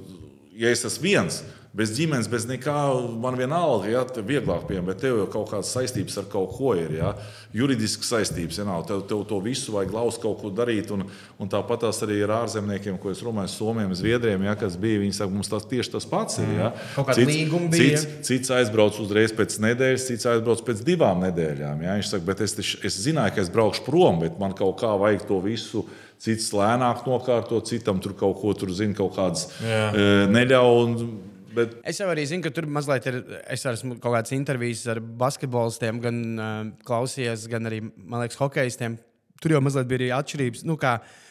ja 0.57 0.73
es 0.73 0.87
esmu 0.89 1.05
viens, 1.05 1.43
bez 1.75 1.91
ģimenes, 1.97 2.29
bez 2.31 2.45
nekā, 2.47 2.75
man 3.19 3.35
vienalga, 3.39 3.89
ja 3.91 4.05
tev 4.07 4.23
ir 4.23 4.37
vieglāk 4.37 4.69
pieņemt, 4.69 4.87
bet 4.87 5.01
tev 5.03 5.17
jau 5.19 5.27
kaut 5.33 5.49
kādas 5.51 5.73
saistības 5.75 6.21
ar 6.21 6.29
kaut 6.31 6.53
ko 6.55 6.75
ir. 6.79 6.93
Ja? 7.01 7.11
Juridiskas 7.55 8.13
saistības, 8.13 8.61
ja 8.61 8.67
nav. 8.69 8.85
Tev, 8.87 9.03
tev 9.11 9.25
to 9.27 9.41
visu 9.43 9.75
vajag 9.75 9.95
laust 9.97 10.23
kaut 10.23 10.39
ko 10.39 10.53
darīt. 10.55 10.93
Un, 10.95 11.03
un 11.43 11.51
tāpat 11.51 11.83
tās 11.83 11.99
arī 12.07 12.21
ir 12.23 12.35
ārzemniekiem, 12.35 13.01
ko 13.03 13.11
es 13.11 13.25
runāju, 13.27 13.51
Somiem, 13.57 13.91
Zviedriem, 13.99 14.47
ja, 14.47 14.55
kas 14.59 14.79
bija. 14.79 15.03
Viņi 15.03 15.19
saka, 15.19 15.35
mums 15.35 15.51
tas 15.51 15.67
tieši 15.71 15.97
tas 15.97 16.07
pats 16.11 16.39
ir. 16.45 16.55
Ja? 16.61 16.71
Mm. 16.95 17.11
Cits, 17.19 17.75
cits, 17.75 18.07
cits 18.31 18.55
aizbrauc 18.55 19.03
uzreiz 19.03 19.35
pēc 19.35 19.59
nedēļas, 19.67 20.07
cits 20.13 20.31
aizbrauc 20.31 20.63
pēc 20.71 20.87
divām 20.87 21.27
nedēļām. 21.27 21.83
Ja? 21.83 21.99
Viņš 21.99 22.15
saka, 22.15 22.29
bet 22.31 22.47
es, 22.47 22.55
es 22.87 23.03
zināju, 23.03 23.35
ka 23.35 23.43
es 23.43 23.51
braukšu 23.51 23.87
prom, 23.91 24.23
bet 24.23 24.39
man 24.39 24.55
kaut 24.55 24.79
kā 24.85 24.95
vajag 25.03 25.27
to 25.27 25.43
visu 25.43 25.89
cits 26.23 26.53
lēnāk 26.55 27.03
nokārtot, 27.09 27.67
citam 27.67 27.99
tur 28.01 28.15
kaut 28.17 28.39
ko 28.41 28.55
tur 28.57 28.71
zina, 28.73 28.95
kaut 28.97 29.17
kādas 29.19 29.49
e, 29.59 30.27
neļauj. 30.31 31.33
Bet... 31.55 31.77
Es 31.87 32.01
jau 32.01 32.09
arī 32.11 32.25
zinu, 32.29 32.45
ka 32.45 32.53
tur 32.55 32.67
mazliet 32.71 33.09
ir. 33.11 33.21
Es 33.51 33.65
esmu 33.69 33.99
kaut 33.99 34.17
kādas 34.17 34.35
intervijas 34.37 34.87
ar 34.91 35.01
basketbolistiem, 35.01 36.01
gan 36.05 36.23
uh, 36.35 36.55
klausījies, 36.87 37.49
gan 37.53 37.71
arī, 37.71 37.83
man 37.97 38.25
liekas, 38.25 38.41
hokeistiem. 38.41 38.99
Tur 39.43 39.57
jau 39.57 39.63
mazliet 39.65 39.91
bija 39.91 40.03
arī 40.03 40.11
atšķirības. 40.17 40.65
Nu, 40.69 40.79
kā, 40.81 40.97
uh, 41.01 41.24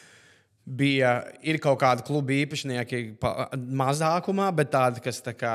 bija 0.64 1.18
kaut 1.60 1.76
kādi 1.82 2.04
klubu 2.06 2.32
īpašnieki 2.32 3.00
mazākumā, 3.76 4.46
bet 4.56 4.70
tādi, 4.72 5.02
kas, 5.04 5.20
tā 5.24 5.34
kā, 5.36 5.52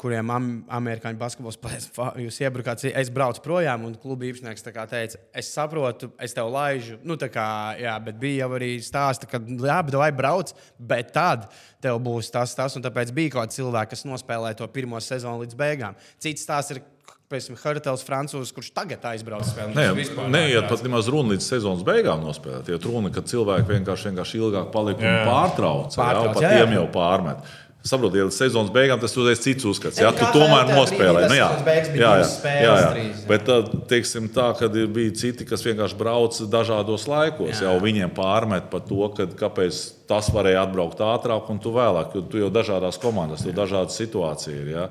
kuriem 0.00 0.32
am, 0.32 0.48
amerikāņu 0.78 1.20
basketbols 1.20 1.58
spēlēs, 1.58 1.90
jūs 2.24 2.40
iebrukāt, 2.40 2.86
es 2.88 3.12
braucu 3.12 3.44
projām, 3.44 3.84
un 3.88 3.98
klubu 4.00 4.30
īpašnieks 4.30 4.64
teica, 4.64 5.20
es 5.36 5.52
saprotu, 5.52 6.08
es 6.22 6.36
tev 6.36 6.48
laižu. 6.54 6.96
Nu, 7.04 7.18
kā, 7.20 7.48
jā, 7.80 7.94
bet 8.08 8.20
bija 8.22 8.46
jau 8.46 8.56
arī 8.56 8.72
stāsti, 8.84 9.28
ka, 9.28 9.42
bet 9.44 10.00
vai 10.00 10.10
brauc, 10.16 10.54
bet 10.80 11.12
tad 11.16 11.50
tev 11.84 12.00
būs 12.02 12.32
tas, 12.32 12.56
tas, 12.56 12.76
un 12.78 12.84
tāpēc 12.84 13.12
bija 13.16 13.36
kaut 13.36 13.44
kādi 13.44 13.60
cilvēki, 13.60 13.92
kas 13.92 14.08
nospēlēja 14.08 14.62
to 14.62 14.72
pirmo 14.72 15.00
sezonu 15.04 15.44
līdz 15.44 15.58
beigām. 15.58 16.00
Cits 16.22 16.48
stāsts 16.48 16.72
ir 16.72 16.84
Piemēram, 17.26 17.58
Hartels, 17.58 18.04
Francūzs, 18.06 18.52
kurš 18.54 18.68
tagad 18.76 19.02
aizbrauc 19.10 19.48
spēlēt. 19.48 19.74
Nē, 19.74 20.28
neiet 20.30 20.68
pat 20.70 20.82
nemaz 20.86 21.08
runa 21.10 21.34
līdz 21.34 21.42
sezonas 21.42 21.82
beigām 21.86 22.22
nospēlēt. 22.22 22.68
Iet 22.70 22.86
runa, 22.86 23.10
ka 23.10 23.24
cilvēki 23.26 23.66
vienkārši, 23.72 24.12
vienkārši 24.12 24.38
ilgāk 24.38 24.68
palika 24.74 25.02
un 25.02 25.24
pārtrauca. 25.26 25.98
pārtrauca 25.98 26.28
jā, 26.28 26.34
pat 26.36 26.44
jā, 26.44 26.50
jā. 26.54 26.60
tiem 26.62 26.76
jau 26.76 26.84
pārmet. 26.94 27.48
Saprotiet, 27.86 28.28
līdz 28.28 28.38
sezonas 28.38 28.70
beigām 28.74 29.02
tas 29.02 29.12
ir 29.18 29.40
cits 29.42 29.66
uzskats. 29.66 29.98
Jā, 30.02 30.12
tu 30.14 30.26
tomēr 30.34 30.70
nospēlēji. 30.70 31.32
Nu, 31.32 31.36
jā, 31.38 31.50
jā, 31.66 31.74
jā, 31.98 32.12
jā, 32.22 32.62
jā. 32.62 32.78
jā. 32.78 33.10
Bet 33.26 33.44
tad, 33.46 33.74
teiksim, 33.90 34.30
tā, 34.34 34.46
kad 34.58 34.78
ir 34.78 34.86
bija 34.94 35.14
citi, 35.18 35.46
kas 35.46 35.66
vienkārši 35.66 35.98
brauc 35.98 36.38
dažādos 36.50 37.08
laikos, 37.10 37.58
Jā. 37.58 37.68
jau 37.68 37.76
viņiem 37.82 38.14
pārmet 38.14 38.70
par 38.70 38.86
to, 38.86 39.02
ka, 39.18 39.26
kāpēc 39.42 39.82
tas 40.10 40.30
varēja 40.34 40.62
atbraukt 40.66 41.02
ātrāk 41.02 41.50
un 41.50 41.62
tu 41.62 41.74
vēlāk, 41.74 42.14
jo 42.14 42.26
tu 42.26 42.42
jau 42.42 42.50
dažādās 42.54 42.98
komandās, 43.02 43.46
tur 43.46 43.54
dažādas 43.54 43.98
situācijas. 44.02 44.66
Jā. 44.70 44.88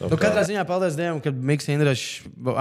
Nu, 0.00 0.14
katrā 0.14 0.44
ziņā 0.46 0.62
paldies 0.68 0.94
Dievam, 0.94 1.18
ka 1.20 1.32
Mikls 1.34 1.66
Indrišs 1.74 2.20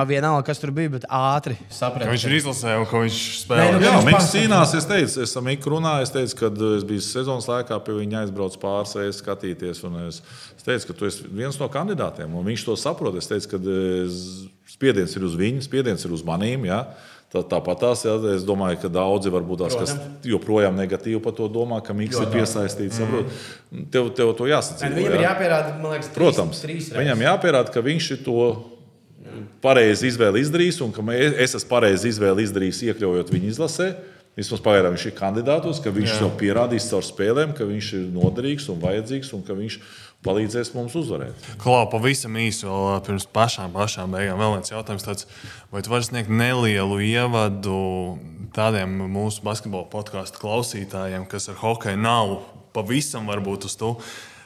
vienalga, 0.09 0.41
kas 0.47 0.57
tur 0.57 0.71
bija, 0.73 0.89
bet 0.95 1.03
ātri 1.05 1.53
Ka 1.59 1.75
saprata. 1.77 2.07
viņš 2.09 2.23
ir 2.25 2.33
izlasējis 2.39 2.79
un 2.81 2.85
ka 2.89 3.01
viņš 3.03 3.17
Nē, 3.19 3.35
spēlē. 3.43 3.67
nu, 3.75 3.81
Jā, 3.85 3.91
pats- 4.11 4.31
cīnās. 4.33 4.73
Es 4.79 4.85
teicu, 4.89 5.21
es 5.21 5.29
esmu 5.35 5.43
Mikls 5.45 5.69
runājis. 5.69 6.01
Es 6.07 6.09
teicu, 6.15 6.35
ka 6.39 6.49
es 6.77 6.83
biju 6.89 7.03
sezonas 7.05 7.45
laikā 7.45 7.77
pie 7.85 7.93
viņa 7.93 8.23
aizbraucis 8.25 8.95
reizes 8.97 9.21
skatīties. 9.21 9.83
un 9.85 10.07
Es, 10.07 10.21
es 10.57 10.63
teicu, 10.63 10.87
ka 10.87 10.93
tu 10.93 11.05
esi 11.05 11.23
viens 11.29 11.59
no 11.59 11.69
kandidātiem. 11.69 12.33
un 12.33 12.43
Viņš 12.45 12.65
to 12.65 12.73
saprot. 12.75 13.15
Es 13.17 13.27
teicu, 13.27 13.47
ka 13.53 13.57
es- 13.57 14.47
spiediens 14.67 15.15
ir 15.15 15.21
uz 15.23 15.35
viņu, 15.35 15.61
spiediens 15.61 16.03
ir 16.05 16.11
uz 16.11 16.23
manīm. 16.23 16.65
Ja? 16.65 16.87
Tā, 17.27 17.41
tāpat 17.43 17.81
tās, 17.81 18.05
ja, 18.07 18.13
es 18.31 18.45
domāju, 18.47 18.77
ka 18.85 18.89
daudzi 18.91 19.31
varbūt 19.33 19.65
tās, 19.65 19.73
kas 19.75 19.91
joprojām 20.23 20.77
negatīvi 20.79 21.19
par 21.25 21.33
to 21.35 21.49
domā, 21.51 21.81
ka 21.83 21.91
Mikls 21.91 22.21
ir 22.23 22.29
piesaistīts. 22.31 23.01
Mm. 23.03 23.33
Tev, 23.91 24.13
tev 24.15 24.31
to 24.39 24.47
nu, 24.47 25.01
Viņam 25.01 25.17
ir 25.17 25.25
jāpierāda, 25.25 25.73
man 25.81 25.97
liekas, 25.97 26.07
trīs, 26.07 26.15
Protams, 26.15 26.61
trīs 26.63 26.87
reizes. 26.87 27.01
viņam 27.01 27.25
jāpierāda, 27.25 27.73
ka 27.75 27.83
viņš 27.83 28.07
ir 28.15 28.21
to 28.23 28.37
pareizi 29.63 30.07
izvēli 30.07 30.45
izdarījis 30.45 30.79
un 30.85 30.93
ka 30.95 31.03
es 31.17 31.57
esmu 31.57 31.67
pareizi 31.69 32.13
izvēli 32.13 32.47
izdarījis, 32.47 32.85
iekļaujot 32.93 33.33
viņu 33.35 33.51
izlasē. 33.51 33.89
Vismaz 34.37 34.61
pagaidām 34.61 34.93
viņš 34.93 35.07
ir 35.09 35.15
kandidātos, 35.17 35.79
ka 35.81 35.89
viņš 35.89 36.11
Jā. 36.11 36.17
jau 36.21 36.27
pierādījis 36.37 36.91
caur 36.91 37.05
spēlēm, 37.05 37.55
ka 37.57 37.65
viņš 37.65 37.87
ir 37.97 38.03
noderīgs 38.13 38.67
un 38.69 38.77
vajadzīgs 38.83 39.31
un 39.33 39.41
ka 39.43 39.55
viņš 39.57 39.79
palīdzēs 40.25 40.73
mums 40.75 40.95
uzvarēt. 40.97 41.49
Klau, 41.61 41.83
pavisam 41.91 42.37
īsi 42.41 42.65
vēl 42.67 43.01
pirms 43.05 43.27
pašām, 43.33 43.73
pašām 43.75 44.15
beigām. 44.15 44.39
Vēl 44.41 44.55
viens 44.57 44.73
jautājums, 44.73 45.05
tāds, 45.05 45.27
vai 45.73 45.83
tu 45.85 45.93
vari 45.93 46.07
sniegt 46.07 46.31
nelielu 46.33 46.99
ievadu 47.05 47.77
tādiem 48.57 48.95
mūsu 49.13 49.45
basketbola 49.45 49.87
podkāstu 49.91 50.41
klausītājiem, 50.41 51.27
kas 51.29 51.51
ar 51.51 51.59
hokeju 51.61 52.01
nav 52.01 52.39
pavisam 52.75 53.29
varbūt 53.29 53.69
uz 53.69 53.77
to. 53.79 53.93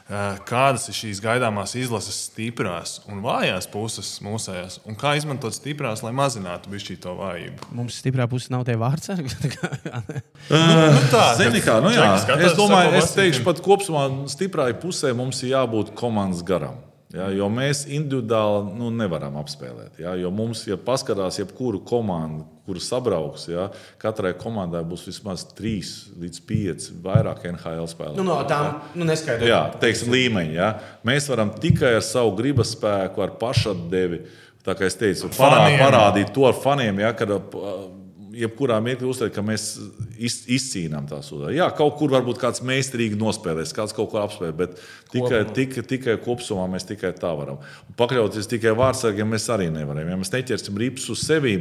Eh, 0.08 0.38
Kādas 0.48 0.88
ir 0.90 0.96
šīs 0.96 1.22
gaidāmās 1.24 1.74
izlases 1.78 2.18
stiprās 2.28 2.98
un 3.10 3.22
vājās 3.24 3.68
puses 3.72 4.14
mūsējās, 4.24 4.80
un 4.88 4.98
kā 4.98 5.14
izmantot 5.18 5.54
stiprās, 5.56 6.04
lai 6.04 6.14
mazinātu 6.16 6.72
šī 6.82 6.98
to 7.02 7.16
vājību? 7.18 7.72
Mums 7.78 7.98
stiprā 8.02 8.28
puse 8.30 8.52
nav 8.54 8.66
tie 8.68 8.78
vārdsargi. 8.80 9.34
Nu, 10.52 11.02
tā, 11.12 11.36
Zini, 11.38 11.60
kā, 11.62 11.76
nu, 11.80 11.92
jā, 11.94 12.02
Čeki 12.02 12.22
skatās, 12.24 12.48
es 12.50 12.56
domāju, 12.58 12.96
es 12.98 13.12
teikšu, 13.14 13.44
pat 13.46 13.60
kopumā 13.62 14.08
stiprai 14.28 14.72
pusē 14.76 15.12
mums 15.16 15.38
ir 15.46 15.54
jābūt 15.54 15.94
komandas 15.96 16.42
garam. 16.44 16.80
Ja, 17.12 17.26
jo 17.28 17.44
mēs 17.52 17.82
individuāli 17.92 18.72
nu, 18.78 18.88
nevaram 18.96 19.34
apspēlēt. 19.42 19.98
Ja, 20.00 20.14
jo 20.16 20.30
mums, 20.32 20.62
ja 20.64 20.78
paskatās, 20.80 21.36
jebkuru 21.42 21.82
komandu, 21.84 22.46
kur 22.64 22.78
sabrauks, 22.80 23.48
ja, 23.52 23.66
katrai 24.00 24.32
komandai 24.38 24.80
būs 24.88 25.04
vismaz 25.10 25.44
3 25.58 25.90
līdz 26.22 26.42
5 26.48 26.86
vairāk 27.04 27.44
NHL 27.50 27.88
spēlētāju. 27.90 28.22
nu, 28.22 28.28
no 28.30 28.38
tām 28.48 28.78
nu, 28.96 29.04
neskaidrot. 29.08 29.48
Jā, 29.50 29.60
teiksim, 29.82 30.12
līmeņi. 30.14 30.56
Ja. 30.56 30.70
Mēs 31.04 31.28
varam 31.28 31.52
tikai 31.60 31.96
ar 31.98 32.06
savu 32.06 32.32
gribas 32.38 32.72
spēku, 32.78 33.24
ar 33.26 33.34
pašatdevi, 33.42 34.22
tā 34.64 34.76
kā 34.78 34.88
es 34.88 34.96
teicu, 34.96 35.28
parā, 35.36 35.66
parādīt 35.82 36.32
to 36.32 36.48
ar 36.48 36.56
faniem, 36.64 37.02
ja, 37.04 37.12
kad 37.18 37.34
jebkurā 38.42 38.78
mirklī 38.84 39.08
uzteikt, 39.10 39.34
ka 39.36 39.44
mēs 39.46 39.66
iz, 40.18 40.40
izcīnām 40.50 41.06
tās 41.10 41.30
uzvaras. 41.32 41.56
Jā, 41.56 41.68
kaut 41.78 41.96
kur 42.00 42.12
varbūt 42.14 42.40
kāds 42.42 42.62
meistarīgi 42.66 43.18
nospēlēs, 43.20 43.74
kāds 43.76 43.94
kaut 43.96 44.10
ko 44.12 44.20
apspēlēs, 44.22 44.56
bet 44.58 44.76
tikai, 45.14 45.42
tikai, 45.56 45.84
tikai 45.94 46.18
kopumā 46.24 46.66
mēs 46.74 46.88
tikai 46.88 47.14
tā 47.18 47.32
varam. 47.38 47.62
Pakļauties 47.98 48.50
tikai 48.50 48.74
vārdsargiem 48.78 49.32
mēs 49.34 49.48
arī 49.54 49.70
nevaram. 49.72 50.10
Ja 50.10 50.18
mēs 50.20 50.34
neķersim 50.34 50.78
rips 50.82 51.08
uz 51.12 51.24
sevi, 51.26 51.56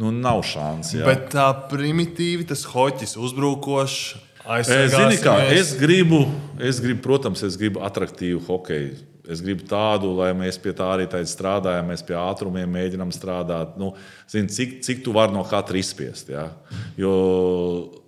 nu 0.00 0.12
nav 0.14 0.44
šāns. 0.46 0.94
Ja. 0.96 1.08
Bet 1.08 1.30
tā 1.34 1.48
primitīvi 1.72 2.48
tas 2.52 2.66
hoķis 2.70 3.16
uzbrukošs. 3.20 4.00
Es, 4.46 4.68
zini, 4.92 5.16
kā, 5.18 5.40
es, 5.50 5.72
gribu, 5.74 6.20
es 6.62 6.78
gribu, 6.78 7.00
protams, 7.02 7.42
es 7.42 7.56
gribu 7.58 7.80
attraktīvu 7.82 8.44
hokeju. 8.46 8.94
Es 9.30 9.42
gribu 9.42 9.66
tādu, 9.66 10.12
lai 10.20 10.30
mēs 10.38 10.58
pie 10.62 10.74
tā 10.76 10.86
arī 10.94 11.08
strādājam, 11.26 11.90
mēs 11.90 12.04
pie 12.06 12.14
ātrumiem 12.18 12.70
mēģinām 12.70 13.12
strādāt. 13.14 13.74
Nu, 13.80 13.92
zini, 14.30 14.50
cik, 14.52 14.80
cik 14.86 15.04
tu 15.06 15.14
vari 15.16 15.34
no 15.34 15.42
katra 15.46 15.78
izspiest. 15.80 16.30
Ja? 16.30 16.50
Jo 16.98 17.14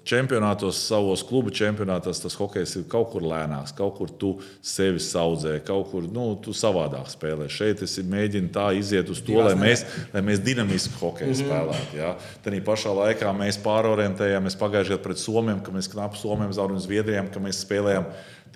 čempionātos, 0.09 0.79
savos 0.89 1.23
klubu 1.27 1.53
čempionātos, 1.53 2.23
tas 2.23 2.37
hokejs 2.39 2.77
ir 2.81 2.87
kaut 2.91 3.11
kur 3.13 3.25
lēnāks, 3.29 3.75
kaut 3.77 3.99
kur 3.99 4.13
tu 4.21 4.31
sevi 4.65 5.03
audzē, 5.21 5.59
kaut 5.67 5.91
kur 5.93 6.07
nu, 6.09 6.31
tu 6.45 6.55
savādāk 6.57 7.11
spēlē. 7.13 7.49
Šeit 7.53 7.83
es 7.85 7.99
mēģinu 8.01 8.53
tā 8.55 8.71
iziet 8.79 9.11
uz 9.13 9.21
to, 9.25 9.37
lai 9.45 9.53
mēs, 9.59 9.85
lai 10.15 10.25
mēs 10.25 10.41
dinamiski 10.45 10.97
hokeju 11.03 11.37
spēlētu. 11.43 11.99
Ja? 11.99 12.15
Tad 12.45 12.57
pašā 12.65 12.95
laikā 13.03 13.35
mēs 13.37 13.61
pārorientējāmies 13.65 14.57
pagājušajā 14.61 14.97
gadā 14.97 15.05
pret 15.05 15.21
Somiem, 15.21 15.61
ka 15.65 15.75
mēs 15.75 15.91
knapi 15.93 16.21
Somiem 16.21 16.55
zaudējām 16.57 16.85
Zviedrijam, 16.87 17.31
ka 17.33 17.43
mēs 17.45 17.63
spēlējām 17.67 18.09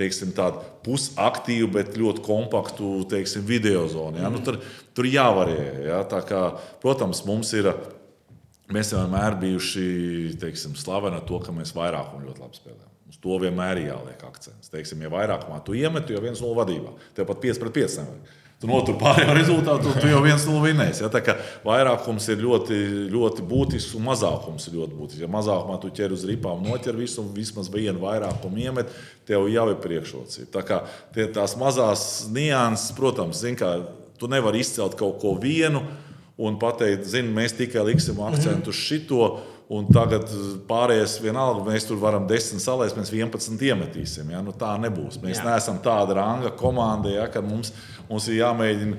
teiksim, 0.03 0.35
tādu 0.37 0.61
pusaktīvu, 0.85 1.71
bet 1.79 1.97
ļoti 1.99 2.25
kompaktu 2.27 2.93
teiksim, 3.11 3.47
video 3.49 3.87
zonu. 3.91 4.21
Ja? 4.21 4.31
Nu, 4.33 4.43
tur, 4.45 4.61
tur 4.97 5.09
jāvarē. 5.09 5.59
Ja? 5.89 6.05
Kā, 6.29 6.45
protams, 6.85 7.25
mums 7.29 7.55
ir. 7.59 7.73
Mēs 8.73 8.95
vienmēr 8.95 9.35
bijuši 9.37 9.83
teiksim, 10.41 10.77
slaveni 10.79 11.19
ar 11.19 11.25
to, 11.29 11.37
ka 11.43 11.53
mēs 11.53 11.75
vairākumu 11.77 12.25
ļoti 12.25 12.41
labi 12.41 12.57
spēlējam. 12.57 12.93
Uz 13.13 13.19
to 13.21 13.37
vienmēr 13.43 13.83
ir 13.83 13.91
jāliek 13.91 14.23
akcents. 14.25 14.71
Teiksim, 14.73 15.03
ja 15.05 15.11
vairākumā 15.13 15.59
tu 15.67 15.75
iemet, 15.77 16.09
jau 16.09 16.23
viens 16.25 16.41
no 16.41 16.55
vadībā, 16.57 16.95
tev 17.13 17.27
pat 17.29 17.43
5 17.43 17.61
pret 17.61 17.75
5 17.83 17.99
nevajag. 18.01 18.31
Tu 18.63 18.69
notur 18.71 18.95
pārējo 18.95 19.33
rezultātu, 19.35 19.91
tu 19.99 20.07
jau 20.07 20.21
viens 20.23 20.45
no 20.47 20.61
vinnēs. 20.63 21.01
Ja? 21.03 21.09
Tā 21.11 21.19
kā 21.27 21.35
vairākums 21.67 22.29
ir 22.31 22.45
ļoti, 22.45 22.77
ļoti 23.11 23.43
būtisks 23.51 23.97
un 23.99 24.05
mazākums 24.07 24.69
ir 24.69 24.77
ļoti 24.79 24.99
būtisks. 25.01 25.23
Ja 25.25 25.31
mazākumā 25.33 25.81
tu 25.83 25.91
ķer 25.91 26.15
uz 26.15 26.23
ripām, 26.29 26.63
noķer 26.63 26.95
visu 26.95 27.25
un 27.25 27.33
vismaz 27.35 27.67
vienu 27.75 27.99
vairākumu 28.05 28.63
iemet, 28.63 28.93
tev 29.27 29.49
jau 29.51 29.67
ir 29.73 29.81
priekšrocība. 29.83 30.53
Tā 30.55 30.63
kā 30.69 30.79
tie, 31.17 31.27
tās 31.35 31.57
mazās 31.59 32.05
nianses, 32.31 32.95
protams, 32.95 33.43
zin, 33.43 33.59
kā, 33.59 33.73
tu 34.23 34.31
nevari 34.31 34.63
izcelt 34.63 34.95
kaut 35.01 35.19
ko 35.25 35.35
vienu 35.43 35.83
un 36.39 36.61
pateikt, 36.63 37.09
zini, 37.11 37.35
mēs 37.35 37.59
tikai 37.59 37.83
liksim 37.91 38.23
akcentu 38.23 38.71
uz 38.71 38.79
šito. 38.79 39.27
Un 39.73 39.87
tagad 39.89 40.29
pārējais 40.69 41.15
vienalga, 41.25 41.63
mēs 41.65 41.87
tur 41.89 41.97
varam 42.03 42.27
10 42.29 42.61
salēst, 42.61 42.97
mēs 42.99 43.13
11 43.15 43.63
iemetīsim. 43.71 44.29
Ja? 44.35 44.43
Nu, 44.45 44.53
tā 44.53 44.75
nebūs. 44.83 45.17
Mēs 45.23 45.39
Jā. 45.39 45.45
Jā. 45.47 45.49
neesam 45.49 45.79
tāda 45.85 46.19
ranga 46.19 46.51
komanda, 46.59 47.09
ja? 47.09 47.25
ka 47.33 47.41
mums, 47.45 47.73
mums 48.11 48.27
ir 48.29 48.43
jāmēģina 48.43 48.99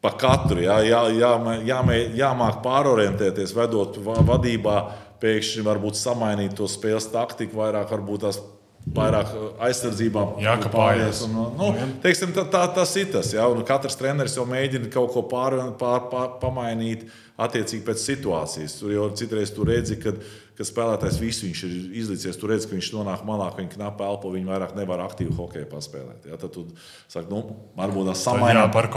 pa 0.00 0.14
katru, 0.16 0.62
ja? 0.64 0.78
jā, 0.86 1.02
jā, 1.18 1.32
jāmē, 1.68 1.98
jāmāk 2.16 2.62
pārorientēties, 2.64 3.52
vedot 3.56 3.98
va- 4.06 4.22
vadībā, 4.32 4.76
pēkšņi 5.20 5.64
varbūt 5.66 6.00
samainīt 6.00 6.56
to 6.56 6.68
spēles 6.70 7.10
taktiku, 7.12 7.60
vairāk 7.60 7.92
varbūt 7.92 8.24
tās. 8.24 8.40
Vairāk 8.86 9.32
aizsardzībā 9.66 10.22
Jākapājas. 10.44 11.24
un, 11.26 11.34
nu, 11.58 11.70
teiksim, 12.04 12.30
tā, 12.36 12.44
tā, 12.46 12.62
tas 12.76 12.92
ir 13.00 13.08
tas. 13.10 13.32
Ja? 13.34 13.48
Un 13.50 13.64
katrs 13.66 13.98
treneris 13.98 14.36
jau 14.38 14.44
mēģina 14.46 14.90
kaut 14.94 15.10
ko 15.14 15.24
pār, 15.26 15.58
pār, 15.80 16.04
pār, 16.12 16.28
pamainīt 16.42 17.02
attiecīgi 17.34 17.82
pēc 17.84 18.04
situācijas. 18.04 18.78
Tur 18.78 18.94
jau 18.94 19.08
citreiz 19.18 19.50
tu 19.52 19.66
redzi, 19.66 19.98
kad, 20.00 20.22
kad 20.56 20.70
spēlētājs 20.70 21.18
visu 21.18 21.48
viņš 21.48 21.64
ir 21.66 21.74
izlicies. 21.98 22.38
Tur 22.38 22.54
redzi, 22.54 22.70
ka 22.70 22.78
viņš 22.78 22.92
nonāk 22.94 23.26
malā, 23.26 23.50
ka 23.50 23.64
viņš 23.64 23.74
knapi 23.74 24.06
elpo, 24.06 24.30
viņš 24.36 24.50
vairāk 24.54 24.76
nevar 24.78 25.02
aktīvi 25.08 25.34
hokeju 25.34 25.68
paspēlēt. 25.74 26.30
Ja? 26.30 26.38
Tad 26.40 26.54
tu 26.54 26.68
saki, 27.10 27.26
nu, 27.32 27.42
varbūt 27.76 28.12
tas 28.12 28.22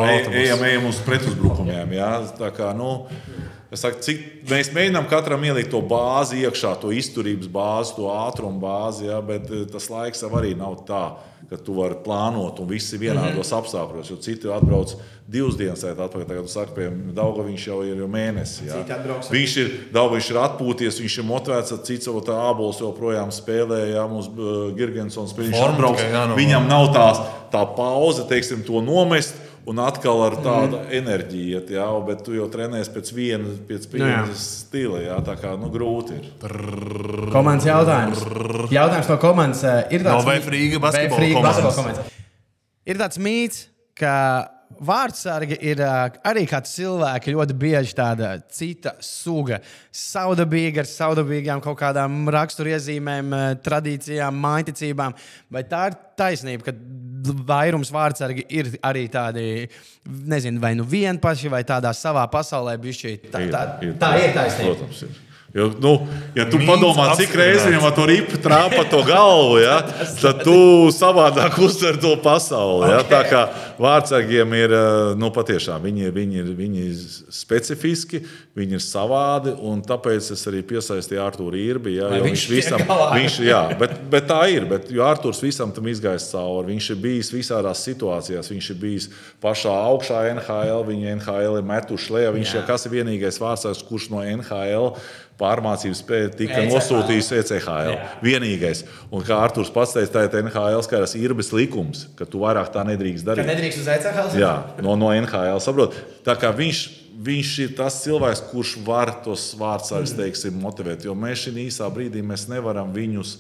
autobusu. 0.06 0.44
ejam, 0.46 0.68
ejam 0.70 0.92
uz 0.94 1.02
pretuzbrukumiem. 1.10 1.98
Ja? 1.98 2.14
Tā 2.38 2.54
kā, 2.54 2.70
nu, 2.78 3.00
Es 3.70 3.84
saku, 3.86 4.01
cik 4.01 4.22
mēs 4.49 4.72
mēģinām 4.74 5.05
katram 5.11 5.43
ielikt 5.45 5.70
to 5.70 5.84
bāzi 5.86 6.41
iekšā, 6.41 6.72
to 6.82 6.89
izturības 6.89 7.49
bāzi, 7.53 7.93
to 7.99 8.07
ātrumu 8.09 8.57
bāzi, 8.63 9.05
ja, 9.11 9.20
bet 9.22 9.45
eh, 9.53 9.67
tas 9.70 9.91
laiks 9.93 10.24
jau 10.26 10.32
arī 10.39 10.55
nav 10.57 10.80
tā, 10.88 11.03
ka 11.49 11.57
tu 11.61 11.76
vari 11.78 11.97
plānot 12.01 12.57
un 12.61 12.70
visi 12.70 12.97
vienādos 13.01 13.51
apstākļos. 13.57 14.09
Jo 14.09 14.17
citi 14.22 14.49
atbrauc 14.53 14.95
divas 15.30 15.57
dienas 15.57 15.84
atpakaļ, 15.86 16.26
tagad 16.30 16.47
tu 16.47 16.53
saki, 16.53 16.74
piemēram, 16.76 17.11
Dauga 17.17 17.45
viņš 17.45 17.65
jau 17.70 17.78
ir 17.86 18.01
jau 18.01 18.09
mēnesi. 18.09 18.67
Ja. 18.70 18.82
Viņš 19.30 19.55
ir, 19.61 19.70
Dauga, 19.93 20.15
viņš 20.17 20.30
ir 20.34 20.39
atpūties, 20.43 21.01
viņš 21.03 21.17
ir 21.22 21.28
motivēts, 21.30 21.74
ar 21.74 21.84
citu 21.86 22.09
savu 22.09 22.24
ābolu 22.34 22.74
joprojām 22.74 23.34
spēlē, 23.34 23.84
ja 23.93 24.07
mums 24.09 24.30
uh, 24.34 24.72
Girgensons 24.78 25.36
viņš 25.38 25.53
Forma 25.57 25.78
atbrauc. 25.78 26.01
jānovada. 26.01 26.39
Viņam 26.41 26.70
nav 26.70 26.89
tās, 26.97 27.22
tā 27.53 27.63
pauze, 27.78 28.26
teiksim, 28.30 28.65
to 28.65 28.82
nomest. 28.86 29.38
Un 29.68 29.80
atkal 29.84 30.22
ar 30.26 30.36
tādu 30.39 30.78
mm. 30.80 30.91
enerģiju, 30.99 31.49
iet, 31.60 31.72
jā, 31.76 31.88
bet 32.07 32.22
tu 32.26 32.34
jau 32.34 32.45
trenējies 32.51 32.89
pēc 32.93 33.12
viena, 33.14 33.51
pēc 33.68 33.88
Nu 33.91 34.05
vienas 34.05 34.45
stila. 34.64 35.01
Jā, 35.03 35.18
tā 35.26 35.36
kā 35.41 35.51
nu, 35.60 35.68
grūti 35.74 36.16
ir. 36.20 36.30
Komandas 37.34 37.68
jautājums. 37.68 38.24
Jautājums 38.74 39.10
no 39.12 39.18
komandas. 39.22 39.64
eh, 39.64 39.82
Ir 39.97 40.05
tāds 40.07 40.24
No 40.24 40.32
VF 40.32 40.47
Rīga 40.53 40.80
basketbola 40.82 41.20
VF 41.20 41.26
Rīga 41.26 41.36
komandas. 41.39 41.60
basketbola 41.60 41.76
komandas. 41.76 42.16
Ir 42.89 43.01
tāds 43.03 43.20
mīts, 43.22 43.66
ka 43.99 44.16
vārdsargi 44.86 45.58
ir 45.70 45.82
uh, 45.84 46.08
arī 46.28 46.46
kā 46.50 46.62
cilvēki 46.66 47.34
ļoti 47.36 47.56
bieži 47.60 47.96
tāda 47.98 48.32
cita 48.54 48.96
suga. 49.04 49.60
Saudabīga 49.92 50.84
ar 50.84 50.90
saudabīgām 50.90 51.62
kaut 51.64 51.80
kādām 51.82 52.30
raksturiezīmēm, 52.34 53.32
uh, 53.36 53.46
tradīcijām, 53.66 54.42
maiticībām. 54.46 55.16
Vai 55.54 55.64
tā 55.70 55.86
ir 55.92 55.98
taisnība, 56.20 56.70
ka 56.70 56.76
vairums 57.50 57.92
vārdsargi 57.94 58.46
ir 58.56 58.74
arī 58.86 59.08
tādi, 59.12 59.48
nezinu, 60.08 60.62
vai 60.64 60.76
nu 60.80 60.88
vienpaši, 60.88 61.52
vai 61.52 61.64
tādā 61.68 61.94
savā 61.96 62.26
pasaulē 62.32 62.78
bijuši? 62.82 63.18
Tā, 63.30 63.44
tā, 63.48 63.66
tā, 63.80 63.96
tā 64.04 64.14
ir 64.24 64.38
taisnība. 64.38 64.76
Protams, 64.76 65.04
ir. 65.08 65.26
Jo, 65.54 65.72
nu, 65.82 65.95
ja 66.38 66.43
tu 66.45 66.60
Mīns 66.60 66.70
padomā, 66.70 67.08
cik 67.18 67.32
reizes 67.34 67.64
viņam 67.66 67.88
ar 67.88 67.93
to 67.97 68.04
ripu 68.06 68.38
trāpa 68.38 68.84
to 68.86 69.00
galvu, 69.08 69.58
ja, 69.58 69.80
tad 70.22 70.43
tu 70.45 70.58
savādāk 70.93 71.56
uztver 71.66 71.97
to 71.97 72.12
pasauli. 72.22 72.91
Ja. 72.91 73.00
Tā 73.02 73.24
kā 73.26 73.39
vārdsargiem 73.82 74.54
ir 74.60 74.76
eh, 74.78 74.89
nu, 75.18 75.32
patiešām 75.34 75.82
viņi, 75.88 76.12
viņi, 76.14 76.38
ir, 76.43 76.52
viņi 76.54 76.84
ir 76.86 77.00
specifiski, 77.34 78.22
viņi 78.60 78.78
ir 78.78 78.84
savādi. 78.86 79.56
Tāpēc 79.89 80.28
es 80.36 80.45
arī 80.52 80.62
piesaistīju 80.70 81.24
Arthuru 81.24 81.58
Irbi. 81.58 81.95
Ja, 81.97 82.12
Lai 82.14 82.22
viņš 82.28 82.43
visam, 82.52 82.84
viņš, 83.18 83.39
jā, 83.47 83.64
bet, 83.80 83.95
bet 84.12 84.28
tā 84.30 84.43
ir. 84.54 84.68
Bet, 84.70 84.91
jo 84.93 85.02
Arthurs 85.08 85.41
visam 85.41 85.74
tam 85.74 85.89
izgājis 85.89 86.30
cauri. 86.30 86.76
Viņš 86.76 86.91
ir 86.93 87.00
bijis 87.02 87.32
visādās 87.34 87.82
situācijās. 87.88 88.52
Viņš 88.54 88.70
ir 88.76 88.80
bijis 88.84 89.10
pašā 89.41 89.74
augšā 89.89 90.22
NHL, 90.36 90.86
viņa 90.91 91.16
NHL 91.18 91.58
ir 91.58 91.68
metuši 91.74 92.16
lejā. 92.20 92.36
Viņš 92.38 92.54
ir 92.60 92.70
kas 92.70 92.86
ir 92.86 92.93
vienīgais 93.00 93.41
vārdsargs, 93.41 93.82
kurš 93.89 94.12
no 94.14 94.22
NHL 94.22 94.93
pārmācību 95.40 95.96
spēja 95.98 96.30
tika 96.36 96.60
ECHL. 96.60 96.74
nosūtīts 96.76 97.30
ECHL. 97.40 97.92
Jā. 97.96 98.08
Vienīgais. 98.26 98.84
Un 99.12 99.24
kā 99.26 99.38
Arthurs 99.40 99.72
pats 99.74 99.96
teica, 99.96 100.12
tā 100.18 100.26
ir 100.28 100.44
NHL 100.44 100.82
skaras 100.86 101.16
irbis 101.20 101.54
likums, 101.56 102.08
ka 102.20 102.28
tu 102.28 102.42
vairāk 102.44 102.72
tā 102.74 102.84
nedrīkst 102.88 103.24
Ka 103.26 103.32
darīt. 103.34 103.48
nedrīkst 103.50 103.82
uz 103.84 103.88
ECHL? 103.96 104.34
Jā, 104.40 104.54
no, 104.84 104.98
no 105.00 105.14
NHL 105.16 105.62
saprot. 105.64 105.96
Tā 106.28 106.36
kā 106.40 106.52
viņš, 106.56 106.82
viņš 107.30 107.54
ir 107.66 107.74
tas 107.80 108.02
cilvēks, 108.04 108.44
kurš 108.52 108.76
var 108.86 109.14
tos 109.26 109.50
vārdsargus 109.60 110.14
teiksim, 110.20 110.60
motivēt. 110.60 111.08
Jo 111.08 111.16
mēs 111.16 111.48
šī 111.48 111.56
īsā 111.68 111.88
brīdī 111.94 112.22
mēs 112.26 112.48
nevaram 112.52 112.92
viņus 112.96 113.38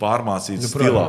pārmācīt 0.00 0.62
nu, 0.62 0.70
stilā. 0.70 1.06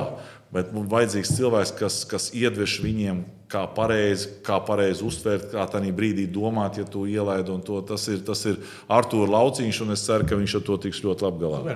Bet 0.51 0.73
mums 0.75 0.89
vajadzīgs 0.91 1.37
cilvēks, 1.37 1.71
kas, 1.79 2.01
kas 2.09 2.25
iedvež 2.35 2.79
viņiem, 2.83 3.21
kā 3.51 3.65
pareizi, 3.75 4.29
kā 4.45 4.59
pareizi 4.65 5.03
uztvert, 5.07 5.49
kā 5.51 5.65
tādā 5.69 5.91
brīdī 5.95 6.27
domāt, 6.31 6.79
ja 6.81 6.85
tu 6.87 7.05
ielaidi. 7.09 7.51
un 7.51 7.61
to. 7.61 7.81
Tas 7.81 8.07
ir, 8.07 8.21
tas 8.25 8.45
ir 8.45 8.61
Arthurs 8.87 9.31
Lauciņš, 9.31 9.81
un 9.85 9.97
es 9.97 10.05
ceru, 10.07 10.27
ka 10.27 10.39
viņš 10.39 10.55
ar 10.61 10.65
to 10.69 10.77
tiks 10.87 11.03
ļoti 11.03 11.27
labi 11.27 11.45
galā. 11.45 11.75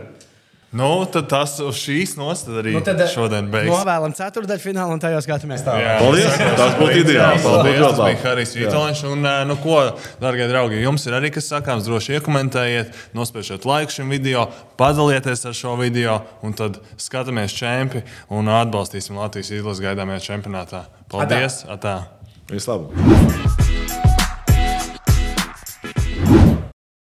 Nu, 0.76 1.06
tad 1.08 1.30
tas 1.32 1.54
uz 1.64 1.78
šīs 1.80 2.18
nostājas 2.20 2.60
arī 2.60 2.74
Nu, 2.76 2.82
tad 2.84 3.00
eh, 3.00 3.08
šodien 3.08 3.46
beigas. 3.48 3.72
novēlam 3.72 4.12
ceturdaļu 4.18 4.60
finālu 4.60 4.98
un 4.98 5.00
tajā 5.00 5.22
skatāmies 5.24 5.64
tālāk. 5.64 6.02
Paldies! 6.02 6.36
Tas 6.60 6.74
būtu 6.76 6.98
ideāli. 7.00 7.40
Paldies, 7.46 7.78
tas 7.80 8.02
bija. 8.02 8.18
Harijs 8.26 8.56
Vitoļņš. 8.58 9.04
Un, 9.14 9.24
eh, 9.30 9.38
nu, 9.48 9.56
ko, 9.64 9.78
darbie 10.20 10.50
draugi, 10.52 10.82
jums 10.84 11.08
ir 11.08 11.16
arī 11.16 11.32
kas 11.32 11.48
sakāms, 11.54 11.88
droši 11.88 12.18
iekomentējiet, 12.18 12.92
nospiežiet 13.16 13.64
laiku 13.70 13.96
šim 13.96 14.12
video, 14.12 14.50
padalieties 14.76 15.46
ar 15.48 15.56
šo 15.56 15.78
video, 15.80 16.18
un 16.44 16.58
tad 16.60 16.82
skatāmies 17.00 17.56
čempi 17.56 18.04
un 18.36 18.52
atbalstīsim 18.52 19.16
Latvijas 19.22 19.54
izlases 19.56 19.86
gaidāmajā 19.86 20.26
čempionātā. 20.28 20.84
Paldies! 21.16 21.62
Atā. 21.72 21.96
Vislabāk! 22.52 23.65